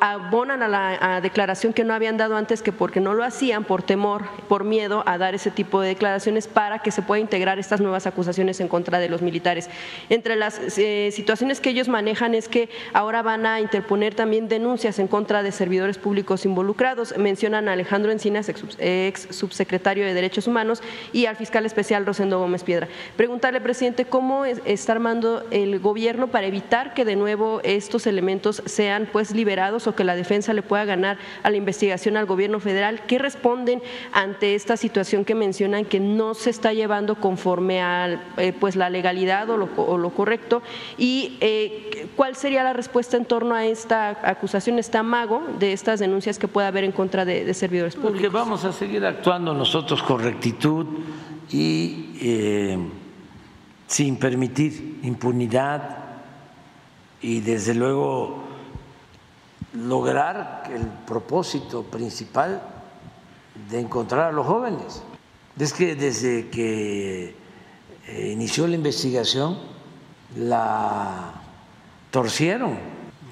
abonan 0.00 0.62
a 0.62 0.68
la 0.68 1.20
declaración 1.20 1.72
que 1.72 1.84
no 1.84 1.94
habían 1.94 2.16
dado 2.16 2.36
antes 2.36 2.62
que 2.62 2.72
porque 2.72 3.00
no 3.00 3.14
lo 3.14 3.24
hacían 3.24 3.64
por 3.64 3.82
temor, 3.82 4.24
por 4.48 4.64
miedo 4.64 5.02
a 5.06 5.18
dar 5.18 5.34
ese 5.34 5.50
tipo 5.50 5.80
de 5.80 5.88
declaraciones 5.88 6.48
para 6.48 6.80
que 6.80 6.90
se 6.90 7.02
pueda 7.02 7.20
integrar 7.20 7.58
estas 7.58 7.80
nuevas 7.80 8.06
acusaciones 8.06 8.60
en 8.60 8.68
contra 8.68 8.98
de 8.98 9.08
los 9.08 9.22
militares. 9.22 9.70
Entre 10.08 10.36
las 10.36 10.78
eh, 10.78 11.10
situaciones 11.12 11.60
que 11.60 11.70
ellos 11.70 11.88
manejan 11.88 12.34
es 12.34 12.48
que 12.48 12.68
ahora 12.92 13.22
van 13.22 13.46
a 13.46 13.60
interponer 13.60 14.14
también 14.14 14.48
denuncias 14.48 14.98
en 14.98 15.08
contra 15.08 15.42
de 15.42 15.52
servidores 15.52 15.98
públicos 15.98 16.44
involucrados. 16.44 17.16
Mencionan 17.16 17.68
a 17.68 17.72
Alejandro 17.72 18.10
Encinas, 18.10 18.50
ex 18.78 19.28
subsecretario 19.30 20.04
de 20.04 20.14
Derechos 20.14 20.46
Humanos, 20.46 20.82
y 21.12 21.26
al 21.26 21.36
fiscal 21.36 21.66
especial 21.66 22.04
Rosendo 22.06 22.38
Gómez 22.38 22.64
Piedra. 22.64 22.88
Preguntarle, 23.16 23.60
presidente, 23.60 24.04
cómo 24.04 24.44
está 24.44 24.92
armando 24.92 25.44
el 25.50 25.78
gobierno 25.78 26.28
para 26.28 26.46
evitar 26.46 26.94
que 26.94 27.04
de 27.04 27.16
nuevo 27.16 27.60
estos 27.62 28.06
elementos 28.06 28.31
sean 28.40 29.08
pues 29.12 29.34
liberados 29.34 29.86
o 29.86 29.94
que 29.94 30.04
la 30.04 30.14
defensa 30.14 30.52
le 30.52 30.62
pueda 30.62 30.84
ganar 30.84 31.18
a 31.42 31.50
la 31.50 31.56
investigación 31.56 32.16
al 32.16 32.26
gobierno 32.26 32.60
federal. 32.60 33.02
¿Qué 33.06 33.18
responden 33.18 33.82
ante 34.12 34.54
esta 34.54 34.76
situación 34.76 35.24
que 35.24 35.34
mencionan 35.34 35.84
que 35.84 36.00
no 36.00 36.34
se 36.34 36.50
está 36.50 36.72
llevando 36.72 37.16
conforme 37.16 37.82
a 37.82 38.20
eh, 38.36 38.52
pues 38.58 38.76
la 38.76 38.90
legalidad 38.90 39.48
o 39.50 39.56
lo, 39.56 40.10
correcto? 40.10 40.62
¿Y 40.98 41.36
eh, 41.40 42.08
cuál 42.16 42.36
sería 42.36 42.62
la 42.62 42.72
respuesta 42.72 43.16
en 43.16 43.24
torno 43.24 43.54
a 43.54 43.64
esta 43.64 44.18
acusación, 44.22 44.78
este 44.78 44.98
amago 44.98 45.42
de 45.58 45.72
estas 45.72 46.00
denuncias 46.00 46.38
que 46.38 46.48
pueda 46.48 46.68
haber 46.68 46.84
en 46.84 46.92
contra 46.92 47.24
de, 47.24 47.52
servidores 47.54 47.94
públicos? 47.94 48.12
Porque 48.12 48.28
vamos 48.28 48.64
a 48.64 48.72
seguir 48.72 49.04
actuando 49.04 49.54
nosotros 49.54 50.02
con 50.02 50.22
rectitud 50.22 50.86
y 51.50 52.10
eh, 52.20 52.78
sin 53.86 54.16
permitir 54.16 55.00
impunidad 55.02 56.01
y 57.22 57.40
desde 57.40 57.74
luego 57.74 58.42
lograr 59.74 60.64
el 60.72 60.86
propósito 61.06 61.84
principal 61.84 62.62
de 63.70 63.80
encontrar 63.80 64.28
a 64.28 64.32
los 64.32 64.46
jóvenes. 64.46 65.02
Es 65.58 65.72
que 65.72 65.94
desde 65.94 66.48
que 66.50 67.36
eh, 68.06 68.30
inició 68.32 68.66
la 68.66 68.74
investigación 68.74 69.58
la 70.36 71.34
torcieron 72.10 72.78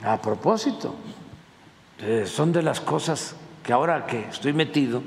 a 0.03 0.21
propósito 0.21 0.95
Eh, 2.03 2.25
son 2.25 2.51
de 2.51 2.63
las 2.63 2.81
cosas 2.81 3.37
que 3.63 3.75
ahora 3.75 4.07
que 4.07 4.21
estoy 4.31 4.55
metido, 4.55 5.03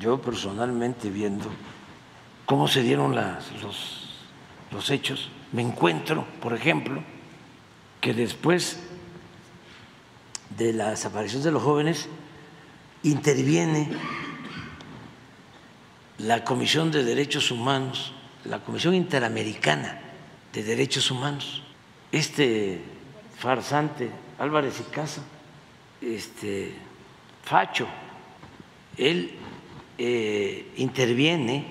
yo 0.00 0.22
personalmente 0.22 1.10
viendo 1.10 1.50
cómo 2.46 2.66
se 2.66 2.80
dieron 2.80 3.14
las, 3.14 3.52
los, 3.60 4.24
los 4.70 4.88
hechos, 4.88 5.28
me 5.52 5.60
encuentro, 5.60 6.24
por 6.40 6.54
ejemplo, 6.54 7.02
que 8.02 8.12
después 8.12 8.80
de 10.58 10.72
la 10.72 10.90
desaparición 10.90 11.42
de 11.44 11.52
los 11.52 11.62
jóvenes 11.62 12.08
interviene 13.04 13.88
la 16.18 16.42
Comisión 16.44 16.90
de 16.90 17.04
Derechos 17.04 17.52
Humanos, 17.52 18.12
la 18.44 18.58
Comisión 18.58 18.96
Interamericana 18.96 20.00
de 20.52 20.64
Derechos 20.64 21.12
Humanos. 21.12 21.62
Este 22.10 22.82
farsante 23.38 24.10
Álvarez 24.38 24.80
y 24.80 24.92
Casa, 24.92 25.22
este 26.00 26.74
Facho, 27.44 27.86
él 28.96 29.36
eh, 29.96 30.72
interviene, 30.76 31.66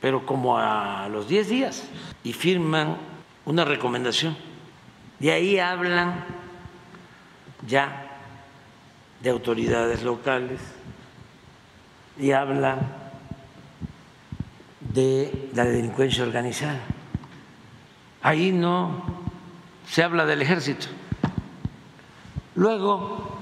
pero 0.00 0.24
como 0.24 0.56
a 0.56 1.08
los 1.10 1.28
10 1.28 1.48
días, 1.50 1.84
y 2.24 2.32
firman 2.32 2.96
una 3.44 3.66
recomendación. 3.66 4.45
De 5.18 5.32
ahí 5.32 5.58
hablan 5.58 6.24
ya 7.66 8.20
de 9.22 9.30
autoridades 9.30 10.02
locales 10.02 10.60
y 12.18 12.32
hablan 12.32 12.78
de 14.80 15.50
la 15.54 15.64
delincuencia 15.64 16.24
organizada. 16.24 16.80
Ahí 18.22 18.52
no 18.52 19.04
se 19.88 20.02
habla 20.02 20.26
del 20.26 20.42
ejército. 20.42 20.86
Luego 22.54 23.36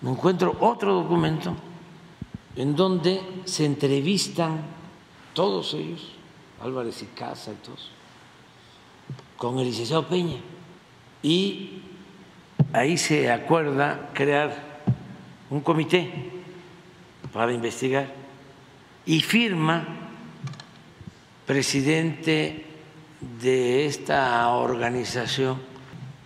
me 0.00 0.10
encuentro 0.10 0.56
otro 0.60 0.94
documento 0.94 1.54
en 2.56 2.74
donde 2.74 3.20
se 3.44 3.64
entrevistan 3.64 4.60
todos 5.34 5.74
ellos, 5.74 6.12
Álvarez 6.60 7.02
y 7.02 7.06
Casa 7.06 7.52
y 7.52 7.56
todos, 7.56 7.90
con 9.36 9.58
el 9.58 9.66
licenciado 9.66 10.08
Peña. 10.08 10.38
Y 11.22 11.82
ahí 12.72 12.96
se 12.96 13.30
acuerda 13.30 14.10
crear 14.12 14.82
un 15.50 15.60
comité 15.60 16.10
para 17.32 17.52
investigar. 17.52 18.06
Y 19.04 19.20
firma 19.20 19.86
presidente 21.46 22.66
de 23.40 23.86
esta 23.86 24.48
organización 24.48 25.60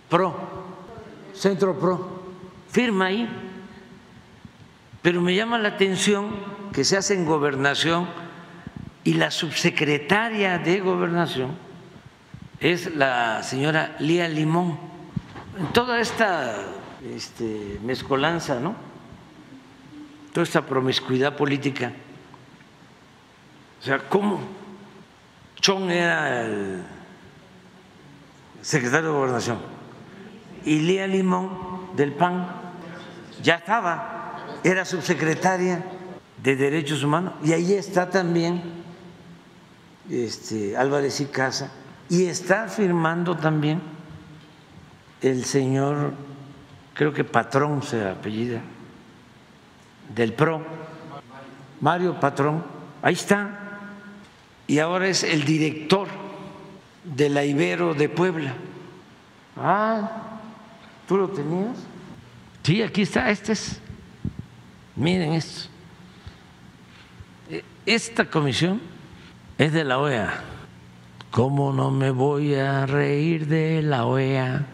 PRO, 0.09 0.35
Centro 1.33 1.79
PRO, 1.79 2.21
firma 2.69 3.05
ahí, 3.05 3.29
pero 5.01 5.21
me 5.21 5.35
llama 5.35 5.57
la 5.57 5.69
atención 5.69 6.31
que 6.73 6.83
se 6.83 6.97
hace 6.97 7.13
en 7.13 7.25
gobernación 7.25 8.07
y 9.03 9.13
la 9.13 9.31
subsecretaria 9.31 10.57
de 10.57 10.79
gobernación 10.79 11.70
es 12.61 12.95
la 12.95 13.41
señora 13.41 13.95
Lía 13.99 14.27
Limón. 14.27 14.77
En 15.57 15.73
toda 15.73 15.99
esta 15.99 16.55
este, 17.03 17.79
mezcolanza, 17.83 18.59
¿no? 18.59 18.75
Toda 20.31 20.43
esta 20.43 20.65
promiscuidad 20.65 21.35
política. 21.35 21.91
O 23.81 23.83
sea, 23.83 23.97
¿cómo? 24.07 24.39
Chong 25.59 25.89
era 25.89 26.45
el 26.45 26.83
secretario 28.61 29.07
de 29.09 29.15
gobernación 29.15 29.57
y 30.63 30.79
Lía 30.79 31.07
Limón 31.07 31.95
del 31.95 32.13
PAN 32.13 32.47
ya 33.41 33.55
estaba, 33.55 34.59
era 34.63 34.85
subsecretaria 34.85 35.83
de 36.41 36.55
Derechos 36.55 37.03
Humanos 37.03 37.33
y 37.43 37.53
ahí 37.53 37.73
está 37.73 38.09
también 38.09 38.61
este, 40.09 40.77
Álvarez 40.77 41.19
y 41.21 41.25
Casa 41.25 41.71
y 42.11 42.25
está 42.25 42.67
firmando 42.67 43.37
también 43.37 43.81
el 45.21 45.45
señor, 45.45 46.11
creo 46.93 47.13
que 47.13 47.23
Patrón 47.23 47.81
se 47.83 48.05
apellida, 48.05 48.59
del 50.13 50.33
PRO, 50.33 50.61
Mario 51.79 52.19
Patrón, 52.19 52.65
ahí 53.01 53.13
está, 53.13 53.79
y 54.67 54.79
ahora 54.79 55.07
es 55.07 55.23
el 55.23 55.45
director 55.45 56.09
de 57.05 57.29
la 57.29 57.45
Ibero 57.45 57.93
de 57.93 58.09
Puebla. 58.09 58.55
Ah, 59.55 60.41
¿tú 61.07 61.15
lo 61.15 61.29
tenías? 61.29 61.77
Sí, 62.61 62.81
aquí 62.83 63.03
está, 63.03 63.29
este 63.29 63.53
es. 63.53 63.79
Miren 64.97 65.31
esto. 65.31 65.69
Esta 67.85 68.25
comisión 68.25 68.81
es 69.57 69.71
de 69.71 69.85
la 69.85 69.97
OEA 69.97 70.50
¿Cómo 71.31 71.71
no 71.71 71.91
me 71.91 72.11
voy 72.11 72.55
a 72.55 72.85
reír 72.85 73.47
de 73.47 73.81
la 73.81 74.05
OEA? 74.05 74.65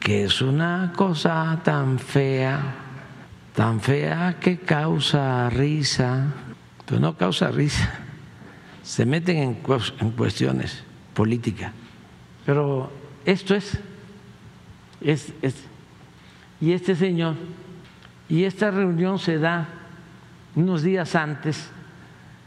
Que 0.00 0.24
es 0.24 0.40
una 0.40 0.94
cosa 0.96 1.60
tan 1.62 1.98
fea, 1.98 2.58
tan 3.54 3.78
fea 3.78 4.38
que 4.40 4.60
causa 4.60 5.50
risa, 5.50 6.32
pero 6.86 6.98
no 6.98 7.18
causa 7.18 7.50
risa, 7.50 8.00
se 8.82 9.04
meten 9.04 9.36
en, 9.36 9.54
cuestiones 10.16 10.82
políticas. 11.12 11.70
Pero 12.46 12.90
esto 13.26 13.54
es, 13.54 13.78
es, 15.02 15.34
es, 15.42 15.54
y 16.62 16.72
este 16.72 16.96
señor, 16.96 17.34
y 18.26 18.44
esta 18.44 18.70
reunión 18.70 19.18
se 19.18 19.38
da 19.38 19.68
unos 20.54 20.82
días 20.82 21.14
antes 21.14 21.70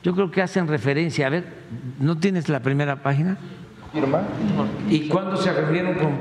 yo 0.03 0.14
creo 0.14 0.32
que 0.32 0.41
hacen 0.41 0.68
referencia. 0.68 1.28
A 1.28 1.30
ver, 1.30 1.45
¿no 1.99 2.18
tienes 2.18 2.49
la 2.49 2.61
primera 2.61 3.02
página? 3.03 3.38
Firma. 3.94 4.23
¿Y 4.90 5.07
cuándo 5.07 5.38
se 5.38 5.52
reunieron 5.52 5.95
con 5.95 6.11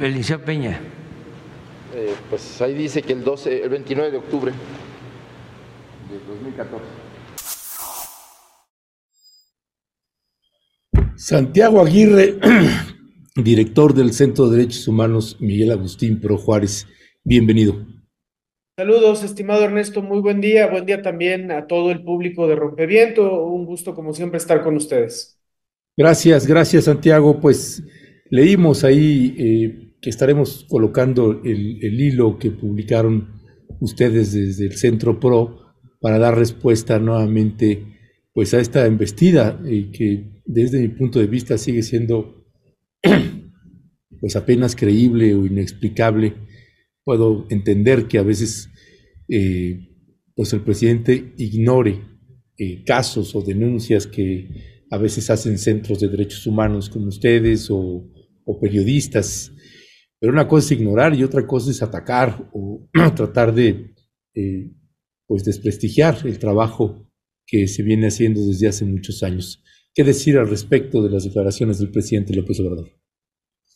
el 0.00 0.14
Liceo 0.14 0.44
Peña? 0.44 0.80
Eh, 1.94 2.14
pues 2.30 2.60
ahí 2.62 2.74
dice 2.74 3.02
que 3.02 3.12
el 3.12 3.24
12, 3.24 3.62
el 3.62 3.68
29 3.68 4.10
de 4.10 4.18
octubre 4.18 4.52
de 4.52 6.34
2014. 6.34 6.84
Santiago 11.16 11.80
Aguirre, 11.80 12.38
director 13.36 13.94
del 13.94 14.12
Centro 14.12 14.48
de 14.48 14.58
Derechos 14.58 14.86
Humanos 14.86 15.38
Miguel 15.40 15.72
Agustín 15.72 16.20
Pro 16.20 16.36
Juárez, 16.36 16.86
bienvenido. 17.24 17.84
Saludos, 18.78 19.24
estimado 19.24 19.64
Ernesto, 19.64 20.02
muy 20.02 20.20
buen 20.20 20.42
día. 20.42 20.66
Buen 20.66 20.84
día 20.84 21.00
también 21.00 21.50
a 21.50 21.66
todo 21.66 21.90
el 21.90 22.04
público 22.04 22.46
de 22.46 22.56
Rompeviento. 22.56 23.46
Un 23.46 23.64
gusto, 23.64 23.94
como 23.94 24.12
siempre, 24.12 24.36
estar 24.36 24.62
con 24.62 24.76
ustedes. 24.76 25.40
Gracias, 25.96 26.46
gracias, 26.46 26.84
Santiago. 26.84 27.40
Pues 27.40 27.82
leímos 28.28 28.84
ahí 28.84 29.34
eh, 29.38 29.94
que 29.98 30.10
estaremos 30.10 30.66
colocando 30.68 31.40
el, 31.42 31.82
hilo 31.82 32.38
que 32.38 32.50
publicaron 32.50 33.40
ustedes 33.80 34.34
desde 34.34 34.66
el 34.66 34.76
Centro 34.76 35.18
PRO 35.18 35.72
para 35.98 36.18
dar 36.18 36.36
respuesta 36.36 36.98
nuevamente 36.98 37.82
pues 38.34 38.52
a 38.52 38.60
esta 38.60 38.84
embestida 38.84 39.58
eh, 39.64 39.88
que 39.90 40.42
desde 40.44 40.80
mi 40.80 40.88
punto 40.88 41.18
de 41.18 41.28
vista 41.28 41.56
sigue 41.56 41.82
siendo 41.82 42.44
pues 44.20 44.36
apenas 44.36 44.76
creíble 44.76 45.34
o 45.34 45.46
inexplicable 45.46 46.34
puedo 47.06 47.46
entender 47.50 48.08
que 48.08 48.18
a 48.18 48.24
veces 48.24 48.68
eh, 49.28 49.78
pues 50.34 50.52
el 50.52 50.62
presidente 50.62 51.34
ignore 51.38 52.02
eh, 52.58 52.82
casos 52.84 53.32
o 53.36 53.42
denuncias 53.42 54.08
que 54.08 54.84
a 54.90 54.98
veces 54.98 55.30
hacen 55.30 55.56
centros 55.56 56.00
de 56.00 56.08
derechos 56.08 56.44
humanos 56.48 56.90
como 56.90 57.06
ustedes 57.06 57.68
o, 57.70 58.10
periodistas. 58.60 59.52
Pero 60.18 60.32
una 60.32 60.48
cosa 60.48 60.66
es 60.66 60.80
ignorar 60.80 61.14
y 61.14 61.22
otra 61.22 61.46
cosa 61.46 61.70
es 61.70 61.80
atacar 61.80 62.50
o 62.52 62.88
tratar 63.14 63.54
de 63.54 63.94
eh, 64.34 64.72
pues 65.28 65.44
desprestigiar 65.44 66.18
el 66.24 66.40
trabajo 66.40 67.08
que 67.46 67.68
se 67.68 67.84
viene 67.84 68.08
haciendo 68.08 68.44
desde 68.44 68.66
hace 68.66 68.84
muchos 68.84 69.22
años. 69.22 69.62
¿Qué 69.94 70.02
decir 70.02 70.38
al 70.38 70.48
respecto 70.48 71.02
de 71.04 71.10
las 71.10 71.22
declaraciones 71.22 71.78
del 71.78 71.92
presidente 71.92 72.34
López 72.34 72.58
Obrador? 72.58 72.90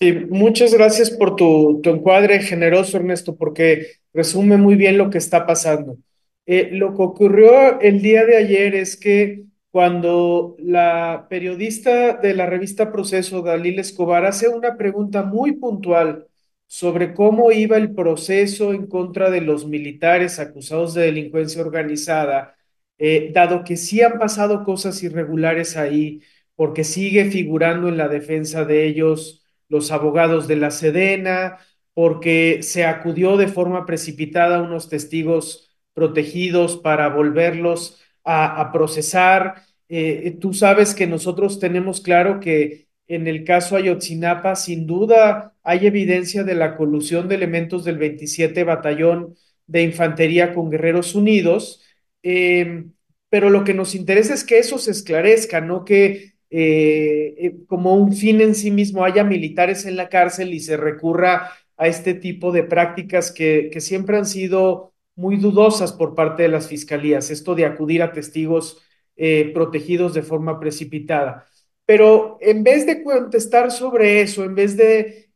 Sí, 0.01 0.13
muchas 0.31 0.73
gracias 0.73 1.11
por 1.11 1.37
tu, 1.37 1.81
tu, 1.83 1.91
encuadre 1.91 2.41
generoso, 2.41 2.97
Ernesto, 2.97 3.37
porque 3.37 3.87
resume 4.15 4.57
muy 4.57 4.75
bien 4.75 4.97
lo 4.97 5.11
que 5.11 5.19
está 5.19 5.47
pasando. 5.47 5.99
Eh, 6.47 6.71
lo 6.73 6.97
que 6.97 7.03
ocurrió 7.03 7.79
el 7.81 8.01
día 8.01 8.25
de 8.25 8.37
ayer 8.39 8.75
es 8.75 8.97
que 8.97 9.45
cuando 9.71 10.57
la 10.59 11.27
periodista 11.29 12.15
de 12.15 12.33
la 12.35 12.47
revista 12.47 12.91
Proceso, 12.91 13.43
Dalil 13.43 13.79
Escobar, 13.79 14.25
hace 14.25 14.49
una 14.49 14.77
pregunta 14.79 15.23
muy 15.23 15.53
puntual 15.53 16.27
sobre 16.67 17.13
cómo 17.13 17.53
iba 17.53 17.77
el 17.77 17.95
proceso 17.95 18.73
en 18.73 18.87
contra 18.87 19.31
de 19.31 19.43
los 19.43 19.67
militares 19.67 20.39
acusados 20.39 20.95
de 20.95 21.03
delincuencia 21.03 21.61
organizada, 21.63 22.57
eh, 22.99 23.31
dado 23.35 23.65
que 23.65 23.77
sí 23.77 24.01
han 24.01 24.19
pasado 24.19 24.65
cosas 24.65 25.03
irregulares 25.03 25.77
ahí, 25.77 26.23
porque 26.55 26.85
sigue 26.85 27.27
figurando 27.31 27.89
en 27.89 27.97
la 27.99 28.09
defensa 28.09 28.65
de 28.65 28.87
ellos 28.87 29.40
los 29.71 29.91
abogados 29.91 30.47
de 30.47 30.57
la 30.57 30.71
Sedena, 30.71 31.59
porque 31.95 32.63
se 32.63 32.85
acudió 32.85 33.39
de 33.39 33.49
forma 33.49 33.87
precipitada 33.87 34.57
a 34.57 34.63
unos 34.63 34.91
testigos 34.91 35.71
protegidos 35.95 36.77
para 36.77 37.09
volverlos 37.09 38.01
a, 38.25 38.71
procesar. 38.73 39.63
Eh, 39.89 40.37
tú 40.41 40.53
sabes 40.53 40.95
que 40.95 41.07
nosotros 41.07 41.59
tenemos 41.59 42.01
claro 42.03 42.39
que 42.41 42.89
en 43.09 43.27
el 43.27 43.45
caso 43.45 43.75
Ayotzinapa, 43.77 44.55
sin 44.55 44.87
duda 44.87 45.55
hay 45.65 45.87
evidencia 45.87 46.45
de 46.45 46.55
la 46.55 46.77
colusión 46.77 47.27
de 47.29 47.35
elementos 47.35 47.85
del 47.85 47.99
27 47.99 48.63
Batallón 48.63 49.35
de 49.67 49.83
Infantería 49.83 50.55
con 50.55 50.71
Guerreros 50.71 51.15
Unidos, 51.17 51.83
eh, 52.23 52.85
pero 53.29 53.51
lo 53.51 53.65
que 53.65 53.75
nos 53.75 53.95
interesa 53.95 54.35
es 54.35 54.45
que 54.45 54.59
eso 54.59 54.79
se 54.79 54.93
esclarezca, 54.93 55.61
no 55.61 55.85
que 55.85 56.30
eh, 56.53 57.35
eh, 57.39 57.55
como 57.69 57.95
un 57.95 58.13
fin 58.13 58.41
en 58.41 58.57
sí 58.57 58.73
mismo 58.73 59.05
haya 59.05 59.23
militares 59.23 59.87
en 59.87 59.97
la 59.97 60.09
cárcel 60.09 60.53
y 60.53 60.59
se 60.59 60.77
recurra 60.77 61.53
a 61.77 61.87
este 61.87 62.13
tipo 62.13 62.51
de 62.51 62.65
prácticas 62.65 63.31
que, 63.31 63.71
que 63.73 63.81
siempre 63.81 64.17
han 64.17 64.27
sido 64.27 64.93
muy 65.15 65.37
dudosas 65.37 65.93
por 65.93 66.17
parte 66.17 66.43
de 66.43 66.49
las 66.49 66.67
fiscalías, 66.67 67.31
esto 67.31 67.55
de 67.55 67.67
acudir 67.67 68.03
a 68.03 68.13
testigos 68.13 68.83
eh, 69.17 69.53
protegidos 69.55 70.13
de 70.13 70.23
forma 70.23 70.59
precipitada. 70.59 71.47
Pero 71.87 72.37
en 72.41 72.65
vez 72.65 72.85
de 72.85 73.05
contestar 73.05 73.71
sobre 73.71 74.21
eso, 74.21 74.45
en 74.45 74.55
vez 74.55 74.77
de 74.77 75.31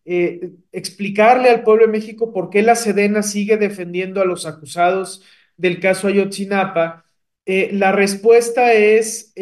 explicarle 0.70 1.48
al 1.48 1.62
pueblo 1.62 1.86
de 1.86 1.92
México 1.92 2.30
por 2.30 2.50
qué 2.50 2.60
la 2.60 2.76
Sedena 2.76 3.22
sigue 3.22 3.56
defendiendo 3.56 4.20
a 4.20 4.26
los 4.26 4.44
acusados 4.44 5.22
del 5.56 5.80
caso 5.80 6.08
Ayotzinapa, 6.08 7.06
la 7.46 7.90
respuesta 7.90 8.74
es 8.74 9.32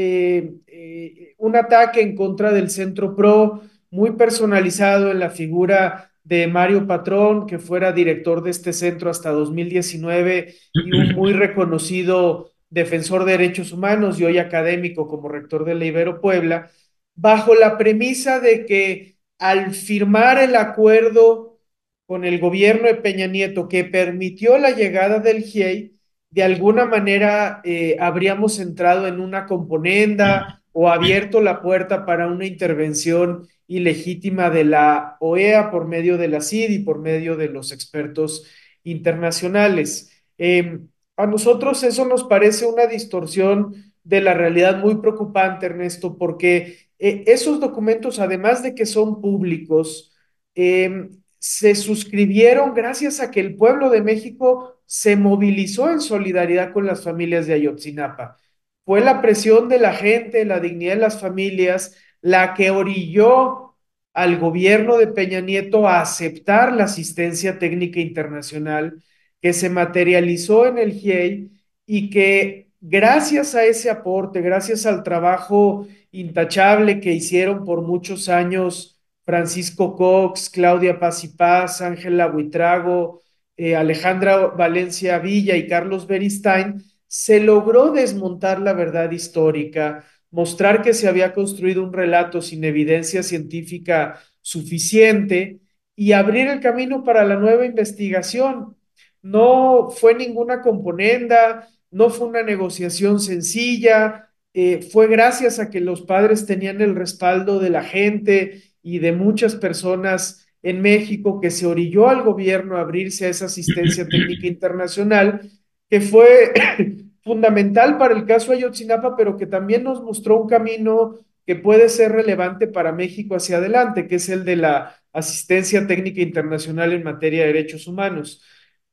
eh, 0.85 1.35
un 1.39 1.55
ataque 1.55 2.01
en 2.01 2.17
contra 2.17 2.53
del 2.53 2.69
Centro 2.69 3.15
PRO, 3.15 3.63
muy 3.91 4.13
personalizado 4.13 5.13
en 5.13 5.21
la 5.21 5.31
figura 5.31 6.11
de 6.25 6.49
Mario 6.49 6.87
Patrón, 6.89 7.47
que 7.47 7.59
fuera 7.59 7.93
director 7.93 8.43
de 8.43 8.51
este 8.51 8.73
centro 8.73 9.09
hasta 9.11 9.31
2019 9.31 10.55
y 10.73 10.97
un 10.97 11.15
muy 11.15 11.33
reconocido 11.33 12.51
defensor 12.69 13.25
de 13.25 13.33
derechos 13.33 13.73
humanos 13.73 14.19
y 14.19 14.25
hoy 14.25 14.39
académico 14.39 15.07
como 15.07 15.29
rector 15.29 15.65
de 15.65 15.75
la 15.75 15.85
Ibero 15.85 16.21
Puebla, 16.21 16.71
bajo 17.15 17.55
la 17.55 17.79
premisa 17.79 18.41
de 18.41 18.67
que 18.67 19.19
al 19.39 19.75
firmar 19.75 20.39
el 20.43 20.57
acuerdo 20.57 21.61
con 22.07 22.25
el 22.25 22.41
gobierno 22.41 22.89
de 22.89 22.95
Peña 22.95 23.27
Nieto 23.27 23.69
que 23.69 23.85
permitió 23.85 24.59
la 24.59 24.71
llegada 24.71 25.19
del 25.19 25.43
GIEI, 25.43 25.97
de 26.31 26.43
alguna 26.43 26.87
manera 26.87 27.61
eh, 27.65 27.97
habríamos 28.01 28.59
entrado 28.59 29.07
en 29.07 29.21
una 29.21 29.47
componenda 29.47 30.62
o 30.73 30.89
abierto 30.89 31.41
la 31.41 31.63
puerta 31.63 32.07
para 32.07 32.27
una 32.29 32.47
intervención 32.47 33.49
ilegítima 33.67 34.51
de 34.51 34.65
la 34.65 35.17
OEA 35.21 35.71
por 35.71 35.87
medio 35.87 36.19
de 36.19 36.29
la 36.29 36.41
CID 36.41 36.71
y 36.71 36.79
por 36.81 36.99
medio 36.99 37.37
de 37.37 37.49
los 37.49 37.73
expertos 37.73 38.47
internacionales. 38.85 40.11
Eh, 40.39 40.81
a 41.17 41.27
nosotros 41.27 41.83
eso 41.83 42.05
nos 42.07 42.25
parece 42.25 42.67
una 42.67 42.87
distorsión 42.87 43.75
de 44.05 44.21
la 44.21 44.35
realidad 44.35 44.79
muy 44.79 44.97
preocupante, 44.97 45.67
Ernesto, 45.67 46.19
porque 46.19 46.89
eh, 46.99 47.25
esos 47.27 47.61
documentos, 47.61 48.19
además 48.19 48.63
de 48.63 48.75
que 48.75 48.87
son 48.87 49.21
públicos, 49.21 50.13
eh, 50.55 51.11
se 51.39 51.75
suscribieron 51.75 52.75
gracias 52.75 53.21
a 53.21 53.31
que 53.31 53.41
el 53.41 53.57
pueblo 53.57 53.91
de 53.91 54.03
México 54.03 54.77
se 54.87 55.17
movilizó 55.17 55.91
en 55.91 56.01
solidaridad 56.01 56.73
con 56.73 56.87
las 56.87 57.03
familias 57.03 57.47
de 57.47 57.55
Ayotzinapa. 57.55 58.37
Fue 58.85 59.01
la 59.01 59.23
presión 59.23 59.69
de 59.69 59.79
la 59.79 59.95
gente, 59.95 60.45
la 60.45 60.61
dignidad 60.61 60.95
de 60.95 61.01
las 61.01 61.21
familias, 61.21 61.97
la 62.21 62.55
que 62.55 62.71
orilló 62.71 63.77
al 64.13 64.39
gobierno 64.39 64.99
de 64.99 65.07
Peña 65.07 65.41
Nieto 65.41 65.89
a 65.89 66.01
aceptar 66.01 66.73
la 66.73 66.85
asistencia 66.85 67.59
técnica 67.59 68.01
internacional 68.01 69.03
que 69.41 69.53
se 69.53 69.71
materializó 69.71 70.67
en 70.67 70.79
el 70.79 70.93
GIEI 70.93 71.51
y 71.87 72.11
que 72.11 72.71
gracias 72.81 73.55
a 73.55 73.65
ese 73.65 73.91
aporte, 73.91 74.41
gracias 74.41 74.87
al 74.87 75.03
trabajo 75.03 75.87
intachable 76.11 77.01
que 77.01 77.13
hicieron 77.13 77.65
por 77.65 77.83
muchos 77.83 78.29
años 78.29 79.01
Francisco 79.25 79.97
Cox, 79.97 80.51
Claudia 80.51 80.99
Paz 80.99 81.25
y 81.25 81.29
Paz, 81.29 81.81
Ángela 81.81 82.27
Buitrago, 82.27 83.23
eh, 83.57 83.77
Alejandra 83.77 84.49
Valencia 84.49 85.19
Villa 85.19 85.57
y 85.57 85.67
Carlos 85.67 86.07
Beristain, 86.07 86.83
se 87.13 87.41
logró 87.41 87.93
desmontar 87.93 88.59
la 88.59 88.73
verdad 88.73 89.11
histórica, 89.11 90.07
mostrar 90.31 90.81
que 90.81 90.95
se 90.95 91.09
había 91.09 91.35
construido 91.35 91.85
un 91.85 91.93
relato 91.93 92.41
sin 92.41 92.65
evidencia 92.65 93.23
científica 93.23 94.19
suficiente 94.41 95.61
y 95.95 96.13
abrir 96.13 96.49
el 96.49 96.61
camino 96.61 97.05
para 97.05 97.27
la 97.27 97.37
nueva 97.37 97.67
investigación. 97.67 98.79
No 99.21 99.91
fue 99.91 100.15
ninguna 100.15 100.63
componenda, 100.63 101.69
no 101.91 102.09
fue 102.09 102.29
una 102.29 102.43
negociación 102.43 103.21
sencilla, 103.21 104.31
eh, 104.55 104.81
fue 104.81 105.07
gracias 105.07 105.59
a 105.59 105.69
que 105.69 105.81
los 105.81 106.01
padres 106.01 106.47
tenían 106.47 106.81
el 106.81 106.95
respaldo 106.95 107.59
de 107.59 107.69
la 107.69 107.85
gente 107.85 108.63
y 108.83 109.01
de 109.01 109.13
muchas 109.13 109.55
personas 109.57 110.47
en 110.63 110.81
México 110.81 111.43
que 111.43 111.51
se 111.51 111.67
orilló 111.67 112.09
al 112.09 112.23
gobierno 112.23 112.79
a 112.79 112.81
abrirse 112.81 113.27
a 113.27 113.29
esa 113.29 113.45
asistencia 113.45 114.09
técnica 114.09 114.47
internacional, 114.47 115.51
que 115.93 116.01
fue 116.01 116.55
fundamental 117.23 117.99
para 117.99 118.15
el 118.15 118.25
caso 118.25 118.53
Ayotzinapa, 118.53 119.15
pero 119.15 119.37
que 119.37 119.45
también 119.45 119.85
nos 119.85 120.03
mostró 120.03 120.41
un 120.41 120.49
camino 120.49 121.19
que 121.45 121.55
puede 121.55 121.91
ser 121.91 122.13
relevante 122.13 122.67
para 122.67 122.93
México 122.93 123.35
hacia 123.35 123.59
adelante, 123.59 124.09
que 124.09 124.15
es 124.15 124.31
el 124.31 124.47
de 124.47 124.57
la 124.57 124.97
asistencia 125.13 125.87
técnica 125.87 126.23
internacional 126.23 126.95
en 126.95 127.03
materia 127.03 127.43
de 127.43 127.49
derechos 127.49 127.87
humanos. 127.87 128.43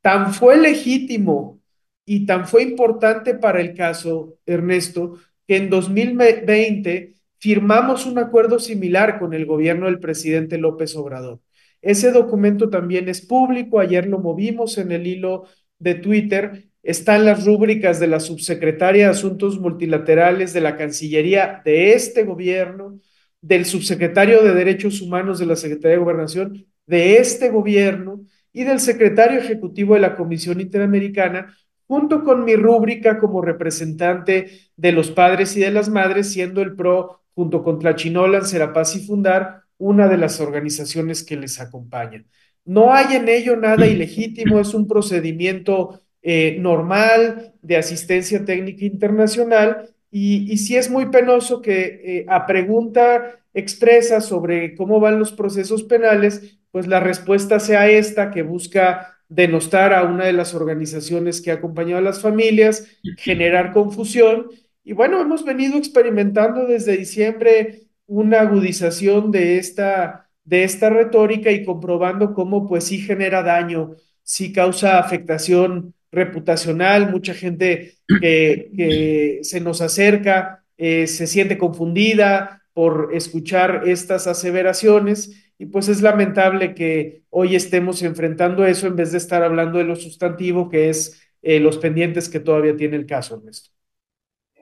Tan 0.02 0.34
fue 0.34 0.58
legítimo 0.58 1.62
y 2.04 2.26
tan 2.26 2.46
fue 2.46 2.64
importante 2.64 3.34
para 3.34 3.62
el 3.62 3.74
caso, 3.76 4.36
Ernesto, 4.46 5.20
que 5.48 5.56
en 5.56 5.70
2020 5.70 7.14
firmamos 7.38 8.06
un 8.06 8.18
acuerdo 8.20 8.60
similar 8.60 9.20
con 9.20 9.34
el 9.34 9.46
gobierno 9.46 9.86
del 9.86 10.02
presidente 10.02 10.58
López 10.58 10.98
Obrador. 10.98 11.40
Ese 11.82 12.12
documento 12.12 12.70
también 12.70 13.08
es 13.08 13.26
público, 13.26 13.80
ayer 13.80 14.06
lo 14.06 14.20
movimos 14.20 14.78
en 14.78 14.92
el 14.92 15.08
hilo 15.08 15.46
de 15.78 15.96
Twitter, 15.96 16.69
están 16.84 17.26
las 17.26 17.46
rúbricas 17.46 18.00
de 18.00 18.08
la 18.08 18.20
subsecretaria 18.20 19.06
de 19.06 19.12
Asuntos 19.12 19.60
Multilaterales 19.60 20.54
de 20.54 20.62
la 20.62 20.76
Cancillería 20.78 21.62
de 21.64 21.94
este 21.94 22.24
gobierno, 22.24 23.00
del 23.42 23.66
subsecretario 23.66 24.44
de 24.44 24.54
Derechos 24.54 25.02
Humanos 25.02 25.40
de 25.40 25.46
la 25.46 25.56
Secretaría 25.56 25.98
de 25.98 26.04
Gobernación 26.04 26.66
de 26.86 27.18
este 27.18 27.50
gobierno 27.50 28.22
y 28.52 28.64
del 28.64 28.80
secretario 28.80 29.40
ejecutivo 29.40 29.94
de 29.94 30.00
la 30.00 30.16
Comisión 30.16 30.60
Interamericana, 30.60 31.56
junto 31.88 32.24
con 32.24 32.44
mi 32.44 32.56
rúbrica 32.56 33.20
como 33.20 33.42
representante 33.42 34.50
de 34.76 34.92
los 34.92 35.12
padres 35.12 35.56
y 35.56 35.60
de 35.60 35.72
las 35.72 35.90
madres, 35.90 36.32
siendo 36.32 36.62
el 36.62 36.76
PRO 36.76 37.22
junto 37.36 37.64
con 37.64 37.80
Tlachinolan, 37.80 38.46
Serapaz 38.46 38.96
y 38.96 39.06
Fundar, 39.06 39.62
una 39.78 40.08
de 40.08 40.18
las 40.18 40.42
organizaciones 40.42 41.24
que 41.24 41.38
les 41.38 41.60
acompaña. 41.62 42.26
No 42.66 42.94
hay 42.94 43.16
en 43.16 43.30
ello 43.30 43.56
nada 43.56 43.88
ilegítimo, 43.88 44.60
es 44.60 44.74
un 44.74 44.88
procedimiento 44.88 46.02
eh, 46.22 46.58
normal 46.60 47.54
de 47.62 47.78
asistencia 47.78 48.44
técnica 48.46 48.86
internacional. 48.86 49.90
Y, 50.12 50.52
y 50.52 50.58
sí 50.58 50.76
es 50.76 50.90
muy 50.90 51.08
penoso 51.08 51.62
que 51.62 52.02
eh, 52.04 52.26
a 52.28 52.46
pregunta 52.46 53.40
expresa 53.54 54.22
sobre 54.22 54.76
cómo 54.76 55.00
van 55.00 55.20
los 55.20 55.32
procesos 55.32 55.84
penales, 55.84 56.60
pues 56.72 56.88
la 56.88 57.00
respuesta 57.00 57.60
sea 57.60 57.90
esta 57.90 58.32
que 58.32 58.44
busca 58.44 59.18
denostar 59.28 59.94
a 59.94 60.04
una 60.04 60.26
de 60.26 60.34
las 60.34 60.56
organizaciones 60.56 61.42
que 61.42 61.52
ha 61.52 61.56
acompañado 61.56 62.00
a 62.00 62.02
las 62.02 62.22
familias, 62.22 62.88
generar 63.18 63.72
confusión. 63.72 64.48
Y 64.84 64.94
bueno, 64.94 65.22
hemos 65.22 65.46
venido 65.46 65.78
experimentando 65.78 66.66
desde 66.66 66.98
diciembre 66.98 67.84
una 68.08 68.42
agudización 68.42 69.32
de 69.32 69.58
esta, 69.60 70.30
de 70.44 70.64
esta 70.64 70.90
retórica 70.90 71.52
y 71.52 71.64
comprobando 71.64 72.34
cómo 72.34 72.68
pues 72.68 72.86
sí 72.86 73.00
genera 73.00 73.44
daño, 73.44 73.96
sí 74.24 74.52
causa 74.52 75.00
afectación 75.00 75.94
reputacional, 76.12 77.12
mucha 77.12 77.34
gente 77.34 77.96
que, 78.22 79.40
se 79.44 79.60
nos 79.60 79.82
acerca 79.82 80.64
eh, 80.78 81.08
se 81.08 81.28
siente 81.28 81.58
confundida 81.58 82.64
por 82.74 83.10
escuchar 83.14 83.84
estas 83.86 84.28
aseveraciones 84.28 85.52
y 85.58 85.66
pues 85.66 85.90
es 85.90 86.02
lamentable 86.02 86.74
que 86.74 87.24
hoy 87.30 87.56
estemos 87.56 88.02
enfrentando 88.02 88.66
eso 88.66 88.88
en 88.88 88.96
vez 88.96 89.12
de 89.12 89.18
estar 89.18 89.44
hablando 89.44 89.78
de 89.78 89.84
lo 89.84 89.96
sustantivo 89.96 90.70
que 90.70 90.90
es 90.90 91.22
eh, 91.42 91.60
los 91.60 91.78
pendientes 91.78 92.30
que 92.30 92.40
todavía 92.40 92.76
tiene 92.76 92.96
el 92.96 93.06
caso, 93.06 93.36
Ernesto. 93.36 93.72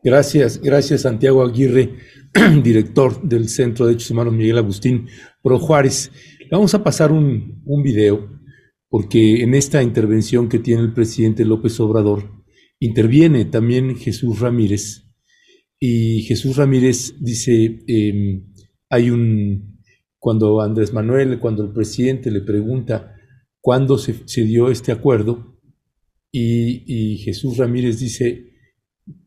Gracias, 0.03 0.59
gracias 0.61 1.01
Santiago 1.01 1.43
Aguirre, 1.43 1.95
director 2.63 3.21
del 3.21 3.49
Centro 3.49 3.85
de 3.85 3.91
Derechos 3.91 4.11
Humanos 4.11 4.33
Miguel 4.33 4.57
Agustín 4.57 5.07
Pro 5.41 5.59
Juárez. 5.59 6.11
Vamos 6.49 6.73
a 6.73 6.83
pasar 6.83 7.11
un, 7.11 7.61
un 7.65 7.83
video 7.83 8.36
porque 8.97 9.43
en 9.43 9.53
esta 9.53 9.83
intervención 9.83 10.49
que 10.49 10.57
tiene 10.57 10.81
el 10.81 10.91
presidente 10.91 11.45
López 11.45 11.79
Obrador 11.79 12.31
interviene 12.79 13.45
también 13.45 13.95
Jesús 13.95 14.39
Ramírez 14.39 15.03
y 15.79 16.23
Jesús 16.23 16.57
Ramírez 16.57 17.13
dice, 17.19 17.83
eh, 17.87 18.41
hay 18.89 19.11
un, 19.11 19.83
cuando 20.17 20.61
Andrés 20.61 20.93
Manuel, 20.93 21.37
cuando 21.37 21.63
el 21.63 21.73
presidente 21.73 22.31
le 22.31 22.41
pregunta 22.41 23.13
cuándo 23.61 23.99
se, 23.99 24.15
dio 24.45 24.71
este 24.71 24.91
acuerdo 24.91 25.59
y, 26.31 27.17
Jesús 27.17 27.57
Ramírez 27.57 27.99
dice 27.99 28.51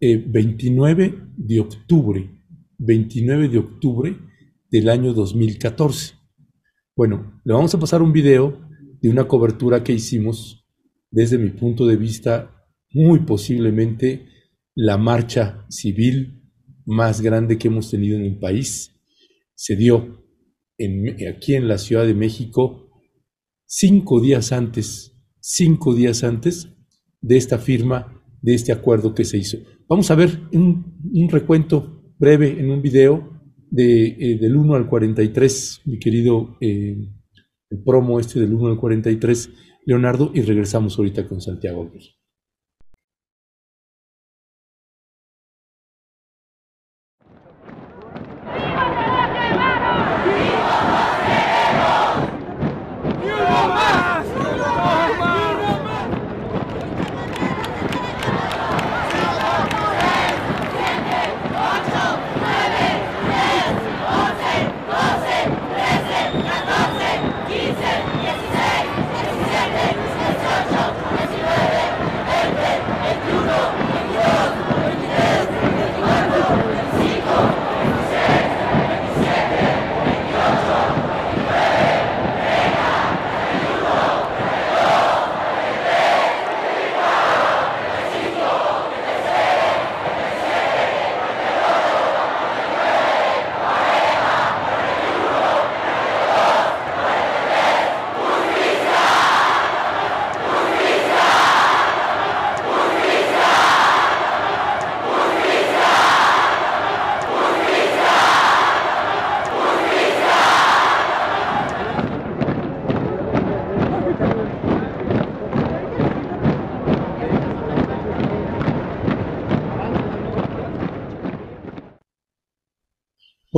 eh, 0.00 0.16
29 0.16 1.14
de 1.36 1.60
octubre, 1.60 2.28
29 2.76 3.48
de 3.48 3.58
octubre 3.58 4.18
del 4.68 4.88
año 4.88 5.14
2014. 5.14 6.14
Bueno, 6.96 7.40
le 7.44 7.52
vamos 7.52 7.72
a 7.72 7.78
pasar 7.78 8.02
un 8.02 8.12
video 8.12 8.68
de 9.00 9.10
una 9.10 9.26
cobertura 9.26 9.82
que 9.82 9.92
hicimos 9.92 10.66
desde 11.10 11.38
mi 11.38 11.50
punto 11.50 11.86
de 11.86 11.96
vista, 11.96 12.64
muy 12.92 13.20
posiblemente 13.20 14.26
la 14.74 14.96
marcha 14.98 15.66
civil 15.68 16.42
más 16.84 17.20
grande 17.20 17.58
que 17.58 17.68
hemos 17.68 17.90
tenido 17.90 18.16
en 18.16 18.24
el 18.24 18.38
país. 18.38 18.94
Se 19.54 19.76
dio 19.76 20.24
aquí 21.28 21.54
en 21.54 21.68
la 21.68 21.78
Ciudad 21.78 22.06
de 22.06 22.14
México 22.14 22.90
cinco 23.66 24.20
días 24.20 24.52
antes, 24.52 25.12
cinco 25.40 25.94
días 25.94 26.24
antes 26.24 26.68
de 27.20 27.36
esta 27.36 27.58
firma, 27.58 28.22
de 28.42 28.54
este 28.54 28.72
acuerdo 28.72 29.14
que 29.14 29.24
se 29.24 29.38
hizo. 29.38 29.58
Vamos 29.88 30.10
a 30.10 30.14
ver 30.14 30.40
un, 30.52 30.98
un 31.12 31.28
recuento 31.28 32.14
breve 32.18 32.58
en 32.58 32.70
un 32.70 32.82
video 32.82 33.40
de, 33.70 34.06
eh, 34.06 34.38
del 34.38 34.56
1 34.56 34.74
al 34.74 34.88
43, 34.88 35.82
mi 35.86 35.98
querido 35.98 36.56
eh, 36.60 36.96
el 37.70 37.82
promo 37.82 38.20
este 38.20 38.40
del 38.40 38.52
1 38.52 38.68
al 38.68 38.78
43, 38.78 39.50
Leonardo, 39.86 40.30
y 40.34 40.42
regresamos 40.42 40.98
ahorita 40.98 41.26
con 41.26 41.40
Santiago 41.40 41.82
Aguirre. 41.82 42.19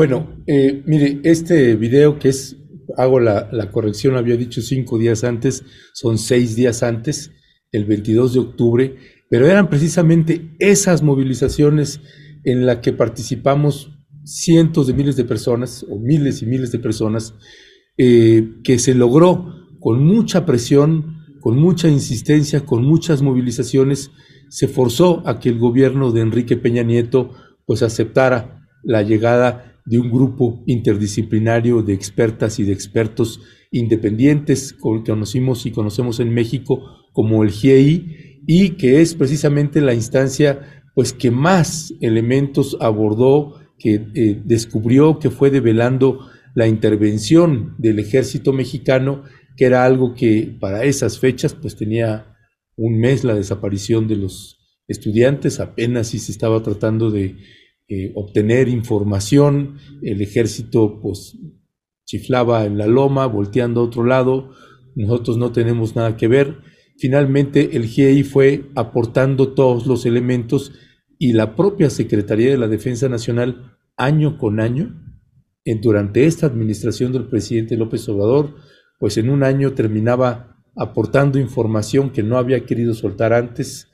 Bueno, 0.03 0.43
eh, 0.49 0.83
mire, 0.85 1.21
este 1.23 1.77
video 1.77 2.19
que 2.19 2.31
es, 2.31 2.57
hago 2.97 3.21
la, 3.21 3.49
la, 3.53 3.71
corrección, 3.71 4.17
había 4.17 4.37
dicho 4.37 4.61
cinco 4.61 4.99
días 4.99 5.23
antes, 5.23 5.63
son 5.95 6.19
seis 6.19 6.57
días 6.57 6.83
antes, 6.83 7.31
el 7.71 7.85
22 7.85 8.35
de 8.35 8.41
octubre, 8.41 8.97
pero 9.31 9.47
eran 9.47 9.71
precisamente 9.71 10.57
esas 10.59 11.03
movilizaciones 11.05 12.01
en 12.43 12.67
las 12.67 12.79
que 12.79 12.93
participamos 12.93 13.93
cientos 14.25 14.89
de 14.89 14.95
miles 14.95 15.15
de 15.15 15.23
personas, 15.23 15.87
o 15.89 16.01
miles 16.01 16.43
y 16.43 16.47
miles 16.47 16.73
de 16.73 16.81
personas, 16.81 17.37
eh, 17.97 18.55
que 18.65 18.81
se 18.81 18.97
logró 18.97 19.55
con 19.79 20.05
mucha 20.05 20.45
presión, 20.45 21.19
con 21.41 21.57
mucha 21.57 21.89
insistencia, 21.89 22.67
con 22.67 22.83
muchas 22.83 23.23
movilizaciones, 23.23 24.11
se 24.49 24.67
forzó 24.67 25.23
a 25.29 25.39
que 25.39 25.51
el 25.51 25.61
gobierno 25.61 26.11
de 26.11 26.23
Enrique 26.23 26.57
Peña 26.57 26.83
Nieto 26.83 27.31
pues 27.67 27.85
aceptara 27.85 28.67
la 28.83 29.03
llegada 29.03 29.72
de 29.85 29.99
un 29.99 30.11
grupo 30.11 30.63
interdisciplinario 30.67 31.83
de 31.83 31.93
expertas 31.93 32.59
y 32.59 32.65
de 32.65 32.73
expertos 32.73 33.41
independientes 33.71 34.73
que 34.73 34.79
conocimos 34.79 35.67
y 35.67 35.73
conocemos 35.73 36.21
en 36.21 36.33
México 36.33 36.83
como 37.13 37.43
el 37.43 37.51
GIEI 37.51 38.41
y 38.47 38.71
que 38.71 39.01
es 39.01 39.15
precisamente 39.15 39.81
la 39.81 39.95
instancia 39.95 40.83
pues 40.95 41.13
que 41.13 41.31
más 41.31 41.95
elementos 42.01 42.77
abordó, 42.81 43.61
que 43.79 43.95
eh, 44.15 44.41
descubrió, 44.45 45.19
que 45.19 45.31
fue 45.31 45.51
develando 45.51 46.29
la 46.55 46.69
intervención 46.69 47.75
del 47.79 47.99
ejército 47.99 48.53
mexicano, 48.53 49.23
que 49.57 49.65
era 49.65 49.85
algo 49.85 50.15
que 50.15 50.55
para 50.61 50.85
esas 50.85 51.19
fechas 51.19 51.55
pues 51.55 51.77
tenía 51.77 52.37
un 52.77 52.99
mes 52.99 53.25
la 53.25 53.35
desaparición 53.35 54.07
de 54.07 54.17
los 54.17 54.59
estudiantes, 54.87 55.61
apenas 55.61 56.09
si 56.09 56.19
se 56.19 56.33
estaba 56.33 56.63
tratando 56.63 57.11
de 57.11 57.37
eh, 57.95 58.11
obtener 58.15 58.69
información, 58.69 59.77
el 60.01 60.23
ejército 60.23 60.99
pues 61.03 61.37
chiflaba 62.07 62.65
en 62.65 62.79
la 62.79 62.87
loma, 62.87 63.27
volteando 63.27 63.83
a 63.83 63.85
otro 63.85 64.03
lado, 64.03 64.49
nosotros 64.95 65.37
no 65.37 65.53
tenemos 65.53 65.95
nada 65.95 66.17
que 66.17 66.27
ver. 66.27 66.57
Finalmente 66.97 67.77
el 67.77 67.85
GIEI 67.85 68.23
fue 68.23 68.71
aportando 68.77 69.53
todos 69.53 69.87
los 69.87 70.07
elementos 70.07 70.73
y 71.19 71.35
la 71.35 71.55
propia 71.55 71.91
Secretaría 71.91 72.49
de 72.53 72.57
la 72.57 72.67
Defensa 72.67 73.11
Nacional 73.11 73.77
año 73.99 74.39
con 74.39 74.61
año, 74.61 74.99
en, 75.67 75.83
durante 75.83 76.25
esta 76.25 76.47
administración 76.47 77.13
del 77.13 77.29
presidente 77.29 77.77
López 77.77 78.09
Obrador, 78.09 78.55
pues 78.99 79.19
en 79.19 79.29
un 79.29 79.43
año 79.43 79.75
terminaba 79.75 80.65
aportando 80.77 81.39
información 81.39 82.09
que 82.09 82.23
no 82.23 82.39
había 82.39 82.65
querido 82.65 82.95
soltar 82.95 83.35
antes. 83.35 83.91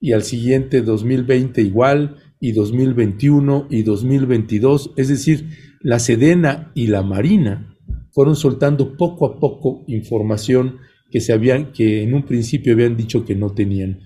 Y 0.00 0.12
al 0.12 0.22
siguiente 0.22 0.80
2020 0.80 1.60
igual 1.60 2.16
y 2.42 2.50
2021 2.50 3.68
y 3.70 3.84
2022, 3.84 4.94
es 4.96 5.06
decir, 5.06 5.46
la 5.80 6.00
Sedena 6.00 6.72
y 6.74 6.88
la 6.88 7.04
Marina 7.04 7.76
fueron 8.10 8.34
soltando 8.34 8.96
poco 8.96 9.26
a 9.26 9.38
poco 9.38 9.84
información 9.86 10.78
que 11.08 11.20
se 11.20 11.32
habían 11.32 11.72
que 11.72 12.02
en 12.02 12.14
un 12.14 12.24
principio 12.24 12.72
habían 12.72 12.96
dicho 12.96 13.24
que 13.24 13.36
no 13.36 13.54
tenían. 13.54 14.00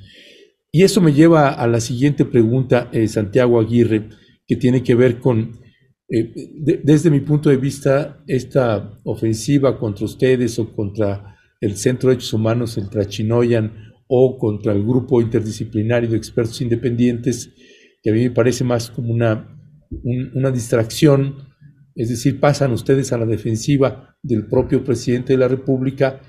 Y 0.71 0.83
eso 0.83 1.01
me 1.01 1.15
lleva 1.15 1.49
a 1.49 1.67
la 1.67 1.81
siguiente 1.81 2.27
pregunta, 2.27 2.91
eh, 2.93 3.09
Santiago 3.09 3.59
Aguirre, 3.59 4.11
que 4.47 4.57
tiene 4.57 4.83
que 4.83 4.95
ver 4.95 5.19
con, 5.19 5.59
eh, 6.11 6.31
de, 6.59 6.83
desde 6.85 7.11
mi 7.11 7.21
punto 7.21 7.49
de 7.49 7.57
vista, 7.57 8.23
esta 8.27 9.01
ofensiva 9.05 9.79
contra 9.79 10.05
ustedes 10.05 10.59
o 10.59 10.75
contra 10.75 11.39
el 11.63 11.79
Centro 11.79 12.11
de 12.11 12.17
Derechos 12.17 12.35
Humanos, 12.35 12.77
el 12.77 12.91
Trachinoyan, 12.91 13.95
o 14.09 14.37
contra 14.37 14.75
el 14.75 14.83
grupo 14.83 15.23
interdisciplinario 15.23 16.11
de 16.11 16.19
expertos 16.19 16.61
independientes, 16.61 17.51
que 18.07 18.11
a 18.11 18.15
mí 18.15 18.23
me 18.23 18.31
parece 18.31 18.63
más 18.63 18.89
como 18.89 19.13
una, 19.13 19.59
un, 19.91 20.31
una 20.35 20.53
distracción, 20.53 21.49
es 21.97 22.09
decir, 22.09 22.39
pasan 22.39 22.71
ustedes 22.71 23.13
a 23.13 23.19
la 23.19 23.27
defensiva 23.27 24.17
del 24.23 24.47
propio 24.47 24.85
presidente 24.85 25.33
de 25.33 25.41
la 25.41 25.49
República 25.49 26.21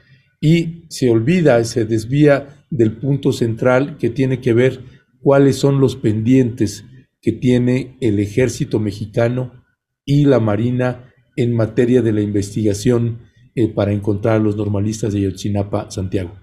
y 0.41 0.86
se 0.90 1.12
olvida, 1.12 1.64
se 1.66 1.86
desvía 1.86 2.66
del 2.72 2.94
punto 2.94 3.32
central 3.32 3.95
que 3.99 4.10
tiene 4.10 4.41
que 4.41 4.54
ver 4.54 4.80
cuáles 5.22 5.58
son 5.58 5.80
los 5.80 5.95
pendientes 5.95 6.84
que 7.22 7.32
tiene 7.32 7.95
el 8.02 8.18
ejército 8.18 8.80
mexicano 8.80 9.64
y 10.04 10.26
la 10.26 10.40
Marina 10.40 11.14
en 11.36 11.56
materia 11.56 12.02
de 12.02 12.12
la 12.12 12.22
investigación 12.22 13.20
eh, 13.54 13.68
para 13.68 13.91
encontrar 13.91 14.38
a 14.38 14.44
los 14.44 14.56
normalistas 14.56 15.14
de 15.14 15.22
Yotzinapa, 15.22 15.91
Santiago. 15.91 16.40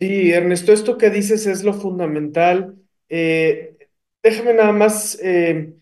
Sí, 0.00 0.30
Ernesto, 0.30 0.72
esto 0.72 0.96
que 0.96 1.10
dices 1.10 1.46
es 1.46 1.64
lo 1.64 1.74
fundamental. 1.74 2.76
Eh, 3.10 3.76
déjame 4.22 4.54
nada 4.54 4.72
más 4.72 5.18
eh, 5.22 5.74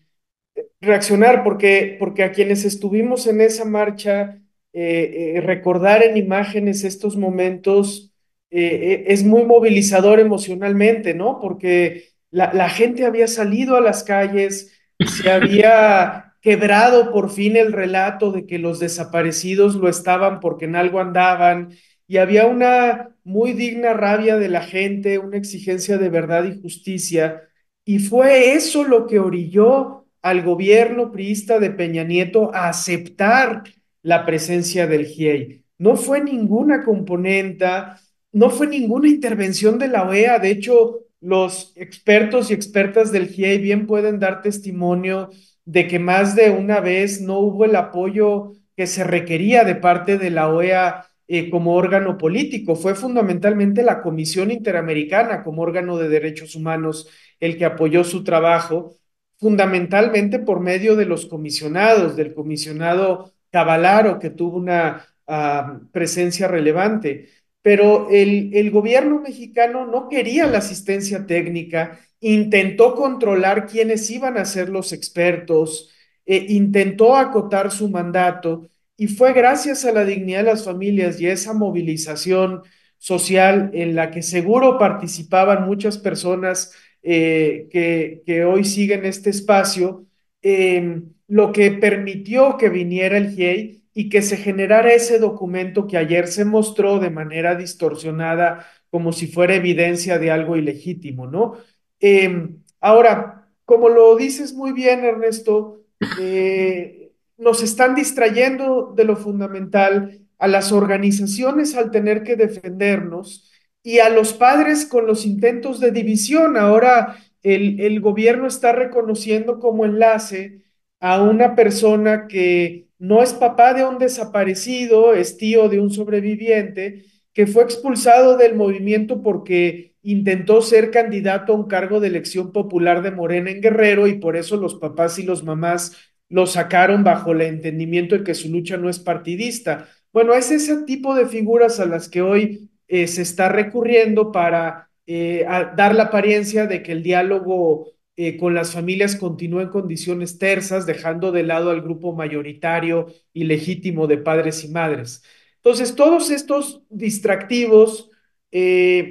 reaccionar 0.81 1.43
porque, 1.43 1.97
porque 1.99 2.23
a 2.23 2.31
quienes 2.31 2.65
estuvimos 2.65 3.27
en 3.27 3.41
esa 3.41 3.65
marcha, 3.65 4.41
eh, 4.73 5.35
eh, 5.37 5.41
recordar 5.41 6.03
en 6.03 6.17
imágenes 6.17 6.83
estos 6.83 7.17
momentos 7.17 8.05
es 8.51 9.23
muy 9.23 9.43
movilizador 9.43 10.19
emocionalmente, 10.19 11.13
¿no? 11.13 11.39
Porque 11.39 12.05
la, 12.31 12.51
la 12.51 12.67
gente 12.67 13.05
había 13.05 13.27
salido 13.27 13.75
a 13.75 13.81
las 13.81 14.03
calles, 14.03 14.73
se 15.05 15.31
había 15.31 16.33
quebrado 16.41 17.11
por 17.11 17.29
fin 17.29 17.57
el 17.57 17.73
relato 17.73 18.31
de 18.31 18.47
que 18.47 18.57
los 18.57 18.79
desaparecidos 18.79 19.75
lo 19.75 19.87
estaban 19.87 20.39
porque 20.39 20.65
en 20.65 20.75
algo 20.75 20.99
andaban 20.99 21.69
y 22.07 22.17
había 22.17 22.47
una 22.47 23.15
muy 23.23 23.53
digna 23.53 23.93
rabia 23.93 24.37
de 24.37 24.49
la 24.49 24.61
gente, 24.61 25.19
una 25.19 25.37
exigencia 25.37 25.97
de 25.99 26.09
verdad 26.09 26.45
y 26.45 26.59
justicia, 26.59 27.48
y 27.85 27.99
fue 27.99 28.53
eso 28.53 28.83
lo 28.83 29.07
que 29.07 29.19
orilló 29.19 30.05
al 30.21 30.43
gobierno 30.43 31.11
priista 31.11 31.59
de 31.59 31.71
Peña 31.71 32.03
Nieto 32.03 32.53
a 32.53 32.69
aceptar 32.69 33.63
la 34.01 34.25
presencia 34.25 34.87
del 34.87 35.05
GIEI. 35.05 35.63
No 35.77 35.95
fue 35.95 36.21
ninguna 36.21 36.83
componenta, 36.83 37.99
no 38.31 38.49
fue 38.49 38.67
ninguna 38.67 39.07
intervención 39.07 39.79
de 39.79 39.87
la 39.87 40.03
OEA, 40.03 40.39
de 40.39 40.51
hecho, 40.51 40.99
los 41.21 41.73
expertos 41.75 42.49
y 42.49 42.53
expertas 42.53 43.11
del 43.11 43.27
GIEI 43.27 43.57
bien 43.59 43.87
pueden 43.87 44.19
dar 44.19 44.41
testimonio 44.41 45.29
de 45.65 45.87
que 45.87 45.99
más 45.99 46.35
de 46.35 46.49
una 46.49 46.79
vez 46.79 47.21
no 47.21 47.39
hubo 47.39 47.65
el 47.65 47.75
apoyo 47.75 48.53
que 48.75 48.87
se 48.87 49.03
requería 49.03 49.63
de 49.63 49.75
parte 49.75 50.17
de 50.17 50.29
la 50.29 50.47
OEA 50.47 51.05
eh, 51.27 51.49
como 51.49 51.75
órgano 51.75 52.17
político. 52.17 52.75
Fue 52.75 52.95
fundamentalmente 52.95 53.83
la 53.83 54.01
Comisión 54.01 54.51
Interamericana 54.51 55.43
como 55.43 55.61
órgano 55.61 55.97
de 55.97 56.09
derechos 56.09 56.55
humanos 56.55 57.07
el 57.39 57.57
que 57.57 57.65
apoyó 57.65 58.03
su 58.03 58.23
trabajo, 58.23 58.95
fundamentalmente 59.37 60.39
por 60.39 60.59
medio 60.59 60.95
de 60.95 61.05
los 61.05 61.25
comisionados, 61.25 62.15
del 62.15 62.33
comisionado 62.33 63.33
Cavalaro, 63.51 64.19
que 64.19 64.29
tuvo 64.29 64.57
una 64.57 65.05
uh, 65.27 65.87
presencia 65.91 66.47
relevante. 66.47 67.29
Pero 67.61 68.09
el, 68.09 68.51
el 68.53 68.71
gobierno 68.71 69.21
mexicano 69.21 69.85
no 69.85 70.07
quería 70.09 70.47
la 70.47 70.59
asistencia 70.59 71.25
técnica, 71.25 71.99
intentó 72.19 72.95
controlar 72.95 73.65
quiénes 73.65 74.09
iban 74.09 74.37
a 74.37 74.45
ser 74.45 74.69
los 74.69 74.91
expertos, 74.93 75.89
eh, 76.25 76.45
intentó 76.49 77.15
acotar 77.15 77.71
su 77.71 77.89
mandato 77.89 78.69
y 78.95 79.07
fue 79.07 79.33
gracias 79.33 79.85
a 79.85 79.91
la 79.91 80.05
dignidad 80.05 80.39
de 80.39 80.51
las 80.51 80.65
familias 80.65 81.19
y 81.19 81.27
esa 81.27 81.53
movilización 81.53 82.61
social 82.99 83.71
en 83.73 83.95
la 83.95 84.11
que 84.11 84.21
seguro 84.21 84.77
participaban 84.77 85.65
muchas 85.65 85.97
personas 85.97 86.73
eh, 87.03 87.67
que, 87.71 88.21
que, 88.25 88.45
hoy 88.45 88.65
siguen 88.65 89.05
este 89.05 89.29
espacio, 89.29 90.05
eh, 90.41 91.01
lo 91.27 91.51
que 91.51 91.71
permitió 91.71 92.57
que 92.57 92.69
viniera 92.69 93.17
el 93.17 93.31
GIEI 93.31 93.83
y 93.93 94.09
que 94.09 94.21
se 94.21 94.37
generara 94.37 94.93
ese 94.93 95.19
documento 95.19 95.87
que 95.87 95.97
ayer 95.97 96.27
se 96.27 96.45
mostró 96.45 96.99
de 96.99 97.09
manera 97.09 97.55
distorsionada 97.55 98.65
como 98.89 99.13
si 99.13 99.27
fuera 99.27 99.55
evidencia 99.55 100.17
de 100.17 100.31
algo 100.31 100.55
ilegítimo, 100.55 101.27
¿no? 101.27 101.57
Eh, 101.99 102.49
ahora, 102.79 103.47
como 103.65 103.89
lo 103.89 104.15
dices 104.15 104.53
muy 104.53 104.71
bien, 104.71 105.03
Ernesto, 105.03 105.83
eh, 106.19 107.11
nos 107.37 107.61
están 107.61 107.95
distrayendo 107.95 108.93
de 108.95 109.03
lo 109.03 109.15
fundamental, 109.15 110.19
a 110.39 110.47
las 110.47 110.71
organizaciones 110.71 111.75
al 111.75 111.91
tener 111.91 112.23
que 112.23 112.37
defendernos 112.37 113.48
y 113.83 113.99
a 113.99 114.09
los 114.09 114.33
padres 114.33 114.85
con 114.85 115.07
los 115.07 115.25
intentos 115.25 115.79
de 115.79 115.91
división. 115.91 116.57
Ahora 116.57 117.17
el, 117.43 117.79
el 117.79 118.01
gobierno 118.01 118.47
está 118.47 118.71
reconociendo 118.73 119.59
como 119.59 119.85
enlace 119.85 120.63
a 120.99 121.21
una 121.23 121.55
persona 121.55 122.27
que 122.27 122.87
no 122.99 123.23
es 123.23 123.33
papá 123.33 123.73
de 123.73 123.85
un 123.85 123.97
desaparecido, 123.97 125.13
es 125.13 125.37
tío 125.37 125.69
de 125.69 125.79
un 125.79 125.89
sobreviviente, 125.91 127.05
que 127.33 127.47
fue 127.47 127.63
expulsado 127.63 128.37
del 128.37 128.55
movimiento 128.55 129.21
porque 129.23 129.95
intentó 130.01 130.61
ser 130.61 130.91
candidato 130.91 131.53
a 131.53 131.55
un 131.55 131.67
cargo 131.67 131.99
de 131.99 132.07
elección 132.07 132.51
popular 132.51 133.01
de 133.01 133.11
Morena 133.11 133.51
en 133.51 133.61
Guerrero 133.61 134.07
y 134.07 134.15
por 134.19 134.35
eso 134.35 134.57
los 134.57 134.75
papás 134.75 135.19
y 135.19 135.23
los 135.23 135.43
mamás 135.43 135.95
lo 136.29 136.45
sacaron 136.45 137.03
bajo 137.03 137.31
el 137.31 137.41
entendimiento 137.41 138.17
de 138.17 138.23
que 138.23 138.35
su 138.35 138.49
lucha 138.49 138.77
no 138.77 138.89
es 138.89 138.99
partidista. 138.99 139.87
Bueno, 140.13 140.33
es 140.33 140.51
ese 140.51 140.83
tipo 140.83 141.15
de 141.15 141.25
figuras 141.25 141.79
a 141.79 141.85
las 141.85 142.09
que 142.09 142.21
hoy 142.21 142.69
eh, 142.89 143.07
se 143.07 143.21
está 143.21 143.49
recurriendo 143.49 144.31
para 144.31 144.89
eh, 145.05 145.45
dar 145.77 145.95
la 145.95 146.05
apariencia 146.05 146.65
de 146.65 146.81
que 146.83 146.91
el 146.91 147.03
diálogo 147.03 147.91
eh, 148.17 148.35
con 148.35 148.55
las 148.55 148.73
familias 148.73 149.15
continúe 149.15 149.61
en 149.61 149.69
condiciones 149.69 150.39
tersas, 150.39 150.87
dejando 150.87 151.31
de 151.31 151.43
lado 151.43 151.69
al 151.69 151.81
grupo 151.81 152.13
mayoritario 152.13 153.07
y 153.31 153.43
legítimo 153.45 154.07
de 154.07 154.17
padres 154.17 154.63
y 154.63 154.69
madres. 154.69 155.23
Entonces, 155.57 155.95
todos 155.95 156.31
estos 156.31 156.81
distractivos 156.89 158.09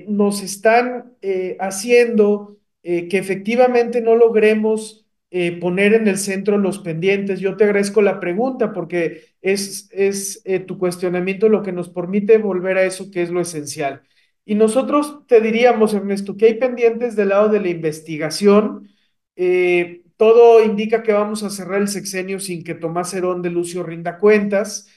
nos 0.09 0.43
están 0.43 1.17
haciendo 1.61 2.59
que 2.83 3.07
efectivamente 3.13 4.01
no 4.01 4.17
logremos 4.17 5.08
eh, 5.31 5.59
poner 5.61 5.93
en 5.93 6.09
el 6.09 6.17
centro 6.19 6.57
los 6.57 6.79
pendientes. 6.79 7.41
Yo 7.41 7.57
te 7.57 7.65
agradezco 7.65 8.01
la 8.01 8.19
pregunta 8.19 8.73
porque 8.73 9.25
es, 9.43 9.89
es 9.93 10.41
eh, 10.45 10.61
tu 10.61 10.79
cuestionamiento 10.79 11.51
lo 11.51 11.63
que 11.63 11.73
nos 11.73 11.91
permite 11.91 12.39
volver 12.39 12.79
a 12.79 12.85
eso 12.85 13.11
que 13.11 13.23
es 13.23 13.31
lo 13.31 13.41
esencial. 13.41 14.03
Y 14.47 14.55
nosotros 14.55 15.27
te 15.27 15.41
diríamos, 15.43 15.93
Ernesto, 15.93 16.37
que 16.37 16.47
hay 16.47 16.55
pendientes 16.55 17.15
del 17.15 17.29
lado 17.31 17.51
de 17.51 17.61
la 17.61 17.69
investigación. 17.69 18.89
Eh, 19.37 20.03
todo 20.17 20.65
indica 20.65 21.03
que 21.03 21.13
vamos 21.13 21.43
a 21.43 21.51
cerrar 21.51 21.83
el 21.83 21.89
sexenio 21.89 22.41
sin 22.41 22.65
que 22.65 22.75
Tomás 22.75 23.13
Herón 23.15 23.43
de 23.43 23.51
Lucio 23.51 23.83
rinda 23.83 24.19
cuentas. 24.19 24.89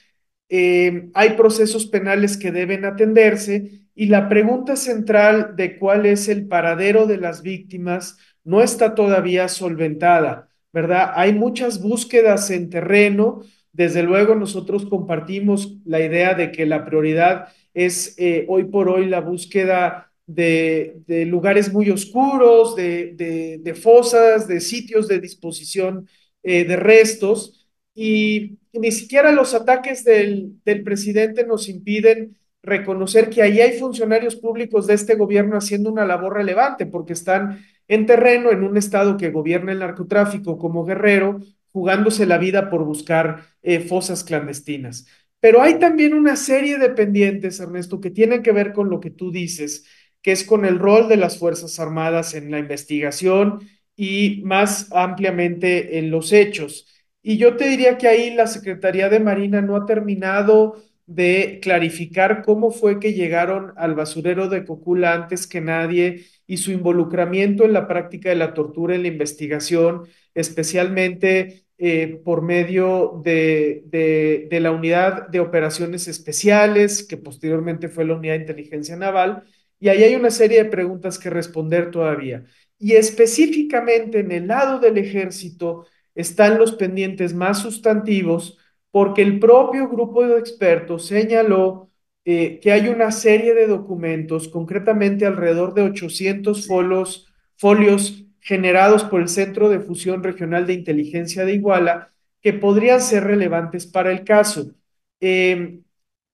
hay 0.49 1.30
procesos 1.38 1.88
penales 1.88 2.38
que 2.38 2.52
deben 2.52 2.86
atenderse 2.86 3.82
y 3.95 4.08
la 4.08 4.30
pregunta 4.30 4.76
central 4.76 5.56
de 5.56 5.78
cuál 5.78 6.06
es 6.06 6.28
el 6.28 6.48
paradero 6.48 7.06
de 7.08 7.18
las 7.18 7.41
víctimas 7.41 8.18
no 8.44 8.62
está 8.62 8.96
todavía 8.96 9.48
solventada, 9.48 10.50
¿verdad? 10.74 11.12
Hay 11.16 11.34
muchas 11.34 11.82
búsquedas 11.82 12.50
en 12.50 12.70
terreno. 12.70 13.42
Desde 13.72 14.04
luego 14.04 14.36
nosotros 14.36 14.86
compartimos 14.86 15.78
la 15.86 16.02
idea 16.02 16.34
de 16.34 16.52
que 16.52 16.66
la 16.66 16.86
prioridad 16.86 17.50
es 17.74 18.16
eh, 18.18 18.46
hoy 18.50 18.66
por 18.66 18.90
hoy 18.90 19.06
la 19.06 19.22
búsqueda 19.22 20.12
de, 20.26 21.26
lugares 21.28 21.72
muy 21.74 21.90
oscuros, 21.90 22.76
de, 22.76 23.80
fosas, 23.82 24.48
de 24.48 24.60
sitios 24.62 25.08
de 25.08 25.20
disposición 25.20 26.08
eh, 26.44 26.66
de 26.66 26.76
restos. 26.76 27.68
Y, 27.94 28.58
ni 28.74 28.92
siquiera 28.94 29.34
los 29.34 29.54
ataques 29.54 30.06
del, 30.06 30.54
del 30.64 30.82
presidente 30.84 31.46
nos 31.46 31.68
impiden 31.68 32.38
reconocer 32.64 33.30
que 33.30 33.42
ahí 33.42 33.60
hay 33.60 33.78
funcionarios 33.78 34.38
públicos 34.38 34.88
de 34.88 34.94
este 34.94 35.16
gobierno 35.16 35.58
haciendo 35.58 35.92
una 35.92 36.06
labor 36.06 36.36
relevante, 36.36 36.86
porque 36.86 37.12
están 37.12 37.66
en 37.92 38.06
terreno 38.06 38.52
en 38.52 38.64
un 38.64 38.78
estado 38.78 39.18
que 39.18 39.32
gobierna 39.32 39.74
el 39.74 39.80
narcotráfico 39.80 40.58
como 40.58 40.86
guerrero, 40.86 41.42
jugándose 41.74 42.26
la 42.26 42.38
vida 42.38 42.70
por 42.70 42.86
buscar 42.86 43.44
eh, 43.62 43.82
fosas 43.82 44.24
clandestinas. 44.24 45.08
Pero 45.42 45.62
hay 45.62 45.78
también 45.78 46.14
una 46.14 46.38
serie 46.38 46.78
de 46.78 46.90
pendientes, 46.92 47.60
Ernesto, 47.60 48.00
que 48.00 48.10
tienen 48.10 48.44
que 48.44 48.54
ver 48.54 48.72
con 48.72 48.90
lo 48.90 49.02
que 49.02 49.10
tú 49.12 49.30
dices, 49.30 49.86
que 50.22 50.32
es 50.32 50.46
con 50.46 50.64
el 50.64 50.80
rol 50.80 51.10
de 51.10 51.18
las 51.18 51.38
Fuerzas 51.38 51.82
Armadas 51.82 52.34
en 52.34 52.50
la 52.50 52.60
investigación 52.60 53.60
y 53.98 54.42
más 54.46 54.90
ampliamente 54.94 56.00
en 56.00 56.12
los 56.12 56.32
hechos. 56.32 56.88
Y 57.22 57.36
yo 57.38 57.58
te 57.58 57.68
diría 57.68 57.98
que 57.98 58.08
ahí 58.08 58.34
la 58.34 58.48
Secretaría 58.48 59.10
de 59.10 59.20
Marina 59.20 59.62
no 59.62 59.76
ha 59.76 59.86
terminado 59.86 60.82
de 61.08 61.60
clarificar 61.62 62.42
cómo 62.42 62.72
fue 62.72 63.02
que 63.02 63.12
llegaron 63.14 63.74
al 63.76 63.96
basurero 63.96 64.48
de 64.48 64.64
Cocula 64.64 65.14
antes 65.14 65.46
que 65.46 65.60
nadie 65.60 66.26
y 66.52 66.57
su 66.57 66.73
involucramiento 66.73 67.64
en 67.64 67.72
la 67.72 67.88
práctica 67.88 68.28
de 68.28 68.36
la 68.36 68.53
tortura 68.53 68.94
en 68.94 69.03
la 69.03 69.07
investigación, 69.07 70.03
especialmente 70.36 71.64
eh, 71.78 72.19
por 72.26 72.41
medio 72.41 73.22
de, 73.23 73.84
de, 73.86 74.60
la 74.60 74.72
unidad 74.72 75.30
de 75.30 75.40
operaciones 75.40 76.10
especiales, 76.10 77.07
que 77.07 77.15
posteriormente 77.15 77.88
fue 77.88 78.03
la 78.03 78.15
unidad 78.15 78.34
de 78.34 78.41
inteligencia 78.41 78.98
naval, 78.98 79.44
y 79.80 79.88
ahí 79.88 80.03
hay 80.03 80.15
una 80.15 80.30
serie 80.30 80.61
de 80.61 80.69
preguntas 80.69 81.18
que 81.18 81.30
responder 81.30 81.90
todavía. 81.90 82.44
Y 82.78 82.95
específicamente 82.95 84.19
en 84.19 84.34
el 84.34 84.48
lado 84.48 84.78
del 84.80 84.98
ejército 84.98 85.86
están 86.15 86.57
los 86.57 86.73
pendientes 86.73 87.34
más 87.34 87.61
sustantivos, 87.61 88.57
porque 88.91 89.22
el 89.22 89.40
propio 89.40 89.88
grupo 89.88 90.28
de 90.28 90.38
expertos 90.38 91.06
señaló 91.06 91.91
eh, 92.26 92.60
que 92.61 92.72
hay 92.72 92.88
una 92.88 93.11
serie 93.11 93.53
de 93.56 93.68
documentos, 93.68 94.48
concretamente 94.48 95.26
alrededor 95.26 95.73
de 95.73 95.81
800 95.84 96.68
folios, 96.68 97.27
folios 97.57 98.26
generados 98.39 99.03
por 99.03 99.22
el 99.22 99.27
Centro 99.30 99.69
de 99.69 99.80
Fusión 99.80 100.23
Regional 100.23 100.68
de 100.68 100.73
Inteligencia 100.73 101.45
de 101.45 101.53
Iguala, 101.53 102.11
que 102.41 102.53
podrían 102.53 103.02
ser 103.02 103.23
relevantes 103.23 103.85
para 103.88 104.11
el 104.11 104.23
caso. 104.23 104.72
Em, 105.19 105.84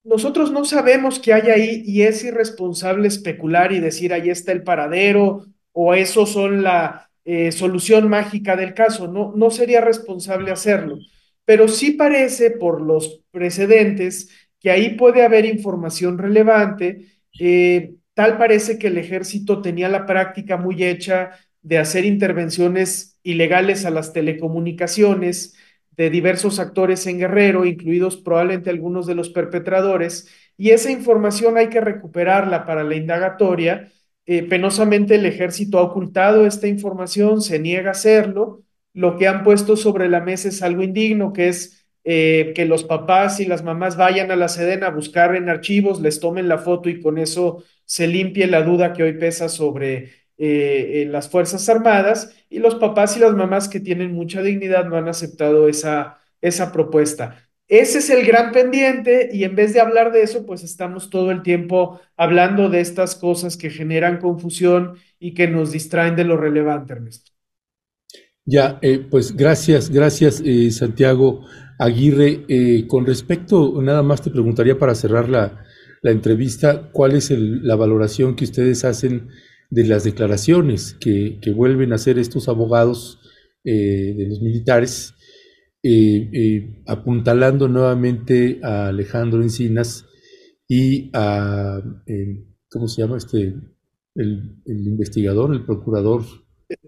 nosotros 0.03 0.51
no 0.51 0.65
sabemos 0.65 1.19
qué 1.19 1.33
hay 1.33 1.49
ahí 1.51 1.83
y 1.85 2.03
es 2.03 2.23
irresponsable 2.23 3.07
especular 3.07 3.71
y 3.73 3.79
decir 3.79 4.13
ahí 4.13 4.29
está 4.29 4.53
el 4.53 4.63
paradero 4.63 5.45
o 5.73 5.93
eso 5.93 6.25
son 6.25 6.63
la 6.63 7.09
eh, 7.25 7.51
solución 7.51 8.09
mágica 8.09 8.55
del 8.55 8.73
caso. 8.73 9.07
No, 9.07 9.33
no 9.35 9.49
sería 9.51 9.81
responsable 9.81 10.51
hacerlo, 10.51 10.97
pero 11.45 11.67
sí 11.67 11.91
parece 11.91 12.51
por 12.51 12.81
los 12.81 13.21
precedentes 13.31 14.29
que 14.59 14.71
ahí 14.71 14.95
puede 14.95 15.23
haber 15.23 15.45
información 15.45 16.17
relevante. 16.17 17.07
Eh, 17.39 17.95
tal 18.13 18.37
parece 18.37 18.77
que 18.77 18.87
el 18.87 18.97
ejército 18.97 19.61
tenía 19.61 19.89
la 19.89 20.05
práctica 20.05 20.57
muy 20.57 20.83
hecha 20.83 21.31
de 21.61 21.77
hacer 21.77 22.05
intervenciones 22.05 23.19
ilegales 23.23 23.85
a 23.85 23.89
las 23.89 24.13
telecomunicaciones 24.13 25.55
de 25.91 26.09
diversos 26.09 26.59
actores 26.59 27.05
en 27.07 27.17
Guerrero, 27.19 27.65
incluidos 27.65 28.17
probablemente 28.17 28.69
algunos 28.69 29.07
de 29.07 29.15
los 29.15 29.29
perpetradores, 29.29 30.29
y 30.55 30.69
esa 30.69 30.91
información 30.91 31.57
hay 31.57 31.69
que 31.69 31.81
recuperarla 31.81 32.65
para 32.65 32.83
la 32.83 32.95
indagatoria. 32.95 33.91
Eh, 34.25 34.43
penosamente 34.43 35.15
el 35.15 35.25
ejército 35.25 35.79
ha 35.79 35.83
ocultado 35.83 36.45
esta 36.45 36.67
información, 36.67 37.41
se 37.41 37.59
niega 37.59 37.89
a 37.89 37.91
hacerlo. 37.91 38.63
Lo 38.93 39.17
que 39.17 39.27
han 39.27 39.43
puesto 39.43 39.75
sobre 39.75 40.07
la 40.09 40.21
mesa 40.21 40.49
es 40.49 40.61
algo 40.61 40.83
indigno, 40.83 41.33
que 41.33 41.49
es 41.49 41.86
eh, 42.09 42.53
que 42.55 42.63
los 42.63 42.85
papás 42.85 43.41
y 43.41 43.45
las 43.45 43.65
mamás 43.65 43.97
vayan 43.97 44.31
a 44.31 44.37
la 44.37 44.47
Sedena 44.47 44.87
a 44.87 44.91
buscar 44.91 45.35
en 45.35 45.49
archivos, 45.49 45.99
les 45.99 46.21
tomen 46.21 46.47
la 46.47 46.57
foto 46.57 46.87
y 46.87 47.01
con 47.01 47.17
eso 47.17 47.65
se 47.83 48.07
limpie 48.07 48.47
la 48.47 48.61
duda 48.61 48.93
que 48.93 49.03
hoy 49.03 49.17
pesa 49.17 49.49
sobre 49.49 50.11
eh, 50.37 51.05
las 51.09 51.27
Fuerzas 51.29 51.67
Armadas 51.67 52.33
y 52.49 52.59
los 52.59 52.75
papás 52.75 53.17
y 53.17 53.19
las 53.19 53.33
mamás 53.33 53.67
que 53.67 53.81
tienen 53.81 54.13
mucha 54.13 54.41
dignidad 54.41 54.85
no 54.85 54.95
han 54.95 55.09
aceptado 55.09 55.67
esa, 55.67 56.17
esa 56.39 56.71
propuesta. 56.71 57.43
Ese 57.67 57.97
es 57.97 58.09
el 58.09 58.25
gran 58.25 58.53
pendiente 58.53 59.29
y 59.33 59.43
en 59.43 59.57
vez 59.57 59.73
de 59.73 59.81
hablar 59.81 60.13
de 60.13 60.21
eso, 60.21 60.45
pues 60.45 60.63
estamos 60.63 61.09
todo 61.09 61.31
el 61.31 61.41
tiempo 61.41 61.99
hablando 62.15 62.69
de 62.69 62.79
estas 62.79 63.15
cosas 63.15 63.57
que 63.57 63.69
generan 63.69 64.19
confusión 64.19 64.93
y 65.19 65.33
que 65.33 65.49
nos 65.49 65.73
distraen 65.73 66.15
de 66.15 66.23
lo 66.23 66.37
relevante, 66.37 66.93
Ernesto. 66.93 67.33
Ya, 68.45 68.79
eh, 68.81 68.99
pues 68.99 69.35
gracias, 69.35 69.89
gracias 69.89 70.41
Santiago 70.69 71.43
Aguirre. 71.77 72.45
Eh, 72.47 72.87
con 72.87 73.05
respecto, 73.05 73.81
nada 73.81 74.03
más 74.03 74.21
te 74.21 74.31
preguntaría 74.31 74.77
para 74.77 74.95
cerrar 74.95 75.29
la, 75.29 75.63
la 76.01 76.11
entrevista, 76.11 76.89
¿cuál 76.91 77.13
es 77.13 77.31
el, 77.31 77.65
la 77.65 77.75
valoración 77.75 78.35
que 78.35 78.45
ustedes 78.45 78.85
hacen 78.85 79.29
de 79.69 79.85
las 79.85 80.03
declaraciones 80.03 80.95
que, 80.99 81.39
que 81.41 81.51
vuelven 81.51 81.91
a 81.91 81.95
hacer 81.95 82.17
estos 82.19 82.47
abogados 82.47 83.19
de 83.63 84.25
los 84.29 84.41
militares? 84.41 85.13
Eh, 85.89 86.29
eh, 86.33 86.83
apuntalando 86.85 87.69
nuevamente 87.69 88.59
a 88.61 88.87
Alejandro 88.87 89.41
Encinas 89.41 90.05
y 90.67 91.09
a, 91.13 91.79
eh, 92.07 92.43
¿cómo 92.69 92.89
se 92.89 93.01
llama 93.01 93.15
este? 93.15 93.55
El, 94.15 94.61
el, 94.65 94.87
investigador, 94.87 95.53
el 95.53 95.63
procurador. 95.63 96.23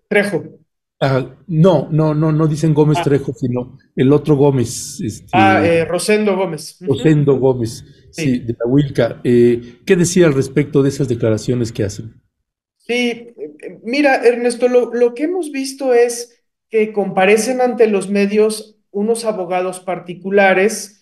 Trejo. 0.10 0.59
Ah, 1.01 1.38
no, 1.47 1.88
no, 1.91 2.13
no, 2.13 2.31
no 2.31 2.47
dicen 2.47 2.73
Gómez 2.73 2.97
ah. 2.99 3.03
Trejo, 3.03 3.34
sino 3.34 3.77
el 3.95 4.11
otro 4.11 4.35
Gómez. 4.35 4.99
Este, 5.01 5.27
ah, 5.31 5.65
eh, 5.65 5.85
Rosendo 5.85 6.35
Gómez. 6.35 6.77
Rosendo 6.81 7.39
Gómez, 7.39 7.85
sí, 8.11 8.23
sí 8.23 8.39
de 8.39 8.55
la 8.59 8.65
Wilca. 8.69 9.21
¿Qué 9.23 9.95
decía 9.95 10.27
al 10.27 10.34
respecto 10.34 10.84
de 10.84 10.89
esas 10.89 11.07
declaraciones 11.07 11.71
que 11.71 11.84
hacen? 11.85 12.21
Sí, 12.77 13.34
mira, 13.84 14.15
Ernesto, 14.26 14.67
lo, 14.67 14.93
lo 14.93 15.13
que 15.13 15.23
hemos 15.23 15.51
visto 15.51 15.93
es 15.93 16.43
que 16.69 16.91
comparecen 16.91 17.61
ante 17.61 17.88
los 17.88 18.09
medios 18.09 18.77
unos 18.91 19.26
abogados 19.26 19.80
particulares 19.80 21.01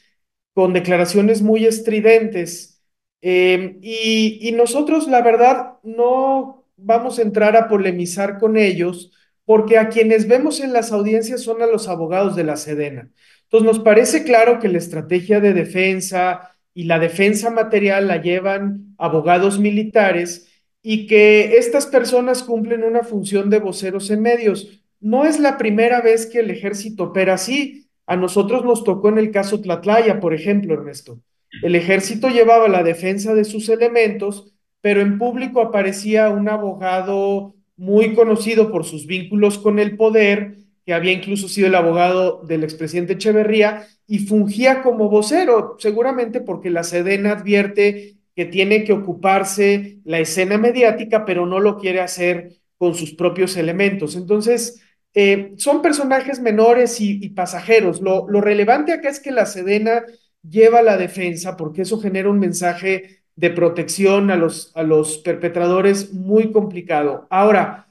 con 0.54 0.74
declaraciones 0.74 1.42
muy 1.42 1.66
estridentes. 1.66 2.84
Eh, 3.22 3.78
y, 3.82 4.40
y 4.42 4.52
nosotros, 4.52 5.08
la 5.08 5.22
verdad, 5.22 5.74
no 5.84 6.66
vamos 6.78 7.20
a 7.20 7.24
entrar 7.24 7.56
a 7.56 7.68
polemizar 7.68 8.38
con 8.38 8.58
ellos, 8.58 9.12
porque 9.48 9.78
a 9.78 9.88
quienes 9.88 10.28
vemos 10.28 10.60
en 10.60 10.74
las 10.74 10.92
audiencias 10.92 11.42
son 11.42 11.62
a 11.62 11.68
los 11.68 11.88
abogados 11.88 12.36
de 12.36 12.44
la 12.44 12.58
Sedena. 12.58 13.10
Entonces, 13.44 13.66
nos 13.66 13.80
parece 13.80 14.26
claro 14.26 14.60
que 14.60 14.68
la 14.68 14.78
estrategia 14.78 15.40
de 15.40 15.54
defensa 15.54 16.52
y 16.74 16.84
la 16.84 17.00
defensa 17.00 17.50
material 17.50 18.10
la 18.10 18.22
llevan 18.22 18.94
abogados 18.98 19.58
militares 19.58 20.50
y 20.84 21.08
que 21.08 21.58
estas 21.58 21.86
personas 21.86 22.44
cumplen 22.44 22.84
una 22.84 23.04
función 23.04 23.50
de 23.50 23.60
voceros 23.60 24.10
en 24.10 24.22
medios. 24.22 24.82
No 25.00 25.24
es 25.24 25.40
la 25.40 25.58
primera 25.58 26.02
vez 26.02 26.26
que 26.26 26.40
el 26.40 26.52
ejército 26.52 27.06
opera 27.06 27.36
así. 27.36 27.88
A 28.06 28.18
nosotros 28.18 28.66
nos 28.66 28.84
tocó 28.84 29.08
en 29.08 29.18
el 29.18 29.32
caso 29.32 29.62
Tlatlaya, 29.62 30.20
por 30.20 30.34
ejemplo, 30.34 30.74
Ernesto. 30.74 31.22
El 31.64 31.76
ejército 31.76 32.28
llevaba 32.28 32.68
la 32.68 32.84
defensa 32.84 33.34
de 33.34 33.46
sus 33.46 33.70
elementos, 33.70 34.54
pero 34.82 35.00
en 35.00 35.18
público 35.18 35.62
aparecía 35.62 36.30
un 36.32 36.50
abogado 36.50 37.56
muy 37.78 38.14
conocido 38.14 38.72
por 38.72 38.86
sus 38.86 39.06
vínculos 39.06 39.58
con 39.58 39.80
el 39.80 39.96
poder, 39.96 40.58
que 40.86 40.94
había 40.94 41.14
incluso 41.14 41.48
sido 41.48 41.68
el 41.68 41.76
abogado 41.76 42.42
del 42.46 42.64
expresidente 42.64 43.14
Echeverría, 43.14 43.88
y 44.08 44.20
fungía 44.20 44.82
como 44.82 45.10
vocero, 45.10 45.76
seguramente 45.80 46.42
porque 46.42 46.70
la 46.70 46.84
Sedena 46.84 47.34
advierte 47.34 48.18
que 48.36 48.46
tiene 48.46 48.84
que 48.84 48.94
ocuparse 48.94 50.00
la 50.06 50.20
escena 50.20 50.58
mediática, 50.58 51.26
pero 51.26 51.46
no 51.46 51.60
lo 51.60 51.78
quiere 51.78 52.02
hacer 52.02 52.54
con 52.78 52.96
sus 52.96 53.14
propios 53.14 53.58
elementos. 53.58 54.16
Entonces, 54.16 54.82
eh, 55.14 55.54
son 55.58 55.82
personajes 55.82 56.40
menores 56.40 57.02
y, 57.02 57.30
pasajeros. 57.30 58.02
Lo, 58.02 58.28
relevante 58.40 58.94
acá 58.94 59.10
es 59.10 59.20
que 59.20 59.32
la 59.32 59.48
Sedena 59.48 60.04
lleva 60.48 60.84
la 60.84 60.98
defensa 60.98 61.58
porque 61.58 61.82
eso 61.82 62.00
genera 62.00 62.30
un 62.30 62.38
mensaje 62.38 63.24
de 63.38 63.50
protección 63.52 64.32
a 64.32 64.36
los, 64.36 64.74
a 64.76 64.84
los 64.84 65.20
perpetradores 65.20 66.14
muy 66.14 66.52
complicado. 66.52 67.26
Ahora, 67.30 67.88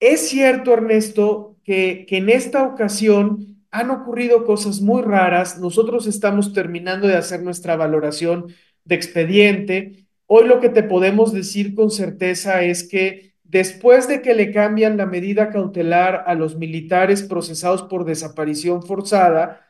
es 0.00 0.28
cierto, 0.28 0.74
Ernesto, 0.74 1.56
que, 1.64 2.04
que 2.06 2.18
en 2.18 2.28
esta 2.28 2.64
ocasión 2.66 3.64
han 3.70 3.90
ocurrido 3.90 4.44
cosas 4.44 4.82
muy 4.82 5.02
raras. 5.02 5.58
Nosotros 5.58 6.06
estamos 6.06 6.52
terminando 6.52 7.08
de 7.08 7.16
hacer 7.16 7.42
nuestra 7.42 7.76
valoración 7.76 8.54
de 8.84 8.94
expediente. 8.94 10.06
Hoy 10.26 10.46
lo 10.46 10.60
que 10.60 10.68
te 10.68 10.82
podemos 10.82 11.32
decir 11.32 11.74
con 11.74 11.90
certeza 11.90 12.62
es 12.62 12.86
que 12.86 13.28
Después 13.48 14.06
de 14.08 14.20
que 14.20 14.34
le 14.34 14.52
cambian 14.52 14.98
la 14.98 15.06
medida 15.06 15.48
cautelar 15.48 16.24
a 16.26 16.34
los 16.34 16.56
militares 16.56 17.22
procesados 17.22 17.82
por 17.82 18.04
desaparición 18.04 18.82
forzada 18.82 19.66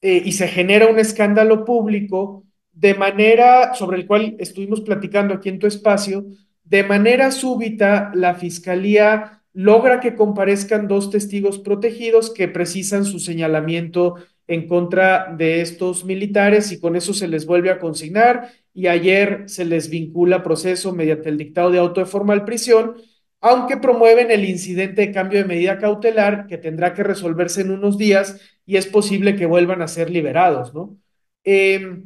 eh, 0.00 0.22
y 0.24 0.32
se 0.32 0.48
genera 0.48 0.86
un 0.86 0.98
escándalo 0.98 1.66
público, 1.66 2.46
de 2.72 2.94
manera 2.94 3.74
sobre 3.74 3.98
el 3.98 4.06
cual 4.06 4.36
estuvimos 4.38 4.80
platicando 4.80 5.34
aquí 5.34 5.48
en 5.48 5.58
tu 5.58 5.66
espacio, 5.66 6.26
de 6.64 6.84
manera 6.84 7.30
súbita 7.30 8.10
la 8.14 8.34
fiscalía 8.34 9.42
logra 9.52 10.00
que 10.00 10.14
comparezcan 10.14 10.86
dos 10.86 11.10
testigos 11.10 11.58
protegidos 11.58 12.30
que 12.30 12.48
precisan 12.48 13.04
su 13.04 13.18
señalamiento 13.18 14.14
en 14.46 14.66
contra 14.66 15.34
de 15.36 15.60
estos 15.60 16.04
militares 16.04 16.72
y 16.72 16.80
con 16.80 16.96
eso 16.96 17.12
se 17.14 17.28
les 17.28 17.46
vuelve 17.46 17.70
a 17.70 17.78
consignar 17.78 18.50
y 18.72 18.86
ayer 18.86 19.44
se 19.46 19.64
les 19.64 19.90
vincula 19.90 20.42
proceso 20.42 20.92
mediante 20.92 21.28
el 21.28 21.38
dictado 21.38 21.70
de 21.70 21.78
auto 21.78 22.00
de 22.00 22.06
formal 22.06 22.44
prisión 22.44 22.94
aunque 23.40 23.76
promueven 23.76 24.30
el 24.30 24.44
incidente 24.44 25.02
de 25.02 25.12
cambio 25.12 25.38
de 25.38 25.46
medida 25.46 25.78
cautelar 25.78 26.46
que 26.46 26.58
tendrá 26.58 26.94
que 26.94 27.02
resolverse 27.02 27.62
en 27.62 27.70
unos 27.70 27.96
días 27.96 28.40
y 28.66 28.76
es 28.76 28.86
posible 28.86 29.34
que 29.34 29.46
vuelvan 29.46 29.82
a 29.82 29.88
ser 29.88 30.10
liberados, 30.10 30.74
¿no? 30.74 30.98
Eh, 31.44 32.02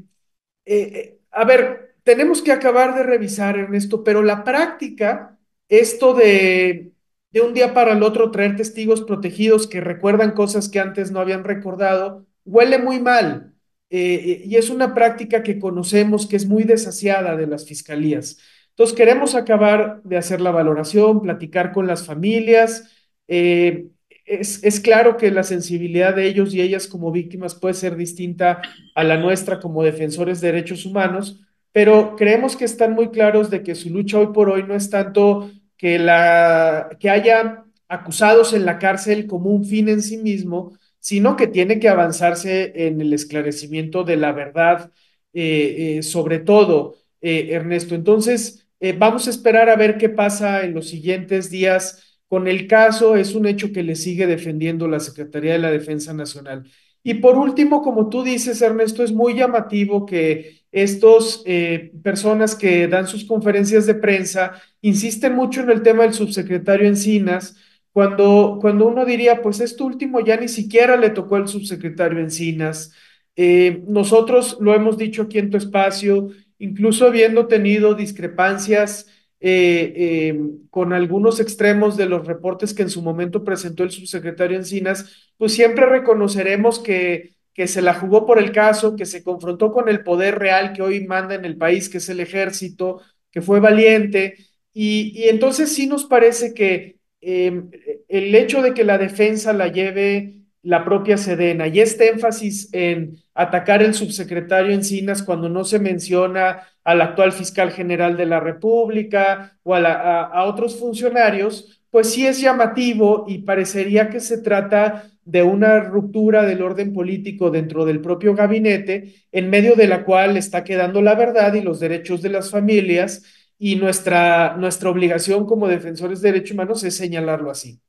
eh, 0.67 1.19
a 1.31 1.45
ver, 1.45 1.97
tenemos 2.03 2.43
que 2.43 2.53
acabar 2.53 2.95
de 2.95 3.03
revisar, 3.03 3.59
Ernesto, 3.59 4.05
pero 4.05 4.23
la 4.23 4.45
práctica, 4.45 5.39
esto 5.69 6.15
de, 6.15 6.93
de 7.31 7.41
un 7.41 7.55
día 7.55 7.75
para 7.75 7.93
el 7.93 8.03
otro 8.03 8.31
traer 8.31 8.57
testigos 8.57 9.03
protegidos 9.03 9.67
que 9.67 9.81
recuerdan 9.81 10.33
cosas 10.33 10.69
que 10.69 10.81
antes 10.81 11.11
no 11.11 11.21
habían 11.21 11.45
recordado, 11.45 12.27
huele 12.45 12.79
muy 12.79 13.01
mal. 13.01 13.55
Eh, 13.91 14.43
y 14.47 14.57
es 14.57 14.71
una 14.71 14.95
práctica 14.95 15.43
que 15.43 15.59
conocemos 15.59 16.27
que 16.27 16.37
es 16.37 16.47
muy 16.47 16.65
desasiada 16.65 17.37
de 17.37 17.47
las 17.47 17.67
fiscalías. 17.67 18.39
Entonces, 18.71 18.97
queremos 18.97 19.35
acabar 19.35 20.03
de 20.03 20.17
hacer 20.17 20.41
la 20.41 20.51
valoración, 20.51 21.21
platicar 21.23 21.73
con 21.73 21.87
las 21.87 22.05
familias. 22.05 22.91
Eh, 23.29 23.89
es, 24.25 24.63
es, 24.65 24.81
claro 24.81 25.17
que 25.17 25.31
la 25.31 25.43
sensibilidad 25.43 26.15
de 26.15 26.27
ellos 26.27 26.55
y 26.55 26.61
ellas 26.61 26.87
como 26.87 27.13
víctimas 27.13 27.55
puede 27.55 27.75
ser 27.75 27.97
distinta 27.97 28.63
a 28.95 29.05
la 29.05 29.17
nuestra 29.17 29.61
como 29.61 29.83
defensores 29.83 30.41
de 30.41 30.53
derechos 30.53 30.87
humanos, 30.87 31.41
pero 31.73 32.17
creemos 32.17 32.57
que 32.57 32.65
están 32.65 32.93
muy 32.93 33.11
claros 33.11 33.51
de 33.51 33.63
que 33.63 33.75
su 33.75 33.91
lucha 33.91 34.19
hoy 34.19 34.29
por 34.33 34.49
hoy 34.49 34.63
no 34.63 34.75
es 34.75 34.91
tanto 34.91 35.51
que, 35.77 35.99
la, 35.99 36.91
que 36.99 37.11
haya 37.11 37.65
acusados 37.89 38.53
en 38.53 38.65
la 38.65 38.79
cárcel 38.79 39.27
como 39.27 39.51
un 39.51 39.65
fin 39.65 39.89
en 39.89 40.03
sí 40.03 40.17
mismo, 40.17 40.77
sino 41.01 41.37
que 41.37 41.47
tiene 41.47 41.79
que 41.81 41.89
avanzarse 41.89 42.73
en 42.87 43.01
el 43.01 43.13
esclarecimiento 43.13 44.05
de 44.05 44.17
la 44.17 44.33
verdad, 44.33 44.91
eh, 45.33 45.97
eh, 45.99 46.03
sobre 46.03 46.39
todo, 46.39 46.97
Ernesto. 47.21 47.95
Entonces, 47.95 48.65
eh, 48.85 48.93
vamos 48.93 49.27
a 49.27 49.31
esperar 49.31 49.71
a 49.71 49.77
ver 49.77 49.97
qué 49.97 50.11
pasa 50.11 50.63
en 50.63 50.75
los 50.75 50.89
siguientes 50.89 51.49
días 51.49 52.14
con 52.35 52.49
el 52.49 52.67
caso. 52.67 53.15
Es 53.15 53.37
un 53.37 53.47
hecho 53.47 53.71
que 53.71 53.85
le 53.85 53.95
sigue 53.95 54.27
defendiendo 54.27 54.89
la 54.89 54.99
Secretaría 54.99 55.53
de 55.53 55.61
la 55.61 55.71
Defensa 55.71 56.13
Nacional. 56.13 56.65
Y 57.05 57.15
por 57.15 57.39
último, 57.39 57.81
como 57.81 58.09
tú 58.09 58.25
dices, 58.25 58.61
Ernesto, 58.61 59.05
es 59.05 59.13
muy 59.13 59.35
llamativo 59.35 60.05
que 60.05 60.63
estos 60.73 61.45
eh, 61.47 61.93
personas 62.03 62.57
que 62.57 62.89
dan 62.89 63.07
sus 63.07 63.25
conferencias 63.25 63.87
de 63.87 63.95
prensa 63.95 64.61
insisten 64.81 65.37
mucho 65.37 65.61
en 65.61 65.71
el 65.71 65.83
tema 65.83 66.03
del 66.03 66.13
subsecretario 66.13 66.89
Encinas, 66.89 67.57
cuando, 67.93 68.59
cuando 68.61 68.89
uno 68.89 69.05
diría, 69.05 69.41
pues 69.41 69.61
esto 69.61 69.85
último 69.85 70.19
ya 70.19 70.37
ni 70.37 70.49
siquiera 70.49 70.97
le 70.97 71.11
tocó 71.11 71.37
al 71.37 71.47
subsecretario 71.47 72.19
Encinas. 72.19 72.93
Eh, 73.37 73.85
nosotros 73.87 74.59
lo 74.61 74.75
hemos 74.75 74.99
dicho 74.99 75.23
aquí 75.23 75.39
en 75.39 75.51
tu 75.51 75.57
espacio, 75.57 76.31
incluso 76.59 77.07
habiendo 77.07 77.47
tenido 77.47 77.95
discrepancias 77.95 79.07
eh, 79.47 79.93
eh, 79.95 80.41
con 80.71 80.95
algunos 80.95 81.39
extremos 81.39 81.97
de 81.99 82.07
los 82.07 82.27
reportes 82.27 82.73
que 82.73 82.83
en 82.83 82.91
su 82.91 83.03
momento 83.03 83.45
presentó 83.45 83.85
el 83.85 83.91
subsecretario 83.91 84.57
Encinas, 84.57 85.33
pues 85.37 85.53
siempre 85.53 85.87
reconoceremos 85.87 86.79
que 86.79 87.35
que 87.55 87.69
se 87.69 87.83
la 87.83 87.95
jugó 87.95 88.27
por 88.27 88.39
el 88.39 88.53
caso, 88.53 88.97
que 88.97 89.07
se 89.07 89.23
confrontó 89.23 89.73
con 89.73 89.89
el 89.89 90.03
poder 90.03 90.39
real 90.39 90.73
que 90.73 90.83
hoy 90.83 91.07
manda 91.07 91.37
en 91.37 91.45
el 91.45 91.57
país, 91.57 91.89
que 91.89 91.99
es 91.99 92.09
el 92.09 92.21
ejército, 92.21 93.01
que 93.31 93.41
fue 93.43 93.61
valiente. 93.61 94.37
Y, 94.73 95.29
entonces 95.29 95.73
sí 95.73 95.87
nos 95.87 96.05
parece 96.05 96.53
que 96.53 96.99
em, 97.21 97.71
el 98.09 98.35
hecho 98.35 98.61
de 98.61 98.75
que 98.75 98.85
la 98.85 98.99
defensa 98.99 99.53
la 99.53 99.69
lleve 99.69 100.44
la 100.65 100.85
propia 100.85 101.17
Sedena 101.17 101.69
y 101.69 101.81
este 101.81 102.09
énfasis 102.09 102.69
en 102.73 103.17
atacar 103.35 103.83
el 103.83 103.95
subsecretario 103.95 104.73
Encinas 104.73 105.23
cuando 105.23 105.49
no 105.49 105.65
se 105.65 105.79
menciona 105.79 106.63
al 106.83 107.01
actual 107.01 107.33
fiscal 107.33 107.71
general 107.71 108.17
de 108.17 108.27
la 108.27 108.41
República 108.41 109.57
o 109.63 109.75
a, 109.75 110.23
a 110.25 110.45
otros 110.45 110.79
funcionarios, 110.79 111.83
pues 111.91 112.13
sí 112.13 112.27
es 112.27 112.41
llamativo 112.41 113.25
y 113.29 113.39
parecería 113.39 114.11
que 114.11 114.21
se 114.21 114.39
trata 114.39 115.11
de 115.25 115.43
una 115.43 115.81
ruptura 115.81 116.45
del 116.45 116.63
orden 116.63 116.93
político 116.93 117.51
dentro 117.51 117.85
del 117.85 118.01
propio 118.01 118.35
gabinete, 118.35 119.15
en 119.33 119.49
medio 119.49 119.77
de 119.77 119.87
la 119.87 120.05
cual 120.05 120.37
está 120.37 120.65
quedando 120.65 121.01
la 121.01 121.15
verdad 121.15 121.55
y 121.55 121.63
los 121.63 121.81
derechos 121.81 122.21
de 122.21 122.29
las 122.31 122.51
familias, 122.51 123.23
y 123.59 123.77
nuestra, 123.77 124.57
nuestra 124.57 124.91
obligación 124.91 125.47
como 125.47 125.69
defensores 125.69 126.21
de 126.21 126.33
derechos 126.33 126.53
humanos 126.53 126.85
es 126.85 126.97
señalarlo 126.97 127.51
así. 127.51 127.81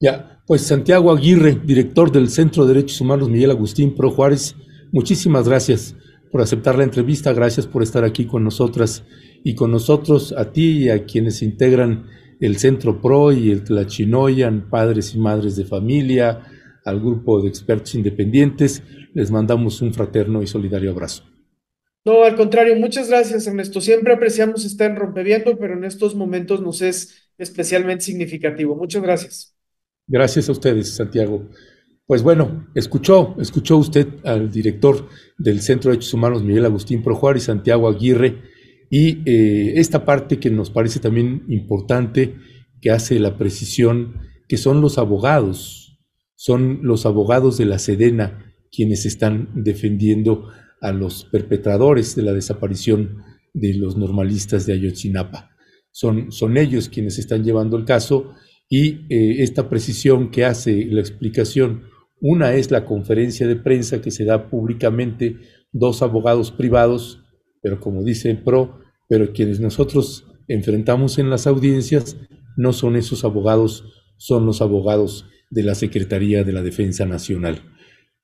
Ya, 0.00 0.42
pues 0.46 0.62
Santiago 0.62 1.12
Aguirre, 1.12 1.60
director 1.64 2.10
del 2.10 2.28
Centro 2.28 2.66
de 2.66 2.74
Derechos 2.74 3.00
Humanos 3.00 3.30
Miguel 3.30 3.50
Agustín 3.50 3.94
Pro 3.94 4.10
Juárez, 4.10 4.54
muchísimas 4.92 5.48
gracias 5.48 5.96
por 6.30 6.42
aceptar 6.42 6.76
la 6.76 6.84
entrevista, 6.84 7.32
gracias 7.32 7.66
por 7.66 7.82
estar 7.82 8.04
aquí 8.04 8.26
con 8.26 8.42
nosotras 8.42 9.04
y 9.44 9.54
con 9.54 9.70
nosotros, 9.70 10.34
a 10.36 10.52
ti 10.52 10.84
y 10.84 10.88
a 10.88 11.04
quienes 11.04 11.42
integran 11.42 12.06
el 12.40 12.58
Centro 12.58 13.00
PRO 13.00 13.32
y 13.32 13.50
el 13.50 13.62
Tlachinoyan, 13.62 14.68
padres 14.68 15.14
y 15.14 15.18
madres 15.18 15.56
de 15.56 15.64
familia, 15.64 16.42
al 16.84 17.00
grupo 17.00 17.40
de 17.40 17.48
expertos 17.48 17.94
independientes, 17.94 18.82
les 19.14 19.30
mandamos 19.30 19.80
un 19.80 19.94
fraterno 19.94 20.42
y 20.42 20.46
solidario 20.46 20.90
abrazo. 20.90 21.24
No, 22.04 22.24
al 22.24 22.36
contrario, 22.36 22.76
muchas 22.76 23.08
gracias, 23.08 23.46
Ernesto. 23.46 23.80
Siempre 23.80 24.12
apreciamos 24.12 24.64
estar 24.64 24.90
en 24.90 24.96
Rompeviento, 24.96 25.56
pero 25.56 25.74
en 25.74 25.84
estos 25.84 26.14
momentos 26.14 26.60
nos 26.60 26.82
es 26.82 27.30
especialmente 27.38 28.04
significativo. 28.04 28.76
Muchas 28.76 29.02
gracias. 29.02 29.53
Gracias 30.06 30.48
a 30.48 30.52
ustedes, 30.52 30.94
Santiago. 30.94 31.48
Pues 32.06 32.22
bueno, 32.22 32.68
escuchó, 32.74 33.34
escuchó 33.40 33.78
usted 33.78 34.06
al 34.24 34.50
director 34.50 35.08
del 35.38 35.62
Centro 35.62 35.90
de 35.90 35.96
Derechos 35.96 36.12
Humanos, 36.12 36.42
Miguel 36.42 36.66
Agustín 36.66 37.02
Projuárez, 37.02 37.44
y 37.44 37.46
Santiago 37.46 37.88
Aguirre, 37.88 38.42
y 38.90 39.22
eh, 39.24 39.74
esta 39.76 40.04
parte 40.04 40.38
que 40.38 40.50
nos 40.50 40.70
parece 40.70 41.00
también 41.00 41.44
importante, 41.48 42.36
que 42.82 42.90
hace 42.90 43.18
la 43.18 43.38
precisión, 43.38 44.20
que 44.46 44.58
son 44.58 44.82
los 44.82 44.98
abogados, 44.98 45.98
son 46.34 46.80
los 46.82 47.06
abogados 47.06 47.56
de 47.56 47.64
la 47.64 47.78
Sedena 47.78 48.54
quienes 48.70 49.06
están 49.06 49.48
defendiendo 49.54 50.48
a 50.82 50.92
los 50.92 51.24
perpetradores 51.24 52.14
de 52.14 52.22
la 52.22 52.32
desaparición 52.32 53.22
de 53.54 53.72
los 53.74 53.96
normalistas 53.96 54.66
de 54.66 54.74
Ayotzinapa. 54.74 55.50
Son, 55.90 56.30
son 56.32 56.58
ellos 56.58 56.90
quienes 56.90 57.18
están 57.18 57.44
llevando 57.44 57.78
el 57.78 57.84
caso 57.84 58.34
y 58.68 59.06
eh, 59.08 59.42
esta 59.42 59.68
precisión 59.68 60.30
que 60.30 60.44
hace 60.44 60.86
la 60.86 61.00
explicación, 61.00 61.84
una 62.20 62.54
es 62.54 62.70
la 62.70 62.84
conferencia 62.84 63.46
de 63.46 63.56
prensa 63.56 64.00
que 64.00 64.10
se 64.10 64.24
da 64.24 64.48
públicamente, 64.48 65.36
dos 65.72 66.02
abogados 66.02 66.50
privados, 66.50 67.22
pero 67.60 67.80
como 67.80 68.02
dice 68.02 68.34
PRO, 68.34 68.80
pero 69.08 69.32
quienes 69.32 69.60
nosotros 69.60 70.26
enfrentamos 70.48 71.18
en 71.18 71.30
las 71.30 71.46
audiencias 71.46 72.16
no 72.56 72.72
son 72.72 72.96
esos 72.96 73.24
abogados, 73.24 73.84
son 74.16 74.46
los 74.46 74.62
abogados 74.62 75.26
de 75.50 75.62
la 75.62 75.74
Secretaría 75.74 76.44
de 76.44 76.52
la 76.52 76.62
Defensa 76.62 77.04
Nacional. 77.06 77.62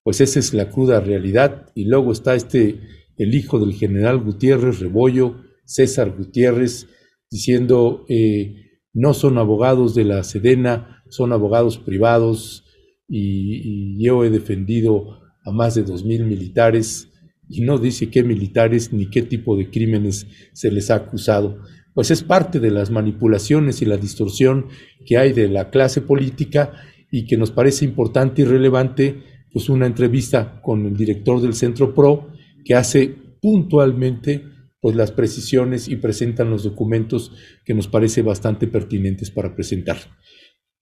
Pues 0.02 0.20
esa 0.20 0.38
es 0.38 0.54
la 0.54 0.70
cruda 0.70 1.00
realidad. 1.00 1.66
Y 1.74 1.84
luego 1.84 2.12
está 2.12 2.34
este, 2.34 2.80
el 3.18 3.34
hijo 3.34 3.58
del 3.58 3.74
general 3.74 4.18
Gutiérrez, 4.18 4.80
Rebollo, 4.80 5.42
César 5.64 6.14
Gutiérrez, 6.16 6.88
diciendo, 7.30 8.04
eh, 8.08 8.69
no 8.92 9.14
son 9.14 9.38
abogados 9.38 9.94
de 9.94 10.04
la 10.04 10.22
Sedena, 10.24 11.02
son 11.08 11.32
abogados 11.32 11.78
privados 11.78 12.64
y, 13.08 14.02
yo 14.02 14.24
he 14.24 14.30
defendido 14.30 15.20
a 15.44 15.50
más 15.50 15.74
de 15.74 15.82
dos 15.82 16.04
mil 16.04 16.24
militares 16.24 17.08
y 17.48 17.62
no 17.62 17.78
dice 17.78 18.10
qué 18.10 18.22
militares 18.22 18.92
ni 18.92 19.06
qué 19.10 19.22
tipo 19.22 19.56
de 19.56 19.70
crímenes 19.70 20.26
se 20.52 20.70
les 20.70 20.90
ha 20.90 20.96
acusado. 20.96 21.58
Pues 21.94 22.10
es 22.10 22.22
parte 22.22 22.60
de 22.60 22.70
las 22.70 22.90
manipulaciones 22.90 23.82
y 23.82 23.84
la 23.84 23.96
distorsión 23.96 24.66
que 25.04 25.18
hay 25.18 25.32
de 25.32 25.48
la 25.48 25.70
clase 25.70 26.00
política 26.00 26.72
y 27.10 27.26
que 27.26 27.36
nos 27.36 27.50
parece 27.50 27.84
importante 27.84 28.42
y 28.42 28.44
relevante, 28.44 29.24
pues 29.52 29.68
una 29.68 29.86
entrevista 29.86 30.60
con 30.62 30.86
el 30.86 30.96
director 30.96 31.40
del 31.40 31.54
Centro 31.54 31.92
PRO 31.94 32.28
que 32.64 32.74
hace 32.74 33.16
puntualmente 33.42 34.44
pues 34.80 34.96
las 34.96 35.12
precisiones 35.12 35.88
y 35.88 35.96
presentan 35.96 36.50
los 36.50 36.64
documentos 36.64 37.32
que 37.64 37.74
nos 37.74 37.88
parece 37.88 38.22
bastante 38.22 38.66
pertinentes 38.66 39.30
para 39.30 39.54
presentar. 39.54 39.98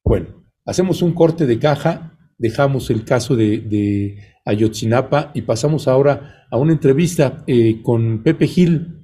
Bueno, 0.04 0.44
hacemos 0.64 1.02
un 1.02 1.12
corte 1.12 1.46
de 1.46 1.58
caja, 1.58 2.18
dejamos 2.38 2.90
el 2.90 3.04
caso 3.04 3.36
de, 3.36 4.18
Ayotzinapa 4.44 5.30
y 5.34 5.42
pasamos 5.42 5.88
ahora 5.88 6.46
a 6.50 6.56
una 6.56 6.72
entrevista 6.72 7.44
eh, 7.46 7.82
con 7.82 8.22
Pepe 8.22 8.46
Gil, 8.46 9.02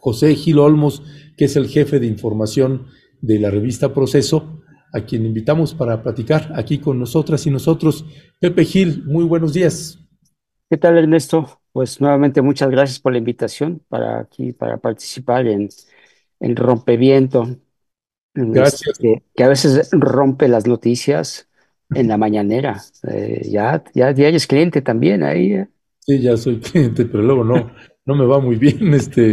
José 0.00 0.34
Gil 0.34 0.58
Olmos, 0.58 1.04
que 1.36 1.44
es 1.44 1.54
el 1.54 1.68
jefe 1.68 2.00
de 2.00 2.08
información 2.08 2.86
de 3.20 3.38
la 3.38 3.50
revista 3.50 3.94
Proceso, 3.94 4.62
a 4.92 5.02
quien 5.02 5.24
invitamos 5.24 5.74
para 5.74 6.02
platicar 6.02 6.52
aquí 6.56 6.78
con 6.78 6.98
nosotras 6.98 7.46
y 7.46 7.50
nosotros. 7.50 8.04
Pepe 8.40 8.64
Gil, 8.64 9.04
muy 9.04 9.24
buenos 9.24 9.52
días. 9.52 10.00
¿Qué 10.68 10.76
tal, 10.76 10.98
Ernesto? 10.98 11.59
Pues 11.72 12.00
nuevamente 12.00 12.42
muchas 12.42 12.70
gracias 12.70 12.98
por 12.98 13.12
la 13.12 13.18
invitación 13.18 13.82
para 13.88 14.20
aquí, 14.20 14.52
para 14.52 14.78
participar 14.78 15.46
en 15.46 15.68
el 16.40 16.56
rompeviento. 16.56 17.56
Gracias. 18.34 18.98
Que, 18.98 19.22
que, 19.34 19.44
a 19.44 19.48
veces 19.48 19.88
rompe 19.92 20.48
las 20.48 20.66
noticias 20.66 21.48
en 21.94 22.08
la 22.08 22.16
mañanera. 22.16 22.82
Eh, 23.08 23.48
ya, 23.50 23.82
ya, 23.94 24.10
ya 24.12 24.28
eres 24.28 24.46
cliente 24.46 24.82
también 24.82 25.22
ahí. 25.22 25.52
¿eh? 25.52 25.68
Sí, 26.00 26.20
ya 26.20 26.36
soy 26.36 26.58
cliente, 26.60 27.04
pero 27.04 27.22
luego 27.22 27.44
no, 27.44 27.70
no 28.04 28.14
me 28.14 28.26
va 28.26 28.40
muy 28.40 28.56
bien, 28.56 28.94
este, 28.94 29.32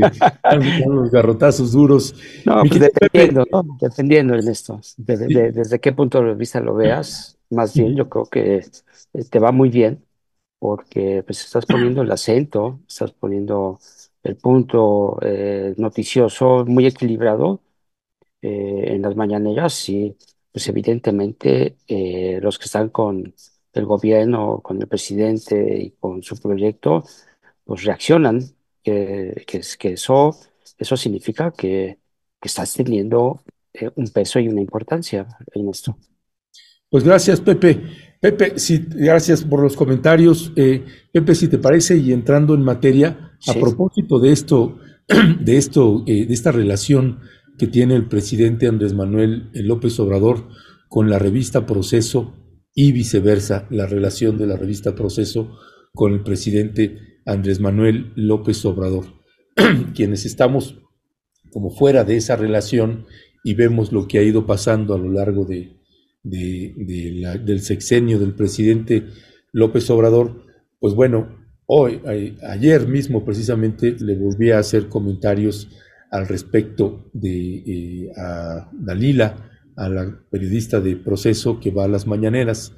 los 0.86 1.12
garrotazos 1.12 1.72
duros. 1.72 2.16
No, 2.46 2.62
pues 2.64 2.80
dependiendo, 2.80 3.46
¿no? 3.52 3.78
dependiendo, 3.80 4.36
Ernesto, 4.36 4.80
desde 4.98 5.80
qué 5.80 5.92
punto 5.94 6.22
de 6.22 6.36
vista 6.36 6.60
lo 6.60 6.76
veas, 6.76 7.38
más 7.50 7.74
bien 7.74 7.96
yo 7.96 8.10
creo 8.10 8.26
que 8.26 8.58
eh, 8.58 9.24
te 9.30 9.40
va 9.40 9.52
muy 9.52 9.70
bien, 9.70 10.04
porque 10.60 11.24
pues 11.24 11.44
estás 11.44 11.66
poniendo 11.66 12.02
el 12.02 12.12
acento, 12.12 12.80
estás 12.88 13.12
poniendo 13.12 13.80
el 14.24 14.36
punto 14.38 15.20
eh, 15.22 15.74
noticioso 15.78 16.66
muy 16.66 16.86
equilibrado 16.86 17.62
eh, 18.42 18.94
en 18.94 19.02
las 19.02 19.16
mañaneras 19.16 19.90
y 19.90 20.16
pues 20.52 20.68
evidentemente 20.70 21.78
eh, 21.88 22.40
los 22.42 22.58
que 22.58 22.66
están 22.66 22.90
con 22.90 23.34
el 23.74 23.86
gobierno, 23.86 24.62
con 24.62 24.82
el 24.82 24.88
presidente 24.88 25.78
y 25.80 25.92
con 25.92 26.24
su 26.24 26.38
proyecto, 26.42 27.04
pues 27.64 27.84
reaccionan, 27.84 28.42
que, 28.82 29.44
que, 29.46 29.90
eso, 29.94 30.36
eso 30.78 30.98
significa 30.98 31.52
que, 31.52 32.00
que 32.40 32.48
estás 32.48 32.74
teniendo 32.74 33.42
eh, 33.74 33.90
un 33.96 34.08
peso 34.08 34.40
y 34.40 34.48
una 34.48 34.62
importancia 34.62 35.28
en 35.54 35.70
esto. 35.70 35.98
Pues 36.90 37.04
gracias, 37.04 37.42
Pepe. 37.42 37.84
Pepe, 38.20 38.54
sí, 38.58 38.86
gracias 38.90 39.44
por 39.44 39.62
los 39.62 39.76
comentarios. 39.76 40.52
Eh, 40.56 40.86
Pepe, 41.12 41.36
si 41.36 41.48
te 41.48 41.58
parece, 41.58 41.98
y 41.98 42.12
entrando 42.12 42.56
en 42.56 42.62
materia, 42.62 43.32
a 43.48 43.54
propósito 43.54 44.20
de 44.20 44.32
esto, 44.32 44.80
de 45.40 45.58
esto, 45.58 46.04
de 46.06 46.28
esta 46.30 46.52
relación 46.52 47.20
que 47.58 47.68
tiene 47.68 47.96
el 47.96 48.08
presidente 48.08 48.68
Andrés 48.68 48.94
Manuel 48.94 49.50
López 49.54 50.00
Obrador 50.00 50.48
con 50.90 51.10
la 51.10 51.20
revista 51.20 51.66
Proceso 51.66 52.34
y 52.74 52.92
viceversa, 52.92 53.68
la 53.70 53.88
relación 53.88 54.38
de 54.38 54.48
la 54.48 54.56
revista 54.56 54.96
Proceso 54.96 55.58
con 55.94 56.14
el 56.14 56.22
presidente 56.22 57.20
Andrés 57.26 57.60
Manuel 57.60 58.14
López 58.16 58.64
Obrador, 58.66 59.06
quienes 59.96 60.26
estamos 60.26 60.80
como 61.52 61.72
fuera 61.72 62.04
de 62.04 62.18
esa 62.18 62.36
relación 62.36 63.06
y 63.44 63.56
vemos 63.56 63.92
lo 63.92 64.08
que 64.08 64.20
ha 64.20 64.24
ido 64.24 64.46
pasando 64.46 64.94
a 64.94 64.98
lo 64.98 65.12
largo 65.12 65.46
de, 65.46 65.77
del 66.30 67.62
sexenio 67.62 68.20
del 68.20 68.34
presidente 68.34 69.06
López 69.52 69.90
Obrador, 69.90 70.44
pues 70.80 70.94
bueno, 70.94 71.48
hoy, 71.66 72.02
ayer 72.48 72.88
mismo 72.88 73.26
precisamente 73.26 73.96
le 74.00 74.16
volví 74.16 74.52
a 74.52 74.60
hacer 74.60 74.88
comentarios 74.90 75.70
al 76.12 76.28
respecto 76.28 77.10
de 77.14 77.58
eh, 77.58 78.12
Dalila, 78.74 79.52
a 79.76 79.90
la 79.90 80.20
periodista 80.30 80.80
de 80.82 80.96
proceso 80.96 81.60
que 81.60 81.72
va 81.72 81.86
a 81.86 81.88
las 81.88 82.08
mañaneras. 82.08 82.74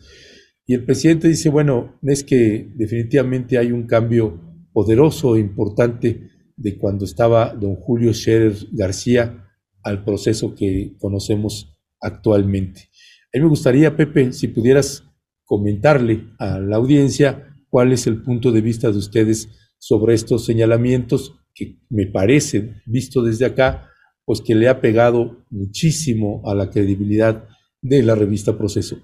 Y 0.66 0.74
el 0.74 0.86
presidente 0.86 1.28
dice, 1.28 1.50
bueno, 1.50 1.98
es 2.04 2.24
que 2.24 2.72
definitivamente 2.76 3.58
hay 3.58 3.72
un 3.72 3.88
cambio 3.88 4.68
poderoso 4.74 5.36
e 5.36 5.40
importante 5.40 6.30
de 6.56 6.78
cuando 6.78 7.06
estaba 7.06 7.54
don 7.54 7.76
Julio 7.76 8.14
Scherer 8.14 8.54
García 8.72 9.46
al 9.82 10.04
proceso 10.04 10.54
que 10.54 10.96
conocemos 11.00 11.78
actualmente. 12.02 12.89
A 13.34 13.38
mí 13.38 13.43
me 13.43 13.49
gustaría, 13.49 13.95
Pepe, 13.95 14.34
si 14.34 14.47
pudieras 14.47 15.03
comentarle 15.45 16.27
a 16.38 16.60
la 16.60 16.77
audiencia 16.77 17.49
¿Cuál 17.69 17.91
es 17.91 18.07
el 18.07 18.22
punto 18.23 18.51
de 18.51 18.61
vista 18.61 18.91
de 18.91 18.97
ustedes 18.97 19.47
sobre 19.77 20.15
estos 20.15 20.43
señalamientos 20.43 21.35
que 21.53 21.77
me 21.89 22.07
parece, 22.07 22.81
visto 22.85 23.22
desde 23.22 23.45
acá, 23.45 23.89
pues 24.26 24.41
que 24.41 24.56
le 24.56 24.68
ha 24.68 24.81
pegado 24.81 25.45
muchísimo 25.49 26.41
a 26.45 26.56
la 26.56 26.69
credibilidad 26.69 27.47
de 27.81 28.03
la 28.03 28.15
revista 28.15 28.57
Proceso? 28.57 28.97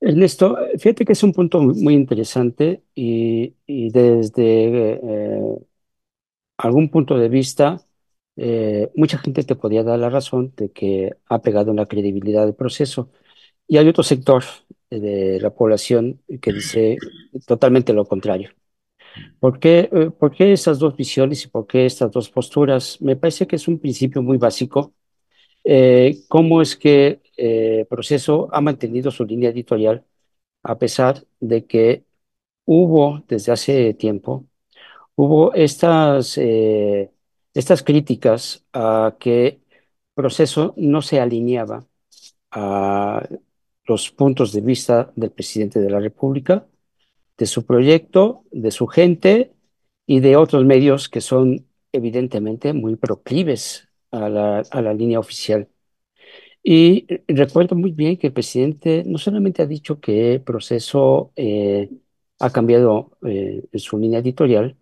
Ernesto, 0.00 0.56
fíjate 0.78 1.04
que 1.04 1.12
es 1.12 1.22
un 1.22 1.32
punto 1.32 1.60
muy 1.62 1.94
interesante 1.94 2.82
y, 2.94 3.54
desde 3.66 4.94
eh, 4.94 5.58
algún 6.58 6.90
punto 6.90 7.16
de 7.16 7.28
vista, 7.28 7.80
eh, 8.36 8.90
mucha 8.96 9.18
gente 9.18 9.44
te 9.44 9.56
podría 9.56 9.82
dar 9.82 9.98
la 9.98 10.10
razón 10.10 10.52
de 10.56 10.70
que 10.72 11.14
ha 11.26 11.42
pegado 11.42 11.70
en 11.70 11.76
la 11.76 11.86
credibilidad 11.86 12.44
del 12.46 12.54
proceso. 12.54 13.10
Y 13.68 13.78
hay 13.78 13.88
otro 13.88 14.02
sector 14.04 14.44
de 14.90 15.40
la 15.40 15.50
población 15.54 16.22
que 16.40 16.52
dice 16.52 16.98
totalmente 17.46 17.92
lo 17.92 18.06
contrario. 18.06 18.50
¿Por 19.40 19.58
qué, 19.60 19.88
eh, 19.92 20.10
¿Por 20.10 20.32
qué 20.32 20.52
estas 20.52 20.78
dos 20.78 20.96
visiones 20.96 21.44
y 21.44 21.48
por 21.48 21.66
qué 21.66 21.86
estas 21.86 22.10
dos 22.12 22.30
posturas? 22.30 23.00
Me 23.00 23.16
parece 23.16 23.46
que 23.46 23.56
es 23.56 23.68
un 23.68 23.78
principio 23.78 24.22
muy 24.22 24.38
básico. 24.38 24.94
Eh, 25.64 26.24
¿Cómo 26.28 26.62
es 26.62 26.76
que 26.76 27.20
el 27.36 27.86
proceso 27.86 28.48
ha 28.52 28.60
mantenido 28.60 29.10
su 29.10 29.24
línea 29.24 29.50
editorial 29.50 30.04
a 30.62 30.78
pesar 30.78 31.24
de 31.40 31.66
que 31.66 32.04
hubo 32.64 33.24
desde 33.28 33.52
hace 33.52 33.94
tiempo, 33.94 34.46
hubo 35.16 35.54
estas, 35.54 36.38
eh, 36.38 37.12
estas 37.54 37.82
críticas 37.82 38.64
a 38.72 39.16
que 39.18 39.60
proceso 40.14 40.74
no 40.76 41.02
se 41.02 41.20
alineaba 41.20 41.86
a 42.50 43.26
los 43.86 44.10
puntos 44.10 44.52
de 44.52 44.60
vista 44.60 45.12
del 45.16 45.30
presidente 45.30 45.80
de 45.80 45.90
la 45.90 46.00
República, 46.00 46.66
de 47.38 47.46
su 47.46 47.66
proyecto, 47.66 48.44
de 48.52 48.70
su 48.70 48.86
gente 48.86 49.52
y 50.06 50.20
de 50.20 50.36
otros 50.36 50.64
medios 50.64 51.08
que 51.08 51.20
son 51.20 51.66
evidentemente 51.92 52.72
muy 52.72 52.96
proclives 52.96 53.88
a 54.10 54.28
la, 54.28 54.62
a 54.70 54.82
la 54.82 54.94
línea 54.94 55.18
oficial. 55.18 55.68
Y 56.62 57.06
recuerdo 57.26 57.74
muy 57.76 57.90
bien 57.92 58.16
que 58.16 58.28
el 58.28 58.32
presidente 58.32 59.02
no 59.06 59.18
solamente 59.18 59.62
ha 59.62 59.66
dicho 59.66 60.00
que 60.00 60.34
el 60.34 60.42
proceso 60.42 61.32
eh, 61.36 61.90
ha 62.38 62.50
cambiado 62.50 63.18
eh, 63.26 63.64
su 63.74 63.98
línea 63.98 64.20
editorial, 64.20 64.76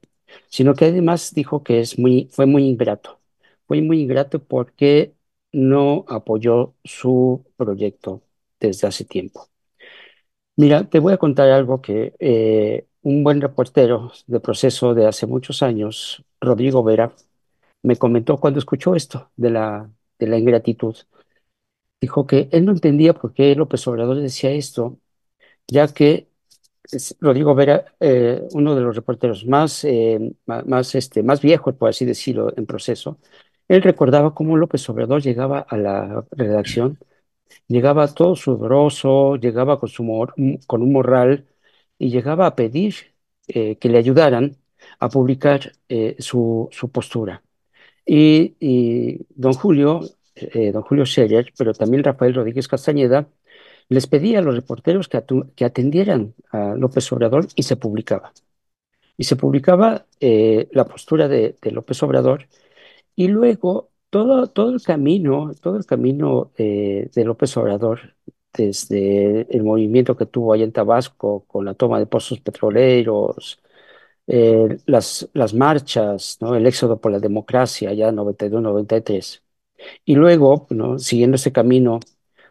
sino 0.48 0.74
que 0.74 0.86
además 0.86 1.34
dijo 1.34 1.62
que 1.62 1.80
es 1.80 1.98
muy, 1.98 2.28
fue 2.32 2.46
muy 2.46 2.64
ingrato. 2.66 3.20
Fue 3.66 3.82
muy 3.82 4.00
ingrato 4.02 4.42
porque 4.42 5.14
no 5.52 6.04
apoyó 6.08 6.74
su 6.84 7.44
proyecto 7.56 8.22
desde 8.60 8.88
hace 8.88 9.04
tiempo. 9.04 9.48
Mira, 10.56 10.84
te 10.88 10.98
voy 10.98 11.12
a 11.14 11.16
contar 11.18 11.50
algo 11.50 11.80
que 11.80 12.14
eh, 12.18 12.86
un 13.02 13.24
buen 13.24 13.40
reportero 13.40 14.12
de 14.26 14.40
proceso 14.40 14.94
de 14.94 15.06
hace 15.06 15.26
muchos 15.26 15.62
años, 15.62 16.24
Rodrigo 16.40 16.82
Vera, 16.84 17.14
me 17.82 17.96
comentó 17.96 18.38
cuando 18.38 18.58
escuchó 18.60 18.94
esto 18.96 19.30
de 19.36 19.50
la, 19.50 19.90
de 20.18 20.26
la 20.28 20.38
ingratitud 20.38 20.96
dijo 22.00 22.26
que 22.26 22.48
él 22.52 22.64
no 22.64 22.72
entendía 22.72 23.14
por 23.14 23.32
qué 23.34 23.54
López 23.54 23.86
Obrador 23.86 24.16
decía 24.20 24.50
esto, 24.52 24.98
ya 25.68 25.88
que 25.88 26.29
Rodrigo 27.20 27.54
Vera, 27.54 27.84
eh, 28.00 28.42
uno 28.52 28.74
de 28.74 28.80
los 28.82 28.96
reporteros 28.96 29.46
más, 29.46 29.84
eh, 29.84 30.32
más, 30.46 30.94
este, 30.94 31.22
más 31.22 31.40
viejos, 31.40 31.74
por 31.76 31.88
así 31.90 32.04
decirlo, 32.04 32.52
en 32.56 32.66
proceso, 32.66 33.18
él 33.68 33.82
recordaba 33.82 34.34
cómo 34.34 34.56
López 34.56 34.88
Obrador 34.88 35.22
llegaba 35.22 35.60
a 35.60 35.76
la 35.76 36.24
redacción, 36.32 36.98
llegaba 37.68 38.08
todo 38.14 38.36
sudoroso, 38.36 39.36
llegaba 39.36 39.78
con, 39.78 39.88
su 39.88 40.04
con 40.66 40.82
un 40.82 40.92
morral 40.92 41.46
y 41.98 42.10
llegaba 42.10 42.46
a 42.46 42.56
pedir 42.56 42.94
eh, 43.48 43.76
que 43.78 43.88
le 43.88 43.98
ayudaran 43.98 44.56
a 44.98 45.08
publicar 45.08 45.72
su, 46.18 46.68
su 46.72 46.90
postura. 46.90 47.42
Y, 48.06 49.26
don 49.30 49.52
Julio 49.54 50.00
don 50.72 50.82
Julio 50.82 51.04
Scheller, 51.06 51.52
pero 51.56 51.74
también 51.74 52.02
Rafael 52.04 52.34
Rodríguez 52.34 52.66
Castañeda, 52.68 53.28
les 53.90 54.06
pedía 54.06 54.38
a 54.40 54.42
los 54.42 54.54
reporteros 54.56 55.08
que, 55.08 55.64
atendieran 55.64 56.34
a 56.52 56.74
López 56.76 57.12
Obrador 57.12 57.48
y 57.56 57.64
se 57.64 57.76
publicaba. 57.76 58.32
Y 59.16 59.24
se 59.24 59.36
publicaba 59.36 60.06
eh, 60.20 60.68
la 60.72 60.86
postura 60.86 61.28
de, 61.28 61.56
López 61.72 62.02
Obrador 62.02 62.48
y 63.16 63.28
luego 63.28 63.90
todo, 64.10 64.48
todo 64.48 64.72
el 64.74 64.82
camino, 64.82 65.52
todo 65.60 65.76
el 65.76 65.86
camino 65.86 66.52
eh, 66.58 67.10
de 67.14 67.24
López 67.24 67.56
Obrador, 67.56 68.16
desde 68.52 69.46
el 69.56 69.62
movimiento 69.64 70.16
que 70.16 70.26
tuvo 70.26 70.52
allá 70.52 70.64
en 70.64 70.72
Tabasco 70.72 71.44
con 71.46 71.64
la 71.64 71.74
toma 71.74 71.98
de 71.98 72.06
pozos 72.06 72.40
petroleros, 72.40 73.60
las, 74.86 75.28
las 75.34 75.54
marchas, 75.54 76.38
¿no? 76.40 76.54
el 76.54 76.66
éxodo 76.66 77.00
por 77.00 77.12
la 77.12 77.18
democracia 77.18 77.90
allá 77.90 78.12
92-93, 78.12 79.42
y 80.04 80.14
luego, 80.14 80.66
¿no? 80.70 80.98
siguiendo 80.98 81.36
ese 81.36 81.52
camino, 81.52 82.00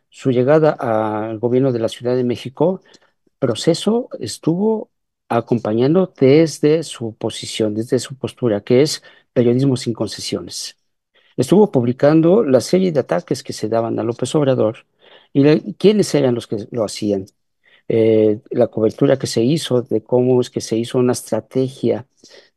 su 0.10 0.31
llegada 0.31 0.72
al 0.72 1.40
gobierno 1.40 1.72
de 1.72 1.80
la 1.80 1.90
Ciudad 1.90 2.15
de 2.15 2.23
México, 2.23 2.81
proceso 3.40 4.10
estuvo 4.19 4.91
acompañando 5.30 6.14
desde 6.19 6.84
su 6.84 7.15
posición, 7.15 7.76
desde 7.76 7.99
su 7.99 8.15
postura, 8.18 8.61
que 8.61 8.81
es 8.81 9.03
periodismo 9.34 9.77
sin 9.77 9.94
concesiones. 9.94 10.77
Estuvo 11.38 11.72
publicando 11.72 12.44
la 12.44 12.61
serie 12.61 12.91
de 12.91 12.99
ataques 12.99 13.44
que 13.44 13.53
se 13.53 13.69
daban 13.69 13.98
a 13.99 14.03
López 14.03 14.34
Obrador 14.36 14.86
y 15.34 15.73
quiénes 15.76 16.14
eran 16.15 16.36
los 16.36 16.48
que 16.48 16.68
lo 16.72 16.84
hacían. 16.84 17.26
Eh, 17.88 18.41
la 18.52 18.68
cobertura 18.68 19.18
que 19.18 19.27
se 19.27 19.41
hizo 19.44 19.81
de 19.81 20.03
cómo 20.03 20.41
es 20.41 20.49
que 20.49 20.61
se 20.61 20.77
hizo 20.77 20.99
una 20.99 21.14
estrategia 21.14 22.06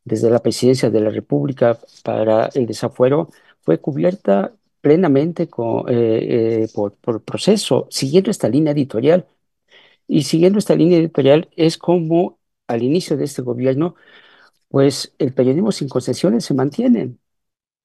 desde 0.04 0.30
la 0.30 0.40
presidencia 0.40 0.90
de 0.90 1.00
la 1.00 1.10
República 1.10 1.78
para 2.04 2.46
el 2.54 2.66
desafuero 2.66 3.30
fue 3.62 3.78
cubierta 3.80 4.52
plenamente 4.82 5.48
con, 5.48 5.88
eh, 5.90 6.64
eh, 6.64 6.68
por, 6.74 6.96
por 6.96 7.24
proceso, 7.24 7.88
siguiendo 7.90 8.30
esta 8.32 8.50
línea 8.50 8.74
editorial. 8.74 9.28
Y 10.08 10.24
siguiendo 10.24 10.58
esta 10.58 10.74
línea 10.76 10.98
editorial 10.98 11.48
es 11.56 11.78
como 11.78 12.38
al 12.68 12.82
inicio 12.82 13.16
de 13.16 13.24
este 13.24 13.42
gobierno, 13.42 13.96
pues 14.68 15.14
el 15.18 15.34
periodismo 15.34 15.72
sin 15.72 15.88
concesiones 15.88 16.44
se 16.44 16.54
mantiene. 16.54 17.16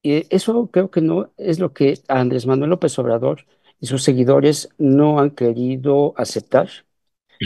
Y 0.04 0.26
eso 0.36 0.70
creo 0.72 0.92
que 0.92 1.02
no 1.02 1.34
es 1.38 1.60
lo 1.60 1.74
que 1.74 2.00
Andrés 2.08 2.46
Manuel 2.48 2.72
López 2.72 2.98
Obrador 3.00 3.46
y 3.80 3.88
sus 3.88 4.04
seguidores 4.04 4.70
no 4.78 5.20
han 5.20 5.32
querido 5.32 6.14
aceptar. 6.18 6.70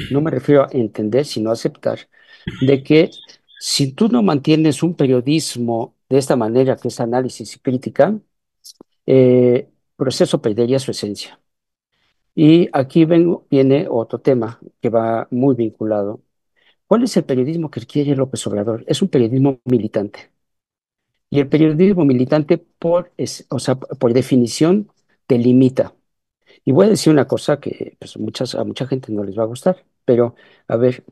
No 0.09 0.21
me 0.21 0.31
refiero 0.31 0.63
a 0.63 0.69
entender, 0.71 1.25
sino 1.25 1.51
aceptar, 1.51 2.09
de 2.59 2.83
que 2.83 3.11
si 3.59 3.93
tú 3.93 4.09
no 4.09 4.23
mantienes 4.23 4.83
un 4.83 4.95
periodismo 4.95 5.95
de 6.09 6.17
esta 6.19 6.35
manera, 6.35 6.77
que 6.77 6.89
es 6.89 6.99
análisis 6.99 7.55
y 7.55 7.59
crítica, 7.59 8.19
eh, 9.05 9.69
proceso 9.95 10.41
perdería 10.41 10.79
su 10.79 10.91
esencia. 10.91 11.39
Y 12.35 12.69
aquí 12.73 13.05
vengo, 13.05 13.45
viene 13.49 13.87
otro 13.89 14.19
tema 14.19 14.59
que 14.81 14.89
va 14.89 15.27
muy 15.31 15.55
vinculado. 15.55 16.21
¿Cuál 16.87 17.03
es 17.03 17.17
el 17.17 17.25
periodismo 17.25 17.71
que 17.71 17.81
quiere 17.85 18.15
López 18.15 18.45
Obrador? 18.47 18.83
Es 18.87 19.01
un 19.01 19.09
periodismo 19.09 19.59
militante. 19.65 20.31
Y 21.29 21.39
el 21.39 21.47
periodismo 21.49 22.05
militante, 22.05 22.57
por, 22.57 23.11
o 23.49 23.59
sea, 23.59 23.75
por 23.75 24.13
definición, 24.13 24.91
te 25.27 25.37
limita. 25.37 25.95
Y 26.65 26.71
voy 26.73 26.87
a 26.87 26.89
decir 26.89 27.13
una 27.13 27.27
cosa 27.27 27.59
que 27.59 27.97
pues, 27.99 28.17
muchas, 28.17 28.55
a 28.55 28.63
mucha 28.65 28.87
gente 28.87 29.11
no 29.11 29.23
les 29.23 29.37
va 29.37 29.43
a 29.43 29.45
gustar, 29.47 29.85
pero 30.05 30.35
a 30.67 30.77
ver, 30.77 31.05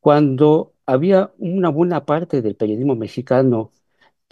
cuando 0.00 0.74
había 0.86 1.32
una 1.38 1.68
buena 1.70 2.04
parte 2.06 2.42
del 2.42 2.56
periodismo 2.56 2.96
mexicano 2.96 3.72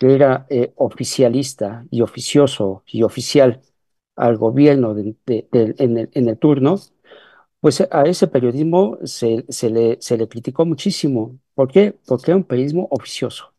que 0.00 0.14
era 0.14 0.46
eh, 0.50 0.72
oficialista 0.76 1.86
y 1.90 2.00
oficioso 2.02 2.82
y 2.86 3.02
oficial 3.02 3.62
al 4.16 4.36
gobierno 4.38 4.96
en, 4.96 6.28
el, 6.28 6.38
turno, 6.38 6.76
pues 7.60 7.82
a 7.82 8.02
ese 8.04 8.26
periodismo 8.28 8.98
se, 9.04 9.44
le, 9.70 10.28
criticó 10.28 10.64
muchísimo. 10.66 11.38
¿Por 11.54 11.68
qué? 11.70 11.94
Porque 12.06 12.30
era 12.30 12.38
un 12.38 12.44
periodismo 12.44 12.88
oficioso. 12.90 13.52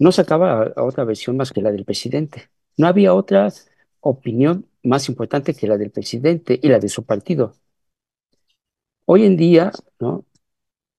No 0.00 0.10
sacaba 0.12 0.72
otra 0.76 1.04
versión 1.04 1.36
más 1.36 1.52
que 1.52 1.62
la 1.62 1.70
del 1.70 1.84
presidente. 1.84 2.50
No 2.76 2.88
había 2.88 3.14
otra 3.14 3.52
opinión 4.00 4.66
más 4.82 5.08
importante 5.08 5.54
que 5.54 5.68
la 5.68 5.78
del 5.78 5.90
presidente 5.92 6.58
y 6.60 6.68
la 6.68 6.80
de 6.80 6.88
su 6.88 7.04
partido. 7.04 7.54
Hoy 9.06 9.24
en 9.24 9.36
día, 9.36 9.72
¿no? 10.00 10.24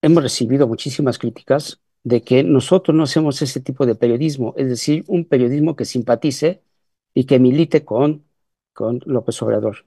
Hemos 0.01 0.23
recibido 0.23 0.67
muchísimas 0.67 1.19
críticas 1.19 1.81
de 2.03 2.23
que 2.23 2.43
nosotros 2.43 2.95
no 2.95 3.03
hacemos 3.03 3.41
ese 3.41 3.59
tipo 3.61 3.85
de 3.85 3.95
periodismo, 3.95 4.53
es 4.57 4.67
decir, 4.69 5.03
un 5.07 5.25
periodismo 5.25 5.75
que 5.75 5.85
simpatice 5.85 6.63
y 7.13 7.25
que 7.25 7.39
milite 7.39 7.85
con, 7.85 8.25
con 8.73 9.01
López 9.05 9.41
Obrador. 9.41 9.85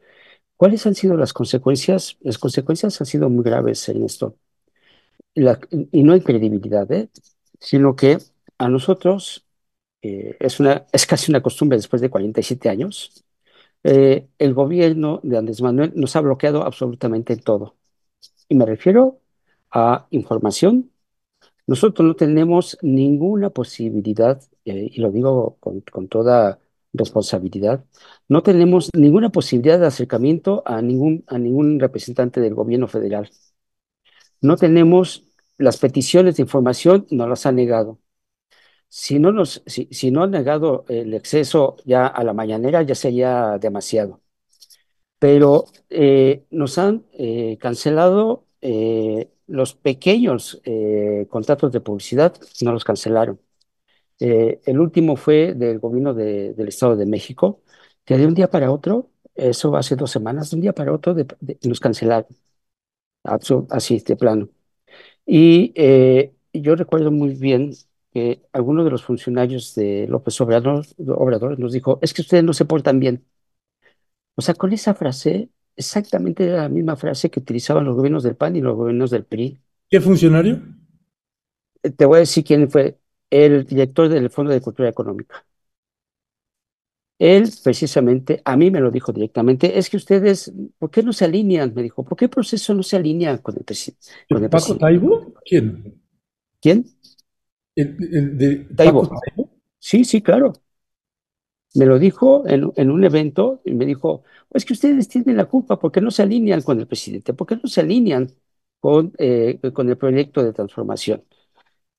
¿Cuáles 0.56 0.86
han 0.86 0.94
sido 0.94 1.16
las 1.16 1.32
consecuencias? 1.32 2.18
Las 2.22 2.38
consecuencias 2.38 3.00
han 3.00 3.06
sido 3.06 3.28
muy 3.30 3.44
graves 3.44 3.88
en 3.88 4.04
esto. 4.04 4.36
y 5.34 6.02
no 6.02 6.12
hay 6.12 6.20
credibilidad, 6.20 6.90
¿eh? 6.92 7.08
sino 7.60 7.96
que 7.96 8.18
a 8.58 8.68
nosotros, 8.68 9.46
eh, 10.02 10.36
es, 10.40 10.60
una, 10.60 10.86
es 10.92 11.06
casi 11.06 11.32
una 11.32 11.42
costumbre 11.42 11.78
después 11.78 12.02
de 12.02 12.10
47 12.10 12.70
años, 12.70 13.24
eh, 13.84 14.28
el 14.38 14.54
gobierno 14.54 15.20
de 15.24 15.38
Andrés 15.38 15.62
Manuel 15.62 15.92
nos 15.96 16.16
ha 16.16 16.22
bloqueado 16.22 16.64
absolutamente 16.64 17.36
todo. 17.38 17.76
Y 18.50 18.56
me 18.56 18.66
refiero 18.66 19.20
a 19.72 20.08
información. 20.12 20.91
Nosotros 21.66 22.06
no 22.06 22.14
tenemos 22.16 22.78
ninguna 22.82 23.50
posibilidad, 23.50 24.40
eh, 24.64 24.88
y 24.92 25.00
lo 25.00 25.10
digo 25.10 25.56
con, 25.60 25.80
con 25.82 26.08
toda 26.08 26.58
responsabilidad, 26.92 27.84
no 28.28 28.42
tenemos 28.42 28.90
ninguna 28.94 29.30
posibilidad 29.30 29.78
de 29.80 29.86
acercamiento 29.86 30.62
a 30.66 30.82
ningún, 30.82 31.24
a 31.28 31.38
ningún 31.38 31.80
representante 31.80 32.40
del 32.40 32.54
gobierno 32.54 32.88
federal. 32.88 33.30
No 34.40 34.56
tenemos 34.56 35.24
las 35.58 35.78
peticiones 35.78 36.36
de 36.36 36.42
información, 36.42 37.06
nos 37.10 37.28
las 37.28 37.46
han 37.46 37.56
negado. 37.56 37.98
Si 38.88 39.18
no, 39.18 39.32
nos, 39.32 39.62
si, 39.66 39.88
si 39.90 40.10
no 40.10 40.22
han 40.22 40.30
negado 40.32 40.84
el 40.88 41.14
acceso 41.14 41.76
ya 41.84 42.06
a 42.06 42.24
la 42.24 42.34
mañanera, 42.34 42.82
ya 42.82 42.94
sería 42.94 43.58
demasiado. 43.58 44.20
Pero 45.18 45.64
eh, 45.88 46.44
nos 46.50 46.78
han 46.78 47.06
eh, 47.12 47.56
cancelado 47.60 48.46
los 49.46 49.74
pequeños 49.74 50.60
eh, 50.64 51.26
contratos 51.30 51.72
de 51.72 51.80
publicidad, 51.80 52.34
no 52.62 52.72
los 52.72 52.84
cancelaron. 52.84 53.40
Eh, 54.20 54.60
el 54.66 54.80
último 54.80 55.16
fue 55.16 55.54
del 55.54 55.78
gobierno 55.80 56.14
de- 56.14 56.54
del 56.54 56.68
Estado 56.68 56.96
de 56.96 57.06
México, 57.06 57.62
que 58.04 58.18
de 58.18 58.26
un 58.26 58.34
día 58.34 58.50
para 58.50 58.70
otro, 58.72 59.10
eso 59.34 59.76
hace 59.76 59.96
dos 59.96 60.10
semanas, 60.10 60.50
de 60.50 60.56
un 60.56 60.62
día 60.62 60.74
para 60.74 60.92
otro 60.94 61.14
de- 61.14 61.26
de- 61.40 61.58
nos 61.68 61.80
cancelaron, 61.80 62.26
así 63.70 63.98
de 64.00 64.16
plano. 64.16 64.48
Y 65.26 65.72
eh, 65.76 66.34
yo 66.54 66.76
recuerdo 66.76 67.10
muy 67.12 67.34
bien 67.34 67.72
que 68.12 68.42
alguno 68.52 68.84
de 68.84 68.90
los 68.90 69.04
funcionarios 69.04 69.74
de 69.76 70.06
López 70.08 70.40
Obrador, 70.42 70.86
Obrador 71.08 71.58
nos 71.60 71.72
dijo, 71.72 72.00
es 72.02 72.14
que 72.14 72.22
ustedes 72.22 72.44
no 72.44 72.54
se 72.54 72.66
portan 72.66 73.00
bien. 73.00 73.24
O 74.36 74.42
sea, 74.42 74.54
con 74.54 74.72
esa 74.72 74.94
frase, 74.94 75.50
exactamente 75.76 76.44
era 76.46 76.62
la 76.62 76.68
misma 76.68 76.96
frase 76.96 77.30
que 77.30 77.40
utilizaban 77.40 77.84
los 77.84 77.96
gobiernos 77.96 78.22
del 78.24 78.36
PAN 78.36 78.56
y 78.56 78.60
los 78.60 78.76
gobiernos 78.76 79.10
del 79.10 79.24
PRI. 79.26 79.60
¿Qué 79.90 80.00
funcionario? 80.00 80.60
Eh, 81.82 81.90
Te 81.90 82.04
voy 82.06 82.16
a 82.18 82.20
decir 82.20 82.44
quién 82.44 82.70
fue 82.70 82.98
el 83.30 83.64
director 83.64 84.08
del 84.08 84.30
Fondo 84.30 84.52
de 84.52 84.60
Cultura 84.60 84.88
Económica. 84.88 85.46
Él, 87.18 87.48
precisamente, 87.62 88.42
a 88.44 88.56
mí 88.56 88.70
me 88.70 88.80
lo 88.80 88.90
dijo 88.90 89.12
directamente, 89.12 89.78
es 89.78 89.88
que 89.90 89.96
ustedes, 89.96 90.52
¿por 90.78 90.90
qué 90.90 91.02
no 91.04 91.12
se 91.12 91.24
alinean? 91.24 91.72
Me 91.74 91.82
dijo, 91.82 92.04
¿por 92.04 92.16
qué 92.18 92.24
el 92.26 92.30
proceso 92.30 92.74
no 92.74 92.82
se 92.82 92.96
alinea 92.96 93.38
con 93.38 93.56
el, 93.56 93.64
presi- 93.64 93.96
con 94.28 94.42
el 94.42 94.50
¿Paco 94.50 94.50
presidente? 94.50 94.82
Taibo? 94.82 95.34
¿Quién? 95.44 96.00
¿Quién? 96.60 96.84
¿El, 97.76 97.96
el 98.14 98.38
de 98.38 98.56
Taibo. 98.76 99.02
Paco 99.02 99.08
Taibo? 99.08 99.50
Sí, 99.78 100.04
sí, 100.04 100.22
claro. 100.22 100.52
Me 101.74 101.86
lo 101.86 101.98
dijo 101.98 102.46
en, 102.46 102.70
en 102.76 102.90
un 102.90 103.04
evento 103.04 103.62
y 103.64 103.72
me 103.74 103.86
dijo, 103.86 104.22
es 104.54 104.64
que 104.64 104.72
ustedes 104.74 105.08
tienen 105.08 105.36
la 105.36 105.46
culpa, 105.46 105.78
¿por 105.78 105.92
qué 105.92 106.00
no 106.00 106.10
se 106.10 106.22
alinean 106.22 106.62
con 106.62 106.78
el 106.80 106.86
presidente? 106.86 107.34
¿Por 107.34 107.46
qué 107.46 107.56
no 107.56 107.68
se 107.68 107.80
alinean 107.80 108.30
con, 108.80 109.12
eh, 109.18 109.60
con 109.72 109.88
el 109.88 109.96
proyecto 109.98 110.42
de 110.42 110.52
transformación? 110.52 111.24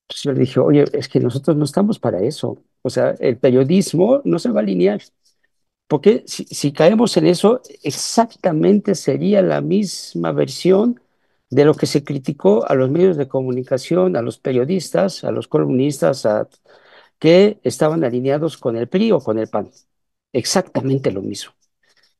Entonces 0.03 0.23
yo 0.23 0.33
le 0.33 0.39
dije, 0.41 0.59
oye, 0.59 0.85
es 0.93 1.09
que 1.09 1.19
nosotros 1.19 1.57
no 1.57 1.65
estamos 1.65 1.99
para 1.99 2.21
eso. 2.21 2.63
O 2.81 2.89
sea, 2.89 3.11
el 3.19 3.37
periodismo 3.37 4.21
no 4.25 4.39
se 4.39 4.49
va 4.51 4.59
a 4.61 4.63
alinear. 4.63 5.01
Porque 5.87 6.23
si, 6.27 6.45
si 6.45 6.71
caemos 6.73 7.17
en 7.17 7.27
eso, 7.27 7.61
exactamente 7.83 8.95
sería 8.95 9.41
la 9.41 9.61
misma 9.61 10.31
versión 10.31 10.99
de 11.49 11.65
lo 11.65 11.75
que 11.75 11.85
se 11.85 12.03
criticó 12.03 12.67
a 12.67 12.75
los 12.75 12.89
medios 12.89 13.17
de 13.17 13.27
comunicación, 13.27 14.15
a 14.15 14.21
los 14.23 14.39
periodistas, 14.39 15.23
a 15.23 15.31
los 15.31 15.47
columnistas, 15.47 16.25
a, 16.25 16.49
que 17.19 17.59
estaban 17.63 18.03
alineados 18.03 18.57
con 18.57 18.77
el 18.77 18.87
PRI 18.89 19.11
o 19.13 19.19
con 19.19 19.39
el 19.39 19.47
PAN. 19.49 19.71
Exactamente 20.33 21.11
lo 21.11 21.21
mismo. 21.21 21.53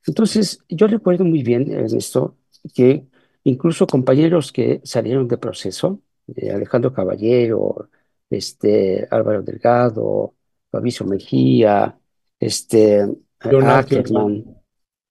Entonces, 0.06 0.60
yo 0.70 0.88
recuerdo 0.88 1.24
muy 1.24 1.44
bien, 1.44 1.72
Ernesto, 1.72 2.36
que 2.74 3.06
incluso 3.44 3.88
compañeros 3.88 4.52
que 4.52 4.82
salieron 4.84 5.28
de 5.28 5.38
proceso, 5.38 6.02
eh, 6.36 6.52
Alejandro 6.52 6.94
Caballero, 6.94 7.90
este, 8.30 9.08
Álvaro 9.10 9.42
Delgado, 9.42 10.34
Fabricio 10.72 11.06
Mejía, 11.06 11.98
este, 12.40 13.08
Ackerman, 13.40 14.46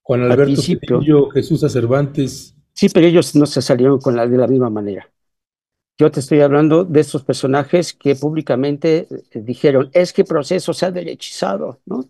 Juan 0.02 0.22
al 0.22 0.32
Alberto 0.32 0.62
Jesús 1.32 1.60
Cervantes. 1.72 2.54
sí, 2.72 2.88
pero 2.88 3.06
ellos 3.06 3.34
no 3.34 3.46
se 3.46 3.62
salieron 3.62 3.98
con 3.98 4.16
la, 4.16 4.26
de 4.26 4.36
la 4.36 4.46
misma 4.46 4.70
manera. 4.70 5.08
Yo 5.98 6.10
te 6.10 6.20
estoy 6.20 6.40
hablando 6.40 6.84
de 6.84 7.00
estos 7.00 7.22
personajes 7.22 7.92
que 7.92 8.16
públicamente 8.16 9.06
eh, 9.10 9.40
dijeron, 9.40 9.90
es 9.92 10.12
que 10.12 10.22
el 10.22 10.28
proceso 10.28 10.72
se 10.72 10.86
ha 10.86 10.90
derechizado, 10.90 11.80
¿no? 11.86 12.08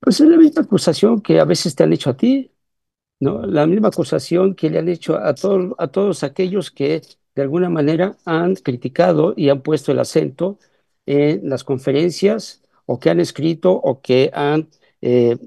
Pues 0.00 0.20
es 0.20 0.28
la 0.28 0.36
misma 0.36 0.62
acusación 0.62 1.20
que 1.20 1.40
a 1.40 1.44
veces 1.44 1.74
te 1.74 1.82
han 1.84 1.92
hecho 1.92 2.10
a 2.10 2.16
ti, 2.16 2.52
¿no? 3.20 3.42
La 3.46 3.66
misma 3.66 3.88
acusación 3.90 4.54
que 4.54 4.70
le 4.70 4.78
han 4.80 4.88
hecho 4.88 5.16
a, 5.18 5.34
todo- 5.34 5.74
a 5.78 5.88
todos 5.88 6.24
aquellos 6.24 6.70
que 6.72 7.02
de 7.36 7.42
alguna 7.42 7.70
manera 7.70 8.16
han 8.26 8.56
criticado 8.56 9.34
y 9.36 9.50
han 9.50 9.62
puesto 9.62 9.92
el 9.92 10.00
acento 10.00 10.58
en 11.06 11.48
las 11.50 11.64
conferencias 11.64 12.62
o 12.86 13.00
que 13.00 13.10
han 13.10 13.20
escrito 13.20 13.72
o 13.72 14.00
que 14.02 14.30
han, 14.34 14.68
eh, 15.02 15.38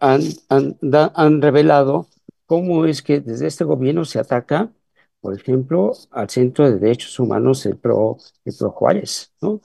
han, 0.00 0.22
han, 0.48 0.78
han 1.14 1.42
revelado 1.42 2.08
cómo 2.46 2.86
es 2.86 3.02
que 3.02 3.20
desde 3.20 3.46
este 3.46 3.64
gobierno 3.64 4.04
se 4.04 4.18
ataca, 4.18 4.72
por 5.20 5.34
ejemplo, 5.38 5.92
al 6.10 6.30
Centro 6.30 6.70
de 6.70 6.78
Derechos 6.78 7.18
Humanos, 7.18 7.64
el 7.66 7.78
PRO, 7.78 8.18
el 8.44 8.54
PRO 8.54 8.70
Juárez, 8.72 9.32
¿no? 9.40 9.60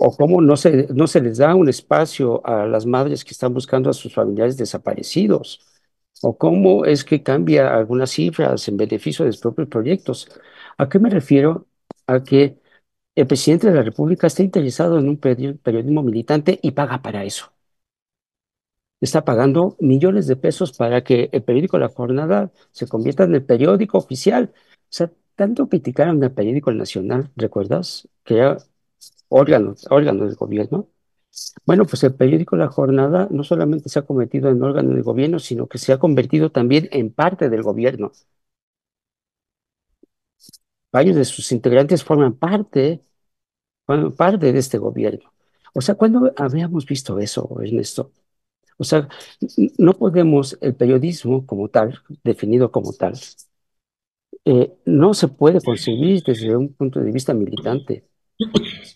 O 0.00 0.16
cómo 0.16 0.40
no 0.40 0.56
se, 0.56 0.88
no 0.94 1.06
se 1.06 1.20
les 1.20 1.38
da 1.38 1.54
un 1.54 1.68
espacio 1.68 2.44
a 2.46 2.66
las 2.66 2.86
madres 2.86 3.24
que 3.24 3.32
están 3.32 3.54
buscando 3.54 3.90
a 3.90 3.94
sus 3.94 4.14
familiares 4.14 4.56
desaparecidos, 4.56 5.60
o 6.22 6.36
cómo 6.38 6.84
es 6.86 7.04
que 7.04 7.22
cambia 7.22 7.74
algunas 7.74 8.10
cifras 8.10 8.66
en 8.68 8.76
beneficio 8.78 9.24
de 9.24 9.30
los 9.32 9.40
propios 9.40 9.68
proyectos. 9.68 10.28
¿A 10.78 10.88
qué 10.88 10.98
me 10.98 11.10
refiero? 11.10 11.66
A 12.06 12.22
que 12.24 12.58
el 13.16 13.26
presidente 13.28 13.68
de 13.68 13.74
la 13.76 13.82
República 13.82 14.26
está 14.28 14.42
interesado 14.42 14.98
en 14.98 15.08
un 15.08 15.20
peri- 15.20 15.58
periodismo 15.60 16.02
militante 16.02 16.58
y 16.62 16.72
paga 16.72 17.02
para 17.02 17.24
eso. 17.24 17.52
Está 19.00 19.24
pagando 19.24 19.76
millones 19.80 20.26
de 20.26 20.36
pesos 20.36 20.72
para 20.72 21.02
que 21.02 21.30
el 21.32 21.42
periódico 21.42 21.78
La 21.78 21.88
Jornada 21.88 22.52
se 22.70 22.86
convierta 22.86 23.24
en 23.24 23.34
el 23.34 23.44
periódico 23.44 23.96
oficial. 23.98 24.52
O 24.54 24.58
sea, 24.90 25.10
tanto 25.36 25.68
criticaron 25.68 26.22
al 26.22 26.32
periódico 26.32 26.70
Nacional, 26.72 27.30
¿recuerdas? 27.36 28.08
Que 28.24 28.36
era 28.38 28.58
órgano, 29.30 29.76
órgano 29.90 30.26
del 30.26 30.36
gobierno. 30.36 30.88
Bueno, 31.66 31.86
pues 31.86 32.04
el 32.04 32.14
periódico 32.14 32.56
La 32.56 32.68
Jornada 32.68 33.28
no 33.32 33.44
solamente 33.44 33.88
se 33.90 34.00
ha 34.00 34.02
convertido 34.06 34.50
en 34.50 34.62
órgano 34.62 34.90
del 34.94 35.02
gobierno, 35.04 35.40
sino 35.40 35.68
que 35.68 35.78
se 35.78 35.92
ha 35.92 35.98
convertido 35.98 36.50
también 36.52 36.88
en 36.92 37.12
parte 37.12 37.50
del 37.50 37.62
gobierno. 37.64 38.12
Varios 40.92 41.16
de 41.16 41.24
sus 41.24 41.52
integrantes 41.52 42.02
forman 42.04 42.34
parte, 42.34 43.04
forman 43.86 44.12
parte 44.12 44.52
de 44.52 44.58
este 44.60 44.78
gobierno. 44.78 45.32
O 45.74 45.80
sea, 45.82 45.96
¿cuándo 45.96 46.32
habíamos 46.36 46.86
visto 46.86 47.18
eso, 47.20 47.48
Ernesto? 47.62 48.12
O 48.78 48.84
sea, 48.84 49.08
no 49.78 49.94
podemos, 49.94 50.58
el 50.62 50.74
periodismo 50.76 51.46
como 51.46 51.68
tal, 51.68 52.00
definido 52.24 52.72
como 52.72 52.92
tal, 52.94 53.14
eh, 54.44 54.76
no 54.84 55.14
se 55.14 55.28
puede 55.28 55.60
concebir 55.62 56.22
desde 56.22 56.56
un 56.56 56.72
punto 56.74 57.00
de 57.00 57.12
vista 57.12 57.34
militante. 57.34 58.04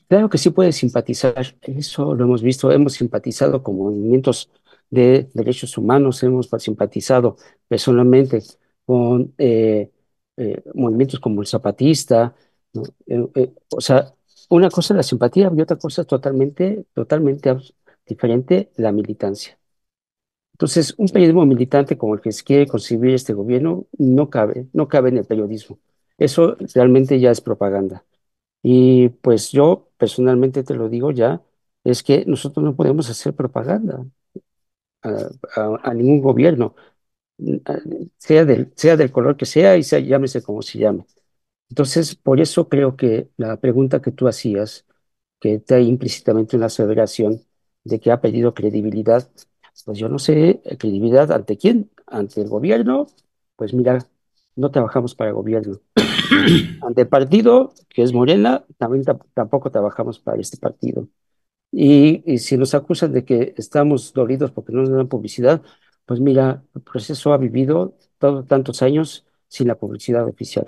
Claro 0.09 0.29
que 0.29 0.39
sí 0.39 0.51
puede 0.51 0.73
simpatizar, 0.73 1.35
eso 1.63 2.15
lo 2.15 2.25
hemos 2.25 2.43
visto, 2.43 2.71
hemos 2.73 2.95
simpatizado 2.95 3.63
con 3.63 3.77
movimientos 3.77 4.51
de 4.91 5.29
derechos 5.35 5.77
humanos, 5.79 6.23
hemos 6.23 6.49
simpatizado 6.59 7.37
personalmente 7.69 8.43
con 8.87 9.35
eh, 9.39 9.91
eh, 10.37 10.63
movimientos 10.75 11.21
como 11.21 11.41
el 11.41 11.47
zapatista. 11.47 12.35
Eh, 13.07 13.53
o 13.71 13.81
sea, 13.81 14.15
una 14.51 14.71
cosa 14.71 14.95
es 14.95 14.97
la 14.97 15.03
simpatía 15.03 15.51
y 15.57 15.61
otra 15.61 15.77
cosa 15.79 16.03
es 16.03 16.07
totalmente, 16.09 16.87
totalmente 16.95 17.57
diferente 18.07 18.71
la 18.77 18.93
militancia. 18.93 19.59
Entonces, 20.53 20.95
un 20.99 21.09
periodismo 21.09 21.45
militante 21.47 21.99
como 21.99 22.15
el 22.15 22.21
que 22.21 22.33
se 22.33 22.45
quiere 22.45 22.67
concebir 22.67 23.15
este 23.15 23.33
gobierno 23.33 23.87
no 23.99 24.31
cabe, 24.31 24.69
no 24.73 24.89
cabe 24.89 25.09
en 25.11 25.19
el 25.19 25.25
periodismo. 25.27 25.79
Eso 26.19 26.57
realmente 26.75 27.19
ya 27.21 27.31
es 27.33 27.41
propaganda. 27.41 28.05
Y 28.65 29.11
pues 29.11 29.53
yo 29.53 29.91
personalmente 29.99 30.65
te 30.65 30.75
lo 30.77 30.91
digo 30.91 31.13
ya, 31.13 31.43
es 31.85 32.03
que 32.05 32.27
nosotros 32.27 32.65
no 32.65 32.77
podemos 32.77 33.11
hacer 33.11 33.35
propaganda 33.37 34.07
a, 35.57 35.79
a- 35.83 35.95
ningún 35.95 36.21
gobierno, 36.23 36.75
sea 38.19 38.45
del, 38.45 38.73
sea 38.77 38.97
del 38.97 39.13
color 39.13 39.37
que 39.37 39.47
sea 39.47 39.77
y 39.77 39.83
sea, 39.83 39.99
llámese 40.01 40.43
como 40.43 40.63
se 40.63 40.79
llame. 40.79 41.07
Entonces, 41.71 42.15
por 42.17 42.41
eso 42.41 42.69
creo 42.69 42.97
que 42.97 43.31
la 43.37 43.59
pregunta 43.61 44.03
que 44.03 44.13
tú 44.13 44.29
hacías, 44.29 44.87
que 45.41 45.57
está 45.57 45.81
implícitamente 45.81 46.57
una 46.57 46.67
aseveración 46.67 47.43
de 47.85 48.01
que 48.01 48.13
ha 48.13 48.21
pedido 48.23 48.55
credibilidad, 48.55 49.31
pues 49.85 49.99
yo 49.99 50.09
no 50.09 50.19
sé, 50.21 50.63
eh, 50.65 50.79
credibilidad 50.79 51.33
ante 51.33 51.59
quién, 51.59 51.91
ante 52.07 52.43
el 52.43 52.49
gobierno, 52.49 53.07
pues 53.57 53.75
mira, 53.75 54.01
no 54.57 54.71
trabajamos 54.71 55.15
para 55.15 55.31
el 55.31 55.37
gobierno. 55.37 55.81
Ante 56.83 57.03
el 57.03 57.09
partido, 57.09 57.73
que 57.89 58.03
es 58.03 58.13
Morena, 58.13 58.65
también 58.79 59.05
ta- 59.05 59.19
tampoco 59.35 59.71
trabajamos 59.71 60.19
para 60.21 60.41
este 60.41 60.57
partido. 60.59 61.09
Y, 61.73 62.23
y 62.33 62.39
si 62.39 62.57
nos 62.57 62.75
acusan 62.75 63.13
de 63.13 63.25
que 63.25 63.55
estamos 63.57 64.13
dolidos 64.13 64.53
porque 64.53 64.73
no 64.73 64.81
nos 64.81 64.91
dan 64.91 65.09
publicidad, 65.09 65.63
pues 66.07 66.21
mira, 66.21 66.65
el 66.75 66.83
proceso 66.83 67.33
ha 67.33 67.39
vivido 67.39 67.97
todo, 68.19 68.45
tantos 68.45 68.83
años 68.83 69.27
sin 69.49 69.69
la 69.69 69.77
publicidad 69.77 70.27
oficial. 70.27 70.67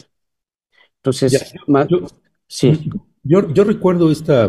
Entonces, 0.98 1.54
yo, 1.88 2.00
sí. 2.48 2.90
Yo, 3.22 3.52
yo, 3.52 3.64
recuerdo 3.64 4.10
esta, 4.10 4.48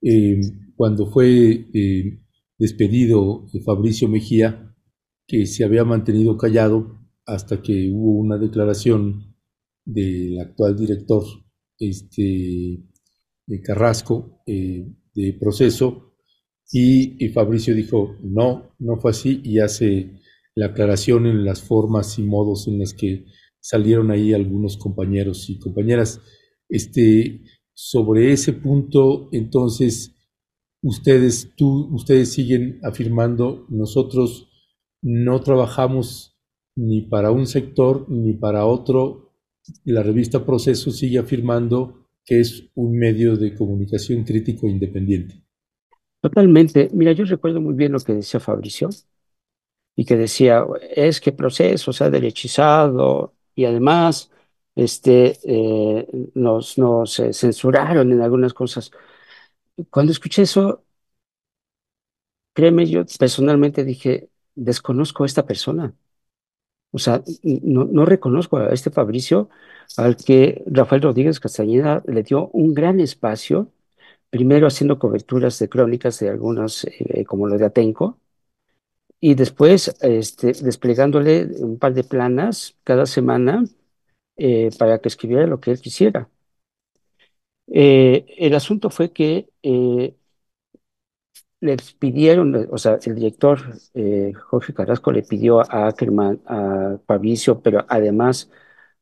eh, 0.00 0.40
cuando 0.76 1.06
fue 1.06 1.66
eh, 1.74 2.18
despedido 2.58 3.46
Fabricio 3.64 4.08
Mejía, 4.08 4.74
que 5.26 5.46
se 5.46 5.64
había 5.64 5.84
mantenido 5.84 6.36
callado 6.36 7.01
hasta 7.26 7.62
que 7.62 7.90
hubo 7.90 8.18
una 8.18 8.38
declaración 8.38 9.36
del 9.84 10.38
actual 10.40 10.76
director 10.76 11.24
este, 11.78 12.80
Carrasco 13.62 14.42
eh, 14.46 14.86
de 15.14 15.32
proceso 15.34 16.14
y, 16.70 17.22
y, 17.22 17.28
Fabricio 17.28 17.74
dijo 17.74 18.16
no, 18.22 18.74
no 18.78 18.96
fue 18.96 19.10
así 19.10 19.42
y 19.44 19.58
hace 19.58 20.22
la 20.54 20.66
aclaración 20.66 21.26
en 21.26 21.44
las 21.44 21.62
formas 21.62 22.18
y 22.18 22.22
modos 22.22 22.66
en 22.68 22.78
las 22.78 22.94
que 22.94 23.26
salieron 23.60 24.10
ahí 24.10 24.34
algunos 24.34 24.76
compañeros 24.76 25.48
y 25.48 25.58
compañeras. 25.58 26.20
Este, 26.68 27.42
sobre 27.74 28.32
ese 28.32 28.52
punto, 28.52 29.28
entonces, 29.32 30.14
ustedes, 30.82 31.52
tú, 31.56 31.88
ustedes 31.94 32.32
siguen 32.32 32.80
afirmando, 32.82 33.66
nosotros 33.68 34.48
no 35.00 35.40
trabajamos 35.40 36.31
ni 36.76 37.02
para 37.02 37.30
un 37.30 37.46
sector 37.46 38.06
ni 38.08 38.34
para 38.34 38.66
otro. 38.66 39.32
La 39.84 40.02
revista 40.02 40.44
Proceso 40.44 40.90
sigue 40.90 41.18
afirmando 41.18 42.06
que 42.24 42.40
es 42.40 42.64
un 42.74 42.98
medio 42.98 43.36
de 43.36 43.54
comunicación 43.54 44.24
crítico 44.24 44.66
independiente. 44.66 45.42
Totalmente. 46.20 46.88
Mira, 46.92 47.12
yo 47.12 47.24
recuerdo 47.24 47.60
muy 47.60 47.74
bien 47.74 47.92
lo 47.92 48.00
que 48.00 48.14
decía 48.14 48.40
Fabricio 48.40 48.90
y 49.96 50.04
que 50.04 50.16
decía, 50.16 50.64
es 50.94 51.20
que 51.20 51.32
Proceso 51.32 51.92
se 51.92 52.04
ha 52.04 52.10
derechizado 52.10 53.34
y 53.54 53.64
además 53.64 54.30
este, 54.74 55.38
eh, 55.44 56.06
nos, 56.34 56.78
nos 56.78 57.18
eh, 57.18 57.32
censuraron 57.32 58.12
en 58.12 58.20
algunas 58.20 58.54
cosas. 58.54 58.90
Cuando 59.90 60.12
escuché 60.12 60.42
eso, 60.42 60.84
créeme, 62.54 62.86
yo 62.86 63.04
personalmente 63.18 63.84
dije, 63.84 64.30
desconozco 64.54 65.24
a 65.24 65.26
esta 65.26 65.46
persona. 65.46 65.94
O 66.92 66.98
sea, 66.98 67.22
no, 67.42 67.84
no 67.86 68.04
reconozco 68.04 68.58
a 68.58 68.68
este 68.72 68.90
Fabricio 68.90 69.48
al 69.96 70.16
que 70.16 70.62
Rafael 70.66 71.02
Rodríguez 71.02 71.40
Castañeda 71.40 72.02
le 72.06 72.22
dio 72.22 72.48
un 72.52 72.74
gran 72.74 73.00
espacio, 73.00 73.68
primero 74.30 74.66
haciendo 74.66 74.98
coberturas 74.98 75.58
de 75.58 75.68
crónicas 75.68 76.18
de 76.20 76.30
algunas, 76.30 76.84
eh, 76.84 77.24
como 77.24 77.48
lo 77.48 77.58
de 77.58 77.66
Atenco, 77.66 78.18
y 79.20 79.34
después 79.34 79.94
este, 80.00 80.52
desplegándole 80.52 81.46
un 81.60 81.78
par 81.78 81.94
de 81.94 82.04
planas 82.04 82.76
cada 82.84 83.06
semana 83.06 83.64
eh, 84.36 84.70
para 84.78 85.00
que 85.00 85.08
escribiera 85.08 85.46
lo 85.46 85.60
que 85.60 85.72
él 85.72 85.80
quisiera. 85.80 86.28
Eh, 87.68 88.26
el 88.38 88.54
asunto 88.54 88.90
fue 88.90 89.12
que 89.12 89.48
les 91.62 91.94
pidieron, 91.94 92.68
o 92.70 92.78
sea, 92.78 92.98
el 93.04 93.14
director 93.14 93.60
Jorge 94.50 94.74
Carrasco 94.74 95.12
le 95.12 95.22
pidió 95.22 95.60
a 95.60 95.88
Ackerman, 95.88 96.40
a 96.46 96.98
Fabricio, 97.06 97.62
pero 97.62 97.84
además 97.88 98.50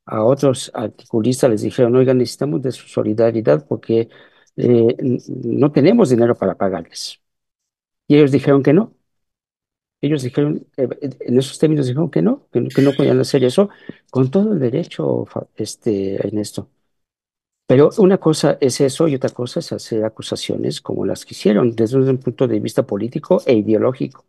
a 0.07 0.25
otros 0.25 0.71
articulistas 0.75 1.51
les 1.51 1.63
dijeron, 1.63 1.97
oigan, 1.97 2.19
necesitamos 2.19 2.63
de 2.63 2.73
su 2.73 2.89
solidaridad 2.89 3.67
porque 3.67 4.09
no 4.57 5.73
tenemos 5.73 6.11
dinero 6.11 6.37
para 6.37 6.57
pagarles. 6.57 7.21
Y 8.09 8.17
ellos 8.17 8.33
dijeron 8.33 8.63
que 8.63 8.73
no, 8.75 8.95
ellos 10.01 10.23
dijeron, 10.23 10.67
eh, 10.77 10.89
en 11.21 11.39
esos 11.39 11.59
términos 11.59 11.87
dijeron 11.87 12.11
que 12.11 12.23
no, 12.23 12.49
que, 12.53 12.61
no 12.61 12.93
podían 12.97 13.21
hacer 13.21 13.45
eso, 13.45 13.69
con 14.11 14.31
todo 14.31 14.53
el 14.55 14.59
derecho, 14.59 15.27
este, 15.57 16.15
Ernesto. 16.17 16.71
Pero 17.71 17.91
una 17.99 18.19
cosa 18.19 18.59
es 18.61 18.81
eso 18.81 19.07
y 19.07 19.15
otra 19.15 19.31
cosa 19.31 19.61
es 19.61 19.71
hacer 19.71 20.05
acusaciones 20.05 20.81
como 20.81 21.07
las 21.07 21.25
que 21.25 21.35
hicieron 21.35 21.77
desde 21.77 21.99
un 21.99 22.19
punto 22.19 22.49
de 22.49 22.59
vista 22.59 22.85
político 22.85 23.43
e 23.47 23.55
ideológico. 23.55 24.27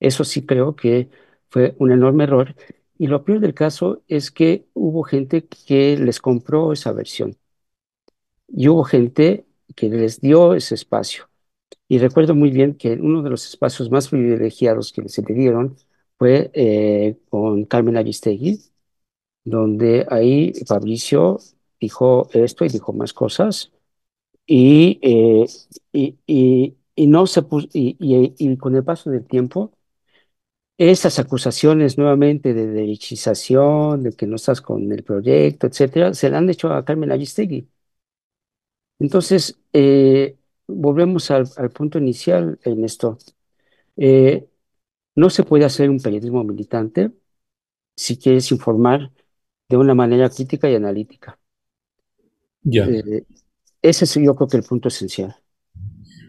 Eso 0.00 0.24
sí 0.24 0.44
creo 0.46 0.76
que 0.76 1.08
fue 1.48 1.76
un 1.78 1.92
enorme 1.92 2.24
error. 2.24 2.56
Y 2.98 3.06
lo 3.06 3.24
peor 3.24 3.40
del 3.40 3.54
caso 3.54 4.02
es 4.08 4.32
que 4.32 4.66
hubo 4.74 5.04
gente 5.04 5.46
que 5.46 5.96
les 5.96 6.20
compró 6.20 6.72
esa 6.72 6.92
versión. 6.92 7.36
Y 8.48 8.66
hubo 8.68 8.82
gente 8.84 9.46
que 9.76 9.88
les 9.88 10.20
dio 10.20 10.54
ese 10.54 10.74
espacio. 10.74 11.28
Y 11.88 11.98
recuerdo 11.98 12.34
muy 12.34 12.50
bien 12.50 12.74
que 12.74 12.94
uno 12.94 13.22
de 13.22 13.30
los 13.30 13.46
espacios 13.46 13.90
más 13.92 14.08
privilegiados 14.08 14.92
que 14.92 15.08
se 15.08 15.22
le 15.22 15.34
dieron 15.34 15.76
fue 16.18 16.50
eh, 16.54 17.18
con 17.30 17.64
Carmen 17.66 17.96
Aristegui, 17.96 18.60
donde 19.44 20.06
ahí 20.10 20.52
Fabricio 20.66 21.38
dijo 21.80 22.28
esto 22.32 22.64
y 22.64 22.68
dijo 22.68 22.92
más 22.92 23.12
cosas, 23.12 23.72
y, 24.46 24.98
eh, 25.02 25.46
y, 25.92 26.18
y, 26.96 27.06
no 27.08 27.26
se 27.26 27.42
y, 27.74 27.96
y, 28.38 28.56
con 28.58 28.76
el 28.76 28.84
paso 28.84 29.10
del 29.10 29.26
tiempo, 29.26 29.72
esas 30.78 31.18
acusaciones 31.18 31.98
nuevamente 31.98 32.54
de 32.54 32.66
derechización, 32.66 34.02
de 34.02 34.12
que 34.12 34.26
no 34.26 34.36
estás 34.36 34.60
con 34.62 34.90
el 34.92 35.04
proyecto, 35.04 35.66
etcétera, 35.66 36.14
se 36.14 36.30
le 36.30 36.36
han 36.36 36.48
hecho 36.50 36.72
a 36.72 36.84
Carmen 36.84 37.12
Aristegui. 37.12 37.68
Entonces, 38.98 39.58
eh, 39.72 40.36
volvemos 40.66 41.30
al, 41.30 41.46
punto 41.74 41.98
inicial 41.98 42.58
en 42.64 42.84
esto. 42.84 43.18
Eh, 43.96 44.48
no 45.16 45.30
se 45.30 45.44
puede 45.44 45.64
hacer 45.66 45.90
un 45.90 46.00
periodismo 46.00 46.44
militante 46.44 47.12
si 47.96 48.18
quieres 48.18 48.52
informar 48.52 49.12
de 49.68 49.78
una 49.78 49.94
manera 49.94 50.30
crítica 50.30 50.70
y 50.70 50.76
analítica. 50.76 51.38
Ya. 52.66 52.84
Eh, 52.84 53.24
ese 53.80 54.04
es 54.04 54.14
yo 54.14 54.34
creo 54.34 54.48
que 54.48 54.56
el 54.58 54.62
punto 54.62 54.88
esencial. 54.88 55.34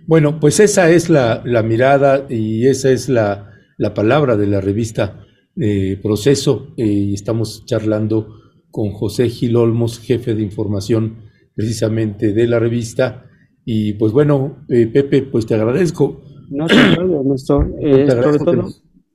Bueno, 0.05 0.39
pues 0.39 0.59
esa 0.59 0.89
es 0.89 1.09
la, 1.09 1.43
mirada 1.65 2.25
y 2.29 2.67
esa 2.67 2.91
es 2.91 3.09
la, 3.09 3.51
palabra 3.93 4.37
de 4.37 4.47
la 4.47 4.61
revista 4.61 5.25
eh, 5.55 5.99
Proceso. 6.01 6.73
y 6.77 7.13
estamos 7.13 7.65
charlando 7.65 8.35
con 8.71 8.91
José 8.91 9.29
Gil 9.29 9.55
Olmos, 9.55 9.99
jefe 9.99 10.35
de 10.35 10.43
información 10.43 11.27
precisamente 11.55 12.33
de 12.33 12.47
la 12.47 12.59
revista, 12.59 13.27
y 13.69 13.93
pues 13.93 14.13
bueno, 14.13 14.63
eh, 14.69 14.87
Pepe, 14.87 15.23
pues 15.23 15.45
te 15.45 15.55
agradezco. 15.55 16.21
No, 16.49 16.67
Ernesto. 16.67 17.65
Eh, 17.81 18.09
sobre 18.09 18.39
todo, 18.39 18.69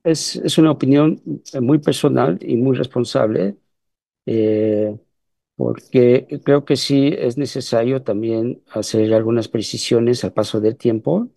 es, 0.04 0.36
es, 0.36 0.58
una 0.58 0.72
opinión 0.72 1.22
muy 1.62 1.78
personal 1.78 2.38
y 2.42 2.56
muy 2.56 2.76
responsable, 2.76 3.56
eh, 4.26 4.94
porque 5.56 6.40
creo 6.44 6.64
que 6.64 6.76
sí 6.76 7.14
es 7.16 7.36
necesario 7.38 8.02
también 8.02 8.62
hacer 8.70 9.12
algunas 9.14 9.48
precisiones 9.48 10.24
al 10.24 10.32
paso 10.32 10.60
del 10.60 10.76
tiempo 10.76 11.30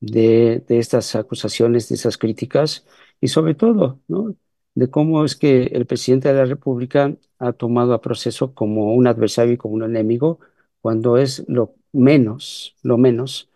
de, 0.00 0.64
de 0.68 0.78
estas 0.78 1.16
acusaciones, 1.16 1.88
de 1.88 1.96
esas 1.96 2.18
críticas, 2.18 2.86
y 3.20 3.28
sobre 3.28 3.54
todo, 3.54 4.00
¿no? 4.08 4.36
de 4.78 4.88
cómo 4.90 5.24
es 5.24 5.34
que 5.34 5.64
el 5.64 5.86
presidente 5.86 6.28
de 6.28 6.34
la 6.34 6.44
República 6.44 7.16
ha 7.40 7.52
tomado 7.52 7.94
a 7.94 8.00
proceso 8.00 8.54
como 8.54 8.94
un 8.94 9.08
adversario 9.08 9.54
y 9.54 9.56
como 9.56 9.74
un 9.74 9.82
enemigo, 9.82 10.38
cuando 10.80 11.16
es 11.16 11.44
lo 11.48 11.74
menos, 11.92 12.76
lo 12.82 12.96
menos 12.96 13.48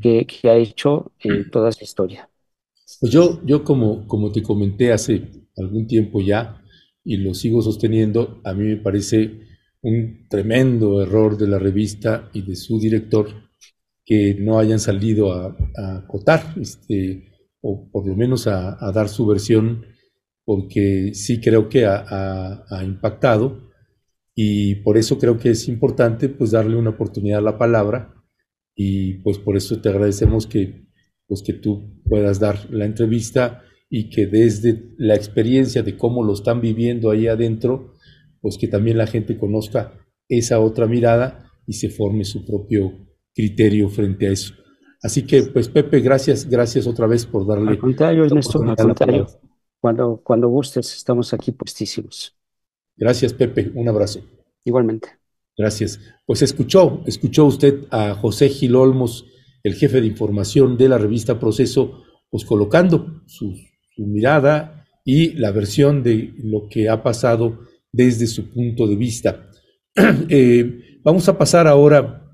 que, 0.00 0.26
ha 0.44 0.56
hecho 0.56 1.12
en 1.20 1.50
toda 1.50 1.70
su 1.70 1.84
historia. 1.84 2.28
Pues 3.00 3.12
yo, 3.12 3.40
yo 3.44 3.62
como, 3.62 4.08
como 4.08 4.32
te 4.32 4.42
comenté 4.42 4.92
hace 4.92 5.30
algún 5.56 5.86
tiempo 5.86 6.20
ya, 6.20 6.60
y 7.06 7.18
lo 7.18 7.34
sigo 7.34 7.62
sosteniendo, 7.62 8.40
a 8.42 8.52
mí 8.52 8.64
me 8.64 8.76
parece 8.78 9.40
un 9.80 10.26
tremendo 10.28 11.00
error 11.00 11.38
de 11.38 11.46
la 11.46 11.60
revista 11.60 12.28
y 12.32 12.42
de 12.42 12.56
su 12.56 12.80
director 12.80 13.28
que 14.04 14.34
no 14.40 14.58
hayan 14.58 14.80
salido 14.80 15.32
a, 15.32 15.56
acotar, 15.98 16.54
este, 16.60 17.32
o 17.60 17.88
por 17.92 18.08
lo 18.08 18.16
menos 18.16 18.48
a, 18.48 18.76
dar 18.92 19.08
su 19.08 19.24
versión, 19.24 19.86
porque 20.44 21.12
sí 21.14 21.40
creo 21.40 21.68
que 21.68 21.86
ha, 21.86 22.64
ha 22.68 22.84
impactado. 22.84 23.70
Y 24.34 24.76
por 24.76 24.98
eso 24.98 25.16
creo 25.18 25.38
que 25.38 25.50
es 25.50 25.68
importante 25.68 26.28
pues 26.28 26.50
darle 26.50 26.76
una 26.76 26.90
oportunidad 26.90 27.38
a 27.38 27.42
la 27.52 27.58
palabra. 27.58 28.14
Y 28.74 29.14
pues 29.18 29.38
por 29.38 29.56
eso 29.56 29.80
te 29.80 29.88
agradecemos 29.88 30.46
que 30.46 30.86
pues 31.28 31.42
que 31.42 31.52
tú 31.52 32.02
puedas 32.04 32.38
dar 32.38 32.68
la 32.70 32.84
entrevista 32.84 33.62
y 33.88 34.10
que 34.10 34.26
desde 34.26 34.94
la 34.98 35.14
experiencia 35.14 35.82
de 35.82 35.96
cómo 35.96 36.24
lo 36.24 36.32
están 36.32 36.60
viviendo 36.60 37.10
ahí 37.10 37.28
adentro, 37.28 37.94
pues 38.40 38.58
que 38.58 38.68
también 38.68 38.98
la 38.98 39.06
gente 39.06 39.38
conozca 39.38 39.92
esa 40.28 40.60
otra 40.60 40.86
mirada 40.86 41.50
y 41.66 41.74
se 41.74 41.88
forme 41.88 42.24
su 42.24 42.44
propio 42.44 42.92
criterio 43.34 43.88
frente 43.88 44.28
a 44.28 44.32
eso. 44.32 44.54
Así 45.02 45.26
que, 45.26 45.42
pues 45.42 45.68
Pepe, 45.68 46.00
gracias, 46.00 46.48
gracias 46.48 46.86
otra 46.86 47.06
vez 47.06 47.26
por 47.26 47.46
darle. 47.46 47.70
Al 47.70 47.78
contrario, 47.78 48.24
Ernesto, 48.24 48.62
al 48.62 48.76
contrario. 48.76 49.26
Cuando, 49.78 50.20
cuando 50.24 50.48
gustes, 50.48 50.94
estamos 50.96 51.32
aquí 51.32 51.52
puestísimos. 51.52 52.36
Gracias, 52.96 53.32
Pepe. 53.32 53.70
Un 53.74 53.88
abrazo. 53.88 54.20
Igualmente. 54.64 55.08
Gracias. 55.56 56.00
Pues 56.26 56.42
escuchó, 56.42 57.02
escuchó 57.06 57.44
usted 57.44 57.84
a 57.90 58.14
José 58.14 58.48
Gil 58.48 58.74
Olmos, 58.74 59.26
el 59.62 59.74
jefe 59.74 60.00
de 60.00 60.06
información 60.06 60.76
de 60.76 60.88
la 60.88 60.98
revista 60.98 61.38
Proceso, 61.38 62.02
pues 62.30 62.44
colocando 62.44 63.22
su, 63.26 63.54
su 63.96 64.06
mirada 64.06 64.86
y 65.04 65.32
la 65.32 65.50
versión 65.52 66.02
de 66.02 66.34
lo 66.42 66.68
que 66.68 66.88
ha 66.88 67.02
pasado 67.02 67.60
desde 67.92 68.26
su 68.26 68.50
punto 68.50 68.86
de 68.86 68.96
vista. 68.96 69.50
Eh, 70.28 71.00
vamos 71.02 71.26
a 71.28 71.38
pasar 71.38 71.66
ahora 71.66 72.30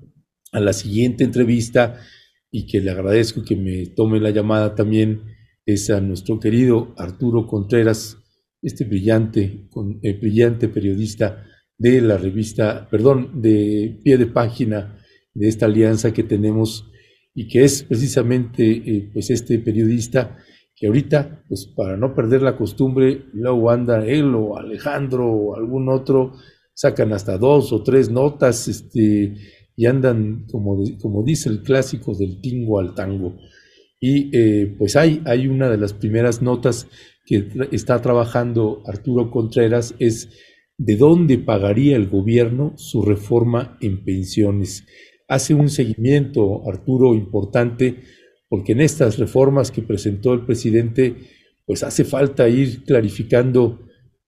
a 0.51 0.59
la 0.59 0.73
siguiente 0.73 1.23
entrevista 1.23 2.01
y 2.51 2.67
que 2.67 2.81
le 2.81 2.91
agradezco 2.91 3.43
que 3.43 3.55
me 3.55 3.85
tome 3.85 4.19
la 4.19 4.31
llamada 4.31 4.75
también 4.75 5.21
es 5.65 5.89
a 5.89 6.01
nuestro 6.01 6.39
querido 6.39 6.93
Arturo 6.97 7.47
Contreras, 7.47 8.17
este 8.61 8.83
brillante, 8.83 9.69
eh, 10.01 10.13
brillante 10.13 10.67
periodista 10.67 11.45
de 11.77 12.01
la 12.01 12.17
revista, 12.17 12.87
perdón, 12.89 13.41
de 13.41 13.99
pie 14.03 14.17
de 14.17 14.27
página 14.27 14.99
de 15.33 15.47
esta 15.47 15.65
alianza 15.65 16.13
que 16.13 16.23
tenemos 16.23 16.91
y 17.33 17.47
que 17.47 17.63
es 17.63 17.83
precisamente 17.83 18.69
eh, 18.69 19.09
pues 19.13 19.29
este 19.29 19.57
periodista 19.59 20.37
que 20.75 20.87
ahorita, 20.87 21.43
pues 21.47 21.67
para 21.67 21.97
no 21.97 22.13
perder 22.15 22.41
la 22.41 22.57
costumbre, 22.57 23.25
luego 23.33 23.69
anda 23.69 24.05
él 24.05 24.33
o 24.35 24.57
Alejandro 24.57 25.31
o 25.31 25.55
algún 25.55 25.89
otro, 25.89 26.33
sacan 26.73 27.13
hasta 27.13 27.37
dos 27.37 27.71
o 27.71 27.83
tres 27.83 28.09
notas 28.09 28.67
este, 28.67 29.35
y 29.75 29.85
andan, 29.85 30.45
como, 30.51 30.83
como 31.01 31.23
dice 31.23 31.49
el 31.49 31.61
clásico, 31.61 32.15
del 32.15 32.41
tingo 32.41 32.79
al 32.79 32.95
tango. 32.95 33.37
Y 33.99 34.35
eh, 34.35 34.75
pues 34.77 34.95
hay, 34.95 35.21
hay 35.25 35.47
una 35.47 35.69
de 35.69 35.77
las 35.77 35.93
primeras 35.93 36.41
notas 36.41 36.87
que 37.25 37.47
está 37.71 38.01
trabajando 38.01 38.83
Arturo 38.85 39.31
Contreras, 39.31 39.95
es 39.99 40.29
de 40.77 40.97
dónde 40.97 41.37
pagaría 41.37 41.95
el 41.95 42.09
gobierno 42.09 42.73
su 42.77 43.01
reforma 43.03 43.77
en 43.79 44.03
pensiones. 44.03 44.85
Hace 45.27 45.53
un 45.53 45.69
seguimiento, 45.69 46.67
Arturo, 46.67 47.15
importante, 47.15 48.01
porque 48.53 48.73
en 48.73 48.81
estas 48.81 49.17
reformas 49.17 49.71
que 49.71 49.81
presentó 49.81 50.31
el 50.31 50.45
presidente, 50.45 51.15
pues 51.65 51.81
hace 51.81 52.05
falta 52.05 52.47
ir 52.47 52.83
clarificando 52.83 53.79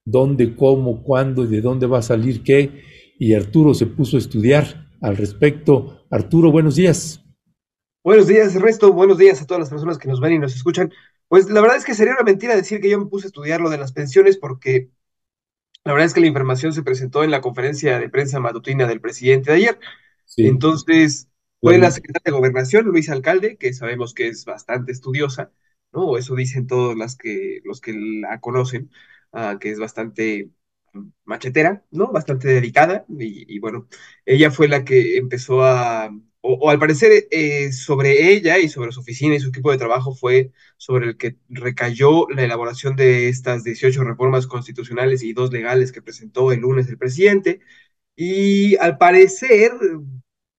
dónde, 0.03 0.55
cómo, 0.55 1.03
cuándo 1.03 1.43
y 1.43 1.47
de 1.47 1.61
dónde 1.61 1.85
va 1.85 1.99
a 1.99 2.01
salir 2.01 2.41
qué. 2.41 2.81
Y 3.19 3.35
Arturo 3.35 3.75
se 3.75 3.85
puso 3.85 4.15
a 4.15 4.19
estudiar 4.19 4.89
al 4.99 5.15
respecto. 5.15 6.07
Arturo, 6.09 6.51
buenos 6.51 6.75
días. 6.75 7.23
Buenos 8.03 8.25
días, 8.25 8.55
Ernesto. 8.55 8.91
Buenos 8.93 9.19
días 9.19 9.43
a 9.43 9.45
todas 9.45 9.59
las 9.59 9.69
personas 9.69 9.99
que 9.99 10.07
nos 10.07 10.19
ven 10.19 10.33
y 10.33 10.39
nos 10.39 10.55
escuchan. 10.55 10.91
Pues 11.27 11.47
la 11.51 11.61
verdad 11.61 11.77
es 11.77 11.85
que 11.85 11.93
sería 11.93 12.13
una 12.13 12.23
mentira 12.23 12.55
decir 12.55 12.81
que 12.81 12.89
yo 12.89 12.97
me 12.97 13.05
puse 13.05 13.27
a 13.27 13.29
estudiar 13.29 13.61
lo 13.61 13.69
de 13.69 13.77
las 13.77 13.91
pensiones 13.91 14.39
porque 14.39 14.89
la 15.83 15.91
verdad 15.91 16.07
es 16.07 16.15
que 16.15 16.21
la 16.21 16.25
información 16.25 16.73
se 16.73 16.81
presentó 16.81 17.23
en 17.23 17.29
la 17.29 17.41
conferencia 17.41 17.99
de 17.99 18.09
prensa 18.09 18.39
matutina 18.39 18.87
del 18.87 19.01
presidente 19.01 19.51
de 19.51 19.57
ayer. 19.57 19.79
Sí. 20.25 20.47
Entonces, 20.47 21.29
fue 21.61 21.77
la 21.77 21.91
secretaria 21.91 22.23
de 22.25 22.37
Gobernación, 22.37 22.85
Luis 22.85 23.09
Alcalde, 23.09 23.57
que 23.57 23.73
sabemos 23.73 24.13
que 24.13 24.27
es 24.27 24.45
bastante 24.45 24.91
estudiosa, 24.91 25.51
¿no? 25.91 26.17
Eso 26.17 26.35
dicen 26.35 26.67
todos 26.67 26.95
las 26.95 27.15
que, 27.17 27.61
los 27.63 27.81
que 27.81 27.93
la 27.93 28.39
conocen, 28.39 28.91
uh, 29.33 29.57
que 29.59 29.71
es 29.71 29.79
bastante 29.79 30.51
machetera, 31.25 31.83
¿no? 31.91 32.11
Bastante 32.11 32.47
dedicada. 32.47 33.05
Y, 33.09 33.53
y, 33.55 33.59
bueno, 33.59 33.87
ella 34.25 34.51
fue 34.51 34.67
la 34.67 34.83
que 34.85 35.17
empezó 35.17 35.63
a 35.63 36.11
o, 36.41 36.53
o 36.61 36.69
al 36.69 36.79
parecer 36.79 37.27
eh, 37.31 37.71
sobre 37.71 38.31
ella 38.31 38.59
y 38.59 38.69
sobre 38.69 38.91
su 38.91 38.99
oficina 38.99 39.35
y 39.35 39.39
su 39.39 39.49
equipo 39.49 39.71
de 39.71 39.77
trabajo 39.79 40.13
fue 40.13 40.51
sobre 40.77 41.07
el 41.07 41.17
que 41.17 41.37
recayó 41.49 42.27
la 42.29 42.43
elaboración 42.43 42.95
de 42.95 43.29
estas 43.29 43.63
18 43.63 44.03
reformas 44.03 44.45
constitucionales 44.47 45.23
y 45.23 45.33
dos 45.33 45.51
legales 45.51 45.91
que 45.91 46.01
presentó 46.03 46.51
el 46.51 46.59
lunes 46.61 46.87
el 46.87 46.97
presidente. 46.99 47.61
Y 48.15 48.77
al 48.77 48.97
parecer, 48.97 49.71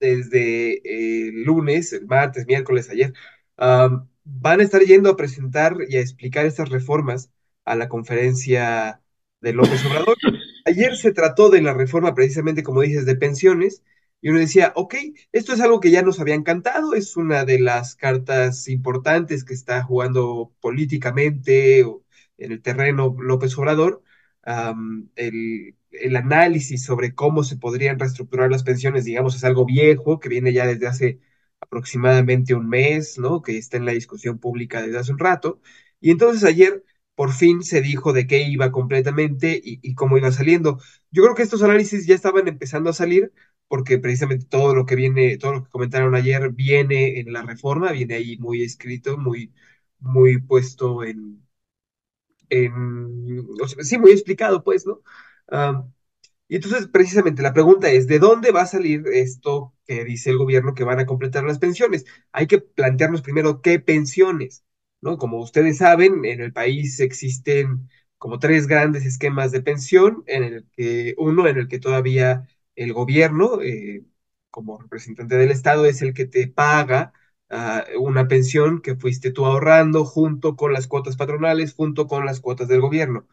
desde 0.01 1.29
el 1.29 1.45
lunes, 1.45 1.93
el 1.93 2.07
martes, 2.07 2.47
miércoles, 2.47 2.91
ayer, 2.91 3.13
van 3.59 4.61
a 4.61 4.63
estar 4.63 4.83
yendo 4.83 5.11
a 5.11 5.17
presentar 5.17 5.77
y 5.89 5.97
a 5.97 6.01
explicar 6.01 6.47
estas 6.47 6.69
reformas 6.69 7.31
a 7.65 7.77
la 7.77 7.89
conferencia 7.89 9.01
de 9.41 9.53
López 9.53 9.85
Obrador. 9.87 10.17
Ayer 10.65 10.97
se 10.97 11.13
trató 11.13 11.49
de 11.49 11.63
la 11.63 11.75
reforma 11.75 12.15
precisamente, 12.15 12.63
como 12.63 12.83
dices, 12.83 13.07
de 13.07 13.17
pensiones, 13.17 13.83
y 14.21 14.31
uno 14.31 14.41
decía, 14.41 14.73
ok, 14.75 14.95
esto 15.33 15.53
es 15.53 15.61
algo 15.61 15.79
que 15.79 15.91
ya 15.91 16.03
nos 16.03 16.19
había 16.19 16.35
encantado, 16.35 16.95
es 16.95 17.17
una 17.17 17.45
de 17.45 17.61
las 17.61 17.95
cartas 17.95 18.67
importantes 18.69 19.45
que 19.45 19.55
está 19.55 19.83
jugando 19.83 20.53
políticamente 20.61 21.81
en 21.81 22.53
el 22.53 22.63
terreno 22.63 23.15
López 23.19 23.57
Obrador. 23.59 24.03
El, 25.15 25.77
el, 26.03 26.17
análisis 26.17 26.85
sobre 26.85 27.15
cómo 27.15 27.45
se 27.45 27.57
podrían 27.57 27.99
reestructurar 27.99 28.51
las 28.51 28.63
pensiones, 28.65 29.05
digamos, 29.05 29.37
es 29.37 29.45
algo 29.45 29.65
viejo 29.67 30.21
que 30.21 30.29
viene 30.29 30.53
ya 30.53 30.67
desde 30.67 30.87
hace 30.87 31.21
aproximadamente 31.61 32.55
un 32.55 32.69
mes, 32.69 33.19
¿no? 33.19 33.43
Que 33.43 33.59
está 33.59 33.77
en 33.77 33.87
la 33.87 33.93
discusión 33.93 34.39
pública 34.39 34.83
desde 34.83 34.99
hace 34.99 35.13
un 35.13 35.19
rato. 35.19 35.61
Y 36.01 36.11
entonces 36.11 36.45
ayer 36.45 36.85
por 37.15 37.33
fin 37.33 37.63
se 37.63 37.81
dijo 37.83 38.13
de 38.13 38.27
qué 38.27 38.43
iba 38.49 38.71
completamente 38.73 39.61
y, 39.63 39.95
cómo 39.95 40.19
iba 40.19 40.31
saliendo. 40.33 40.79
Yo 41.11 41.23
creo 41.25 41.35
que 41.35 41.43
estos 41.43 41.63
análisis 41.63 42.07
ya 42.07 42.15
estaban 42.15 42.47
empezando 42.49 42.91
a 42.91 42.93
salir 42.93 43.33
porque 43.69 43.99
precisamente 43.99 44.47
todo 44.47 44.75
lo 44.75 44.87
que 44.87 44.97
viene, 44.97 45.39
todo 45.39 45.55
lo 45.55 45.65
que 45.65 45.71
comentaron 45.71 46.15
ayer 46.15 46.51
viene 46.51 47.21
en 47.21 47.33
la 47.33 47.43
reforma, 47.43 47.93
viene 47.93 48.15
ahí 48.15 48.37
muy 48.39 48.63
escrito, 48.63 49.19
muy, 49.19 49.53
muy 50.01 50.39
puesto 50.41 51.05
en, 51.05 51.43
en 52.51 53.47
sí, 53.83 53.99
muy 53.99 54.13
explicado, 54.13 54.63
pues, 54.63 54.87
¿no? 54.87 55.03
Y 56.49 56.57
entonces, 56.57 56.87
precisamente, 56.89 57.43
la 57.43 57.53
pregunta 57.53 57.91
es, 57.91 58.07
¿de 58.07 58.19
dónde 58.21 58.53
va 58.53 58.63
a 58.63 58.67
salir 58.67 59.03
esto 59.13 59.75
que 59.87 60.05
dice 60.05 60.31
el 60.31 60.39
gobierno 60.39 60.75
que 60.75 60.85
van 60.85 61.01
a 61.01 61.07
completar 61.07 61.45
las 61.45 61.59
pensiones? 61.59 62.05
Hay 62.33 62.47
que 62.47 62.59
plantearnos 62.61 63.23
primero 63.23 63.63
qué 63.63 63.81
pensiones, 63.81 64.65
¿no? 65.01 65.19
Como 65.19 65.41
ustedes 65.41 65.79
saben, 65.79 66.25
en 66.25 66.41
el 66.41 66.53
país 66.53 67.01
existen 67.01 67.89
como 68.19 68.39
tres 68.39 68.67
grandes 68.69 69.05
esquemas 69.07 69.51
de 69.53 69.61
pensión, 69.63 70.23
en 70.27 70.45
el 70.45 70.67
que 70.77 71.15
uno 71.19 71.47
en 71.49 71.57
el 71.59 71.69
que 71.69 71.79
todavía 71.81 72.47
el 72.77 72.93
gobierno, 72.93 73.61
eh, 73.63 74.05
como 74.51 74.79
representante 74.79 75.37
del 75.37 75.51
Estado, 75.51 75.85
es 75.87 76.01
el 76.03 76.15
que 76.15 76.27
te 76.27 76.47
paga 76.49 77.13
uh, 77.51 78.01
una 78.01 78.29
pensión 78.29 78.81
que 78.83 78.95
fuiste 78.97 79.31
tú 79.33 79.45
ahorrando 79.47 80.05
junto 80.05 80.57
con 80.57 80.73
las 80.73 80.87
cuotas 80.87 81.17
patronales, 81.17 81.75
junto 81.75 82.07
con 82.07 82.25
las 82.25 82.41
cuotas 82.41 82.69
del 82.69 82.81
gobierno. 82.81 83.27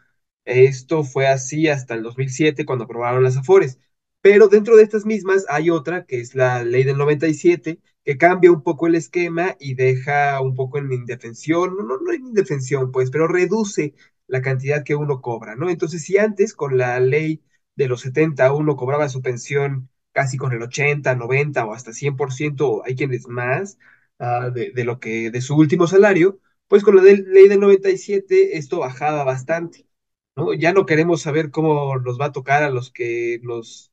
Esto 0.45 1.03
fue 1.03 1.27
así 1.27 1.67
hasta 1.67 1.93
el 1.95 2.03
2007 2.03 2.65
cuando 2.65 2.85
aprobaron 2.85 3.23
las 3.23 3.37
AFORES. 3.37 3.79
Pero 4.21 4.47
dentro 4.47 4.75
de 4.77 4.83
estas 4.83 5.05
mismas 5.05 5.45
hay 5.49 5.69
otra, 5.69 6.05
que 6.05 6.19
es 6.21 6.35
la 6.35 6.63
ley 6.63 6.83
del 6.83 6.97
97, 6.97 7.79
que 8.03 8.17
cambia 8.17 8.51
un 8.51 8.63
poco 8.63 8.87
el 8.87 8.95
esquema 8.95 9.55
y 9.59 9.75
deja 9.75 10.41
un 10.41 10.55
poco 10.55 10.77
en 10.77 10.91
indefensión, 10.91 11.75
no, 11.77 11.97
no 11.99 12.11
en 12.13 12.27
indefensión, 12.27 12.91
pues, 12.91 13.11
pero 13.11 13.27
reduce 13.27 13.93
la 14.27 14.41
cantidad 14.41 14.83
que 14.83 14.95
uno 14.95 15.21
cobra, 15.21 15.55
¿no? 15.55 15.69
Entonces, 15.69 16.03
si 16.03 16.17
antes 16.17 16.53
con 16.53 16.77
la 16.77 16.99
ley 16.99 17.43
de 17.75 17.87
los 17.87 18.01
70 18.01 18.53
uno 18.53 18.75
cobraba 18.75 19.09
su 19.09 19.21
pensión 19.21 19.89
casi 20.11 20.37
con 20.37 20.53
el 20.53 20.61
80, 20.61 21.15
90 21.15 21.65
o 21.65 21.73
hasta 21.73 21.91
100%, 21.93 22.83
hay 22.85 22.95
quienes 22.95 23.27
más, 23.27 23.77
uh, 24.19 24.51
de, 24.51 24.83
lo 24.83 24.99
que 24.99 25.31
de 25.31 25.41
su 25.41 25.55
último 25.57 25.87
salario, 25.87 26.39
pues 26.67 26.83
con 26.83 26.95
la 26.95 27.03
ley 27.03 27.47
del 27.47 27.59
97 27.59 28.57
esto 28.57 28.79
bajaba 28.79 29.23
bastante, 29.23 29.85
¿no? 30.35 30.53
Ya 30.53 30.73
no 30.73 30.85
queremos 30.85 31.21
saber 31.21 31.51
cómo 31.51 31.97
nos 31.99 32.19
va 32.19 32.25
a 32.27 32.31
tocar 32.31 32.63
a 32.63 32.69
los 32.69 32.91
que 32.91 33.39
nos 33.43 33.91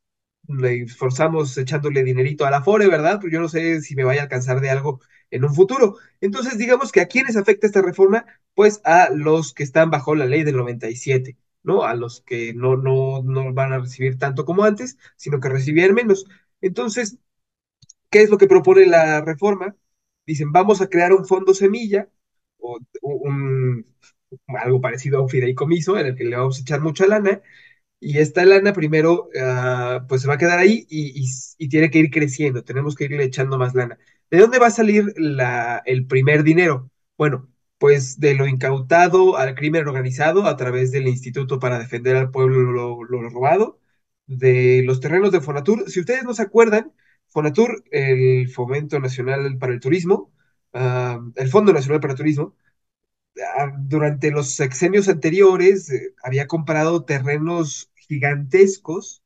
esforzamos 0.63 1.57
echándole 1.59 2.03
dinerito 2.03 2.45
a 2.47 2.51
la 2.51 2.63
FORE, 2.63 2.89
¿verdad? 2.89 3.21
Pues 3.21 3.33
yo 3.33 3.41
no 3.41 3.49
sé 3.49 3.81
si 3.83 3.95
me 3.95 4.05
vaya 4.05 4.21
a 4.23 4.25
alcanzar 4.25 4.61
de 4.61 4.71
algo 4.71 5.01
en 5.31 5.45
un 5.45 5.55
futuro. 5.55 5.97
Entonces, 6.21 6.59
digamos 6.59 6.91
que 6.93 7.01
a 7.01 7.07
quiénes 7.09 7.37
afecta 7.37 7.67
esta 7.67 7.83
reforma, 7.83 8.25
pues 8.55 8.81
a 8.85 9.11
los 9.11 9.55
que 9.55 9.63
están 9.63 9.91
bajo 9.91 10.15
la 10.15 10.27
ley 10.27 10.43
del 10.45 10.57
97. 10.57 11.37
¿no? 11.63 11.85
A 11.85 11.95
los 11.95 12.23
que 12.23 12.55
no, 12.55 12.77
no, 12.77 13.23
no 13.23 13.53
van 13.53 13.73
a 13.73 13.79
recibir 13.81 14.19
tanto 14.19 14.45
como 14.47 14.65
antes, 14.65 14.97
sino 15.17 15.41
que 15.41 15.49
recibían 15.51 15.95
menos. 15.95 16.27
Entonces, 16.63 17.19
¿qué 18.11 18.23
es 18.23 18.31
lo 18.31 18.39
que 18.39 18.47
propone 18.47 18.87
la 18.87 19.21
reforma? 19.23 19.77
Dicen, 20.27 20.53
vamos 20.53 20.81
a 20.81 20.89
crear 20.89 21.13
un 21.13 21.27
fondo 21.27 21.55
semilla, 21.55 22.09
o 22.59 22.79
un, 23.03 23.87
algo 24.49 24.81
parecido 24.81 25.19
a 25.19 25.23
un 25.23 25.29
fideicomiso, 25.29 25.99
en 25.99 26.07
el 26.07 26.17
que 26.17 26.25
le 26.25 26.37
vamos 26.37 26.59
a 26.59 26.63
echar 26.63 26.81
mucha 26.81 27.07
lana, 27.07 27.43
y 28.01 28.19
esta 28.19 28.45
lana 28.45 28.73
primero, 28.73 29.29
uh, 29.35 30.07
pues 30.09 30.23
se 30.23 30.29
va 30.29 30.35
a 30.35 30.39
quedar 30.39 30.59
ahí 30.59 30.87
y, 30.89 31.69
tiene 31.69 31.91
que 31.91 31.99
ir 31.99 32.11
creciendo, 32.11 32.65
tenemos 32.65 32.95
que 32.95 33.05
irle 33.05 33.25
echando 33.25 33.59
más 33.59 33.75
lana. 33.75 33.99
¿De 34.31 34.39
dónde 34.39 34.59
va 34.59 34.69
a 34.69 34.71
salir 34.71 35.13
la, 35.17 35.83
el 35.87 36.07
primer 36.07 36.43
dinero? 36.43 36.91
Bueno, 37.19 37.51
pues 37.79 38.21
de 38.21 38.35
lo 38.35 38.47
incautado 38.47 39.37
al 39.37 39.55
crimen 39.55 39.87
organizado 39.89 40.47
a 40.47 40.57
través 40.57 40.93
del 40.93 41.09
Instituto 41.09 41.59
para 41.59 41.79
Defender 41.79 42.17
al 42.17 42.31
Pueblo 42.31 42.61
lo, 42.73 43.31
robado, 43.31 43.81
de 44.27 44.83
los 44.85 45.01
terrenos 45.01 45.33
de 45.33 45.41
Fonatur. 45.41 45.91
Si 45.91 46.01
ustedes 46.01 46.25
no 46.25 46.35
se 46.35 46.43
acuerdan, 46.43 46.93
Fonatur, 47.29 47.85
el 47.91 48.49
Fomento 48.51 48.99
Nacional 49.01 49.59
para 49.59 49.73
el 49.73 49.81
Turismo, 49.81 50.33
uh, 50.75 51.33
el 51.37 51.49
Fondo 51.49 51.73
Nacional 51.73 52.01
para 52.01 52.13
el 52.15 52.19
Turismo, 52.19 52.57
durante 53.79 54.31
los 54.31 54.55
sexenios 54.55 55.09
anteriores 55.09 55.91
eh, 55.91 56.15
había 56.23 56.47
comprado 56.47 57.05
terrenos 57.05 57.91
gigantescos 58.09 59.23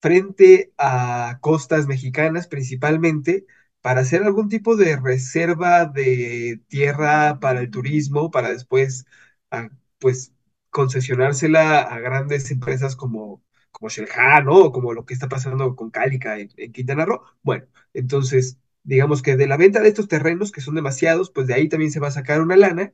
frente 0.00 0.72
a 0.78 1.38
costas 1.40 1.86
mexicanas 1.86 2.46
principalmente, 2.46 3.46
para 3.80 4.00
hacer 4.02 4.22
algún 4.22 4.48
tipo 4.48 4.76
de 4.76 4.96
reserva 4.96 5.86
de 5.86 6.60
tierra 6.68 7.38
para 7.40 7.60
el 7.60 7.70
turismo, 7.70 8.30
para 8.30 8.50
después, 8.50 9.06
a, 9.50 9.68
pues, 9.98 10.32
concesionársela 10.70 11.80
a 11.80 11.98
grandes 12.00 12.50
empresas 12.50 12.96
como, 12.96 13.42
como 13.70 13.88
Xel-Há, 13.90 14.42
¿no? 14.42 14.72
Como 14.72 14.92
lo 14.94 15.04
que 15.04 15.14
está 15.14 15.28
pasando 15.28 15.74
con 15.76 15.90
Cálica 15.90 16.38
en 16.38 16.72
Quintana 16.72 17.04
Roo. 17.06 17.22
Bueno, 17.42 17.66
entonces, 17.94 18.58
digamos 18.82 19.22
que 19.22 19.36
de 19.36 19.46
la 19.46 19.56
venta 19.56 19.80
de 19.80 19.88
estos 19.88 20.08
terrenos, 20.08 20.52
que 20.52 20.60
son 20.60 20.74
demasiados, 20.74 21.30
pues 21.30 21.46
de 21.46 21.54
ahí 21.54 21.68
también 21.68 21.90
se 21.92 22.00
va 22.00 22.08
a 22.08 22.10
sacar 22.12 22.40
una 22.40 22.56
lana. 22.56 22.92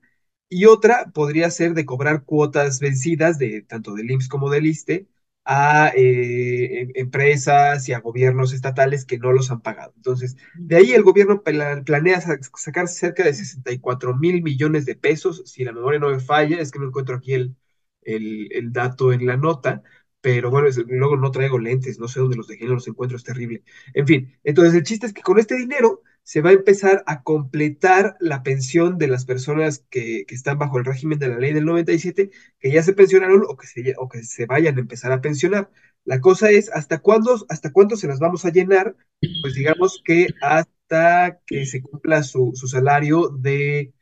Y 0.54 0.66
otra 0.66 1.10
podría 1.12 1.50
ser 1.50 1.74
de 1.74 1.84
cobrar 1.84 2.24
cuotas 2.24 2.80
vencidas 2.80 3.38
de 3.38 3.62
tanto 3.62 3.94
del 3.94 4.10
IMSS 4.10 4.28
como 4.28 4.50
del 4.50 4.66
ISSSTE 4.66 5.08
a 5.44 5.92
eh, 5.96 6.80
em- 6.82 6.90
empresas 6.94 7.88
y 7.88 7.92
a 7.92 7.98
gobiernos 8.00 8.52
estatales 8.52 9.04
que 9.04 9.18
no 9.18 9.32
los 9.32 9.50
han 9.50 9.60
pagado. 9.62 9.92
Entonces, 9.96 10.36
de 10.54 10.76
ahí 10.76 10.92
el 10.92 11.02
gobierno 11.02 11.42
pla- 11.42 11.82
planea 11.84 12.20
sa- 12.20 12.38
sacar 12.56 12.88
cerca 12.88 13.24
de 13.24 13.34
64 13.34 14.14
mil 14.16 14.42
millones 14.42 14.86
de 14.86 14.94
pesos, 14.96 15.42
si 15.46 15.64
la 15.64 15.72
memoria 15.72 15.98
no 16.00 16.10
me 16.10 16.20
falla, 16.20 16.58
es 16.60 16.70
que 16.70 16.78
no 16.78 16.86
encuentro 16.86 17.16
aquí 17.16 17.32
el, 17.34 17.56
el, 18.02 18.72
dato 18.72 19.12
en 19.12 19.26
la 19.26 19.36
nota, 19.36 19.82
pero 20.20 20.50
bueno, 20.50 20.68
luego 20.88 21.16
no 21.16 21.30
traigo 21.30 21.58
lentes, 21.58 21.98
no 21.98 22.08
sé 22.08 22.20
dónde 22.20 22.36
los 22.36 22.48
dejé, 22.48 22.66
no 22.66 22.74
los 22.74 22.88
encuentro, 22.88 23.16
es 23.16 23.24
terrible. 23.24 23.62
En 23.92 24.06
fin, 24.06 24.38
entonces 24.44 24.74
el 24.74 24.82
chiste 24.82 25.06
es 25.06 25.12
que 25.12 25.22
con 25.22 25.38
este 25.38 25.56
dinero 25.56 26.02
se 26.24 26.42
va 26.42 26.50
a 26.50 26.54
empezar 26.54 27.04
a 27.06 27.22
completar 27.22 28.16
la 28.20 28.42
pensión 28.42 28.98
de 28.98 29.08
las 29.08 29.26
personas 29.26 29.84
que, 29.90 30.24
que 30.26 30.34
están 30.34 30.58
bajo 30.58 30.78
el 30.78 30.84
régimen 30.86 31.18
de 31.20 31.28
la 31.28 31.38
ley 31.38 31.52
del 31.52 31.66
97, 31.66 32.30
que 32.58 32.72
ya 32.72 32.82
se 32.82 32.94
pensionaron 32.94 33.44
o 33.48 33.56
que 33.56 33.66
se, 33.68 33.94
o 33.98 34.08
que 34.08 34.24
se 34.24 34.46
vayan 34.46 34.76
a 34.78 34.80
empezar 34.80 35.12
a 35.12 35.20
pensionar. 35.22 35.70
La 36.04 36.20
cosa 36.20 36.50
es, 36.50 36.70
¿hasta 36.72 37.00
cuándo, 37.00 37.46
hasta 37.48 37.72
cuándo 37.72 37.96
se 37.96 38.08
las 38.08 38.20
vamos 38.20 38.44
a 38.44 38.50
llenar? 38.50 38.96
Pues 39.42 39.54
digamos 39.54 40.02
que 40.04 40.28
hasta 40.42 41.40
que 41.46 41.66
se 41.66 41.82
cumpla 41.82 42.22
su, 42.22 42.52
su 42.54 42.68
salario 42.68 43.28
de, 43.28 43.94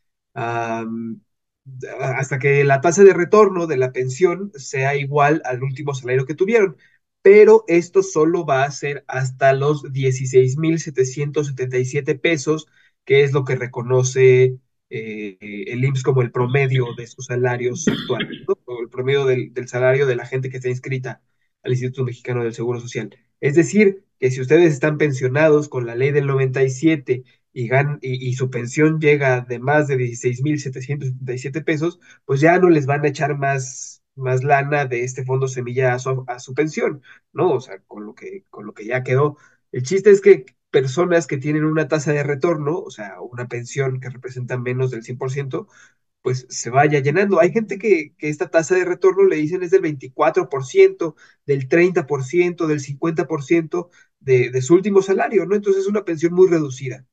hasta 2.00 2.38
que 2.38 2.64
la 2.64 2.80
tasa 2.80 3.04
de 3.04 3.14
retorno 3.14 3.66
de 3.66 3.76
la 3.76 3.92
pensión 3.92 4.50
sea 4.54 4.94
igual 4.96 5.42
al 5.44 5.62
último 5.62 5.94
salario 5.94 6.26
que 6.26 6.34
tuvieron. 6.34 6.76
Pero 7.22 7.64
esto 7.68 8.02
solo 8.02 8.44
va 8.44 8.64
a 8.64 8.70
ser 8.70 9.04
hasta 9.08 9.52
los 9.52 9.92
16.777 9.92 12.14
pesos, 12.16 12.66
que 13.04 13.22
es 13.22 13.32
lo 13.32 13.44
que 13.44 13.54
reconoce 13.56 14.58
eh, 14.90 15.38
el 15.40 15.84
IMSS 15.84 16.04
como 16.04 16.22
el 16.22 16.32
promedio 16.32 16.86
de 16.96 17.06
sus 17.06 17.26
salarios 17.26 17.86
actuales, 17.90 18.38
¿no? 18.48 18.54
O 18.64 18.80
el 18.82 18.88
promedio 18.90 19.24
del, 19.26 19.52
del 19.54 19.68
salario 19.68 20.06
de 20.06 20.16
la 20.16 20.26
gente 20.26 20.50
que 20.50 20.56
está 20.58 20.68
inscrita 20.68 21.22
al 21.62 21.72
Instituto 21.72 22.04
Mexicano 22.04 22.42
del 22.42 22.54
Seguro 22.54 22.80
Social. 22.80 23.10
Es 23.40 23.54
decir, 23.54 24.04
que 24.18 24.30
si 24.30 24.40
ustedes 24.40 24.72
están 24.72 24.98
pensionados 24.98 25.68
con 25.68 25.86
la 25.86 25.94
ley 25.94 26.10
del 26.12 26.26
97 26.26 27.24
y, 27.52 27.68
gan- 27.68 27.98
y, 28.02 28.28
y 28.28 28.34
su 28.34 28.50
pensión 28.50 29.00
llega 29.00 29.40
de 29.42 29.58
más 29.58 29.88
de 29.88 29.96
16.777 29.96 31.62
pesos, 31.62 32.00
pues 32.24 32.40
ya 32.40 32.58
no 32.58 32.70
les 32.70 32.86
van 32.86 33.04
a 33.04 33.08
echar 33.08 33.36
más, 33.38 34.01
más 34.14 34.44
lana 34.44 34.84
de 34.86 35.04
este 35.04 35.24
fondo 35.24 35.48
semilla 35.48 35.94
a 35.94 35.98
su, 35.98 36.24
a 36.28 36.38
su 36.38 36.54
pensión, 36.54 37.02
¿no? 37.32 37.52
O 37.52 37.60
sea, 37.60 37.80
con 37.86 38.04
lo 38.06 38.14
que, 38.14 38.44
con 38.50 38.66
lo 38.66 38.74
que 38.74 38.86
ya 38.86 39.02
quedó. 39.02 39.36
El 39.72 39.82
chiste 39.82 40.10
es 40.10 40.20
que 40.20 40.44
personas 40.70 41.26
que 41.26 41.38
tienen 41.38 41.64
una 41.64 41.88
tasa 41.88 42.12
de 42.12 42.22
retorno, 42.22 42.78
o 42.80 42.90
sea, 42.90 43.20
una 43.20 43.46
pensión 43.48 44.00
que 44.00 44.10
representa 44.10 44.56
menos 44.58 44.90
del 44.90 45.02
100%, 45.02 45.68
pues 46.22 46.46
se 46.50 46.70
vaya 46.70 47.00
llenando. 47.00 47.40
Hay 47.40 47.52
gente 47.52 47.78
que, 47.78 48.14
que 48.16 48.28
esta 48.28 48.48
tasa 48.50 48.74
de 48.76 48.84
retorno 48.84 49.24
le 49.24 49.36
dicen 49.36 49.62
es 49.62 49.70
del 49.70 49.80
24%, 49.82 51.16
del 51.46 51.68
30%, 51.68 52.66
del 52.68 52.80
50% 52.80 53.90
de, 54.20 54.50
de 54.50 54.62
su 54.62 54.74
último 54.74 55.02
salario, 55.02 55.46
¿no? 55.46 55.54
Entonces 55.56 55.82
es 55.82 55.88
una 55.88 56.04
pensión 56.04 56.32
muy 56.34 56.48
reducida. 56.48 57.06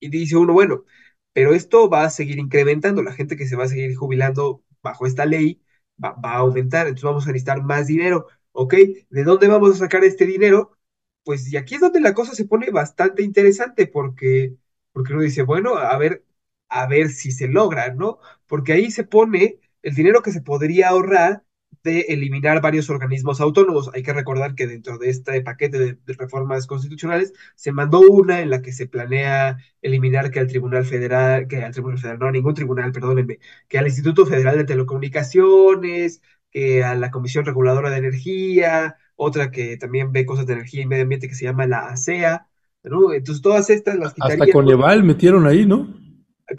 Y 0.00 0.08
dice 0.10 0.36
uno, 0.36 0.52
bueno, 0.52 0.84
pero 1.32 1.54
esto 1.54 1.88
va 1.88 2.04
a 2.04 2.10
seguir 2.10 2.38
incrementando, 2.38 3.02
la 3.02 3.12
gente 3.12 3.36
que 3.36 3.46
se 3.48 3.56
va 3.56 3.64
a 3.64 3.68
seguir 3.68 3.96
jubilando 3.96 4.62
bajo 4.82 5.06
esta 5.06 5.24
ley 5.26 5.62
va, 6.02 6.12
va 6.12 6.32
a 6.32 6.36
aumentar, 6.38 6.86
entonces 6.86 7.04
vamos 7.04 7.24
a 7.24 7.28
necesitar 7.28 7.62
más 7.62 7.86
dinero, 7.86 8.26
¿ok? 8.52 8.74
¿De 9.10 9.24
dónde 9.24 9.48
vamos 9.48 9.72
a 9.72 9.78
sacar 9.78 10.04
este 10.04 10.26
dinero? 10.26 10.76
Pues 11.24 11.50
y 11.52 11.56
aquí 11.56 11.76
es 11.76 11.80
donde 11.80 12.00
la 12.00 12.14
cosa 12.14 12.34
se 12.34 12.44
pone 12.46 12.70
bastante 12.70 13.22
interesante 13.22 13.86
porque, 13.86 14.56
porque 14.92 15.12
uno 15.14 15.22
dice, 15.22 15.42
bueno, 15.42 15.76
a 15.76 15.96
ver, 15.98 16.24
a 16.68 16.86
ver 16.86 17.08
si 17.10 17.32
se 17.32 17.48
logra, 17.48 17.92
¿no? 17.94 18.18
Porque 18.46 18.72
ahí 18.72 18.90
se 18.90 19.04
pone 19.04 19.58
el 19.82 19.94
dinero 19.94 20.22
que 20.22 20.32
se 20.32 20.42
podría 20.42 20.88
ahorrar 20.90 21.44
de 21.84 22.00
eliminar 22.08 22.62
varios 22.62 22.90
organismos 22.90 23.40
autónomos. 23.40 23.90
Hay 23.94 24.02
que 24.02 24.12
recordar 24.12 24.54
que 24.54 24.66
dentro 24.66 24.98
de 24.98 25.10
este 25.10 25.42
paquete 25.42 25.78
de, 25.78 25.98
de 26.04 26.12
reformas 26.14 26.66
constitucionales 26.66 27.32
se 27.54 27.72
mandó 27.72 28.00
una 28.00 28.40
en 28.40 28.50
la 28.50 28.62
que 28.62 28.72
se 28.72 28.86
planea 28.86 29.58
eliminar 29.82 30.30
que 30.30 30.40
al 30.40 30.46
Tribunal 30.46 30.86
Federal, 30.86 31.46
que 31.46 31.62
al 31.62 31.72
Tribunal 31.72 31.98
Federal, 31.98 32.18
no 32.18 32.26
a 32.26 32.32
ningún 32.32 32.54
tribunal, 32.54 32.90
perdónenme, 32.90 33.38
que 33.68 33.78
al 33.78 33.86
Instituto 33.86 34.24
Federal 34.24 34.56
de 34.56 34.64
Telecomunicaciones, 34.64 36.22
que 36.50 36.82
a 36.82 36.94
la 36.94 37.10
Comisión 37.10 37.44
Reguladora 37.44 37.90
de 37.90 37.98
Energía, 37.98 38.96
otra 39.16 39.50
que 39.50 39.76
también 39.76 40.10
ve 40.10 40.24
cosas 40.24 40.46
de 40.46 40.54
energía 40.54 40.82
y 40.82 40.86
medio 40.86 41.02
ambiente 41.02 41.28
que 41.28 41.34
se 41.34 41.44
llama 41.44 41.66
la 41.66 41.88
ASEA, 41.88 42.48
¿no? 42.82 43.12
Entonces 43.12 43.42
todas 43.42 43.68
estas 43.70 43.96
las 43.96 44.14
Hasta 44.18 44.34
quitaría. 44.34 44.52
Coneval 44.52 45.02
metieron 45.04 45.46
ahí, 45.46 45.66
¿no? 45.66 45.88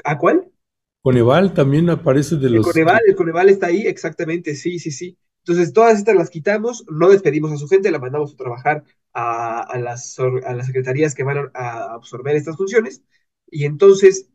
¿A 0.03 0.17
cuál? 0.17 0.51
Coneval 1.05 1.53
también 1.53 1.87
aparece 1.91 2.35
de 2.37 2.47
El 2.47 2.53
los... 2.53 2.65
Coneval, 2.65 2.99
el 3.05 3.15
Coneval 3.15 3.49
está 3.49 3.67
ahí, 3.67 3.85
exactamente, 3.85 4.55
sí, 4.55 4.79
sí, 4.79 4.89
sí. 4.89 5.19
Entonces, 5.43 5.71
todas 5.71 5.99
estas 5.99 6.15
las 6.15 6.31
quitamos, 6.31 6.83
no 6.89 7.09
despedimos 7.09 7.51
a 7.51 7.57
su 7.57 7.67
gente, 7.67 7.91
la 7.91 7.99
mandamos 7.99 8.33
a 8.33 8.37
trabajar 8.37 8.83
a, 9.13 9.59
a 9.59 9.77
las, 9.77 10.17
a 10.19 10.53
las 10.55 10.65
secretarías 10.65 11.13
que 11.13 11.21
van 11.21 11.51
a, 11.53 11.93
absorber 11.93 12.35
estas 12.35 12.57
funciones, 12.57 13.03
y 13.51 13.65
entonces, 13.65 14.31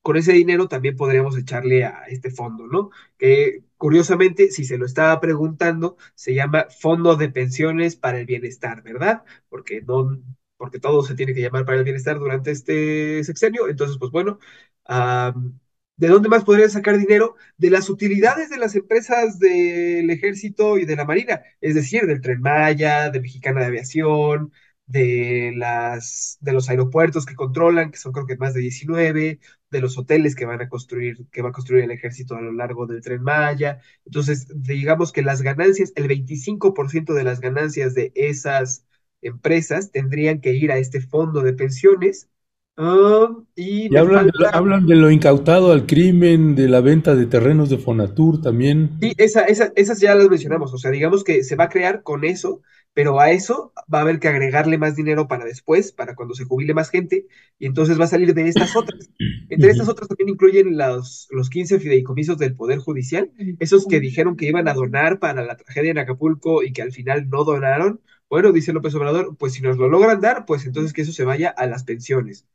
con 0.00 0.16
ese 0.16 0.32
dinero 0.32 0.66
también 0.66 0.96
podríamos 0.96 1.38
echarle 1.38 1.84
a 1.84 2.02
este 2.08 2.32
fondo, 2.32 2.66
¿no? 2.66 2.90
Que 3.16 3.62
curiosamente, 3.76 4.50
si 4.50 4.64
se 4.64 4.78
lo 4.78 4.86
estaba 4.86 5.20
preguntando, 5.20 5.96
se 6.16 6.34
llama 6.34 6.66
Fondo 6.80 7.14
de 7.14 7.28
Pensiones 7.28 7.94
para 7.94 8.18
el 8.18 8.26
Bienestar, 8.26 8.82
¿verdad? 8.82 9.22
Porque 9.48 9.82
no, 9.82 10.20
porque 10.56 10.80
todo 10.80 11.04
se 11.04 11.14
tiene 11.14 11.32
que 11.32 11.42
llamar 11.42 11.64
para 11.64 11.78
el 11.78 11.84
bienestar 11.84 12.18
durante 12.18 12.50
este 12.50 13.22
sexenio, 13.22 13.68
entonces, 13.68 13.98
pues 13.98 14.10
bueno, 14.10 14.40
am, 14.84 15.60
¿De 16.02 16.08
dónde 16.08 16.28
más 16.28 16.42
podrían 16.42 16.68
sacar 16.68 16.98
dinero? 16.98 17.36
De 17.58 17.70
las 17.70 17.88
utilidades 17.88 18.50
de 18.50 18.56
las 18.56 18.74
empresas 18.74 19.38
del 19.38 20.10
ejército 20.10 20.76
y 20.76 20.84
de 20.84 20.96
la 20.96 21.04
marina, 21.04 21.42
es 21.60 21.76
decir, 21.76 22.06
del 22.06 22.20
Tren 22.20 22.40
Maya, 22.40 23.10
de 23.10 23.20
Mexicana 23.20 23.60
de 23.60 23.66
Aviación, 23.66 24.52
de 24.86 25.52
las, 25.56 26.38
de 26.40 26.52
los 26.52 26.68
aeropuertos 26.68 27.24
que 27.24 27.36
controlan, 27.36 27.92
que 27.92 27.98
son 27.98 28.10
creo 28.12 28.26
que 28.26 28.36
más 28.36 28.52
de 28.52 28.60
19, 28.62 29.38
de 29.70 29.80
los 29.80 29.96
hoteles 29.96 30.34
que 30.34 30.44
van 30.44 30.60
a 30.60 30.68
construir, 30.68 31.28
que 31.30 31.40
va 31.40 31.50
a 31.50 31.52
construir 31.52 31.84
el 31.84 31.92
ejército 31.92 32.34
a 32.34 32.40
lo 32.40 32.52
largo 32.52 32.86
del 32.86 33.00
Tren 33.00 33.22
Maya. 33.22 33.80
Entonces, 34.04 34.48
digamos 34.56 35.12
que 35.12 35.22
las 35.22 35.40
ganancias, 35.42 35.92
el 35.94 36.08
25% 36.08 37.14
de 37.14 37.22
las 37.24 37.38
ganancias 37.38 37.94
de 37.94 38.10
esas 38.16 38.84
empresas 39.20 39.92
tendrían 39.92 40.40
que 40.40 40.52
ir 40.52 40.72
a 40.72 40.78
este 40.78 41.00
fondo 41.00 41.42
de 41.42 41.52
pensiones. 41.52 42.28
Ah, 42.76 43.28
y 43.54 43.88
de, 43.88 44.02
lo, 44.02 44.18
hablan 44.52 44.86
de 44.86 44.96
lo 44.96 45.10
incautado 45.10 45.72
al 45.72 45.86
crimen, 45.86 46.54
de 46.54 46.68
la 46.68 46.80
venta 46.80 47.14
de 47.14 47.26
terrenos 47.26 47.68
de 47.70 47.78
Fonatur 47.78 48.40
también. 48.40 48.90
Sí, 49.00 49.12
esa, 49.18 49.42
esa- 49.44 49.72
esas 49.74 49.98
ya 50.00 50.14
las 50.14 50.28
mencionamos, 50.28 50.72
o 50.72 50.78
sea, 50.78 50.90
digamos 50.92 51.24
que 51.24 51.42
se 51.42 51.56
va 51.56 51.64
a 51.64 51.68
crear 51.68 52.02
con 52.04 52.24
eso, 52.24 52.62
pero 52.92 53.18
a 53.20 53.32
eso 53.32 53.72
va 53.92 53.98
a 53.98 54.00
haber 54.02 54.20
que 54.20 54.28
agregarle 54.28 54.78
más 54.78 54.94
dinero 54.94 55.26
para 55.26 55.44
después, 55.44 55.90
para 55.92 56.14
cuando 56.14 56.34
se 56.34 56.44
jubile 56.44 56.72
más 56.72 56.88
gente, 56.90 57.26
y 57.58 57.66
entonces 57.66 57.98
va 57.98 58.04
a 58.04 58.06
salir 58.06 58.32
de 58.32 58.46
estas 58.48 58.76
otras. 58.76 59.10
Entre 59.48 59.70
estas 59.72 59.88
otras 59.88 60.08
también 60.08 60.28
incluyen 60.30 60.76
los, 60.78 61.26
los 61.30 61.50
15 61.50 61.80
fideicomisos 61.80 62.38
del 62.38 62.54
Poder 62.54 62.78
Judicial, 62.78 63.32
esos 63.58 63.86
que 63.88 63.98
dijeron 64.00 64.36
que 64.36 64.46
iban 64.46 64.68
a 64.68 64.74
donar 64.74 65.18
para 65.18 65.42
la 65.44 65.56
tragedia 65.56 65.90
en 65.90 65.98
Acapulco 65.98 66.62
y 66.62 66.72
que 66.72 66.82
al 66.82 66.92
final 66.92 67.28
no 67.28 67.42
donaron. 67.44 68.00
Bueno, 68.30 68.52
dice 68.52 68.72
López 68.72 68.94
Obrador, 68.94 69.36
pues 69.36 69.52
si 69.54 69.62
nos 69.62 69.76
lo 69.78 69.88
logran 69.88 70.20
dar, 70.20 70.46
pues 70.46 70.64
entonces 70.64 70.92
que 70.92 71.02
eso 71.02 71.12
se 71.12 71.24
vaya 71.24 71.50
a 71.50 71.66
las 71.66 71.82
pensiones. 71.84 72.46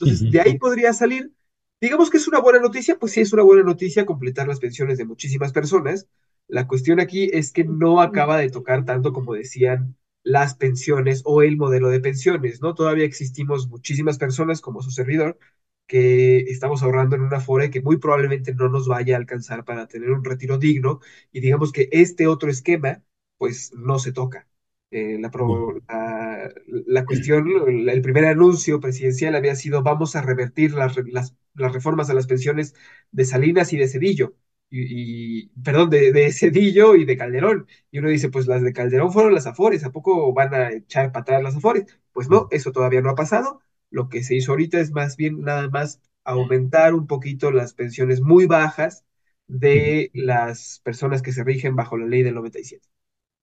Entonces, 0.00 0.28
de 0.28 0.40
ahí 0.40 0.58
podría 0.58 0.92
salir, 0.92 1.32
digamos 1.80 2.10
que 2.10 2.16
es 2.18 2.28
una 2.28 2.40
buena 2.40 2.60
noticia, 2.60 2.98
pues 2.98 3.12
sí 3.12 3.20
es 3.20 3.32
una 3.32 3.42
buena 3.42 3.62
noticia 3.62 4.06
completar 4.06 4.48
las 4.48 4.60
pensiones 4.60 4.98
de 4.98 5.04
muchísimas 5.04 5.52
personas. 5.52 6.08
La 6.48 6.66
cuestión 6.66 7.00
aquí 7.00 7.30
es 7.32 7.52
que 7.52 7.64
no 7.64 8.00
acaba 8.00 8.38
de 8.38 8.50
tocar 8.50 8.84
tanto 8.84 9.12
como 9.12 9.34
decían 9.34 9.96
las 10.22 10.54
pensiones 10.54 11.22
o 11.24 11.42
el 11.42 11.56
modelo 11.56 11.88
de 11.88 12.00
pensiones, 12.00 12.60
¿no? 12.62 12.74
Todavía 12.74 13.04
existimos 13.04 13.68
muchísimas 13.68 14.18
personas 14.18 14.60
como 14.60 14.82
su 14.82 14.90
servidor 14.90 15.38
que 15.86 16.40
estamos 16.40 16.82
ahorrando 16.82 17.16
en 17.16 17.22
una 17.22 17.38
Afore 17.38 17.70
que 17.70 17.80
muy 17.82 17.98
probablemente 17.98 18.54
no 18.54 18.68
nos 18.68 18.86
vaya 18.88 19.14
a 19.16 19.18
alcanzar 19.18 19.64
para 19.64 19.88
tener 19.88 20.10
un 20.12 20.24
retiro 20.24 20.58
digno 20.58 21.00
y 21.32 21.40
digamos 21.40 21.72
que 21.72 21.88
este 21.92 22.26
otro 22.28 22.50
esquema 22.50 23.02
pues 23.38 23.72
no 23.74 23.98
se 23.98 24.12
toca. 24.12 24.46
Eh, 24.92 25.18
la, 25.20 25.30
pro- 25.30 25.74
la, 25.88 26.50
la 26.86 27.04
cuestión, 27.04 27.46
la- 27.86 27.92
el 27.92 28.02
primer 28.02 28.24
anuncio 28.26 28.80
presidencial 28.80 29.34
había 29.36 29.54
sido 29.54 29.82
vamos 29.82 30.16
a 30.16 30.22
revertir 30.22 30.72
las, 30.74 30.96
las, 31.12 31.36
las 31.54 31.72
reformas 31.72 32.10
a 32.10 32.14
las 32.14 32.26
pensiones 32.26 32.74
de 33.12 33.24
Salinas 33.24 33.72
y 33.72 33.76
de 33.78 33.88
Cedillo, 33.88 34.34
y, 34.68 35.42
y- 35.44 35.48
perdón, 35.62 35.90
de, 35.90 36.12
de 36.12 36.32
Cedillo 36.32 36.94
y 36.96 37.04
de 37.04 37.16
Calderón. 37.16 37.66
Y 37.90 37.98
uno 37.98 38.08
dice, 38.08 38.30
pues 38.30 38.46
las 38.46 38.62
de 38.62 38.72
Calderón 38.72 39.12
fueron 39.12 39.34
las 39.34 39.46
Afores, 39.46 39.84
¿a 39.84 39.90
poco 39.92 40.32
van 40.32 40.54
a 40.54 40.70
echar 40.72 41.12
para 41.12 41.22
atrás 41.22 41.42
las 41.42 41.56
Afores? 41.56 41.86
Pues 42.12 42.28
no, 42.28 42.48
eso 42.50 42.72
todavía 42.72 43.00
no 43.00 43.10
ha 43.10 43.14
pasado. 43.14 43.60
Lo 43.90 44.08
que 44.08 44.22
se 44.24 44.34
hizo 44.36 44.52
ahorita 44.52 44.80
es 44.80 44.92
más 44.92 45.16
bien 45.16 45.40
nada 45.42 45.68
más 45.70 46.00
aumentar 46.24 46.94
un 46.94 47.06
poquito 47.06 47.50
las 47.52 47.74
pensiones 47.74 48.20
muy 48.20 48.46
bajas 48.46 49.04
de 49.48 50.10
las 50.14 50.80
personas 50.84 51.22
que 51.22 51.32
se 51.32 51.44
rigen 51.44 51.74
bajo 51.76 51.96
la 51.96 52.06
ley 52.06 52.22
del 52.22 52.34
97. 52.34 52.88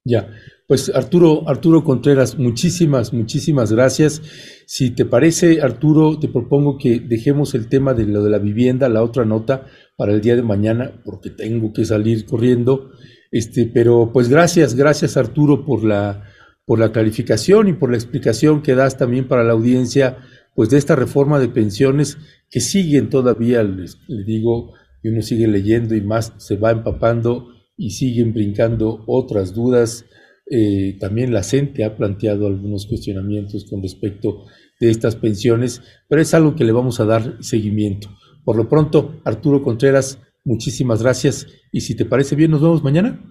Ya, 0.07 0.29
pues 0.67 0.89
Arturo, 0.93 1.47
Arturo 1.49 1.83
Contreras, 1.83 2.37
muchísimas, 2.37 3.11
muchísimas 3.11 3.73
gracias. 3.73 4.21
Si 4.65 4.91
te 4.91 5.03
parece, 5.03 5.61
Arturo, 5.61 6.17
te 6.17 6.29
propongo 6.29 6.77
que 6.77 7.01
dejemos 7.01 7.53
el 7.55 7.67
tema 7.67 7.93
de 7.93 8.05
lo 8.05 8.23
de 8.23 8.29
la 8.29 8.37
vivienda, 8.37 8.87
la 8.87 9.03
otra 9.03 9.25
nota, 9.25 9.65
para 9.97 10.13
el 10.13 10.21
día 10.21 10.37
de 10.37 10.43
mañana, 10.43 11.01
porque 11.03 11.29
tengo 11.29 11.73
que 11.73 11.83
salir 11.83 12.25
corriendo. 12.25 12.91
Este, 13.31 13.65
pero 13.65 14.11
pues 14.13 14.29
gracias, 14.29 14.75
gracias 14.75 15.17
Arturo 15.17 15.65
por 15.65 15.83
la, 15.83 16.23
por 16.65 16.79
la 16.79 16.93
clarificación 16.93 17.67
y 17.67 17.73
por 17.73 17.91
la 17.91 17.97
explicación 17.97 18.61
que 18.61 18.75
das 18.75 18.97
también 18.97 19.27
para 19.27 19.43
la 19.43 19.51
audiencia, 19.51 20.19
pues 20.55 20.69
de 20.69 20.77
esta 20.77 20.95
reforma 20.95 21.37
de 21.39 21.49
pensiones 21.49 22.17
que 22.49 22.61
siguen 22.61 23.09
todavía, 23.09 23.61
les, 23.61 23.97
digo, 24.07 24.73
y 25.03 25.09
uno 25.09 25.21
sigue 25.21 25.47
leyendo 25.47 25.95
y 25.95 26.01
más 26.01 26.33
se 26.37 26.55
va 26.55 26.71
empapando 26.71 27.56
y 27.77 27.91
siguen 27.91 28.33
brincando 28.33 29.03
otras 29.07 29.53
dudas. 29.53 30.05
Eh, 30.49 30.97
también 30.99 31.33
la 31.33 31.43
CENTE 31.43 31.83
ha 31.83 31.95
planteado 31.95 32.47
algunos 32.47 32.87
cuestionamientos 32.87 33.65
con 33.69 33.81
respecto 33.81 34.45
de 34.79 34.89
estas 34.89 35.15
pensiones, 35.15 35.81
pero 36.07 36.21
es 36.21 36.33
algo 36.33 36.55
que 36.55 36.63
le 36.63 36.71
vamos 36.71 36.99
a 36.99 37.05
dar 37.05 37.37
seguimiento. 37.43 38.09
Por 38.43 38.55
lo 38.55 38.69
pronto, 38.69 39.19
Arturo 39.25 39.61
Contreras, 39.61 40.19
muchísimas 40.45 41.01
gracias 41.01 41.47
y 41.71 41.81
si 41.81 41.95
te 41.95 42.05
parece 42.05 42.35
bien, 42.35 42.51
nos 42.51 42.61
vemos 42.61 42.83
mañana. 42.83 43.21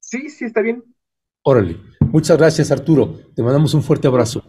Sí, 0.00 0.28
sí, 0.28 0.44
está 0.44 0.60
bien. 0.60 0.82
Órale. 1.42 1.76
Muchas 2.00 2.36
gracias, 2.36 2.70
Arturo. 2.70 3.20
Te 3.34 3.42
mandamos 3.42 3.74
un 3.74 3.82
fuerte 3.82 4.08
abrazo. 4.08 4.42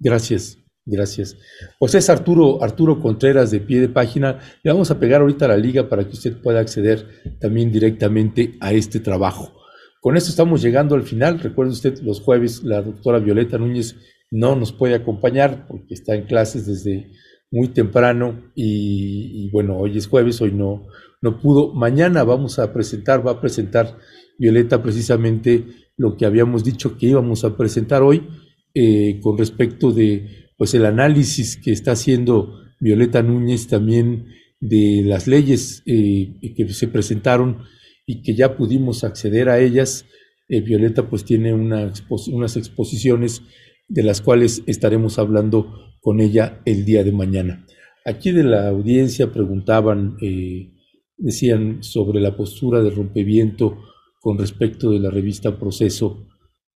Gracias. 0.00 0.63
Gracias. 0.86 1.36
Pues 1.78 1.94
es 1.94 2.10
Arturo, 2.10 2.62
Arturo 2.62 3.00
Contreras 3.00 3.50
de 3.50 3.60
pie 3.60 3.80
de 3.80 3.88
página. 3.88 4.38
Le 4.62 4.70
vamos 4.70 4.90
a 4.90 4.98
pegar 4.98 5.22
ahorita 5.22 5.48
la 5.48 5.56
liga 5.56 5.88
para 5.88 6.04
que 6.04 6.12
usted 6.12 6.36
pueda 6.42 6.60
acceder 6.60 7.06
también 7.40 7.72
directamente 7.72 8.56
a 8.60 8.72
este 8.72 9.00
trabajo. 9.00 9.52
Con 10.00 10.18
esto 10.18 10.28
estamos 10.28 10.60
llegando 10.60 10.94
al 10.94 11.04
final. 11.04 11.40
Recuerde 11.40 11.72
usted, 11.72 11.98
los 12.02 12.20
jueves 12.20 12.62
la 12.62 12.82
doctora 12.82 13.18
Violeta 13.18 13.56
Núñez 13.56 13.96
no 14.30 14.56
nos 14.56 14.72
puede 14.72 14.94
acompañar 14.94 15.66
porque 15.66 15.94
está 15.94 16.14
en 16.14 16.26
clases 16.26 16.66
desde 16.66 17.10
muy 17.50 17.68
temprano 17.68 18.52
y, 18.54 19.48
bueno, 19.52 19.78
hoy 19.78 19.96
es 19.96 20.06
jueves, 20.06 20.40
hoy 20.42 20.52
no, 20.52 20.88
no 21.22 21.40
pudo. 21.40 21.72
Mañana 21.72 22.24
vamos 22.24 22.58
a 22.58 22.72
presentar, 22.74 23.26
va 23.26 23.32
a 23.32 23.40
presentar 23.40 23.96
Violeta 24.38 24.82
precisamente 24.82 25.64
lo 25.96 26.16
que 26.16 26.26
habíamos 26.26 26.64
dicho 26.64 26.98
que 26.98 27.06
íbamos 27.06 27.44
a 27.44 27.56
presentar 27.56 28.02
hoy 28.02 28.26
eh, 28.74 29.20
con 29.22 29.38
respecto 29.38 29.92
de 29.92 30.43
pues 30.56 30.74
el 30.74 30.86
análisis 30.86 31.56
que 31.56 31.72
está 31.72 31.92
haciendo 31.92 32.60
Violeta 32.80 33.22
Núñez 33.22 33.66
también 33.66 34.26
de 34.60 35.02
las 35.04 35.26
leyes 35.26 35.82
eh, 35.86 36.34
que 36.56 36.68
se 36.68 36.88
presentaron 36.88 37.64
y 38.06 38.22
que 38.22 38.34
ya 38.34 38.56
pudimos 38.56 39.04
acceder 39.04 39.48
a 39.48 39.60
ellas. 39.60 40.06
Eh, 40.48 40.60
Violeta 40.60 41.08
pues 41.08 41.24
tiene 41.24 41.54
una 41.54 41.92
unas 42.28 42.56
exposiciones 42.56 43.42
de 43.88 44.02
las 44.02 44.20
cuales 44.20 44.62
estaremos 44.66 45.18
hablando 45.18 45.94
con 46.00 46.20
ella 46.20 46.60
el 46.64 46.84
día 46.84 47.02
de 47.04 47.12
mañana. 47.12 47.66
Aquí 48.04 48.32
de 48.32 48.44
la 48.44 48.68
audiencia 48.68 49.32
preguntaban, 49.32 50.16
eh, 50.20 50.72
decían 51.16 51.82
sobre 51.82 52.20
la 52.20 52.36
postura 52.36 52.82
de 52.82 52.90
rompeviento 52.90 53.78
con 54.20 54.38
respecto 54.38 54.90
de 54.90 55.00
la 55.00 55.10
revista 55.10 55.58
Proceso, 55.58 56.26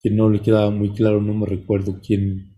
que 0.00 0.10
no 0.10 0.28
le 0.28 0.40
quedaba 0.40 0.70
muy 0.70 0.90
claro, 0.90 1.22
no 1.22 1.34
me 1.34 1.46
recuerdo 1.46 2.00
quién, 2.06 2.53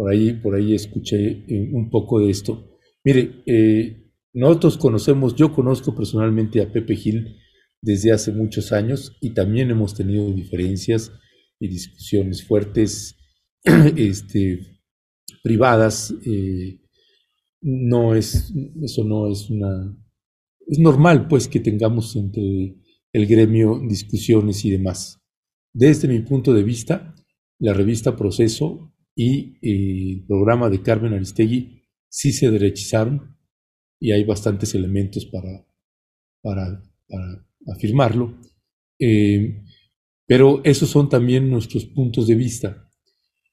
por 0.00 0.10
ahí, 0.10 0.32
por 0.32 0.54
ahí 0.54 0.74
escuché 0.74 1.44
eh, 1.46 1.68
un 1.74 1.90
poco 1.90 2.20
de 2.20 2.30
esto. 2.30 2.78
Mire, 3.04 3.42
eh, 3.44 4.10
nosotros 4.32 4.78
conocemos, 4.78 5.34
yo 5.34 5.52
conozco 5.52 5.94
personalmente 5.94 6.62
a 6.62 6.72
Pepe 6.72 6.96
Gil 6.96 7.36
desde 7.82 8.10
hace 8.10 8.32
muchos 8.32 8.72
años 8.72 9.18
y 9.20 9.34
también 9.34 9.70
hemos 9.70 9.94
tenido 9.94 10.32
diferencias 10.32 11.12
y 11.58 11.68
discusiones 11.68 12.42
fuertes, 12.42 13.18
este, 13.62 14.80
privadas. 15.42 16.14
Eh, 16.24 16.80
no 17.60 18.14
es, 18.14 18.54
eso 18.82 19.04
no 19.04 19.30
es 19.30 19.50
una, 19.50 19.94
es 20.66 20.78
normal 20.78 21.28
pues 21.28 21.46
que 21.46 21.60
tengamos 21.60 22.16
entre 22.16 22.74
el 23.12 23.26
gremio 23.26 23.78
discusiones 23.86 24.64
y 24.64 24.70
demás. 24.70 25.20
Desde 25.74 26.08
mi 26.08 26.20
punto 26.20 26.54
de 26.54 26.62
vista, 26.62 27.14
la 27.58 27.74
revista 27.74 28.16
Proceso 28.16 28.94
y 29.20 29.58
eh, 29.60 30.12
el 30.14 30.24
programa 30.26 30.70
de 30.70 30.80
Carmen 30.80 31.12
Aristegui 31.12 31.82
sí 32.08 32.32
se 32.32 32.50
derechizaron 32.50 33.36
y 33.98 34.12
hay 34.12 34.24
bastantes 34.24 34.74
elementos 34.74 35.26
para, 35.26 35.66
para, 36.40 36.82
afirmarlo. 37.70 38.40
Eh, 38.98 39.62
pero 40.26 40.62
esos 40.64 40.88
son 40.88 41.10
también 41.10 41.50
nuestros 41.50 41.84
puntos 41.84 42.28
de 42.28 42.34
vista 42.34 42.88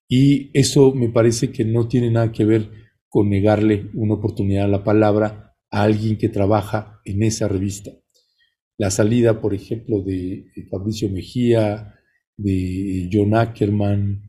y 0.08 0.58
eso 0.58 0.94
me 0.94 1.10
parece 1.10 1.52
que 1.52 1.66
no 1.66 1.90
tiene 1.90 2.12
nada 2.12 2.32
que 2.32 2.46
ver 2.46 2.72
con 3.10 3.30
negarle 3.30 3.90
una 3.94 4.14
oportunidad 4.14 4.66
a 4.66 4.70
la 4.70 4.86
palabra 4.86 5.54
a 5.70 5.84
alguien 5.84 6.18
que 6.18 6.30
trabaja 6.30 7.02
en 7.04 7.24
esa 7.24 7.50
revista. 7.50 7.92
La 8.78 8.90
salida, 8.90 9.42
por 9.42 9.54
ejemplo, 9.54 10.02
de 10.02 10.46
Fabricio 10.72 11.10
Mejía, 11.10 11.94
de 12.38 13.10
John 13.12 13.36
Ackerman, 13.36 14.27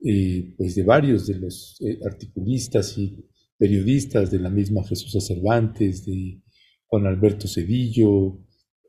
eh, 0.00 0.54
pues 0.56 0.76
de 0.76 0.84
varios 0.84 1.26
de 1.26 1.38
los 1.40 1.76
eh, 1.80 1.98
articulistas 2.06 2.96
y 2.98 3.16
periodistas 3.58 4.30
de 4.30 4.38
la 4.38 4.48
misma 4.48 4.84
Jesús 4.84 5.26
Cervantes, 5.26 6.06
de 6.06 6.40
Juan 6.86 7.06
Alberto 7.06 7.48
Cedillo, 7.48 8.38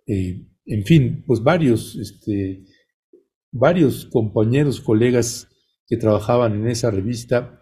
eh, 0.05 0.45
en 0.65 0.85
fin, 0.85 1.23
pues 1.25 1.41
varios, 1.41 1.95
este, 1.95 2.63
varios 3.51 4.05
compañeros, 4.05 4.81
colegas 4.81 5.47
que 5.87 5.97
trabajaban 5.97 6.53
en 6.53 6.67
esa 6.67 6.91
revista 6.91 7.59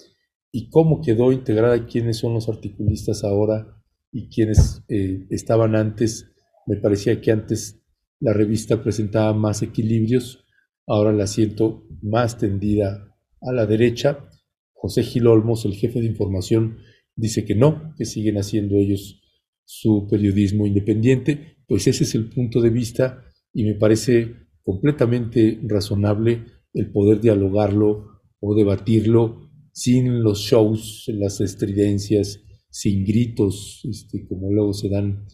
y 0.52 0.70
cómo 0.70 1.02
quedó 1.02 1.32
integrada, 1.32 1.88
quiénes 1.88 2.18
son 2.18 2.34
los 2.34 2.50
articulistas 2.50 3.24
ahora 3.24 3.82
y 4.12 4.28
quiénes 4.28 4.84
estaban 5.30 5.76
antes. 5.76 6.34
Me 6.66 6.76
parecía 6.76 7.22
que 7.22 7.32
antes 7.32 7.82
la 8.20 8.34
revista 8.34 8.84
presentaba 8.84 9.34
más 9.34 9.62
equilibrios, 9.62 10.46
ahora 10.86 11.14
la 11.14 11.28
siento 11.28 11.88
más 12.02 12.38
tendida 12.38 13.08
a 13.42 13.52
la 13.54 13.66
derecha, 13.66 14.30
José 14.74 15.04
Gil 15.04 15.28
Olmos, 15.28 15.66
el 15.66 15.74
jefe 15.74 16.00
de 16.00 16.08
información, 16.08 16.78
dice 17.16 17.46
que 17.46 17.56
no, 17.56 17.94
que 17.98 18.06
siguen 18.06 18.38
haciendo 18.38 18.76
ellos 18.76 19.22
su 19.66 20.08
periodismo 20.10 20.66
independiente. 20.66 21.58
Pues 21.68 21.88
ese 21.88 22.04
es 22.04 22.16
el 22.16 22.30
punto 22.30 22.62
de 22.62 22.70
vista 22.70 23.24
y 23.54 23.64
me 23.64 23.76
parece 23.76 24.36
completamente 24.64 25.60
razonable 25.64 26.46
el 26.74 26.92
poder 26.92 27.20
dialogarlo 27.20 28.22
o 28.40 28.56
debatirlo 28.56 29.50
sin 29.72 30.24
los 30.24 30.40
shows, 30.40 31.06
las 31.08 31.42
estridencias, 31.42 32.44
sin 32.70 33.04
gritos, 33.04 33.82
este, 33.90 34.28
como 34.28 34.52
luego 34.52 34.74
se 34.74 34.90
dan 34.90 35.26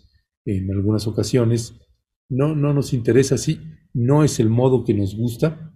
en 0.45 0.71
algunas 0.71 1.07
ocasiones. 1.07 1.75
No, 2.29 2.55
no 2.55 2.73
nos 2.73 2.93
interesa 2.93 3.35
así, 3.35 3.59
no 3.93 4.23
es 4.23 4.39
el 4.39 4.49
modo 4.49 4.83
que 4.83 4.93
nos 4.93 5.15
gusta, 5.15 5.73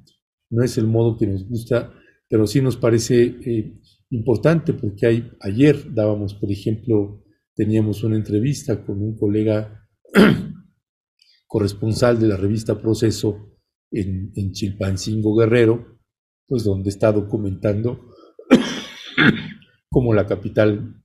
no 0.50 0.64
es 0.64 0.78
el 0.78 0.88
modo 0.88 1.18
que 1.18 1.28
nos 1.28 1.48
gusta 1.48 1.94
pero 2.30 2.48
sí 2.48 2.62
nos 2.62 2.78
parece 2.78 3.24
eh, 3.24 3.80
importante 4.10 4.74
porque 4.74 5.06
hay, 5.06 5.32
ayer 5.42 5.94
dábamos, 5.94 6.34
por 6.34 6.52
ejemplo, 6.52 7.24
teníamos 7.56 8.04
una 8.04 8.16
entrevista 8.16 8.86
con 8.86 9.02
un 9.02 9.18
colega 9.18 9.88
corresponsal 11.48 12.20
de 12.20 12.28
la 12.28 12.38
revista 12.38 12.80
Proceso 12.80 13.58
en, 13.92 14.32
en 14.36 14.52
Chilpancingo 14.52 15.36
Guerrero, 15.36 16.00
pues 16.48 16.64
donde 16.64 16.90
está 16.90 17.12
documentando 17.12 18.12
cómo 19.90 20.14
la 20.14 20.26
capital 20.26 21.04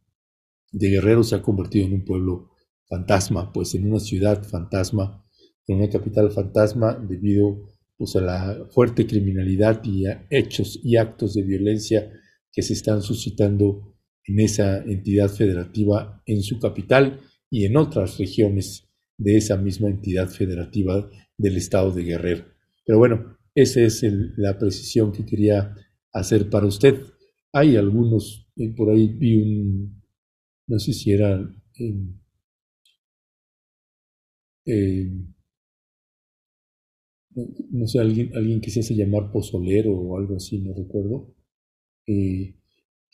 de 0.72 0.88
Guerrero 0.88 1.22
se 1.22 1.34
ha 1.34 1.42
convertido 1.42 1.86
en 1.86 1.94
un 1.94 2.04
pueblo 2.04 2.50
fantasma, 2.88 3.52
pues 3.52 3.74
en 3.74 3.88
una 3.88 4.00
ciudad 4.00 4.42
fantasma, 4.44 5.24
en 5.66 5.78
una 5.78 5.88
capital 5.88 6.30
fantasma 6.30 6.94
debido 6.94 7.71
pues, 8.02 8.16
a 8.16 8.20
la 8.20 8.66
fuerte 8.72 9.06
criminalidad 9.06 9.80
y 9.84 10.06
hechos 10.28 10.80
y 10.82 10.96
actos 10.96 11.34
de 11.34 11.42
violencia 11.44 12.10
que 12.50 12.60
se 12.60 12.72
están 12.72 13.00
suscitando 13.00 13.94
en 14.24 14.40
esa 14.40 14.78
entidad 14.78 15.28
federativa 15.28 16.20
en 16.26 16.42
su 16.42 16.58
capital 16.58 17.20
y 17.48 17.64
en 17.64 17.76
otras 17.76 18.18
regiones 18.18 18.88
de 19.16 19.36
esa 19.36 19.56
misma 19.56 19.88
entidad 19.88 20.28
federativa 20.28 21.08
del 21.38 21.56
estado 21.56 21.92
de 21.92 22.02
Guerrero. 22.02 22.44
Pero 22.84 22.98
bueno, 22.98 23.38
esa 23.54 23.82
es 23.82 24.02
la 24.36 24.58
precisión 24.58 25.12
que 25.12 25.24
quería 25.24 25.72
hacer 26.12 26.50
para 26.50 26.66
usted. 26.66 27.02
Hay 27.52 27.76
algunos, 27.76 28.48
eh, 28.56 28.70
por 28.70 28.90
ahí 28.90 29.06
vi 29.06 29.36
un, 29.36 30.02
no 30.66 30.80
sé 30.80 30.92
si 30.92 31.12
era 31.12 31.40
eh, 34.66 35.08
no 37.34 37.86
sé, 37.86 38.00
alguien, 38.00 38.30
alguien 38.34 38.60
que 38.60 38.70
se 38.70 38.80
hace 38.80 38.94
llamar 38.94 39.30
pozolero 39.32 39.92
o 39.92 40.18
algo 40.18 40.36
así, 40.36 40.58
no 40.58 40.74
recuerdo. 40.74 41.34
Eh, 42.06 42.56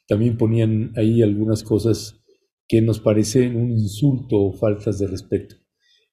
también 0.06 0.36
ponían 0.36 0.92
ahí 0.96 1.22
algunas 1.22 1.62
cosas 1.62 2.20
que 2.66 2.82
nos 2.82 3.00
parecen 3.00 3.56
un 3.56 3.70
insulto 3.70 4.36
o 4.36 4.52
faltas 4.52 4.98
de 4.98 5.06
respeto. 5.06 5.56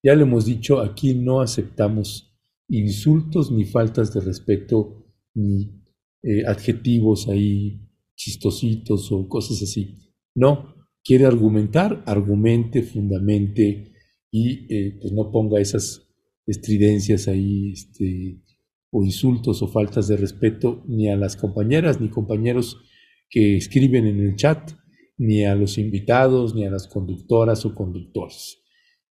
Ya 0.04 0.16
le 0.16 0.24
hemos 0.24 0.46
dicho, 0.46 0.80
aquí 0.80 1.14
no 1.14 1.42
aceptamos 1.42 2.34
insultos 2.70 3.52
ni 3.52 3.66
faltas 3.66 4.14
de 4.14 4.22
respeto 4.22 5.06
ni 5.34 5.82
eh, 6.24 6.46
adjetivos 6.48 7.28
ahí 7.28 7.82
chistositos 8.16 9.12
o 9.12 9.28
cosas 9.28 9.62
así. 9.62 9.96
No, 10.36 10.76
quiere 11.04 11.26
argumentar, 11.26 12.04
argumente, 12.06 12.84
fundamente 12.84 13.94
y 14.32 14.74
eh, 14.74 14.98
pues 15.00 15.14
no 15.14 15.32
ponga 15.32 15.60
esas 15.60 16.05
estridencias 16.48 17.28
ahí 17.28 17.72
este, 17.72 18.42
o 18.92 19.04
insultos 19.04 19.62
o 19.62 19.68
faltas 19.68 20.08
de 20.08 20.18
respeto 20.18 20.84
ni 20.88 21.10
a 21.10 21.16
las 21.16 21.36
compañeras 21.36 22.00
ni 22.00 22.10
compañeros 22.10 22.78
que 23.30 23.58
escriben 23.58 24.06
en 24.06 24.20
el 24.20 24.36
chat, 24.36 24.72
ni 25.18 25.44
a 25.46 25.56
los 25.56 25.78
invitados, 25.78 26.56
ni 26.56 26.66
a 26.66 26.72
las 26.72 26.88
conductoras 26.88 27.66
o 27.66 27.74
conductores. 27.74 28.64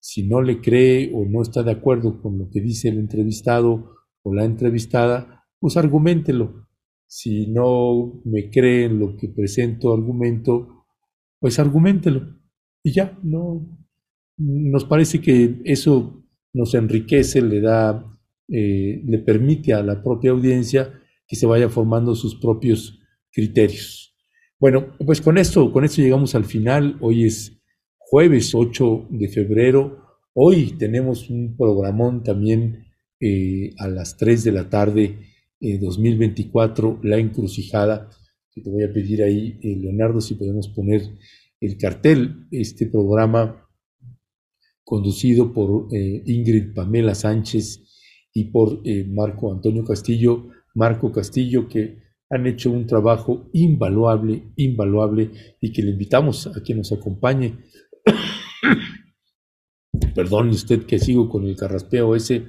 Si 0.01 0.27
no 0.27 0.43
le 0.43 0.61
cree 0.61 1.11
o 1.15 1.25
no 1.25 1.43
está 1.43 1.63
de 1.63 1.73
acuerdo 1.73 2.21
con 2.21 2.39
lo 2.39 2.51
que 2.51 2.61
dice 2.61 2.89
el 2.89 2.99
entrevistado 2.99 3.97
o 4.23 4.35
la 4.35 4.45
entrevistada, 4.45 5.45
pues 5.59 5.77
argumentelo. 5.77 6.69
Si 7.07 7.47
no 7.47 8.21
me 8.25 8.51
cree 8.51 8.85
en 8.85 8.99
lo 8.99 9.17
que 9.17 9.29
presento 9.29 9.93
argumento, 9.93 10.87
pues 11.39 11.59
argumentelo. 11.59 12.37
Y 12.83 12.93
ya, 12.93 13.19
no. 13.23 13.79
Nos 14.39 14.85
parece 14.85 15.21
que 15.21 15.61
eso 15.65 16.22
nos 16.53 16.75
enriquece, 16.75 17.43
le 17.43 17.61
da 17.61 18.13
eh, 18.49 19.01
le 19.05 19.19
permite 19.19 19.73
a 19.73 19.83
la 19.83 20.03
propia 20.03 20.33
audiencia 20.33 20.93
que 21.27 21.37
se 21.37 21.47
vaya 21.47 21.69
formando 21.69 22.15
sus 22.15 22.35
propios 22.35 23.01
criterios. 23.31 24.15
Bueno, 24.59 24.97
pues 25.05 25.21
con 25.21 25.39
esto, 25.39 25.73
con 25.73 25.85
esto 25.85 26.03
llegamos 26.03 26.35
al 26.35 26.45
final. 26.45 26.99
Hoy 27.01 27.25
es 27.25 27.61
jueves 27.99 28.55
8 28.55 29.09
de 29.11 29.29
febrero. 29.29 30.05
Hoy 30.35 30.75
tenemos 30.79 31.31
un 31.31 31.57
programón 31.57 32.23
también 32.23 32.87
eh, 33.21 33.73
a 33.79 33.89
las 33.89 34.17
3 34.17 34.45
de 34.45 34.53
la 34.53 34.69
tarde, 34.69 35.19
2024, 35.61 36.99
La 37.05 37.19
Encrucijada, 37.19 38.11
te 38.61 38.69
voy 38.69 38.83
a 38.83 38.93
pedir 38.93 39.23
ahí, 39.23 39.59
eh, 39.63 39.77
Leonardo, 39.81 40.21
si 40.21 40.35
podemos 40.35 40.69
poner 40.69 41.03
el 41.61 41.79
cartel. 41.79 42.47
Este 42.51 42.87
programa 42.87 43.62
conducido 44.93 45.55
por 45.55 45.89
Ingrid 45.91 46.75
Pamela 46.75 47.15
Sánchez 47.15 47.83
y 48.35 48.51
por 48.51 48.83
eh, 48.85 49.07
Marco 49.09 49.51
Antonio 49.51 49.87
Castillo, 49.87 50.51
Marco 50.75 51.11
Castillo, 51.11 51.67
que 51.67 52.03
han 52.29 52.47
hecho 52.47 52.71
un 52.71 52.87
trabajo 52.87 53.49
invaluable, 53.55 54.53
invaluable, 54.57 55.31
y 55.63 55.73
que 55.73 55.83
le 55.83 55.93
invitamos 55.93 56.47
a 56.47 56.63
que 56.63 56.75
nos 56.75 56.93
acompañe. 56.93 57.57
Perdón 60.15 60.51
usted 60.51 60.85
que 60.85 60.99
sigo 60.99 61.27
con 61.27 61.47
el 61.47 61.57
carraspeo 61.57 62.15
ese. 62.15 62.49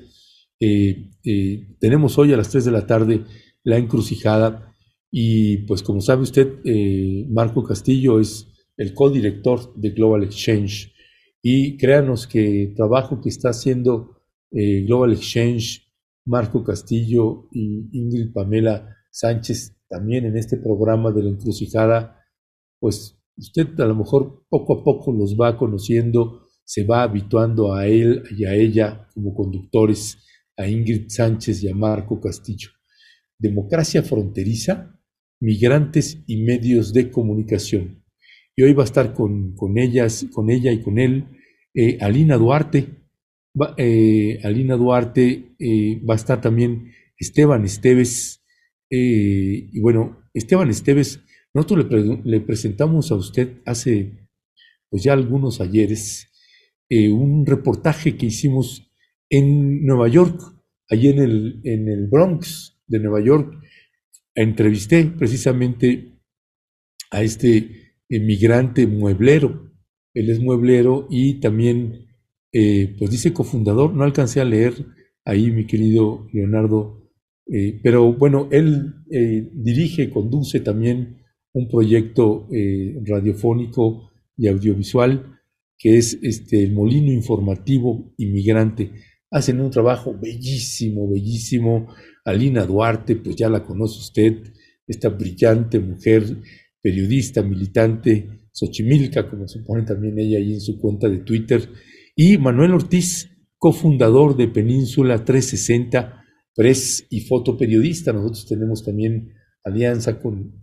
Eh, 0.59 1.11
eh, 1.23 1.67
tenemos 1.79 2.17
hoy 2.17 2.33
a 2.33 2.37
las 2.37 2.49
3 2.49 2.65
de 2.65 2.71
la 2.71 2.85
tarde 2.85 3.23
la 3.63 3.77
encrucijada 3.77 4.75
y 5.09 5.59
pues 5.59 5.81
como 5.81 6.01
sabe 6.01 6.23
usted, 6.23 6.59
Marco 7.29 7.63
Castillo 7.63 8.19
es 8.19 8.49
el 8.75 8.93
codirector 8.93 9.73
de 9.75 9.91
Global 9.91 10.23
Exchange 10.23 10.92
y 11.45 11.77
créanos 11.77 12.25
que 12.25 12.63
el 12.63 12.73
trabajo 12.73 13.19
que 13.21 13.27
está 13.27 13.49
haciendo 13.49 14.17
eh, 14.49 14.83
Global 14.85 15.11
Exchange, 15.11 15.85
Marco 16.25 16.63
Castillo 16.63 17.49
y 17.51 17.89
Ingrid 17.91 18.31
Pamela 18.31 18.95
Sánchez 19.11 19.75
también 19.89 20.25
en 20.25 20.37
este 20.37 20.57
programa 20.57 21.11
de 21.11 21.21
la 21.21 21.29
encrucijada, 21.29 22.17
pues 22.79 23.19
usted 23.35 23.77
a 23.81 23.85
lo 23.85 23.95
mejor 23.95 24.45
poco 24.49 24.79
a 24.79 24.83
poco 24.83 25.11
los 25.11 25.35
va 25.35 25.57
conociendo, 25.57 26.47
se 26.63 26.85
va 26.85 27.03
habituando 27.03 27.73
a 27.73 27.87
él 27.87 28.23
y 28.37 28.45
a 28.45 28.55
ella 28.55 29.09
como 29.13 29.35
conductores, 29.35 30.17
a 30.55 30.67
Ingrid 30.67 31.09
Sánchez 31.09 31.61
y 31.63 31.69
a 31.69 31.75
Marco 31.75 32.21
Castillo. 32.21 32.69
Democracia 33.37 34.01
fronteriza, 34.01 34.97
migrantes 35.41 36.23
y 36.25 36.37
medios 36.37 36.93
de 36.93 37.11
comunicación. 37.11 38.02
Y 38.55 38.63
hoy 38.63 38.73
va 38.73 38.83
a 38.83 38.85
estar 38.85 39.13
con, 39.13 39.55
ellas, 39.77 40.27
con 40.31 40.49
ella 40.49 40.71
y 40.71 40.81
con 40.81 40.99
él, 40.99 41.25
eh, 41.73 41.97
Alina 42.01 42.37
Duarte, 42.37 42.87
eh, 43.77 44.39
Alina 44.43 44.75
Duarte, 44.75 45.55
eh, 45.57 46.01
va 46.07 46.13
a 46.13 46.17
estar 46.17 46.39
también 46.39 46.91
Esteban 47.17 47.65
Esteves. 47.65 48.43
Y 48.89 49.79
bueno, 49.79 50.29
Esteban 50.35 50.69
Esteves, 50.69 51.19
nosotros 51.51 51.87
le, 52.23 52.41
presentamos 52.41 53.11
a 53.11 53.15
usted 53.15 53.61
hace 53.65 54.29
pues 54.89 55.03
ya 55.03 55.13
algunos 55.13 55.59
ayeres 55.61 56.29
un 56.89 57.43
reportaje 57.47 58.15
que 58.15 58.27
hicimos 58.27 58.91
en 59.31 59.83
Nueva 59.83 60.07
York, 60.09 60.39
allí 60.89 61.07
en 61.07 61.17
el, 61.17 61.59
en 61.63 61.89
el 61.89 62.05
Bronx 62.05 62.77
de 62.85 62.99
Nueva 62.99 63.19
York. 63.19 63.59
Entrevisté 64.35 65.05
precisamente 65.05 66.19
a 67.09 67.23
este 67.23 67.82
emigrante 68.15 68.87
mueblero. 68.87 69.71
Él 70.13 70.29
es 70.29 70.39
mueblero 70.39 71.07
y 71.09 71.39
también 71.39 72.07
eh, 72.51 72.95
pues 72.99 73.09
dice 73.09 73.33
cofundador, 73.33 73.93
no 73.93 74.03
alcancé 74.03 74.39
a 74.39 74.45
leer 74.45 74.73
ahí 75.25 75.49
mi 75.51 75.65
querido 75.65 76.27
Leonardo, 76.33 77.09
eh, 77.47 77.79
pero 77.81 78.13
bueno, 78.13 78.47
él 78.51 78.93
eh, 79.09 79.49
dirige, 79.53 80.09
conduce 80.09 80.59
también 80.59 81.17
un 81.53 81.67
proyecto 81.67 82.47
radiofónico 83.05 84.11
y 84.35 84.47
audiovisual 84.47 85.33
que 85.83 85.97
es 85.97 86.17
este, 86.21 86.63
el 86.63 86.71
Molino 86.71 87.11
Informativo 87.11 88.13
Inmigrante. 88.17 88.91
Hacen 89.29 89.59
un 89.59 89.69
trabajo 89.69 90.17
bellísimo, 90.17 91.11
bellísimo. 91.11 91.93
Alina 92.23 92.65
Duarte, 92.65 93.17
pues 93.17 93.35
ya 93.35 93.49
la 93.49 93.65
conoce 93.65 93.99
usted, 93.99 94.53
esta 94.87 95.09
brillante 95.09 95.79
mujer, 95.79 96.37
periodista, 96.83 97.41
militante, 97.41 98.27
Xochimilca, 98.51 99.27
como 99.29 99.47
se 99.47 99.61
pone 99.61 99.83
también 99.83 100.19
ella 100.19 100.37
ahí 100.37 100.53
en 100.53 100.61
su 100.61 100.77
cuenta 100.79 101.09
de 101.09 101.19
Twitter, 101.19 101.69
y 102.15 102.37
Manuel 102.37 102.73
Ortiz, 102.73 103.31
cofundador 103.57 104.35
de 104.35 104.49
Península 104.49 105.23
360, 105.23 106.21
pres 106.53 107.07
y 107.09 107.21
fotoperiodista. 107.21 108.11
Nosotros 108.11 108.45
tenemos 108.47 108.83
también 108.83 109.33
alianza 109.63 110.19
con, 110.19 110.53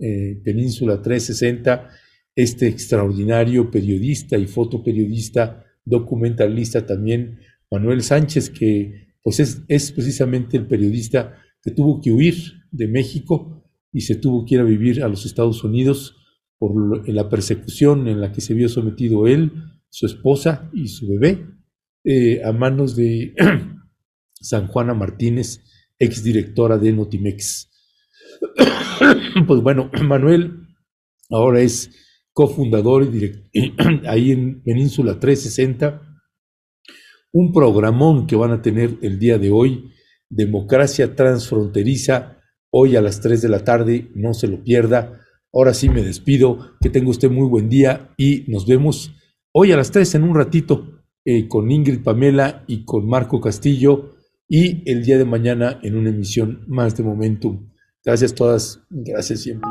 eh, 0.00 0.40
Península 0.42 1.02
360, 1.02 1.90
este 2.34 2.66
extraordinario 2.66 3.70
periodista 3.70 4.38
y 4.38 4.46
fotoperiodista, 4.46 5.64
documentalista 5.84 6.86
también, 6.86 7.38
Manuel 7.70 8.02
Sánchez, 8.02 8.50
que 8.50 9.12
pues 9.22 9.40
es, 9.40 9.62
es 9.68 9.92
precisamente 9.92 10.56
el 10.56 10.66
periodista 10.66 11.34
que 11.62 11.72
tuvo 11.72 12.00
que 12.00 12.12
huir 12.12 12.36
de 12.70 12.88
México 12.88 13.65
y 13.92 14.02
se 14.02 14.16
tuvo 14.16 14.44
que 14.44 14.56
ir 14.56 14.60
a 14.60 14.64
vivir 14.64 15.02
a 15.02 15.08
los 15.08 15.26
Estados 15.26 15.64
Unidos 15.64 16.16
por 16.58 17.08
la 17.08 17.28
persecución 17.28 18.08
en 18.08 18.20
la 18.20 18.32
que 18.32 18.40
se 18.40 18.54
vio 18.54 18.68
sometido 18.68 19.26
él, 19.26 19.52
su 19.90 20.06
esposa 20.06 20.70
y 20.72 20.88
su 20.88 21.08
bebé 21.08 21.46
eh, 22.04 22.42
a 22.44 22.52
manos 22.52 22.94
de 22.96 23.34
San 24.40 24.68
Juana 24.68 24.94
Martínez, 24.94 25.64
exdirectora 25.98 26.78
de 26.78 26.92
Notimex. 26.92 27.70
pues 29.46 29.60
bueno, 29.60 29.90
Manuel 30.04 30.66
ahora 31.30 31.60
es 31.60 31.90
cofundador 32.32 33.04
y 33.04 33.50
ahí 34.06 34.30
en 34.30 34.62
Península 34.62 35.18
360, 35.18 36.02
un 37.32 37.52
programón 37.52 38.26
que 38.26 38.36
van 38.36 38.52
a 38.52 38.62
tener 38.62 38.98
el 39.02 39.18
día 39.18 39.38
de 39.38 39.50
hoy, 39.50 39.90
Democracia 40.28 41.14
Transfronteriza, 41.14 42.35
hoy 42.78 42.96
a 42.96 43.00
las 43.00 43.20
3 43.20 43.40
de 43.40 43.48
la 43.48 43.64
tarde, 43.64 44.10
no 44.14 44.34
se 44.34 44.48
lo 44.48 44.62
pierda. 44.62 45.20
Ahora 45.52 45.72
sí 45.72 45.88
me 45.88 46.02
despido, 46.02 46.76
que 46.80 46.90
tenga 46.90 47.08
usted 47.08 47.30
muy 47.30 47.48
buen 47.48 47.70
día 47.70 48.12
y 48.18 48.44
nos 48.48 48.66
vemos 48.66 49.12
Hoy 49.58 49.72
a 49.72 49.76
las 49.78 49.90
3 49.90 50.16
en 50.16 50.24
un 50.24 50.34
ratito 50.34 51.02
eh, 51.24 51.48
con 51.48 51.70
Ingrid 51.70 52.02
Pamela 52.02 52.62
y 52.66 52.84
con 52.84 53.08
Marco 53.08 53.40
Castillo 53.40 54.16
y 54.46 54.82
el 54.84 55.02
día 55.02 55.16
de 55.16 55.24
mañana 55.24 55.80
en 55.82 55.96
una 55.96 56.10
emisión 56.10 56.62
más 56.66 56.94
de 56.94 57.04
Momentum. 57.04 57.72
Gracias 58.04 58.34
todas, 58.34 58.82
gracias 58.90 59.40
siempre. 59.40 59.70